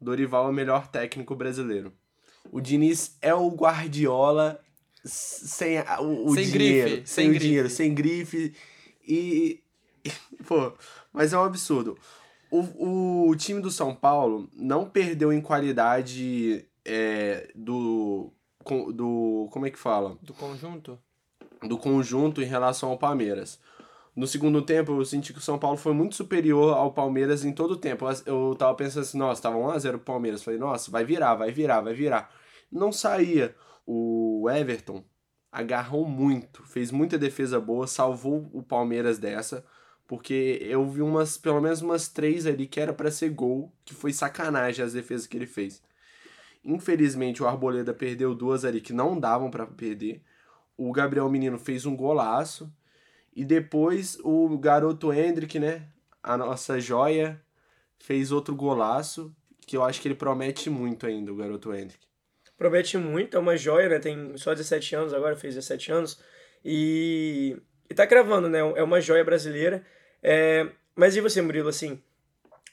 Dorival 0.00 0.46
é 0.46 0.50
o 0.50 0.52
melhor 0.52 0.88
técnico 0.88 1.34
brasileiro. 1.34 1.92
O 2.50 2.60
Diniz 2.60 3.16
é 3.22 3.34
o 3.34 3.48
Guardiola 3.48 4.60
sem 5.04 5.80
o, 6.00 6.26
o 6.26 6.34
sem 6.34 6.44
dinheiro, 6.50 6.90
grife, 6.90 7.06
sem, 7.06 7.06
sem 7.06 7.28
grife. 7.30 7.46
dinheiro, 7.46 7.70
sem 7.70 7.94
grife 7.94 8.54
e, 9.06 9.62
e 10.04 10.10
pô, 10.46 10.72
mas 11.12 11.32
é 11.32 11.38
um 11.38 11.44
absurdo. 11.44 11.96
O, 12.50 13.28
o 13.30 13.36
time 13.36 13.60
do 13.62 13.70
São 13.70 13.94
Paulo 13.94 14.48
não 14.52 14.84
perdeu 14.88 15.32
em 15.32 15.40
qualidade 15.40 16.66
é, 16.84 17.50
do 17.54 18.30
do 18.94 19.48
como 19.50 19.66
é 19.66 19.70
que 19.70 19.78
fala? 19.78 20.18
Do 20.22 20.34
conjunto? 20.34 20.98
Do 21.66 21.78
conjunto 21.78 22.42
em 22.42 22.46
relação 22.46 22.90
ao 22.90 22.98
Palmeiras. 22.98 23.60
No 24.14 24.26
segundo 24.26 24.60
tempo, 24.60 24.92
eu 24.92 25.04
senti 25.04 25.32
que 25.32 25.38
o 25.38 25.42
São 25.42 25.58
Paulo 25.58 25.78
foi 25.78 25.94
muito 25.94 26.14
superior 26.14 26.76
ao 26.76 26.92
Palmeiras 26.92 27.44
em 27.44 27.52
todo 27.52 27.72
o 27.72 27.76
tempo. 27.76 28.04
Eu 28.26 28.54
tava 28.58 28.74
pensando 28.74 29.02
assim, 29.02 29.16
nossa, 29.16 29.40
tava 29.40 29.56
1x0 29.56 29.94
o 29.94 29.98
Palmeiras. 29.98 30.42
Falei, 30.42 30.60
nossa, 30.60 30.90
vai 30.90 31.04
virar, 31.04 31.34
vai 31.34 31.50
virar, 31.50 31.80
vai 31.80 31.94
virar. 31.94 32.30
Não 32.70 32.92
saía. 32.92 33.54
O 33.86 34.48
Everton 34.50 35.02
agarrou 35.50 36.06
muito, 36.06 36.62
fez 36.62 36.90
muita 36.90 37.18
defesa 37.18 37.58
boa, 37.58 37.86
salvou 37.86 38.50
o 38.52 38.62
Palmeiras 38.62 39.18
dessa, 39.18 39.64
porque 40.06 40.58
eu 40.62 40.88
vi 40.88 41.02
umas, 41.02 41.36
pelo 41.36 41.60
menos 41.60 41.82
umas 41.82 42.08
três 42.08 42.46
ali 42.46 42.66
que 42.66 42.80
era 42.80 42.92
para 42.92 43.10
ser 43.10 43.30
gol, 43.30 43.72
que 43.84 43.94
foi 43.94 44.12
sacanagem 44.12 44.84
as 44.84 44.92
defesas 44.92 45.26
que 45.26 45.36
ele 45.36 45.46
fez. 45.46 45.82
Infelizmente, 46.64 47.42
o 47.42 47.46
Arboleda 47.46 47.92
perdeu 47.92 48.34
duas 48.34 48.64
ali 48.64 48.80
que 48.80 48.92
não 48.92 49.18
davam 49.18 49.50
para 49.50 49.66
perder 49.66 50.22
o 50.88 50.92
Gabriel 50.92 51.28
Menino 51.28 51.58
fez 51.58 51.86
um 51.86 51.96
golaço. 51.96 52.72
E 53.34 53.44
depois 53.44 54.18
o 54.22 54.58
garoto 54.58 55.12
Hendrick, 55.12 55.58
né? 55.58 55.86
A 56.22 56.36
nossa 56.36 56.78
joia, 56.80 57.40
fez 57.98 58.32
outro 58.32 58.54
golaço. 58.54 59.34
Que 59.66 59.76
eu 59.76 59.84
acho 59.84 60.00
que 60.00 60.08
ele 60.08 60.14
promete 60.14 60.68
muito 60.68 61.06
ainda, 61.06 61.32
o 61.32 61.36
garoto 61.36 61.72
Hendrick. 61.72 62.04
Promete 62.58 62.98
muito, 62.98 63.36
é 63.36 63.40
uma 63.40 63.56
joia, 63.56 63.88
né? 63.88 63.98
Tem 63.98 64.36
só 64.36 64.52
17 64.52 64.94
anos 64.96 65.14
agora, 65.14 65.36
fez 65.36 65.54
17 65.54 65.92
anos. 65.92 66.20
E, 66.64 67.56
e 67.88 67.94
tá 67.94 68.06
cravando, 68.06 68.48
né? 68.48 68.58
É 68.58 68.82
uma 68.82 69.00
joia 69.00 69.24
brasileira. 69.24 69.84
É... 70.22 70.68
Mas 70.94 71.16
e 71.16 71.20
você, 71.20 71.40
Murilo, 71.40 71.68
assim? 71.68 72.02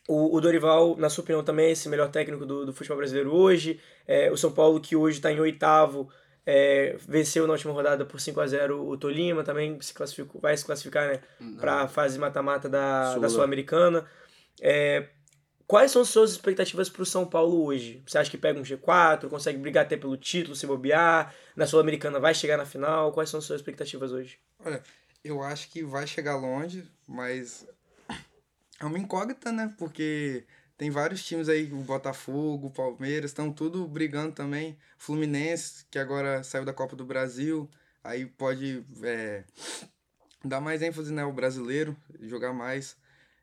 O, 0.07 0.41
Dorival, 0.41 0.97
na 0.97 1.07
sua 1.07 1.21
opinião, 1.21 1.43
também 1.43 1.67
é 1.67 1.71
esse 1.71 1.87
melhor 1.87 2.09
técnico 2.09 2.43
do, 2.43 2.65
do 2.65 2.73
futebol 2.73 2.97
brasileiro 2.97 3.31
hoje. 3.31 3.79
É, 4.07 4.31
o 4.31 4.37
São 4.37 4.51
Paulo, 4.51 4.81
que 4.81 4.95
hoje 4.95 5.19
está 5.19 5.31
em 5.31 5.39
oitavo, 5.39 6.09
é, 6.45 6.95
venceu 7.07 7.45
na 7.45 7.53
última 7.53 7.73
rodada 7.73 8.05
por 8.05 8.19
5 8.19 8.39
a 8.39 8.47
0 8.47 8.87
o 8.87 8.97
Tolima, 8.97 9.43
também 9.43 9.79
se 9.81 9.93
classificou, 9.93 10.41
vai 10.41 10.55
se 10.55 10.65
classificar 10.65 11.07
né, 11.07 11.21
para 11.59 11.81
a 11.81 11.87
fase 11.87 12.17
mata-mata 12.17 12.67
da, 12.67 13.11
Sul, 13.13 13.21
da 13.21 13.29
Sul-Americana. 13.29 14.05
É, 14.61 15.07
quais 15.67 15.91
são 15.91 16.01
as 16.01 16.09
suas 16.09 16.31
expectativas 16.31 16.89
para 16.89 17.03
o 17.03 17.05
São 17.05 17.25
Paulo 17.25 17.63
hoje? 17.65 18.03
Você 18.05 18.17
acha 18.17 18.31
que 18.31 18.37
pega 18.37 18.59
um 18.59 18.63
G4, 18.63 19.29
consegue 19.29 19.57
brigar 19.57 19.85
até 19.85 19.95
pelo 19.95 20.17
título, 20.17 20.55
se 20.55 20.65
bobear? 20.65 21.33
Na 21.55 21.67
Sul-Americana 21.67 22.19
vai 22.19 22.33
chegar 22.33 22.57
na 22.57 22.65
final? 22.65 23.11
Quais 23.11 23.29
são 23.29 23.37
as 23.37 23.45
suas 23.45 23.59
expectativas 23.59 24.11
hoje? 24.11 24.39
Olha, 24.63 24.81
eu 25.23 25.43
acho 25.43 25.69
que 25.69 25.83
vai 25.83 26.07
chegar 26.07 26.35
longe, 26.35 26.83
mas 27.07 27.67
é 28.79 28.85
uma 28.85 28.97
incógnita, 28.97 29.51
né? 29.51 29.73
Porque 29.77 30.45
tem 30.79 30.89
vários 30.89 31.25
times 31.25 31.49
aí, 31.49 31.69
o 31.73 31.81
Botafogo, 31.81 32.67
o 32.67 32.71
Palmeiras, 32.71 33.31
estão 33.31 33.51
tudo 33.51 33.85
brigando 33.85 34.31
também. 34.31 34.77
Fluminense, 34.97 35.85
que 35.91 35.99
agora 35.99 36.41
saiu 36.41 36.63
da 36.63 36.71
Copa 36.71 36.95
do 36.95 37.03
Brasil, 37.03 37.69
aí 38.01 38.25
pode 38.25 38.85
é, 39.03 39.43
dar 40.41 40.61
mais 40.61 40.81
ênfase 40.81 41.11
né, 41.11 41.21
ao 41.21 41.33
brasileiro, 41.33 41.97
jogar 42.21 42.53
mais. 42.53 42.95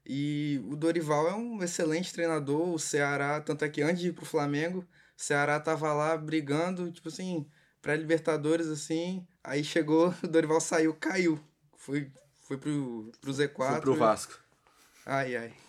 E 0.06 0.62
o 0.66 0.74
Dorival 0.74 1.28
é 1.28 1.34
um 1.34 1.62
excelente 1.62 2.10
treinador, 2.10 2.70
o 2.70 2.78
Ceará, 2.78 3.38
tanto 3.38 3.66
é 3.66 3.68
que 3.68 3.82
antes 3.82 4.00
de 4.00 4.08
ir 4.08 4.12
pro 4.14 4.24
Flamengo, 4.24 4.78
o 4.78 5.22
Ceará 5.22 5.60
tava 5.60 5.92
lá 5.92 6.16
brigando, 6.16 6.90
tipo 6.90 7.08
assim, 7.08 7.46
pré-libertadores, 7.82 8.68
assim, 8.68 9.26
aí 9.44 9.62
chegou, 9.62 10.08
o 10.24 10.26
Dorival 10.26 10.58
saiu, 10.58 10.94
caiu. 10.94 11.38
Foi, 11.76 12.10
foi 12.40 12.56
pro, 12.56 13.12
pro 13.20 13.30
Z4. 13.30 13.72
Foi 13.72 13.80
pro 13.82 13.94
Vasco. 13.94 14.40
Ai, 15.04 15.36
ai. 15.36 15.65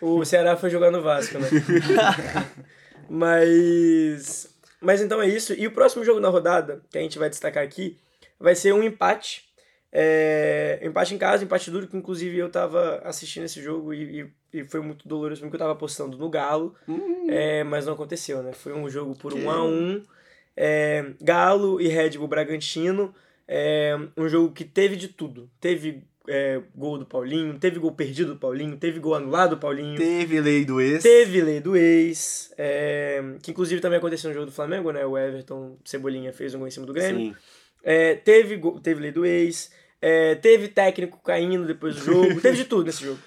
O 0.00 0.24
Ceará 0.24 0.56
foi 0.56 0.70
jogar 0.70 0.90
no 0.90 1.02
Vasco, 1.02 1.38
né? 1.38 1.48
mas. 3.08 4.54
Mas 4.80 5.00
então 5.00 5.20
é 5.20 5.28
isso. 5.28 5.54
E 5.54 5.66
o 5.66 5.72
próximo 5.72 6.04
jogo 6.04 6.20
na 6.20 6.28
rodada, 6.28 6.82
que 6.90 6.98
a 6.98 7.00
gente 7.00 7.18
vai 7.18 7.30
destacar 7.30 7.62
aqui, 7.62 7.98
vai 8.38 8.54
ser 8.54 8.72
um 8.72 8.82
empate. 8.82 9.46
É, 9.92 10.78
empate 10.82 11.14
em 11.14 11.18
casa, 11.18 11.44
empate 11.44 11.70
duro, 11.70 11.86
que 11.86 11.96
inclusive 11.96 12.36
eu 12.36 12.50
tava 12.50 13.00
assistindo 13.04 13.44
esse 13.44 13.62
jogo 13.62 13.94
e, 13.94 14.20
e, 14.52 14.60
e 14.60 14.64
foi 14.64 14.80
muito 14.80 15.08
doloroso, 15.08 15.40
porque 15.40 15.56
eu 15.56 15.60
tava 15.60 15.72
apostando 15.72 16.18
no 16.18 16.28
Galo, 16.28 16.74
uhum. 16.86 17.26
é, 17.30 17.64
mas 17.64 17.86
não 17.86 17.94
aconteceu, 17.94 18.42
né? 18.42 18.52
Foi 18.52 18.74
um 18.74 18.90
jogo 18.90 19.16
por 19.16 19.32
1 19.32 19.38
um 19.38 19.50
a 19.50 19.64
1 19.64 19.68
um, 19.68 20.02
é, 20.54 21.12
Galo 21.20 21.80
e 21.80 21.88
Red 21.88 22.10
Bull 22.10 22.28
Bragantino, 22.28 23.14
é, 23.48 23.96
um 24.16 24.28
jogo 24.28 24.52
que 24.52 24.64
teve 24.64 24.96
de 24.96 25.08
tudo. 25.08 25.48
Teve 25.60 26.04
é, 26.28 26.60
gol 26.74 26.98
do 26.98 27.06
Paulinho, 27.06 27.58
teve 27.58 27.78
gol 27.78 27.92
perdido 27.92 28.34
do 28.34 28.38
Paulinho, 28.38 28.76
teve 28.76 28.98
gol 28.98 29.14
anulado 29.14 29.50
do 29.50 29.58
Paulinho. 29.58 29.96
Teve 29.96 30.40
lei 30.40 30.64
do 30.64 30.80
ex. 30.80 31.02
Teve 31.02 31.42
lei 31.42 31.60
do 31.60 31.76
ex. 31.76 32.52
É, 32.56 33.22
que 33.42 33.50
inclusive 33.50 33.80
também 33.80 33.98
aconteceu 33.98 34.28
no 34.28 34.34
jogo 34.34 34.46
do 34.46 34.52
Flamengo, 34.52 34.90
né? 34.92 35.04
O 35.04 35.16
Everton 35.16 35.78
Cebolinha 35.84 36.32
fez 36.32 36.54
um 36.54 36.58
gol 36.58 36.68
em 36.68 36.70
cima 36.70 36.86
do 36.86 36.92
Grêmio. 36.92 37.32
Sim. 37.32 37.36
É, 37.82 38.14
teve, 38.14 38.60
teve 38.82 39.00
lei 39.00 39.12
do 39.12 39.24
ex. 39.24 39.70
É, 40.00 40.34
teve 40.34 40.68
técnico 40.68 41.20
caindo 41.22 41.66
depois 41.66 41.96
do 41.96 42.04
jogo. 42.04 42.38
teve 42.42 42.56
de 42.56 42.64
tudo 42.64 42.84
nesse 42.84 43.04
jogo. 43.04 43.20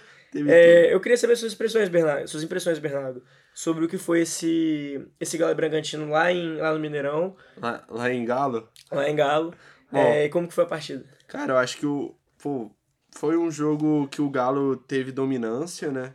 É, 0.48 0.94
eu 0.94 1.00
queria 1.00 1.18
saber 1.18 1.36
suas 1.36 1.54
impressões, 1.54 1.90
Bernardo, 1.90 2.28
suas 2.28 2.44
impressões, 2.44 2.78
Bernardo, 2.78 3.24
sobre 3.54 3.86
o 3.86 3.88
que 3.88 3.98
foi 3.98 4.22
esse, 4.22 5.04
esse 5.20 5.38
Galo 5.38 5.56
Bragantino 5.56 6.08
lá, 6.10 6.32
em, 6.32 6.58
lá 6.58 6.72
no 6.72 6.80
Mineirão. 6.80 7.36
Lá, 7.58 7.84
lá 7.90 8.14
em 8.14 8.24
Galo? 8.24 8.70
Lá 8.92 9.10
em 9.10 9.16
Galo. 9.16 9.54
É, 9.92 10.26
e 10.26 10.30
como 10.30 10.48
que 10.48 10.54
foi 10.54 10.66
a 10.66 10.68
partida? 10.68 11.04
Cara, 11.28 11.54
eu 11.54 11.58
acho 11.58 11.78
que 11.78 11.86
o. 11.86 12.16
Pô, 12.42 12.72
foi 13.20 13.36
um 13.36 13.52
jogo 13.52 14.08
que 14.08 14.22
o 14.22 14.30
Galo 14.30 14.78
teve 14.78 15.12
dominância, 15.12 15.92
né? 15.92 16.14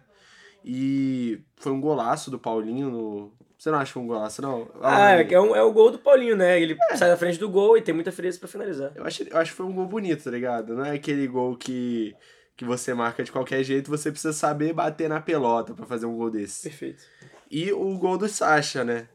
E 0.64 1.38
foi 1.54 1.70
um 1.70 1.80
golaço 1.80 2.30
do 2.30 2.38
Paulinho 2.38 2.88
no. 2.88 3.32
Você 3.58 3.70
não 3.70 3.76
acha 3.76 3.88
que 3.88 3.92
foi 3.92 4.02
um 4.02 4.06
golaço, 4.06 4.40
não? 4.40 4.66
Ah, 4.80 5.12
é, 5.12 5.34
é, 5.34 5.40
um, 5.40 5.54
é 5.54 5.62
o 5.62 5.70
gol 5.70 5.90
do 5.90 5.98
Paulinho, 5.98 6.34
né? 6.34 6.58
Ele 6.58 6.78
é. 6.90 6.96
sai 6.96 7.10
da 7.10 7.16
frente 7.18 7.38
do 7.38 7.50
gol 7.50 7.76
e 7.76 7.82
tem 7.82 7.94
muita 7.94 8.10
frieza 8.10 8.38
para 8.38 8.48
finalizar. 8.48 8.90
Eu 8.94 9.04
acho, 9.04 9.22
eu 9.22 9.36
acho 9.36 9.50
que 9.50 9.56
foi 9.56 9.66
um 9.66 9.74
gol 9.74 9.86
bonito, 9.86 10.24
tá 10.24 10.30
ligado? 10.30 10.74
Não 10.74 10.82
é 10.82 10.92
aquele 10.92 11.26
gol 11.26 11.56
que, 11.56 12.16
que 12.56 12.64
você 12.64 12.94
marca 12.94 13.22
de 13.22 13.30
qualquer 13.30 13.62
jeito, 13.62 13.90
você 13.90 14.10
precisa 14.10 14.32
saber 14.32 14.72
bater 14.72 15.08
na 15.08 15.20
pelota 15.20 15.74
para 15.74 15.84
fazer 15.84 16.06
um 16.06 16.16
gol 16.16 16.30
desse. 16.30 16.62
Perfeito. 16.62 17.04
E 17.50 17.70
o 17.70 17.98
gol 17.98 18.16
do 18.16 18.28
Sacha, 18.28 18.82
né? 18.82 19.08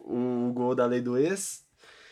O 0.00 0.50
gol 0.54 0.74
da 0.74 0.86
lei 0.86 1.02
do 1.02 1.18
ex. 1.18 1.62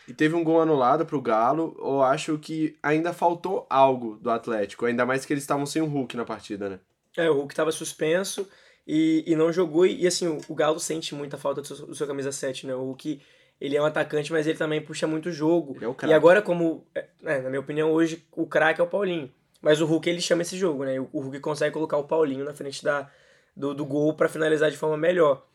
E 0.07 0.13
teve 0.13 0.35
um 0.35 0.43
gol 0.43 0.61
anulado 0.61 1.05
pro 1.05 1.21
Galo, 1.21 1.75
eu 1.79 2.01
acho 2.01 2.37
que 2.37 2.77
ainda 2.83 3.13
faltou 3.13 3.65
algo 3.69 4.17
do 4.17 4.29
Atlético, 4.29 4.85
ainda 4.85 5.05
mais 5.05 5.25
que 5.25 5.33
eles 5.33 5.43
estavam 5.43 5.65
sem 5.65 5.81
o 5.81 5.85
Hulk 5.85 6.17
na 6.17 6.25
partida, 6.25 6.69
né? 6.69 6.79
É, 7.15 7.29
o 7.29 7.33
Hulk 7.33 7.55
tava 7.55 7.71
suspenso 7.71 8.47
e, 8.85 9.23
e 9.25 9.35
não 9.35 9.51
jogou. 9.51 9.85
E, 9.85 10.05
assim, 10.05 10.27
o, 10.27 10.39
o 10.47 10.55
Galo 10.55 10.79
sente 10.79 11.15
muita 11.15 11.37
falta 11.37 11.61
do 11.61 11.67
seu, 11.67 11.87
do 11.87 11.95
seu 11.95 12.07
camisa 12.07 12.31
7, 12.31 12.67
né? 12.67 12.75
O 12.75 12.81
Hulk, 12.81 13.21
ele 13.61 13.77
é 13.77 13.81
um 13.81 13.85
atacante, 13.85 14.31
mas 14.31 14.45
ele 14.47 14.57
também 14.57 14.81
puxa 14.81 15.07
muito 15.07 15.31
jogo. 15.31 15.75
Ele 15.75 15.85
é 15.85 15.87
o 15.87 15.91
e 15.91 15.95
craque. 15.95 16.13
agora, 16.13 16.41
como, 16.41 16.85
é, 16.93 17.05
é, 17.23 17.41
na 17.41 17.49
minha 17.49 17.61
opinião, 17.61 17.91
hoje 17.91 18.25
o 18.31 18.45
craque 18.45 18.81
é 18.81 18.83
o 18.83 18.87
Paulinho. 18.87 19.31
Mas 19.61 19.79
o 19.79 19.85
Hulk, 19.85 20.09
ele 20.09 20.19
chama 20.19 20.41
esse 20.41 20.57
jogo, 20.57 20.83
né? 20.83 20.99
O, 20.99 21.09
o 21.13 21.21
Hulk 21.21 21.39
consegue 21.39 21.73
colocar 21.73 21.97
o 21.97 22.03
Paulinho 22.03 22.43
na 22.43 22.53
frente 22.53 22.83
da, 22.83 23.09
do, 23.55 23.73
do 23.73 23.85
gol 23.85 24.13
pra 24.15 24.27
finalizar 24.27 24.69
de 24.69 24.77
forma 24.77 24.97
melhor. 24.97 25.45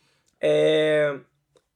É, 0.41 1.19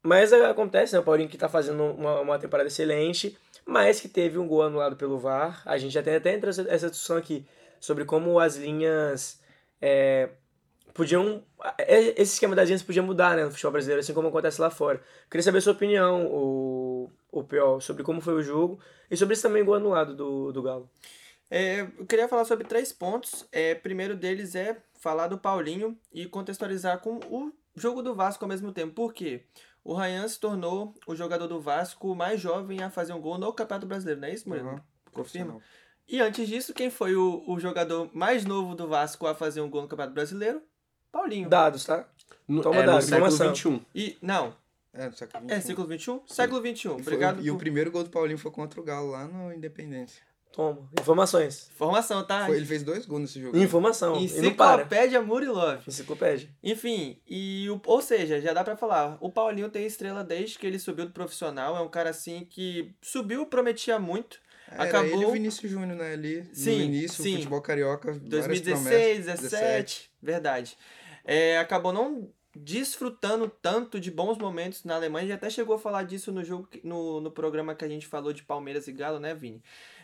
mas 0.03 0.33
é, 0.33 0.45
acontece, 0.47 0.93
né? 0.95 0.99
O 0.99 1.03
Paulinho 1.03 1.29
que 1.29 1.39
tá 1.39 1.49
fazendo 1.49 1.83
uma, 1.85 2.21
uma 2.21 2.39
temporada 2.39 2.69
excelente, 2.69 3.37
mas 3.65 4.01
que 4.01 4.09
teve 4.09 4.39
um 4.39 4.49
gol 4.49 4.63
anulado 4.63 4.97
pelo 4.97 5.19
VAR. 5.19 5.63
A 5.65 5.79
gente 5.79 5.93
já 5.93 6.03
tem 6.03 6.17
até 6.17 6.35
entrado 6.35 6.51
essa, 6.69 6.91
discussão 6.91 7.17
aqui 7.17 7.47
sobre 7.81 8.05
como 8.05 8.39
as 8.39 8.57
linhas 8.57 9.41
é, 9.81 10.31
podiam. 10.93 11.43
é, 11.79 12.21
Esse 12.21 12.35
esquema 12.35 12.57
das 12.57 12.69
linhas 12.69 12.83
podia 12.83 13.03
mudar 13.03 13.37
né, 13.37 13.45
no 13.45 13.51
futebol 13.51 13.73
brasileiro, 13.73 14.01
assim 14.01 14.15
como 14.15 14.29
acontece 14.29 14.61
lá 14.61 14.71
fora. 14.71 15.01
Queria 15.31 15.43
saber 15.43 15.59
a 15.59 15.61
sua 15.61 15.73
opinião, 15.73 16.27
o, 16.27 17.11
o 17.31 17.45
Pior, 17.45 17.81
sobre 17.81 18.03
como 18.03 18.21
foi 18.21 18.35
o 18.35 18.43
jogo 18.43 18.81
e 19.11 19.17
sobre 19.17 19.35
esse 19.35 19.43
também 19.43 19.65
gol 19.65 19.75
anulado 19.75 20.15
do, 20.17 20.53
do 20.53 20.63
Galo. 20.63 20.91
É, 21.49 21.83
eu 21.99 22.07
queria 22.07 22.27
falar 22.29 22.45
sobre 22.45 22.67
três 22.67 22.93
pontos. 22.93 23.47
É, 23.53 23.75
primeiro 23.75 24.17
deles 24.17 24.55
é 24.55 24.79
falar 24.99 25.29
do 25.29 25.39
Paulinho 25.39 25.99
e 26.13 26.27
contextualizar 26.27 26.99
com 27.01 27.21
o 27.31 27.53
jogo 27.77 28.03
do 28.03 28.15
Vasco 28.15 28.45
ao 28.45 28.49
mesmo 28.49 28.73
tempo. 28.73 28.95
Por 28.95 29.13
quê? 29.13 29.45
O 29.85 29.95
Ryan 29.95 30.29
se 30.29 30.39
tornou 30.39 30.95
o 31.07 31.15
jogador 31.15 31.49
do 31.49 31.61
Vasco 31.61 32.15
mais 32.15 32.41
jovem 32.41 32.83
a 32.83 32.91
fazer 32.91 33.13
um 33.13 33.21
gol 33.21 33.37
no 33.39 33.53
Campeonato 33.53 33.87
Brasileiro, 33.87 34.21
não 34.21 34.29
é 34.29 34.33
isso, 34.35 34.49
Murilo? 34.49 34.69
Uhum. 34.71 34.79
Confirma? 35.13 35.61
E 36.09 36.21
antes 36.21 36.49
disso, 36.49 36.73
quem 36.75 36.91
foi 36.91 37.17
o, 37.17 37.43
o 37.47 37.59
jogador 37.59 38.09
mais 38.15 38.45
novo 38.45 38.75
do 38.75 38.87
Vasco 38.87 39.27
a 39.27 39.35
fazer 39.35 39.61
um 39.61 39.69
gol 39.71 39.83
no 39.83 39.89
Campeonato 39.89 40.15
Brasileiro? 40.15 40.63
Paulinho. 41.11 41.49
Dados, 41.49 41.85
tá? 41.85 42.09
No, 42.47 42.63
Toma 42.63 42.77
é, 42.77 42.81
no 42.81 42.93
dado, 42.93 43.03
século. 43.03 43.55
XXI. 43.57 43.83
E, 43.95 44.17
não, 44.23 44.55
É, 44.93 45.09
no 45.09 45.15
século 45.17 45.45
é 45.49 45.61
XXI. 45.61 45.67
século 45.67 45.99
XXI? 45.99 46.21
Século 46.27 46.61
XXI, 46.61 46.71
E 46.71 46.83
foi- 46.83 47.01
obrigado 47.03 47.43
E 47.43 47.51
o 47.51 47.55
por... 47.55 47.61
primeiro 47.61 47.91
gol 47.91 48.05
do 48.05 48.11
Paulinho 48.11 48.39
foi 48.39 48.51
contra 48.51 48.81
o 48.81 48.85
Galo 48.85 49.11
lá 49.11 49.27
no 49.27 49.53
Independência. 49.53 50.23
Toma. 50.53 50.89
Informações. 51.01 51.71
Formação, 51.77 52.25
tá? 52.27 52.47
Foi- 52.47 52.57
ele 52.57 52.67
fez 52.67 52.83
dois 52.83 53.07
gols 53.07 53.23
nesse 53.23 53.41
jogo. 53.41 53.57
Informação. 53.57 54.17
E 54.21 54.29
não 54.43 54.53
para. 54.55 54.83
Enciclopédia 54.83 55.23
Murilov. 55.23 55.81
Enciclopédia. 55.89 56.49
Enfim, 56.63 57.19
e 57.27 57.69
o, 57.71 57.81
ou 57.87 58.03
seja, 58.03 58.41
já 58.41 58.53
dá 58.53 58.63
pra 58.63 58.77
falar, 58.77 59.17
o 59.21 59.31
Paulinho 59.31 59.71
tem 59.71 59.87
estrela 59.87 60.23
desde 60.23 60.59
que 60.59 60.67
ele 60.67 60.79
subiu 60.79 61.07
do 61.07 61.13
profissional, 61.13 61.77
é 61.77 61.81
um 61.81 61.89
cara 61.89 62.11
assim 62.11 62.45
que 62.49 62.95
subiu, 63.01 63.47
prometia 63.47 63.99
muito, 63.99 64.39
Era 64.71 64.85
acabou- 64.85 65.11
ele 65.11 65.23
e 65.23 65.25
o 65.27 65.33
Vinícius 65.33 65.71
Júnior, 65.71 65.97
né? 65.97 66.13
Ali 66.13 66.45
Sim, 66.53 66.77
no 66.79 66.85
início, 66.85 67.23
sim. 67.23 67.37
futebol 67.37 67.63
carioca. 67.63 68.09
várias 68.13 68.29
2016, 68.29 69.25
promessas. 69.25 69.51
17, 69.51 70.11
verdade. 70.23 70.77
É, 71.25 71.59
acabou 71.59 71.93
não 71.93 72.29
desfrutando 72.55 73.49
tanto 73.49 73.99
de 73.99 74.11
bons 74.11 74.37
momentos 74.37 74.85
na 74.85 74.95
Alemanha, 74.97 75.29
já 75.29 75.35
até 75.37 75.49
chegou 75.49 75.75
a 75.77 75.79
falar 75.79 76.03
disso 76.03 76.31
no 76.31 76.45
jogo, 76.45 76.69
no, 76.85 77.21
no 77.21 77.31
programa 77.31 77.75
que 77.75 77.85
a 77.85 77.89
gente 77.89 78.07
falou 78.07 78.33
de 78.33 78.43
Palmeiras 78.43 78.87
e 78.89 78.93
Galo, 78.93 79.19
né, 79.19 79.35
Vini? 79.35 79.63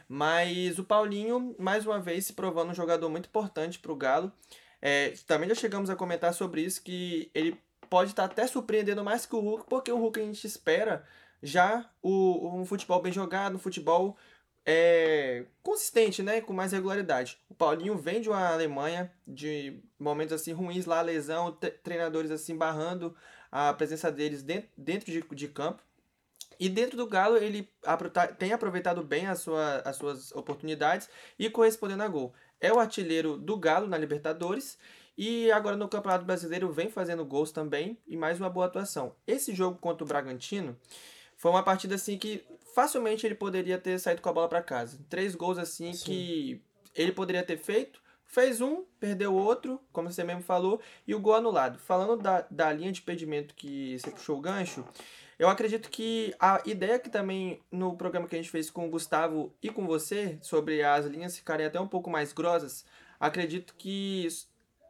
Mas 0.08 0.78
o 0.78 0.84
Paulinho, 0.84 1.54
mais 1.58 1.84
uma 1.84 2.00
vez, 2.00 2.26
se 2.26 2.32
provando 2.32 2.70
um 2.70 2.74
jogador 2.74 3.08
muito 3.10 3.26
importante 3.26 3.78
pro 3.78 3.94
Galo. 3.94 4.32
É, 4.80 5.10
também 5.26 5.48
já 5.48 5.54
chegamos 5.54 5.90
a 5.90 5.96
comentar 5.96 6.32
sobre 6.32 6.62
isso, 6.62 6.82
que 6.82 7.30
ele 7.34 7.60
pode 7.90 8.10
estar 8.10 8.24
até 8.24 8.46
surpreendendo 8.46 9.04
mais 9.04 9.26
que 9.26 9.34
o 9.36 9.40
Hulk, 9.40 9.66
porque 9.68 9.92
o 9.92 9.98
Hulk 9.98 10.20
a 10.20 10.24
gente 10.24 10.46
espera 10.46 11.04
já 11.42 11.90
o, 12.02 12.58
um 12.58 12.64
futebol 12.64 13.02
bem 13.02 13.12
jogado, 13.12 13.56
um 13.56 13.58
futebol 13.58 14.16
é, 14.64 15.44
consistente, 15.62 16.22
né? 16.22 16.40
Com 16.40 16.52
mais 16.52 16.72
regularidade. 16.72 17.38
O 17.48 17.54
Paulinho 17.54 17.96
vem 17.96 18.20
de 18.20 18.28
uma 18.28 18.48
Alemanha, 18.52 19.12
de 19.26 19.82
momentos 19.98 20.32
assim 20.32 20.52
ruins 20.52 20.86
lá, 20.86 21.00
lesão, 21.00 21.52
tre- 21.52 21.70
treinadores 21.70 22.30
assim 22.30 22.56
barrando 22.56 23.14
a 23.50 23.72
presença 23.72 24.12
deles 24.12 24.42
dentro, 24.42 24.68
dentro 24.76 25.10
de, 25.10 25.22
de 25.22 25.48
campo. 25.48 25.82
E 26.58 26.68
dentro 26.68 26.96
do 26.96 27.06
Galo, 27.06 27.36
ele 27.36 27.68
tá- 28.12 28.26
tem 28.26 28.52
aproveitado 28.52 29.02
bem 29.02 29.26
a 29.26 29.34
sua, 29.34 29.78
as 29.84 29.96
suas 29.96 30.32
oportunidades 30.32 31.08
e 31.38 31.48
correspondendo 31.48 32.02
a 32.02 32.08
gol. 32.08 32.32
É 32.60 32.72
o 32.72 32.78
artilheiro 32.78 33.36
do 33.36 33.56
Galo 33.56 33.86
na 33.86 33.96
Libertadores 33.96 34.76
e 35.16 35.50
agora 35.52 35.76
no 35.76 35.88
Campeonato 35.88 36.24
Brasileiro 36.24 36.70
vem 36.72 36.90
fazendo 36.90 37.24
gols 37.24 37.52
também 37.52 37.98
e 38.06 38.16
mais 38.16 38.38
uma 38.40 38.50
boa 38.50 38.66
atuação. 38.66 39.14
Esse 39.26 39.54
jogo 39.54 39.78
contra 39.78 40.04
o 40.04 40.08
Bragantino 40.08 40.76
foi 41.36 41.50
uma 41.52 41.62
partida 41.62 41.94
assim 41.94 42.18
que 42.18 42.44
facilmente 42.74 43.24
ele 43.24 43.34
poderia 43.34 43.78
ter 43.78 43.98
saído 43.98 44.20
com 44.20 44.28
a 44.28 44.32
bola 44.32 44.48
para 44.48 44.62
casa. 44.62 44.98
Três 45.08 45.34
gols 45.34 45.58
assim 45.58 45.92
que 46.06 46.62
ele 46.94 47.12
poderia 47.12 47.42
ter 47.44 47.56
feito. 47.58 48.00
Fez 48.26 48.60
um, 48.60 48.84
perdeu 49.00 49.34
outro, 49.34 49.80
como 49.90 50.12
você 50.12 50.22
mesmo 50.22 50.42
falou, 50.42 50.80
e 51.06 51.14
o 51.14 51.20
gol 51.20 51.34
anulado. 51.36 51.78
Falando 51.78 52.16
da, 52.20 52.44
da 52.50 52.70
linha 52.72 52.92
de 52.92 53.00
impedimento 53.00 53.54
que 53.54 53.98
você 53.98 54.10
puxou 54.10 54.36
o 54.36 54.40
gancho, 54.40 54.84
eu 55.38 55.48
acredito 55.48 55.88
que 55.88 56.34
a 56.40 56.60
ideia 56.66 56.98
que 56.98 57.08
também 57.08 57.60
no 57.70 57.96
programa 57.96 58.26
que 58.26 58.34
a 58.34 58.38
gente 58.38 58.50
fez 58.50 58.70
com 58.70 58.86
o 58.86 58.90
Gustavo 58.90 59.54
e 59.62 59.70
com 59.70 59.86
você, 59.86 60.38
sobre 60.42 60.82
as 60.82 61.06
linhas 61.06 61.36
ficarem 61.36 61.64
até 61.64 61.80
um 61.80 61.86
pouco 61.86 62.10
mais 62.10 62.32
grossas, 62.32 62.84
acredito 63.20 63.74
que 63.78 64.26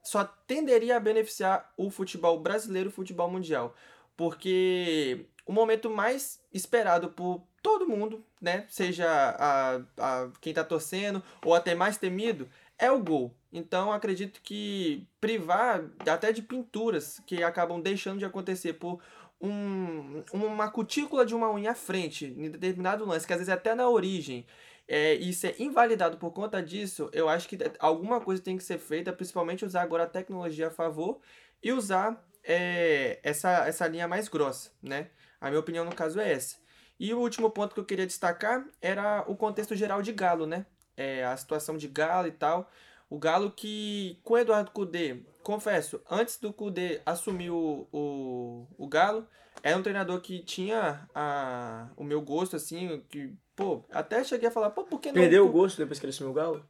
só 0.02 0.24
tenderia 0.24 0.96
a 0.96 1.00
beneficiar 1.00 1.70
o 1.76 1.90
futebol 1.90 2.40
brasileiro 2.40 2.88
e 2.88 2.92
o 2.92 2.94
futebol 2.94 3.30
mundial. 3.30 3.74
Porque 4.16 5.26
o 5.44 5.52
momento 5.52 5.90
mais 5.90 6.40
esperado 6.52 7.10
por 7.10 7.42
todo 7.62 7.86
mundo, 7.86 8.24
né? 8.40 8.64
Seja 8.68 9.06
a, 9.06 9.76
a, 9.98 10.30
quem 10.40 10.54
tá 10.54 10.64
torcendo 10.64 11.22
ou 11.44 11.54
até 11.54 11.74
mais 11.74 11.98
temido, 11.98 12.48
é 12.78 12.90
o 12.90 13.02
gol. 13.02 13.34
Então 13.52 13.92
acredito 13.92 14.40
que 14.42 15.06
privar 15.20 15.84
até 16.06 16.32
de 16.32 16.42
pinturas 16.42 17.20
que 17.26 17.42
acabam 17.42 17.80
deixando 17.80 18.18
de 18.18 18.24
acontecer 18.24 18.74
por 18.74 19.00
um, 19.40 20.22
uma 20.32 20.70
cutícula 20.70 21.24
de 21.24 21.34
uma 21.34 21.50
unha 21.50 21.72
à 21.72 21.74
frente, 21.74 22.26
em 22.26 22.50
determinado 22.50 23.04
lance, 23.04 23.26
que 23.26 23.32
às 23.32 23.38
vezes 23.38 23.50
é 23.50 23.54
até 23.54 23.74
na 23.74 23.88
origem, 23.88 24.46
é, 24.86 25.14
e 25.14 25.32
ser 25.32 25.54
invalidado 25.60 26.16
por 26.16 26.32
conta 26.32 26.62
disso, 26.62 27.10
eu 27.12 27.28
acho 27.28 27.46
que 27.48 27.58
alguma 27.78 28.20
coisa 28.20 28.42
tem 28.42 28.56
que 28.56 28.64
ser 28.64 28.78
feita, 28.78 29.12
principalmente 29.12 29.64
usar 29.64 29.82
agora 29.82 30.04
a 30.04 30.08
tecnologia 30.08 30.68
a 30.68 30.70
favor 30.70 31.20
e 31.62 31.72
usar 31.72 32.26
é, 32.42 33.20
essa, 33.22 33.68
essa 33.68 33.86
linha 33.86 34.08
mais 34.08 34.28
grossa, 34.28 34.70
né? 34.82 35.10
A 35.40 35.48
minha 35.48 35.60
opinião 35.60 35.84
no 35.84 35.94
caso 35.94 36.18
é 36.18 36.32
essa. 36.32 36.56
E 36.98 37.12
o 37.12 37.18
último 37.20 37.50
ponto 37.50 37.74
que 37.74 37.80
eu 37.80 37.84
queria 37.84 38.06
destacar 38.06 38.66
era 38.80 39.24
o 39.28 39.36
contexto 39.36 39.76
geral 39.76 40.02
de 40.02 40.12
Galo, 40.12 40.46
né? 40.46 40.66
É, 40.96 41.24
a 41.24 41.36
situação 41.36 41.76
de 41.76 41.86
Galo 41.86 42.26
e 42.26 42.32
tal. 42.32 42.70
O 43.10 43.18
Galo 43.18 43.50
que, 43.50 44.18
com 44.22 44.34
o 44.34 44.38
Eduardo 44.38 44.70
Cudê, 44.70 45.22
confesso, 45.42 46.00
antes 46.10 46.38
do 46.38 46.52
Cudê 46.52 47.00
assumir 47.06 47.50
o, 47.50 47.88
o, 47.92 48.66
o 48.76 48.86
Galo, 48.86 49.26
era 49.62 49.76
um 49.76 49.82
treinador 49.82 50.20
que 50.20 50.42
tinha 50.42 51.08
a, 51.14 51.88
o 51.96 52.04
meu 52.04 52.20
gosto, 52.20 52.56
assim, 52.56 53.02
que, 53.08 53.32
pô, 53.56 53.84
até 53.90 54.22
cheguei 54.22 54.48
a 54.48 54.52
falar, 54.52 54.70
pô, 54.70 54.84
por 54.84 55.00
que 55.00 55.08
não... 55.08 55.14
Perdeu 55.14 55.46
o 55.46 55.50
gosto 55.50 55.78
depois 55.78 55.98
que 55.98 56.04
ele 56.04 56.10
assumiu 56.10 56.32
o 56.32 56.34
Galo? 56.34 56.64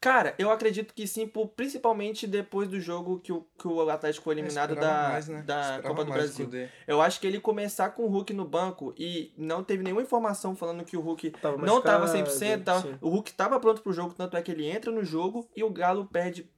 Cara, 0.00 0.32
eu 0.38 0.48
acredito 0.50 0.94
que 0.94 1.08
sim, 1.08 1.26
por, 1.26 1.48
principalmente 1.48 2.24
depois 2.24 2.68
do 2.68 2.78
jogo 2.80 3.18
que 3.18 3.32
o, 3.32 3.44
que 3.58 3.66
o 3.66 3.90
Atlético 3.90 4.24
foi 4.24 4.34
eliminado 4.36 4.74
Esperava 4.74 5.02
da, 5.02 5.08
mais, 5.08 5.28
né? 5.28 5.42
da 5.42 5.60
Esperava 5.60 5.88
Copa 5.88 6.04
do 6.04 6.12
Brasil. 6.12 6.48
Eu 6.86 7.02
acho 7.02 7.20
que 7.20 7.26
ele 7.26 7.40
começar 7.40 7.90
com 7.90 8.04
o 8.04 8.08
Hulk 8.08 8.32
no 8.32 8.44
banco 8.44 8.94
e 8.96 9.32
não 9.36 9.64
teve 9.64 9.82
nenhuma 9.82 10.02
informação 10.02 10.54
falando 10.54 10.84
que 10.84 10.96
o 10.96 11.00
Hulk 11.00 11.30
Tava 11.32 11.56
não 11.58 11.80
tava 11.82 12.06
machucado, 12.06 12.30
100%, 12.30 12.64
tava, 12.64 12.82
sim. 12.82 12.98
o 13.00 13.08
Hulk 13.08 13.32
tava 13.32 13.58
pronto 13.58 13.82
pro 13.82 13.92
jogo, 13.92 14.14
tanto 14.14 14.36
é 14.36 14.42
que 14.42 14.52
ele 14.52 14.68
entra 14.68 14.92
no 14.92 15.04
jogo 15.04 15.48
e 15.56 15.64
o 15.64 15.70
Galo 15.70 16.06
perde 16.06 16.48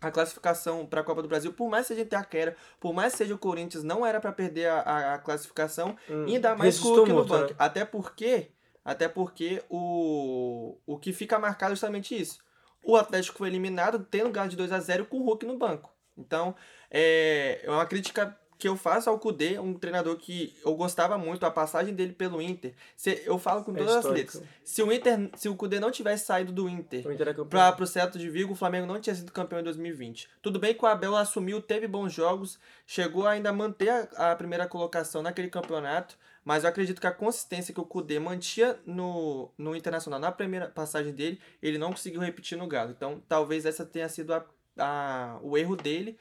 a 0.00 0.10
classificação 0.10 0.84
para 0.84 1.00
a 1.00 1.04
Copa 1.04 1.22
do 1.22 1.28
Brasil, 1.28 1.52
por 1.52 1.68
mais 1.68 1.86
que 1.86 1.94
seja 1.94 2.02
Itaquera, 2.02 2.56
por 2.80 2.92
mais 2.92 3.12
que 3.12 3.18
seja 3.18 3.34
o 3.34 3.38
Corinthians, 3.38 3.82
não 3.84 4.04
era 4.04 4.20
para 4.20 4.32
perder 4.32 4.66
a, 4.66 4.80
a, 4.80 5.14
a 5.14 5.18
classificação, 5.18 5.96
Hum, 6.10 6.24
e 6.26 6.34
ainda 6.34 6.54
mais 6.56 6.78
com 6.80 6.88
o 6.88 6.94
Hulk 6.96 7.08
no 7.10 7.14
muito, 7.16 7.28
banco. 7.28 7.50
né? 7.50 7.56
Até 7.58 7.84
porque, 7.84 8.50
até 8.84 9.08
porque 9.08 9.62
o, 9.68 10.76
o 10.86 10.98
que 10.98 11.12
fica 11.12 11.38
marcado 11.38 11.72
é 11.72 11.74
justamente 11.74 12.20
isso. 12.20 12.38
O 12.82 12.96
Atlético 12.96 13.38
foi 13.38 13.48
eliminado 13.48 14.06
tendo 14.10 14.30
ganho 14.30 14.48
de 14.48 14.56
2 14.56 14.72
a 14.72 14.80
0 14.80 15.06
com 15.06 15.18
o 15.18 15.24
Hulk 15.24 15.44
no 15.46 15.58
banco. 15.58 15.92
Então, 16.16 16.54
é, 16.90 17.60
é 17.62 17.70
uma 17.70 17.86
crítica 17.86 18.36
que 18.58 18.66
eu 18.66 18.76
faço 18.76 19.08
ao 19.08 19.20
Kudê, 19.20 19.56
um 19.60 19.72
treinador 19.74 20.16
que 20.16 20.52
eu 20.64 20.74
gostava 20.74 21.16
muito, 21.16 21.46
a 21.46 21.50
passagem 21.50 21.94
dele 21.94 22.12
pelo 22.12 22.42
Inter. 22.42 22.74
Se, 22.96 23.22
eu 23.24 23.38
falo 23.38 23.62
com 23.62 23.70
É 23.70 23.78
todas 23.78 23.92
as 23.94 24.04
histórico. 24.04 24.38
letras. 24.38 24.52
Se 24.64 24.82
o 24.82 24.92
Inter, 24.92 25.30
se 25.36 25.48
o 25.48 25.54
Kudê 25.54 25.78
não 25.78 25.92
tivesse 25.92 26.26
saído 26.26 26.50
do 26.50 26.68
Inter 26.68 27.06
O 27.06 27.12
Inter 27.12 27.28
é 27.28 27.32
para 27.44 27.70
pro 27.70 27.86
Celta 27.86 28.18
de 28.18 28.28
Vigo, 28.28 28.54
o 28.54 28.56
Flamengo 28.56 28.84
não 28.84 29.00
tinha 29.00 29.14
sido 29.14 29.30
campeão 29.30 29.60
em 29.60 29.62
2020. 29.62 30.28
Tudo 30.42 30.58
bem 30.58 30.74
que 30.74 30.84
o 30.84 30.88
Abel 30.88 31.14
assumiu, 31.14 31.62
teve 31.62 31.86
bons 31.86 32.12
jogos, 32.12 32.58
chegou 32.84 33.28
a 33.28 33.30
ainda 33.30 33.52
manter 33.52 33.90
a, 34.16 34.32
a 34.32 34.36
primeira 34.36 34.66
colocação 34.66 35.22
naquele 35.22 35.48
campeonato, 35.48 36.18
mas 36.48 36.64
eu 36.64 36.70
acredito 36.70 36.98
que 36.98 37.06
a 37.06 37.10
consistência 37.12 37.74
que 37.74 37.80
o 37.80 37.84
Kudê 37.84 38.18
mantinha 38.18 38.74
no, 38.86 39.50
no 39.58 39.76
Internacional 39.76 40.18
na 40.18 40.32
primeira 40.32 40.66
passagem 40.66 41.12
dele, 41.12 41.38
ele 41.62 41.76
não 41.76 41.90
conseguiu 41.90 42.22
repetir 42.22 42.56
no 42.56 42.66
Galo. 42.66 42.90
Então, 42.90 43.22
talvez 43.28 43.66
essa 43.66 43.84
tenha 43.84 44.08
sido 44.08 44.32
a, 44.32 44.42
a, 44.78 45.38
o 45.42 45.58
erro 45.58 45.76
dele. 45.76 46.16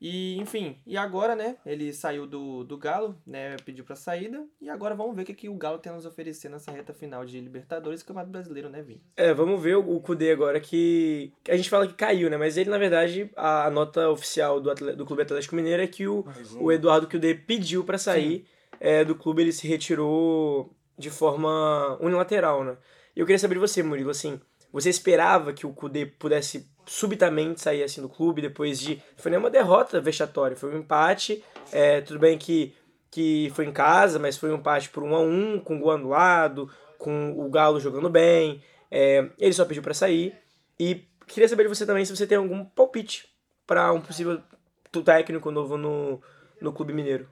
E, 0.00 0.36
enfim, 0.38 0.78
e 0.86 0.96
agora, 0.96 1.34
né, 1.34 1.56
ele 1.66 1.92
saiu 1.92 2.24
do, 2.24 2.62
do 2.62 2.76
Galo, 2.78 3.18
né, 3.26 3.56
pediu 3.64 3.84
pra 3.84 3.96
saída, 3.96 4.44
e 4.60 4.68
agora 4.68 4.94
vamos 4.94 5.16
ver 5.16 5.22
o 5.22 5.24
que, 5.24 5.34
que 5.34 5.48
o 5.48 5.54
Galo 5.56 5.78
tem 5.78 5.90
a 5.90 5.94
nos 5.96 6.06
oferecer 6.06 6.48
nessa 6.50 6.70
reta 6.70 6.92
final 6.94 7.24
de 7.24 7.40
Libertadores 7.40 8.00
e 8.00 8.04
Campeonato 8.04 8.30
Brasileiro, 8.30 8.68
né, 8.68 8.80
Vini? 8.80 9.02
É, 9.16 9.32
vamos 9.34 9.60
ver 9.60 9.76
o, 9.76 9.96
o 9.96 10.00
Kudê 10.00 10.30
agora 10.30 10.60
que, 10.60 11.32
que 11.42 11.50
A 11.50 11.56
gente 11.56 11.68
fala 11.70 11.88
que 11.88 11.94
caiu, 11.94 12.30
né? 12.30 12.36
Mas 12.36 12.56
ele, 12.56 12.70
na 12.70 12.78
verdade, 12.78 13.28
a, 13.34 13.66
a 13.66 13.70
nota 13.70 14.08
oficial 14.10 14.60
do, 14.60 14.70
atle- 14.70 14.94
do 14.94 15.04
Clube 15.04 15.22
Atlético 15.22 15.56
Mineiro 15.56 15.82
é 15.82 15.86
que 15.88 16.06
o, 16.06 16.24
o 16.60 16.70
Eduardo 16.70 17.08
Kudê 17.08 17.34
pediu 17.34 17.82
pra 17.82 17.96
sair 17.98 18.46
é, 18.80 19.04
do 19.04 19.14
clube, 19.14 19.42
ele 19.42 19.52
se 19.52 19.66
retirou 19.66 20.74
de 20.98 21.10
forma 21.10 21.96
unilateral, 22.00 22.64
né? 22.64 22.76
E 23.14 23.20
eu 23.20 23.26
queria 23.26 23.38
saber 23.38 23.54
de 23.54 23.60
você, 23.60 23.82
Murilo, 23.82 24.10
assim, 24.10 24.40
você 24.72 24.90
esperava 24.90 25.52
que 25.52 25.66
o 25.66 25.72
Kudê 25.72 26.06
pudesse 26.06 26.68
subitamente 26.86 27.60
sair 27.60 27.82
assim 27.82 28.02
do 28.02 28.08
clube 28.08 28.42
depois 28.42 28.78
de. 28.80 29.00
Foi 29.16 29.30
nem 29.30 29.38
uma 29.38 29.50
derrota 29.50 30.00
vexatória, 30.00 30.56
foi 30.56 30.74
um 30.74 30.78
empate. 30.78 31.42
É, 31.72 32.00
tudo 32.00 32.18
bem 32.18 32.36
que, 32.36 32.74
que 33.10 33.50
foi 33.54 33.66
em 33.66 33.72
casa, 33.72 34.18
mas 34.18 34.36
foi 34.36 34.50
um 34.50 34.56
empate 34.56 34.88
por 34.90 35.02
um 35.02 35.14
a 35.14 35.20
um, 35.20 35.60
com 35.60 35.78
gol 35.78 35.92
anulado, 35.92 36.68
com 36.98 37.32
o 37.38 37.48
Galo 37.50 37.80
jogando 37.80 38.10
bem. 38.10 38.62
É, 38.90 39.28
ele 39.38 39.52
só 39.52 39.64
pediu 39.64 39.82
pra 39.82 39.94
sair. 39.94 40.34
E 40.78 41.06
queria 41.26 41.48
saber 41.48 41.64
de 41.64 41.68
você 41.68 41.86
também 41.86 42.04
se 42.04 42.14
você 42.14 42.26
tem 42.26 42.38
algum 42.38 42.64
palpite 42.64 43.28
para 43.66 43.92
um 43.92 44.00
possível 44.00 44.42
técnico 45.04 45.50
novo 45.50 45.76
no, 45.76 46.20
no 46.60 46.72
Clube 46.72 46.92
Mineiro. 46.92 47.28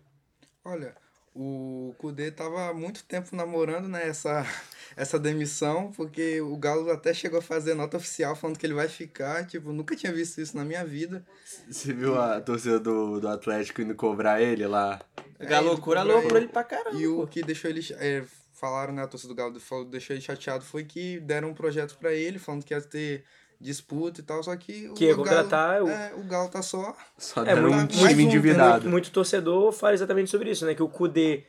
Olha, 0.65 0.95
o 1.35 1.95
Kudê 1.99 2.31
tava 2.31 2.69
há 2.69 2.75
muito 2.75 3.05
tempo 3.05 3.35
namorando 3.35 3.89
né, 3.89 4.07
essa, 4.07 4.47
essa 4.97 5.19
demissão, 5.19 5.91
porque 5.93 6.41
o 6.41 6.57
Galo 6.57 6.91
até 6.91 7.15
chegou 7.15 7.39
a 7.39 7.43
fazer 7.43 7.75
nota 7.75 7.97
oficial 7.97 8.37
falando 8.37 8.59
que 8.59 8.67
ele 8.67 8.75
vai 8.75 8.89
ficar. 8.89 9.47
Tipo, 9.47 9.73
nunca 9.73 9.97
tinha 9.97 10.13
visto 10.13 10.41
isso 10.41 10.57
na 10.57 10.65
minha 10.65 10.85
vida. 10.85 11.25
Você 11.69 11.93
viu 11.93 12.21
a 12.21 12.41
torcida 12.41 12.79
do, 12.79 13.19
do 13.19 13.29
Atlético 13.29 13.81
indo 13.81 13.95
cobrar 13.95 14.43
ele 14.43 14.67
lá? 14.67 15.01
A 15.41 15.61
loucura 15.61 16.03
loucura 16.03 16.39
ele 16.39 16.49
pra 16.49 16.65
caramba. 16.65 16.99
E 16.99 17.07
o 17.07 17.27
que 17.27 17.43
deixou 17.43 17.71
ele. 17.71 17.81
É, 17.93 18.23
falaram, 18.53 18.95
né, 18.95 19.03
a 19.03 19.09
torcida 19.09 19.35
do 19.35 19.37
Galo 19.37 19.59
falou, 19.59 19.85
deixou 19.85 20.15
ele 20.15 20.23
chateado 20.23 20.65
foi 20.65 20.85
que 20.85 21.19
deram 21.19 21.49
um 21.49 21.55
projeto 21.55 21.97
pra 21.99 22.13
ele, 22.13 22.39
falando 22.39 22.65
que 22.65 22.73
ia 22.73 22.81
ter 22.81 23.25
disputa 23.63 24.21
e 24.21 24.25
tal, 24.25 24.43
só 24.43 24.55
que 24.57 24.89
o 24.89 24.95
Que 24.95 25.05
ia 25.07 25.13
Galo, 25.13 25.23
contratar 25.25 25.83
o- 25.83 25.89
é, 25.89 26.13
o 26.17 26.23
Galo 26.25 26.49
tá 26.51 26.61
só. 26.61 26.95
Só 27.17 27.45
É, 27.45 27.55
um 27.55 27.63
muito, 27.71 27.97
mais 27.97 28.11
time 28.11 28.25
um, 28.25 28.27
endividado. 28.27 28.73
muito, 28.73 28.89
muito 28.91 29.11
torcedor 29.13 29.73
fala 29.73 29.95
exatamente 29.95 30.31
sobre 30.31 30.51
isso, 30.51 30.67
né? 30.67 30.75
Que 30.75 30.83
o 30.83 30.89
Kudê 30.89 31.45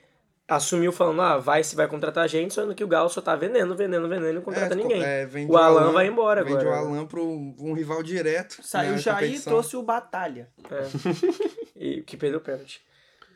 assumiu 0.47 0.91
falando, 0.91 1.21
ah, 1.21 1.37
vai 1.37 1.63
se 1.63 1.75
vai 1.75 1.87
contratar 1.87 2.25
a 2.25 2.27
gente, 2.27 2.53
só 2.53 2.71
que 2.73 2.83
o 2.83 2.87
Galo 2.87 3.09
só 3.09 3.21
tá 3.21 3.33
vendendo, 3.35 3.75
vendendo, 3.75 4.07
vendendo 4.09 4.29
e 4.29 4.33
não 4.33 4.41
contrata 4.41 4.73
é, 4.73 4.77
ninguém. 4.77 5.01
é, 5.03 5.25
vende 5.25 5.51
o 5.51 5.57
Alan 5.57 5.91
vai 5.93 6.05
embora 6.07 6.43
vende 6.43 6.57
agora. 6.57 6.69
o 6.69 6.87
Alan 6.87 7.05
pro 7.05 7.25
um 7.25 7.73
rival 7.73 8.03
direto. 8.03 8.57
Saiu 8.61 8.95
o 8.95 8.97
Jair 8.97 9.33
e 9.35 9.39
trouxe 9.39 9.75
o 9.77 9.81
Batalha. 9.81 10.49
É. 10.69 10.87
e 11.75 12.01
que 12.01 12.15
perdeu 12.17 12.39
o 12.39 12.41
pênalti 12.43 12.81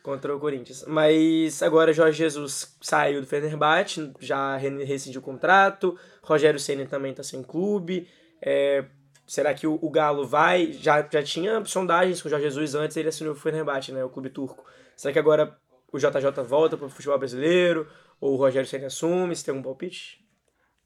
contra 0.04 0.36
o 0.36 0.40
Corinthians. 0.40 0.84
Mas 0.88 1.62
agora 1.64 1.92
Jorge 1.94 2.18
Jesus 2.18 2.76
saiu 2.82 3.22
do 3.22 3.28
Fenerbahçe, 3.28 4.12
já 4.20 4.56
re- 4.58 4.84
rescindiu 4.84 5.20
o 5.22 5.24
contrato. 5.24 5.98
Rogério 6.22 6.60
Ceni 6.60 6.86
também 6.86 7.14
tá 7.14 7.24
sem 7.24 7.42
clube. 7.42 8.08
É, 8.42 8.86
será 9.26 9.54
que 9.54 9.68
o, 9.68 9.78
o 9.82 9.90
Galo 9.90 10.26
vai? 10.26 10.72
Já, 10.74 11.08
já 11.10 11.24
tinha 11.24 11.64
sondagens 11.66 12.22
com 12.22 12.28
o 12.28 12.32
Jorge 12.32 12.46
Jesus 12.46 12.76
antes 12.76 12.96
ele 12.98 13.10
assinou 13.10 13.34
o 13.34 13.36
Fenerbahçe, 13.36 13.92
né, 13.92 14.04
o 14.04 14.10
clube 14.10 14.30
turco. 14.30 14.66
Será 14.96 15.14
que 15.14 15.20
agora 15.20 15.58
o 15.92 15.98
JJ 15.98 16.44
volta 16.48 16.78
pro 16.78 16.90
futebol 16.90 17.18
brasileiro? 17.18 17.88
Ou 18.20 18.34
o 18.34 18.38
Rogério 18.38 18.68
Ceni 18.68 18.86
assume? 18.86 19.36
Você 19.36 19.46
tem 19.46 19.54
algum 19.54 19.64
palpite? 19.64 20.26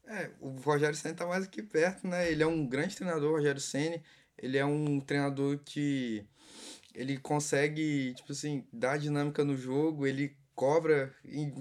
É, 0.06 0.30
o 0.40 0.50
Rogério 0.50 0.94
Ceni 0.94 1.14
tá 1.14 1.26
mais 1.26 1.44
aqui 1.44 1.62
perto, 1.62 2.06
né? 2.06 2.30
Ele 2.30 2.42
é 2.42 2.46
um 2.46 2.66
grande 2.66 2.96
treinador, 2.96 3.30
o 3.30 3.36
Rogério 3.36 3.60
Ceni. 3.60 4.02
Ele 4.36 4.58
é 4.58 4.64
um 4.64 5.00
treinador 5.00 5.58
que 5.64 6.26
ele 6.94 7.16
consegue, 7.16 8.12
tipo 8.14 8.32
assim, 8.32 8.66
dar 8.72 8.98
dinâmica 8.98 9.44
no 9.44 9.56
jogo, 9.56 10.06
ele 10.06 10.36
cobra, 10.54 11.14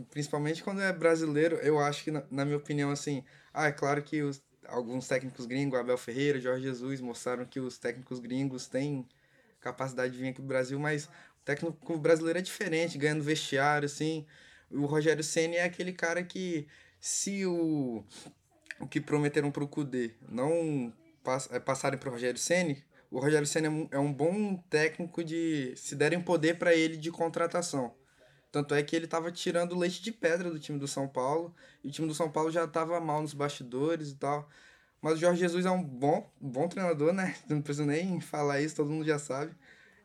principalmente 0.10 0.64
quando 0.64 0.82
é 0.82 0.92
brasileiro, 0.92 1.56
eu 1.58 1.80
acho 1.80 2.04
que, 2.04 2.12
na, 2.12 2.24
na 2.30 2.44
minha 2.44 2.58
opinião, 2.58 2.92
assim, 2.92 3.24
ah, 3.54 3.68
é 3.68 3.72
claro 3.72 4.04
que 4.04 4.22
os, 4.22 4.44
alguns 4.68 5.08
técnicos 5.08 5.46
gringos, 5.46 5.80
Abel 5.80 5.98
Ferreira, 5.98 6.40
Jorge 6.40 6.64
Jesus, 6.64 7.02
mostraram 7.02 7.46
que 7.46 7.60
os 7.60 7.78
técnicos 7.78 8.20
gringos 8.20 8.68
têm 8.68 9.08
capacidade 9.60 10.14
de 10.14 10.20
vir 10.20 10.30
aqui 10.30 10.38
pro 10.38 10.46
Brasil, 10.46 10.80
mas 10.80 11.06
o 11.06 11.44
técnico 11.46 11.98
brasileiro 11.98 12.40
é 12.40 12.42
diferente, 12.42 12.98
ganhando 12.98 13.24
vestiário, 13.24 13.86
assim. 13.86 14.26
O 14.70 14.86
Rogério 14.86 15.24
Ceni 15.24 15.58
é 15.58 15.64
aquele 15.64 15.94
cara 15.94 16.24
que, 16.24 16.68
se 17.00 17.46
o, 17.46 18.04
o 18.80 18.88
que 18.88 19.02
prometeram 19.02 19.52
pro 19.52 19.68
Cudê 19.68 20.12
não 20.28 20.94
pass, 21.24 21.50
é, 21.52 21.60
passarem 21.60 22.00
pro 22.00 22.12
Rogério 22.12 22.40
Ceni, 22.40 22.84
o 23.10 23.20
Rogério 23.20 23.46
Ceni 23.46 23.68
é 23.68 23.70
um, 23.70 23.88
é 23.92 24.00
um 24.00 24.14
bom 24.14 24.56
técnico 24.70 25.24
de 25.24 25.74
se 25.76 25.96
derem 25.96 26.22
poder 26.22 26.58
para 26.58 26.74
ele 26.74 26.96
de 26.96 27.12
contratação. 27.12 27.94
Tanto 28.52 28.76
é 28.76 28.84
que 28.84 28.96
ele 28.96 29.08
tava 29.08 29.32
tirando 29.32 29.78
leite 29.78 30.02
de 30.02 30.12
pedra 30.12 30.50
do 30.50 30.60
time 30.60 30.78
do 30.78 30.88
São 30.88 31.08
Paulo, 31.08 31.56
e 31.84 31.88
o 31.88 31.92
time 31.92 32.08
do 32.08 32.14
São 32.14 32.30
Paulo 32.30 32.52
já 32.52 32.68
tava 32.68 33.00
mal 33.00 33.22
nos 33.22 33.34
bastidores 33.34 34.10
e 34.10 34.16
tal. 34.16 34.50
Mas 35.02 35.14
o 35.14 35.18
Jorge 35.18 35.40
Jesus 35.40 35.66
é 35.66 35.72
um 35.72 35.84
bom, 35.84 36.30
bom 36.40 36.68
treinador, 36.68 37.14
né? 37.14 37.36
Não 37.50 37.62
preciso 37.62 37.88
nem 37.88 38.20
falar 38.20 38.62
isso, 38.62 38.76
todo 38.76 38.90
mundo 38.90 39.06
já 39.06 39.18
sabe. 39.18 39.56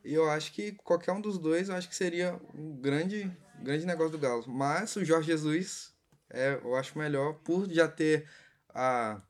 E 0.03 0.13
eu 0.13 0.29
acho 0.29 0.53
que 0.53 0.71
qualquer 0.71 1.11
um 1.11 1.21
dos 1.21 1.37
dois, 1.37 1.69
eu 1.69 1.75
acho 1.75 1.89
que 1.89 1.95
seria 1.95 2.39
um 2.53 2.75
grande, 2.77 3.29
grande 3.61 3.85
negócio 3.85 4.11
do 4.11 4.19
Galo. 4.19 4.45
Mas 4.47 4.95
o 4.95 5.03
Jorge 5.03 5.27
Jesus, 5.27 5.93
é, 6.29 6.59
eu 6.63 6.75
acho 6.75 6.97
melhor 6.97 7.33
por 7.43 7.69
já 7.69 7.87
ter 7.87 8.27
a 8.69 9.21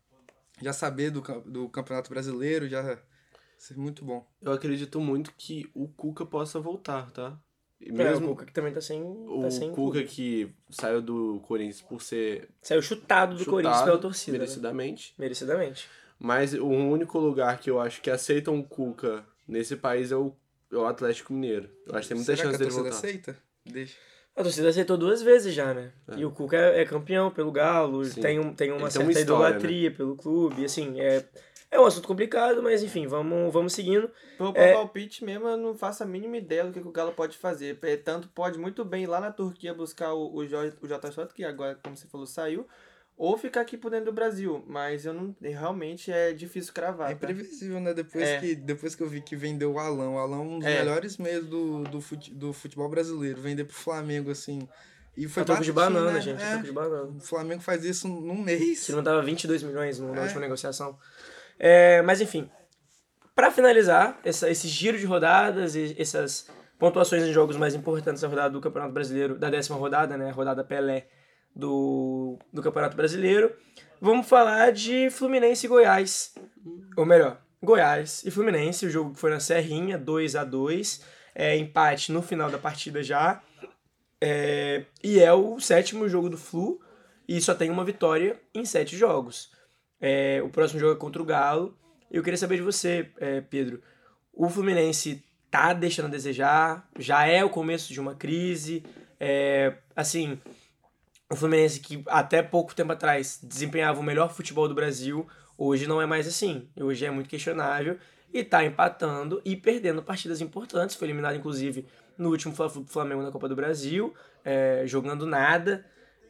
já 0.61 0.73
saber 0.73 1.11
do, 1.11 1.21
do 1.41 1.69
Campeonato 1.69 2.09
Brasileiro, 2.09 2.67
já 2.67 2.99
ser 3.57 3.77
muito 3.77 4.03
bom. 4.05 4.27
Eu 4.41 4.51
acredito 4.51 4.99
muito 4.99 5.33
que 5.35 5.69
o 5.73 5.87
Cuca 5.87 6.25
possa 6.25 6.59
voltar, 6.59 7.11
tá? 7.11 7.39
E 7.79 7.89
É, 7.89 7.91
o 7.91 7.95
mesmo 7.95 8.27
Cuca 8.29 8.45
que 8.45 8.53
também 8.53 8.73
tá 8.73 8.81
sem, 8.81 9.01
o 9.03 9.41
tá 9.43 9.51
sem 9.51 9.71
Cuca 9.71 10.03
que 10.03 10.49
saiu 10.69 11.01
do 11.01 11.39
Corinthians 11.47 11.81
por 11.81 12.01
ser 12.01 12.49
Saiu 12.61 12.81
chutado 12.81 13.33
do 13.33 13.39
chutado 13.39 13.51
Corinthians 13.51 13.81
pela 13.83 13.97
torcida. 13.97 14.31
né? 14.33 14.39
merecidamente. 14.39 15.13
Merecidamente. 15.17 15.89
Mas 16.19 16.53
o 16.53 16.65
único 16.67 17.19
lugar 17.19 17.59
que 17.59 17.69
eu 17.69 17.79
acho 17.79 18.01
que 18.01 18.09
aceitam 18.09 18.57
o 18.59 18.63
Cuca 18.63 19.23
nesse 19.47 19.75
país 19.75 20.11
é 20.11 20.15
o, 20.15 20.33
é 20.71 20.75
o 20.75 20.85
Atlético 20.87 21.31
Mineiro. 21.33 21.69
Eu 21.85 21.95
acho 21.95 22.03
que 22.07 22.15
tem 22.15 22.17
muita 22.17 22.35
Será 22.35 22.43
chance 22.49 22.49
que 22.49 22.55
a 22.55 22.57
dele 22.57 22.71
torcida 22.71 22.89
voltar. 22.91 23.07
aceita? 23.07 23.37
Deixa. 23.63 23.95
A 24.35 24.43
torcida 24.43 24.69
aceitou 24.69 24.97
duas 24.97 25.21
vezes 25.21 25.53
já, 25.53 25.73
né? 25.73 25.91
E 26.15 26.23
o 26.25 26.31
Cuca 26.31 26.55
é, 26.57 26.81
é 26.81 26.85
campeão 26.85 27.29
pelo 27.31 27.51
Galo, 27.51 28.03
Sim. 28.05 28.21
tem, 28.21 28.39
um, 28.39 28.53
tem 28.53 28.69
uma 28.71 28.75
Ele 28.77 28.81
tem 28.83 28.91
certa 28.91 29.05
uma 29.07 29.11
história, 29.11 29.43
né? 29.43 29.49
idolatria 29.55 29.91
pelo 29.91 30.15
clube, 30.15 30.65
assim, 30.65 30.99
é, 30.99 31.23
é 31.69 31.79
um 31.79 31.85
assunto 31.85 32.07
complicado, 32.07 32.61
mas 32.63 32.81
enfim, 32.83 33.07
vamos, 33.07 33.51
vamos 33.53 33.73
seguindo. 33.73 34.09
Pelo 34.37 34.53
É. 34.55 34.73
palpite 34.73 35.23
mesmo, 35.23 35.47
eu 35.47 35.57
não 35.57 35.75
faço 35.75 36.03
a 36.03 36.05
mínima 36.05 36.37
ideia 36.37 36.63
do 36.65 36.71
que, 36.73 36.79
que 36.81 36.87
o 36.87 36.91
Galo 36.91 37.11
pode 37.11 37.37
fazer. 37.37 37.77
É, 37.81 37.97
Tanto 37.97 38.27
pode 38.29 38.57
muito 38.57 38.83
bem 38.85 39.03
ir 39.03 39.07
lá 39.07 39.19
na 39.19 39.31
Turquia 39.31 39.73
buscar 39.73 40.13
o, 40.13 40.33
o, 40.35 40.45
J- 40.47 40.73
o 40.81 40.87
JJ, 40.87 41.33
que 41.33 41.43
agora, 41.43 41.77
como 41.83 41.95
você 41.97 42.07
falou, 42.07 42.25
saiu, 42.25 42.65
ou 43.17 43.35
ficar 43.37 43.61
aqui 43.61 43.75
por 43.75 43.89
dentro 43.91 44.05
do 44.07 44.11
Brasil. 44.13 44.63
Mas 44.67 45.05
eu 45.05 45.13
não. 45.13 45.35
Realmente 45.41 46.11
é 46.11 46.31
difícil 46.33 46.71
cravar. 46.73 47.07
É 47.11 47.15
tá? 47.15 47.23
imprevisível, 47.31 47.79
né? 47.79 47.93
Depois, 47.93 48.23
É. 48.23 48.39
que, 48.39 48.55
depois 48.55 48.93
que 48.95 49.01
eu 49.03 49.07
vi 49.09 49.21
que 49.21 49.35
vendeu 49.35 49.73
o 49.73 49.79
Alão, 49.79 50.15
o 50.15 50.19
Alão 50.19 50.39
é 50.39 50.43
um 50.43 50.59
dos 50.59 50.67
É. 50.67 50.77
melhores 50.79 51.17
meios 51.17 51.45
do, 51.47 51.83
do, 51.83 51.99
fute, 51.99 52.31
do 52.33 52.53
futebol 52.53 52.87
brasileiro. 52.87 53.41
Vender 53.41 53.65
pro 53.65 53.75
Flamengo, 53.75 54.29
assim. 54.31 54.67
E 55.17 55.27
foi 55.27 55.43
troco 55.43 55.63
de 55.63 55.71
banana, 55.73 56.11
né? 56.11 56.21
gente, 56.21 56.43
É, 56.43 56.57
de 56.57 56.71
banana. 56.71 57.09
O 57.09 57.19
Flamengo 57.19 57.59
faz 57.63 57.83
isso 57.83 58.07
num 58.07 58.37
mês. 58.39 58.79
Se 58.81 58.91
não 58.91 59.03
tava 59.03 59.19
22 59.23 59.63
milhões 59.63 59.97
no- 59.99 60.13
na 60.13 60.21
É. 60.21 60.23
última 60.25 60.39
negociação. 60.41 60.95
É, 61.59 62.01
mas 62.01 62.21
enfim, 62.21 62.49
pra 63.35 63.51
finalizar 63.51 64.19
essa, 64.23 64.49
esse 64.49 64.67
giro 64.67 64.97
de 64.97 65.05
rodadas 65.05 65.75
e 65.75 65.95
essas 65.97 66.47
pontuações 66.79 67.23
em 67.23 67.33
jogos 67.33 67.57
mais 67.57 67.73
importantes 67.75 68.21
da 68.21 68.27
rodada 68.27 68.49
do 68.51 68.61
Campeonato 68.61 68.93
Brasileiro, 68.93 69.37
da 69.37 69.49
décima 69.49 69.77
rodada, 69.77 70.17
né, 70.17 70.29
rodada 70.31 70.63
Pelé 70.63 71.07
do, 71.55 72.37
do 72.53 72.61
Campeonato 72.61 72.95
Brasileiro, 72.95 73.53
vamos 73.99 74.27
falar 74.27 74.71
de 74.71 75.09
Fluminense 75.09 75.65
e 75.65 75.69
Goiás. 75.69 76.35
Ou 76.95 77.05
melhor, 77.05 77.41
Goiás 77.61 78.23
e 78.23 78.31
Fluminense, 78.31 78.85
o 78.85 78.89
jogo 78.89 79.13
que 79.13 79.19
foi 79.19 79.31
na 79.31 79.39
Serrinha, 79.39 79.97
2 79.97 80.35
a 80.35 80.43
2 80.43 81.01
é, 81.33 81.55
empate 81.57 82.11
no 82.11 82.21
final 82.21 82.49
da 82.49 82.57
partida 82.57 83.03
já. 83.03 83.41
É, 84.19 84.85
e 85.03 85.19
é 85.19 85.31
o 85.31 85.59
sétimo 85.59 86.09
jogo 86.09 86.29
do 86.29 86.37
Flu 86.37 86.81
e 87.27 87.39
só 87.39 87.53
tem 87.53 87.69
uma 87.69 87.85
vitória 87.85 88.39
em 88.53 88.65
sete 88.65 88.97
jogos. 88.97 89.51
É, 89.99 90.41
o 90.43 90.49
próximo 90.49 90.79
jogo 90.79 90.93
é 90.93 90.97
contra 90.97 91.21
o 91.21 91.25
Galo. 91.25 91.77
Eu 92.09 92.23
queria 92.23 92.37
saber 92.37 92.57
de 92.57 92.61
você, 92.61 93.09
é, 93.17 93.41
Pedro. 93.41 93.81
O 94.33 94.49
Fluminense 94.49 95.23
tá 95.49 95.73
deixando 95.73 96.05
a 96.05 96.09
desejar? 96.09 96.87
Já 96.97 97.25
é 97.25 97.43
o 97.43 97.49
começo 97.49 97.91
de 97.91 97.99
uma 97.99 98.15
crise? 98.15 98.83
É, 99.19 99.73
assim, 99.95 100.39
o 101.29 101.35
Fluminense 101.35 101.79
que 101.79 102.03
até 102.07 102.41
pouco 102.41 102.75
tempo 102.75 102.91
atrás 102.91 103.39
desempenhava 103.43 103.99
o 103.99 104.03
melhor 104.03 104.31
futebol 104.33 104.67
do 104.67 104.75
Brasil, 104.75 105.27
hoje 105.57 105.87
não 105.87 106.01
é 106.01 106.05
mais 106.05 106.27
assim. 106.27 106.69
Hoje 106.79 107.05
é 107.05 107.11
muito 107.11 107.29
questionável 107.29 107.97
e 108.33 108.43
tá 108.43 108.63
empatando 108.63 109.41
e 109.43 109.55
perdendo 109.55 110.03
partidas 110.03 110.39
importantes. 110.41 110.95
Foi 110.95 111.07
eliminado, 111.07 111.35
inclusive, 111.35 111.85
no 112.17 112.29
último 112.29 112.53
Fla- 112.53 112.69
Flamengo 112.69 113.23
na 113.23 113.31
Copa 113.31 113.49
do 113.49 113.55
Brasil, 113.55 114.13
é, 114.45 114.83
jogando 114.85 115.25
nada. 115.25 115.85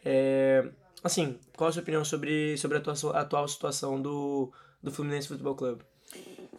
É, 0.06 0.65
assim, 1.03 1.39
qual 1.55 1.69
a 1.69 1.73
sua 1.73 1.81
opinião 1.81 2.03
sobre, 2.03 2.57
sobre 2.57 2.77
a 2.77 2.79
atuação- 2.79 3.11
a 3.11 3.19
atual 3.21 3.47
situação 3.47 4.01
do, 4.01 4.51
do 4.81 4.91
Fluminense 4.91 5.27
Futebol 5.27 5.55
Clube? 5.55 5.83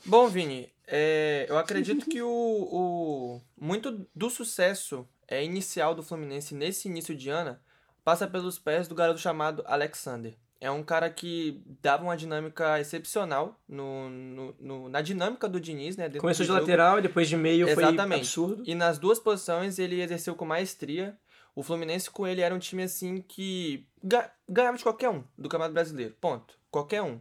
Bom, 0.05 0.28
Vini, 0.28 0.69
é, 0.86 1.47
eu 1.48 1.59
acredito 1.59 2.06
que 2.06 2.23
o, 2.23 2.28
o 2.31 3.40
muito 3.60 4.06
do 4.15 4.31
sucesso 4.31 5.06
é, 5.27 5.44
inicial 5.44 5.94
do 5.94 6.02
Fluminense 6.02 6.55
nesse 6.55 6.89
início 6.89 7.15
de 7.15 7.28
ano 7.31 7.56
passa 8.05 8.27
pelos 8.27 8.59
pés 8.59 8.89
do 8.89 8.94
garoto 8.94 9.19
chamado 9.20 9.62
Alexander. 9.66 10.35
É 10.60 10.69
um 10.70 10.82
cara 10.82 11.09
que 11.09 11.62
dava 11.81 12.02
uma 12.02 12.16
dinâmica 12.16 12.81
excepcional 12.81 13.60
no, 13.69 14.09
no, 14.10 14.55
no- 14.59 14.89
na 14.89 15.01
dinâmica 15.01 15.48
do 15.48 15.60
Diniz, 15.60 15.97
né? 15.97 16.09
Começou 16.19 16.44
de 16.44 16.51
lateral 16.51 16.98
e 16.98 17.02
depois 17.02 17.28
de 17.28 17.36
meio 17.36 17.73
foi 17.73 17.82
Exatamente. 17.85 18.20
absurdo. 18.23 18.62
E 18.66 18.74
nas 18.74 18.98
duas 18.98 19.20
posições 19.20 19.78
ele 19.78 20.01
exerceu 20.01 20.35
com 20.35 20.44
maestria. 20.44 21.16
O 21.59 21.63
Fluminense 21.65 22.09
com 22.09 22.25
ele 22.25 22.41
era 22.41 22.55
um 22.55 22.59
time 22.61 22.85
assim 22.85 23.21
que 23.21 23.85
ga- 24.01 24.33
ganhava 24.49 24.77
de 24.77 24.85
qualquer 24.85 25.11
um 25.11 25.25
do 25.37 25.49
Campeonato 25.49 25.75
Brasileiro. 25.75 26.15
Ponto. 26.21 26.57
Qualquer 26.71 27.03
um. 27.03 27.21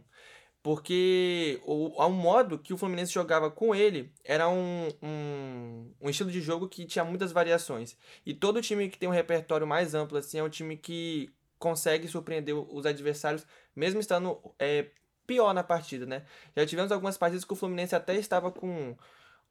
Porque 0.62 1.60
o, 1.64 2.00
ao 2.00 2.12
modo 2.12 2.56
que 2.56 2.72
o 2.72 2.76
Fluminense 2.76 3.12
jogava 3.12 3.50
com 3.50 3.74
ele 3.74 4.12
era 4.22 4.48
um, 4.48 4.86
um, 5.02 5.92
um 6.00 6.08
estilo 6.08 6.30
de 6.30 6.40
jogo 6.40 6.68
que 6.68 6.84
tinha 6.84 7.04
muitas 7.04 7.32
variações. 7.32 7.96
E 8.24 8.32
todo 8.32 8.62
time 8.62 8.88
que 8.88 8.96
tem 8.96 9.08
um 9.08 9.12
repertório 9.12 9.66
mais 9.66 9.92
amplo 9.92 10.16
assim 10.16 10.38
é 10.38 10.42
um 10.44 10.48
time 10.48 10.76
que 10.76 11.34
consegue 11.58 12.06
surpreender 12.06 12.54
os 12.54 12.86
adversários, 12.86 13.44
mesmo 13.74 13.98
estando 13.98 14.40
é, 14.56 14.86
pior 15.26 15.52
na 15.52 15.64
partida, 15.64 16.06
né? 16.06 16.24
Já 16.56 16.64
tivemos 16.64 16.92
algumas 16.92 17.18
partidas 17.18 17.44
que 17.44 17.52
o 17.52 17.56
Fluminense 17.56 17.96
até 17.96 18.14
estava 18.14 18.52
com 18.52 18.96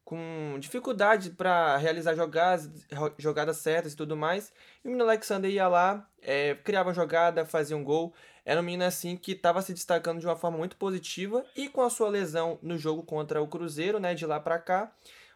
com 0.07 0.55
dificuldade 0.57 1.31
para 1.31 1.75
realizar 1.75 2.15
jogadas, 2.15 2.71
jogadas 3.17 3.57
certas 3.57 3.91
e 3.91 3.97
tudo 3.97 4.15
mais. 4.15 4.53
E 4.81 4.87
o 4.87 4.91
menino 4.91 5.03
Alexander 5.03 5.51
ia 5.51 5.67
lá, 5.67 6.07
é, 6.21 6.55
criava 6.63 6.93
jogada, 6.93 7.45
fazia 7.45 7.75
um 7.75 7.83
gol. 7.83 8.13
Era 8.45 8.61
um 8.61 8.63
menino 8.63 8.85
assim 8.85 9.17
que 9.17 9.33
estava 9.33 9.61
se 9.61 9.73
destacando 9.73 10.21
de 10.21 10.25
uma 10.25 10.37
forma 10.37 10.57
muito 10.57 10.77
positiva. 10.77 11.43
E 11.57 11.67
com 11.67 11.81
a 11.81 11.89
sua 11.89 12.07
lesão 12.07 12.57
no 12.61 12.77
jogo 12.77 13.03
contra 13.03 13.41
o 13.41 13.47
Cruzeiro, 13.49 13.99
né, 13.99 14.15
de 14.15 14.25
lá 14.25 14.39
para 14.39 14.57
cá, 14.57 14.89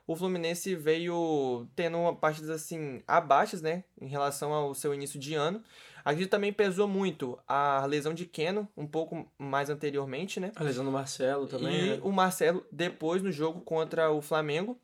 o 0.07 0.15
Fluminense 0.15 0.73
veio 0.73 1.67
tendo 1.75 2.15
partidas 2.15 2.49
assim 2.49 3.03
abaixas, 3.05 3.61
né, 3.61 3.83
em 3.99 4.07
relação 4.07 4.53
ao 4.53 4.73
seu 4.73 4.93
início 4.93 5.19
de 5.19 5.33
ano. 5.33 5.61
Acredito 6.03 6.29
também 6.29 6.51
pesou 6.51 6.87
muito 6.87 7.37
a 7.47 7.85
lesão 7.85 8.13
de 8.13 8.25
Keno, 8.25 8.67
um 8.75 8.87
pouco 8.87 9.29
mais 9.37 9.69
anteriormente, 9.69 10.39
né? 10.39 10.51
A 10.55 10.63
lesão 10.63 10.83
do 10.83 10.91
Marcelo 10.91 11.47
também. 11.47 11.75
E 11.75 11.89
né? 11.91 11.99
o 12.03 12.11
Marcelo 12.11 12.65
depois 12.71 13.21
no 13.21 13.31
jogo 13.31 13.61
contra 13.61 14.11
o 14.11 14.21
Flamengo. 14.21 14.79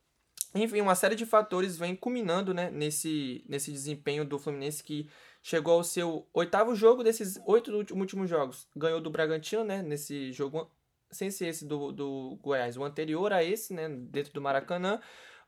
Enfim, 0.56 0.82
uma 0.82 0.96
série 0.96 1.16
de 1.16 1.26
fatores 1.26 1.78
vem 1.78 1.96
culminando 1.96 2.54
né, 2.54 2.72
nesse, 2.72 3.44
nesse 3.48 3.72
desempenho 3.72 4.26
do 4.26 4.40
Fluminense 4.40 4.84
que 4.84 5.08
chegou 5.42 5.76
ao 5.76 5.84
seu 5.84 6.28
oitavo 6.34 6.76
jogo 6.76 7.04
desses 7.04 7.40
oito 7.46 7.72
últimos 7.94 8.30
jogos. 8.30 8.68
Ganhou 8.76 9.02
do 9.02 9.10
Bragantino, 9.10 9.64
né? 9.64 9.82
Nesse 9.82 10.32
jogo, 10.32 10.72
sem 11.12 11.30
ser 11.30 11.48
esse 11.48 11.66
do, 11.66 11.92
do 11.92 12.38
Goiás, 12.42 12.78
o 12.78 12.84
anterior 12.84 13.32
a 13.34 13.44
esse, 13.44 13.74
né? 13.74 13.88
Dentro 13.90 14.34
do 14.34 14.42
Maracanã. 14.42 15.00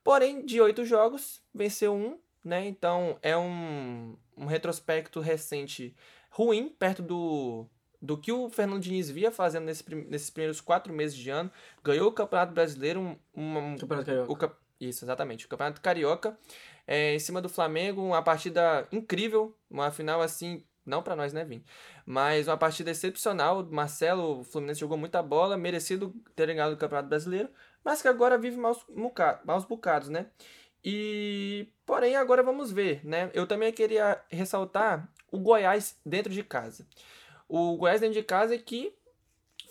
Porém, 0.04 0.46
de 0.46 0.62
oito 0.62 0.86
jogos, 0.86 1.42
venceu 1.54 1.94
um, 1.94 2.18
né? 2.44 2.66
Então 2.68 3.18
é 3.22 3.36
um, 3.38 4.16
um 4.38 4.46
retrospecto 4.46 5.20
recente 5.20 5.96
ruim, 6.32 6.70
perto 6.70 7.02
do, 7.02 7.66
do 8.02 8.18
que 8.18 8.32
o 8.32 8.50
Fernando 8.50 8.82
Diniz 8.82 9.10
via 9.10 9.32
fazendo 9.32 9.66
nesse, 9.66 9.84
nesses 10.08 10.30
primeiros 10.30 10.62
quatro 10.62 10.94
meses 10.94 11.18
de 11.18 11.30
ano. 11.30 11.52
Ganhou 11.84 12.08
o 12.08 12.12
Campeonato 12.14 12.54
Brasileiro, 12.54 13.00
um, 13.02 13.18
um- 13.36 13.78
Campeonato 13.78 14.06
Carioca. 14.06 14.32
o 14.32 14.36
cap- 14.36 14.56
Isso, 14.80 15.04
exatamente. 15.06 15.46
O 15.46 15.50
Campeonato 15.50 15.82
Carioca. 15.82 16.38
é, 16.88 17.14
em 17.16 17.20
cima 17.20 17.42
do 17.42 17.50
Flamengo, 17.50 18.02
uma 18.02 18.22
partida 18.24 18.88
incrível. 18.92 19.56
Uma 19.70 19.92
final 19.92 20.22
assim. 20.22 20.64
Não 20.86 21.04
pra 21.04 21.16
nós, 21.16 21.34
né, 21.34 21.46
Vim? 21.46 21.64
Mas 22.04 22.48
uma 22.48 22.58
partida 22.58 22.90
excepcional. 22.90 23.64
Marcelo, 23.70 24.40
o 24.40 24.44
Fluminense 24.44 24.80
jogou 24.80 24.98
muita 24.98 25.22
bola. 25.22 25.56
Merecido 25.56 26.12
ter 26.36 26.48
ganhado 26.48 26.74
o 26.74 26.78
Campeonato 26.78 27.10
Brasileiro. 27.10 27.50
Mas 27.84 28.02
que 28.02 28.08
agora 28.08 28.38
vive 28.40 28.58
maus, 28.58 28.84
maus 29.46 29.66
bocados, 29.66 30.10
né? 30.10 30.28
E. 30.84 31.68
Porém, 31.90 32.16
agora 32.16 32.44
vamos 32.44 32.72
ver, 32.72 33.02
né? 33.04 33.32
Eu 33.34 33.48
também 33.48 33.74
queria 33.74 34.22
ressaltar 34.30 35.10
o 35.32 35.40
Goiás 35.40 35.98
dentro 36.06 36.32
de 36.32 36.44
casa. 36.44 36.86
O 37.48 37.76
Goiás 37.78 38.00
dentro 38.00 38.14
de 38.14 38.22
casa 38.22 38.54
é 38.54 38.60
que 38.60 38.94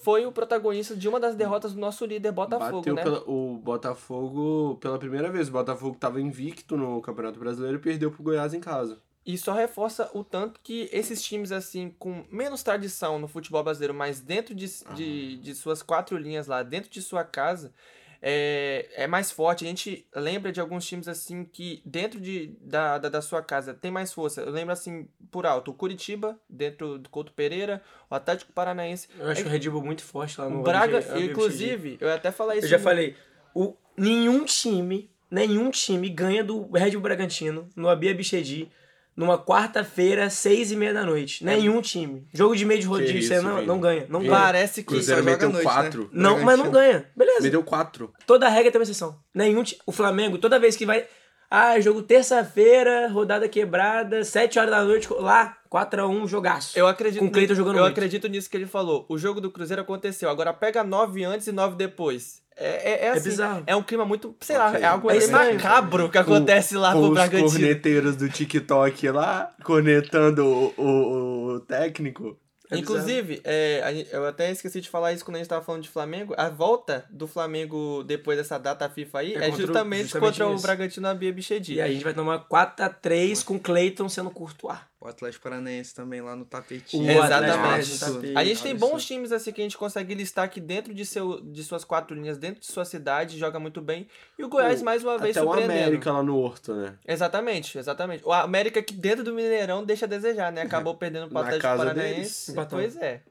foi 0.03 0.27
o 0.27 0.33
protagonista 0.33 0.97
de 0.97 1.09
uma 1.09 1.21
das 1.21 1.37
derrotas 1.37 1.75
do 1.75 1.79
nosso 1.81 2.05
líder 2.05 2.33
Botafogo, 2.33 2.79
Bateu 2.79 2.95
né? 2.97 3.03
pela- 3.05 3.23
o 3.25 3.57
Botafogo 3.59 4.77
pela 4.81 4.99
primeira 4.99 5.31
vez. 5.31 5.49
O 5.49 5.53
Botafogo 5.53 5.97
tava 5.97 6.21
invicto 6.21 6.77
no 6.77 7.01
Campeonato 7.01 7.39
Brasileiro 7.39 7.77
e 7.79 7.81
perdeu 7.81 8.11
pro 8.11 8.25
Goiás 8.25 8.53
em 8.53 8.59
casa. 8.59 9.01
E 9.25 9.39
só 9.39 9.53
reforça 9.53 10.11
o 10.13 10.25
tanto 10.25 10.59
que 10.61 10.89
esses 10.93 11.23
times, 11.23 11.53
assim, 11.53 11.95
com 12.01 12.25
menos 12.33 12.65
tradição 12.65 13.17
no 13.21 13.29
futebol 13.29 13.63
brasileiro, 13.63 13.95
mas 13.95 14.21
dentro 14.21 14.57
de, 14.57 14.67
de, 14.97 15.37
de 15.37 15.55
suas 15.55 15.85
quatro 15.85 16.17
linhas 16.17 16.49
lá, 16.49 16.65
dentro 16.65 16.91
de 16.91 17.01
sua 17.01 17.23
casa, 17.23 17.73
é, 18.21 18.89
é 18.95 19.07
mais 19.07 19.31
forte. 19.31 19.65
A 19.65 19.69
gente 19.69 20.07
lembra 20.15 20.51
de 20.53 20.61
alguns 20.61 20.87
times, 20.87 21.07
assim, 21.09 21.45
que 21.45 21.83
dentro 21.85 22.21
de, 22.21 22.55
da, 22.61 22.99
da, 22.99 23.09
da 23.09 23.23
sua 23.23 23.43
casa 23.43 23.73
tem 23.75 23.91
mais 23.91 24.13
força. 24.13 24.41
Eu 24.43 24.51
lembro, 24.51 24.73
assim, 24.73 25.09
por 25.31 25.47
alto, 25.47 25.71
o 25.71 25.75
Curitiba, 25.75 26.39
dentro 26.49 26.99
do 26.99 27.09
Couto 27.09 27.33
Pereira, 27.33 27.83
o 28.11 28.15
Atlético 28.15 28.53
Paranaense. 28.53 29.09
Eu 29.19 29.29
acho 29.29 29.45
o 29.45 29.49
Red 29.49 29.69
Bull 29.71 29.85
muito 29.85 30.03
forte 30.03 30.41
lá 30.41 30.49
no 30.49 30.63
Braga, 30.63 30.99
inclusive, 31.21 31.99
eu 32.01 32.11
até 32.13 32.31
falei 32.31 32.57
Eu 32.57 32.61
isso. 32.61 32.69
já 32.69 32.79
no- 32.79 32.85
falei, 32.85 33.15
o, 33.55 33.75
nenhum 33.97 34.45
time, 34.45 35.11
nenhum 35.31 35.71
time 35.71 36.09
ganha 36.09 36.43
do 36.43 36.71
Red 36.73 36.93
Bull 36.93 37.01
Bragantino 37.03 37.69
no 37.77 37.89
Abia 37.89 38.15
Bichedi 38.15 38.71
numa 39.19 39.37
quarta-feira, 39.37 40.31
seis 40.31 40.71
e 40.71 40.77
meia 40.77 40.95
da 40.95 41.05
noite. 41.05 41.45
Nenhum 41.45 41.83
time. 41.83 42.27
Jogo 42.33 42.55
de 42.55 42.65
meio 42.65 42.81
de 42.81 42.87
rodízio, 42.87 43.19
isso, 43.19 43.29
você 43.35 43.41
não, 43.41 43.55
Vini. 43.57 43.67
não 43.67 43.81
ganha. 43.81 44.07
Não 44.09 44.21
Vini. 44.21 44.31
Parece 44.33 44.83
que. 44.83 44.89
Cruzeiro 44.89 45.23
só 45.23 45.29
joga 45.29 45.33
meteu 45.33 45.49
noite, 45.51 45.67
né? 45.67 45.73
4. 45.73 46.11
Não, 46.13 46.39
mas 46.41 46.57
não 46.59 46.71
ganha. 46.71 47.05
Beleza. 47.17 47.41
Meteu 47.43 47.63
4. 47.65 48.13
Toda 48.25 48.49
regra 48.49 48.71
tem 48.71 48.79
uma 48.79 48.85
exceção. 48.85 49.19
Nenhum 49.35 49.65
ti- 49.65 49.77
O 49.85 49.91
Flamengo, 49.91 50.39
toda 50.39 50.59
vez 50.61 50.77
que 50.77 50.87
vai. 50.87 51.05
Ah, 51.51 51.81
jogo 51.81 52.03
terça-feira, 52.03 53.09
rodada 53.09 53.49
quebrada, 53.49 54.23
7 54.23 54.59
horas 54.59 54.71
da 54.71 54.85
noite, 54.85 55.09
lá, 55.15 55.57
4x1, 55.71 56.27
jogaço. 56.29 56.79
Eu 56.79 56.87
acredito, 56.87 57.21
Com 57.21 57.27
o 57.27 57.31
Cleiton 57.31 57.55
jogando 57.55 57.77
eu 57.77 57.83
muito. 57.83 57.93
acredito 57.95 58.29
nisso 58.29 58.51
que 58.51 58.57
ele 58.57 58.67
falou. 58.67 59.07
O 59.09 59.17
jogo 59.17 59.41
do 59.41 59.51
Cruzeiro 59.51 59.81
aconteceu. 59.83 60.29
Agora 60.29 60.53
pega 60.53 60.85
nove 60.85 61.25
antes 61.25 61.47
e 61.47 61.53
nove 61.53 61.75
depois. 61.77 62.43
É, 62.55 62.91
é, 62.93 63.05
é 63.07 63.11
assim, 63.11 63.31
bizarro. 63.31 63.63
É 63.67 63.75
um 63.77 63.83
clima 63.83 64.05
muito, 64.05 64.35
sei 64.41 64.59
lá, 64.59 64.77
é 64.79 64.85
algo 64.85 65.11
É 65.11 65.27
macabro 65.29 66.11
que 66.11 66.19
acontece 66.19 66.77
lá 66.77 66.93
com 66.93 67.01
pro 67.01 67.09
os 67.11 67.15
Bragantino. 67.15 67.51
corneteiros 67.51 68.17
do 68.17 68.29
TikTok 68.29 69.09
lá, 69.11 69.55
cornetando 69.65 70.45
o, 70.45 70.75
o- 70.77 71.47
o 71.55 71.61
técnico. 71.61 72.37
É 72.71 72.77
Inclusive, 72.77 73.41
é, 73.45 74.05
eu 74.13 74.27
até 74.27 74.51
esqueci 74.51 74.81
de 74.81 74.89
falar 74.91 75.13
isso 75.13 75.25
quando 75.25 75.37
a 75.37 75.39
gente 75.39 75.49
tava 75.49 75.65
falando 75.65 75.83
de 75.83 75.89
Flamengo. 75.89 76.35
A 76.37 76.49
volta 76.51 77.05
do 77.09 77.27
Flamengo 77.27 78.03
depois 78.05 78.37
dessa 78.37 78.59
data 78.59 78.89
FIFA 78.91 79.19
aí 79.21 79.35
É 79.35 79.47
é, 79.47 79.51
o- 79.51 79.57
justamente, 79.57 80.03
justamente 80.03 80.31
contra 80.31 80.49
o 80.49 80.55
isso. 80.55 80.63
Bragantino 80.63 81.07
na 81.09 81.15
Bia 81.15 81.33
Bichedi. 81.33 81.75
E 81.75 81.81
aí 81.81 81.91
a 81.91 81.93
gente 81.95 82.05
vai 82.05 82.13
tomar 82.15 82.41
4x3 82.47 83.43
com 83.45 83.55
o 83.57 83.61
Cleiton 83.61 84.09
sendo 84.09 84.31
Courtois. 84.31 84.79
O 85.01 85.07
Atlético 85.07 85.45
Paranaense 85.45 85.95
também 85.95 86.21
lá 86.21 86.35
no 86.35 86.45
tapete. 86.45 86.97
O 86.97 87.09
Exatamente. 87.09 87.57
Paranaense 87.57 88.33
A 88.35 88.45
gente 88.45 88.63
tem 88.63 88.75
bons 88.75 89.05
times 89.05 89.31
assim 89.31 89.53
que 89.53 89.61
a 89.61 89.65
gente 89.65 89.79
consegue 89.79 90.13
listar 90.13 90.45
aqui 90.45 90.61
dentro 90.61 90.93
de, 90.93 91.07
seu, 91.07 91.41
de 91.41 91.63
suas 91.63 91.85
quatro 91.85 92.17
linhas, 92.17 92.37
dentro 92.37 92.61
de 92.61 92.67
sua 92.67 92.85
cidade, 92.85 93.39
joga 93.39 93.61
muito 93.61 93.81
bem. 93.81 94.09
E 94.37 94.43
o 94.43 94.49
Goiás, 94.49 94.81
Pô, 94.81 94.85
mais 94.87 95.05
uma 95.05 95.17
vez, 95.17 95.37
Até 95.37 95.47
o 95.47 95.51
surpreendendo. 95.53 95.83
América 95.83 96.13
lá 96.13 96.23
no 96.23 96.37
Horto, 96.37 96.75
né? 96.75 96.97
Exatamente, 97.07 97.79
exatamente. 97.79 98.25
O 98.27 98.33
América 98.33 98.83
que 98.83 98.93
dentro 98.93 99.23
do 99.23 99.33
Mineirão 99.33 99.85
deixa 99.85 100.05
a 100.05 100.09
desejar, 100.09 100.51
né? 100.51 100.63
Acabou 100.63 100.97
perdendo 100.97 101.27
pro 101.29 101.35
Na 101.39 101.41
Atlético 101.43 101.63
casa 101.63 101.85
Paranaense. 101.85 102.53
deles. 102.53 102.67
Pois 102.69 102.97
é. 102.97 103.23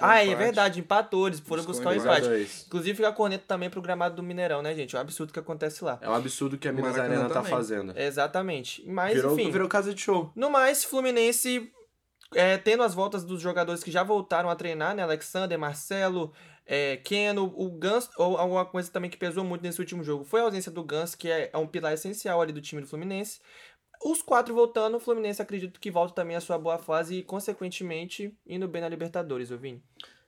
Ah, 0.00 0.20
é 0.20 0.24
empate. 0.24 0.38
verdade, 0.38 0.80
empatou, 0.80 1.26
eles 1.26 1.40
foram 1.40 1.64
buscar 1.64 1.90
o 1.90 1.92
um 1.92 1.96
empate. 1.96 2.28
Dois. 2.28 2.64
Inclusive 2.66 2.96
fica 2.96 3.12
corneto 3.12 3.44
também 3.46 3.70
pro 3.70 3.82
gramado 3.82 4.16
do 4.16 4.22
Mineirão, 4.22 4.62
né, 4.62 4.74
gente? 4.74 4.94
É 4.94 4.98
um 4.98 5.02
absurdo 5.02 5.32
que 5.32 5.38
acontece 5.38 5.84
lá. 5.84 5.98
É 6.00 6.08
um 6.08 6.14
absurdo 6.14 6.58
que 6.58 6.68
a 6.68 6.72
Minas 6.72 6.98
Arena 6.98 7.28
tá 7.28 7.34
também. 7.34 7.50
fazendo. 7.50 7.98
Exatamente. 7.98 8.82
Mas, 8.86 9.14
virou, 9.14 9.38
enfim. 9.38 9.50
virou 9.50 9.68
casa 9.68 9.94
de 9.94 10.00
show. 10.00 10.32
No 10.34 10.50
mais, 10.50 10.84
Fluminense 10.84 11.70
é, 12.34 12.58
tendo 12.58 12.82
as 12.82 12.94
voltas 12.94 13.24
dos 13.24 13.40
jogadores 13.40 13.82
que 13.82 13.90
já 13.90 14.02
voltaram 14.02 14.50
a 14.50 14.56
treinar, 14.56 14.94
né? 14.94 15.02
Alexander, 15.02 15.58
Marcelo, 15.58 16.32
é, 16.66 16.96
Keno, 16.96 17.52
o 17.56 17.70
Gans, 17.70 18.10
ou 18.16 18.36
alguma 18.36 18.64
coisa 18.64 18.90
também 18.90 19.10
que 19.10 19.16
pesou 19.16 19.44
muito 19.44 19.62
nesse 19.62 19.80
último 19.80 20.02
jogo 20.02 20.24
foi 20.24 20.40
a 20.40 20.44
ausência 20.44 20.72
do 20.72 20.82
Gans, 20.82 21.14
que 21.14 21.30
é, 21.30 21.50
é 21.52 21.58
um 21.58 21.66
pilar 21.66 21.92
essencial 21.92 22.40
ali 22.40 22.52
do 22.52 22.60
time 22.60 22.80
do 22.80 22.88
Fluminense. 22.88 23.40
Os 24.04 24.20
quatro 24.20 24.54
voltando, 24.54 24.98
o 24.98 25.00
Fluminense 25.00 25.40
acredito 25.40 25.80
que 25.80 25.90
volta 25.90 26.14
também 26.14 26.36
à 26.36 26.40
sua 26.40 26.58
boa 26.58 26.76
fase 26.76 27.16
e, 27.16 27.22
consequentemente, 27.22 28.36
indo 28.46 28.68
bem 28.68 28.82
na 28.82 28.88
Libertadores, 28.90 29.50
ô 29.50 29.56
Vini. 29.56 29.82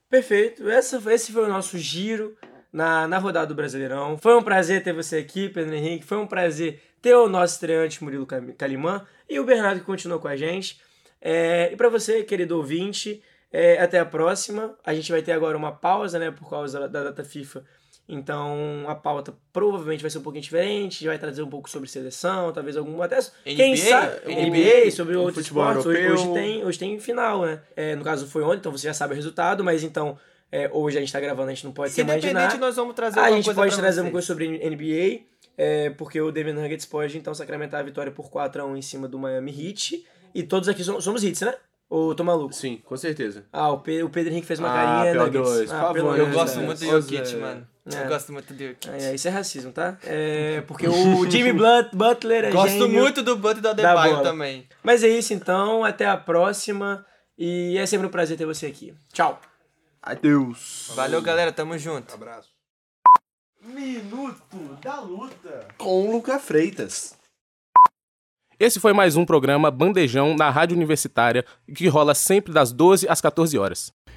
Perfeito. 0.09 0.66
Essa, 0.66 0.97
esse 1.12 1.31
foi 1.31 1.44
o 1.44 1.48
nosso 1.48 1.77
giro 1.77 2.35
na, 2.73 3.07
na 3.07 3.19
rodada 3.19 3.48
do 3.48 3.55
Brasileirão. 3.55 4.16
Foi 4.16 4.35
um 4.35 4.43
prazer 4.43 4.82
ter 4.82 4.94
você 4.94 5.19
aqui, 5.19 5.51
Pedro 5.51 5.74
Henrique. 5.74 6.07
Foi 6.07 6.16
um 6.16 6.27
prazer 6.27 6.81
ter 7.03 7.15
o 7.15 7.28
nosso 7.28 7.53
estreante 7.53 8.03
Murilo 8.03 8.27
Calimã 8.57 9.07
e 9.28 9.39
o 9.39 9.44
Bernardo 9.44 9.81
que 9.81 9.86
continuou 9.86 10.20
com 10.20 10.28
a 10.28 10.36
gente. 10.36 10.81
É, 11.20 11.70
e 11.70 11.77
para 11.77 11.90
você, 11.90 12.24
querido 12.24 12.57
ouvinte, 12.57 13.23
é, 13.53 13.78
até 13.78 13.98
a 13.98 14.07
próxima. 14.07 14.74
A 14.85 14.94
gente 14.94 15.12
vai 15.12 15.20
ter 15.20 15.32
agora 15.32 15.55
uma 15.55 15.73
pausa, 15.73 16.19
né, 16.19 16.31
por 16.31 16.48
causa 16.48 16.89
da 16.89 17.05
data 17.05 17.23
FIFA. 17.23 17.62
Então 18.08 18.84
a 18.86 18.94
pauta 18.94 19.34
provavelmente 19.52 20.00
vai 20.00 20.10
ser 20.10 20.18
um 20.18 20.22
pouquinho 20.22 20.42
diferente. 20.42 20.92
A 20.94 20.98
gente 20.98 21.06
vai 21.08 21.18
trazer 21.18 21.42
um 21.42 21.48
pouco 21.50 21.68
sobre 21.68 21.88
seleção, 21.88 22.52
talvez 22.52 22.76
algum 22.76 23.02
até 23.02 23.18
quem 23.44 23.72
NBA, 23.72 23.76
sabe 23.76 24.20
NBA, 24.34 24.46
NBA, 24.84 24.90
sobre 24.92 25.16
outros 25.16 25.44
futebol 25.46 25.64
esportes. 25.72 25.86
Hoje, 25.86 26.08
hoje 26.12 26.32
tem 26.32 26.64
hoje 26.64 26.78
tem 26.78 26.98
final, 27.00 27.42
né? 27.44 27.60
É, 27.74 27.96
no 27.96 28.04
caso 28.04 28.26
foi 28.26 28.42
ontem, 28.42 28.58
então 28.58 28.70
você 28.72 28.86
já 28.86 28.94
sabe 28.94 29.12
o 29.12 29.16
resultado, 29.16 29.64
mas 29.64 29.82
então 29.82 30.16
é, 30.52 30.70
hoje 30.72 30.96
a 30.96 31.00
gente 31.00 31.12
tá 31.12 31.18
gravando, 31.20 31.50
a 31.50 31.54
gente 31.54 31.64
não 31.64 31.72
pode 31.72 31.92
se 31.92 32.00
imaginar. 32.00 32.30
Independente, 32.30 32.60
nós 32.60 32.76
vamos 32.76 32.94
trazer 32.94 33.18
a 33.18 33.30
gente 33.30 33.44
coisa 33.46 33.60
pode 33.60 33.74
trazer 33.74 33.86
vocês. 33.86 33.98
alguma 33.98 34.12
coisa 34.12 34.26
sobre 34.26 34.48
NBA, 34.70 35.24
é, 35.58 35.90
porque 35.90 36.20
o 36.20 36.30
Denver 36.30 36.54
Nuggets 36.54 36.86
pode 36.86 37.18
então 37.18 37.34
sacramentar 37.34 37.80
a 37.80 37.82
vitória 37.82 38.12
por 38.12 38.30
4x1 38.30 38.76
em 38.76 38.82
cima 38.82 39.08
do 39.08 39.18
Miami 39.18 39.50
Heat. 39.50 40.06
E 40.32 40.42
todos 40.44 40.68
aqui 40.68 40.84
somos, 40.84 41.02
somos 41.02 41.24
Heats, 41.24 41.40
né? 41.40 41.54
Ou 41.88 42.14
tô 42.14 42.22
maluco? 42.22 42.52
Sim, 42.54 42.80
com 42.84 42.96
certeza. 42.96 43.44
Ah, 43.52 43.70
o, 43.72 43.78
Pe- 43.80 44.02
o 44.02 44.10
Pedro 44.10 44.32
Henrique 44.32 44.46
fez 44.46 44.58
uma 44.60 44.68
Ah, 44.70 45.04
carinha. 45.04 45.14
PO2, 45.14 45.24
Nuggets. 45.32 45.66
por 45.70 45.74
Ah, 45.76 45.80
favor, 45.80 45.94
pelo 45.94 46.12
né? 46.12 46.20
Eu 46.20 46.26
de 46.26 46.32
gosto 46.32 46.60
muito 46.60 46.78
do 46.78 46.84
Jokic, 46.86 47.34
é. 47.34 47.36
mano. 47.38 47.68
É. 47.92 48.02
Eu 48.04 48.08
gosto 48.08 48.32
muito 48.32 48.52
do 48.52 48.58
Jokic. 48.66 48.88
É, 48.90 49.14
isso 49.14 49.28
é 49.28 49.30
racismo, 49.30 49.70
tá? 49.72 49.96
É, 50.02 50.60
porque 50.66 50.88
o 50.88 51.30
Jimmy 51.30 51.52
Blut- 51.52 51.94
Butler 51.94 52.46
é 52.46 52.50
Gosto 52.50 52.70
gênio. 52.70 52.88
muito 52.88 53.22
do 53.22 53.36
Butler 53.36 53.58
e 53.58 53.60
do 53.62 53.68
Adebayo 53.68 54.22
também. 54.22 54.66
Mas 54.82 55.04
é 55.04 55.08
isso 55.08 55.32
então, 55.32 55.84
até 55.84 56.04
a 56.06 56.16
próxima. 56.16 57.06
E 57.38 57.76
é 57.78 57.86
sempre 57.86 58.06
um 58.06 58.10
prazer 58.10 58.36
ter 58.36 58.44
você 58.46 58.66
aqui. 58.66 58.94
Tchau. 59.12 59.40
Adeus. 60.02 60.90
Valeu, 60.94 61.20
galera. 61.22 61.52
Tamo 61.52 61.76
junto. 61.78 62.12
Abraço. 62.14 62.48
Com 65.78 66.08
o 66.08 66.12
Luca 66.12 66.38
Freitas. 66.38 67.16
Esse 68.58 68.80
foi 68.80 68.92
mais 68.92 69.16
um 69.16 69.24
programa 69.26 69.70
Bandejão 69.70 70.34
na 70.34 70.48
Rádio 70.50 70.76
Universitária, 70.76 71.44
que 71.74 71.88
rola 71.88 72.14
sempre 72.14 72.52
das 72.52 72.72
12 72.72 73.06
às 73.08 73.20
14 73.20 73.58
horas. 73.58 73.92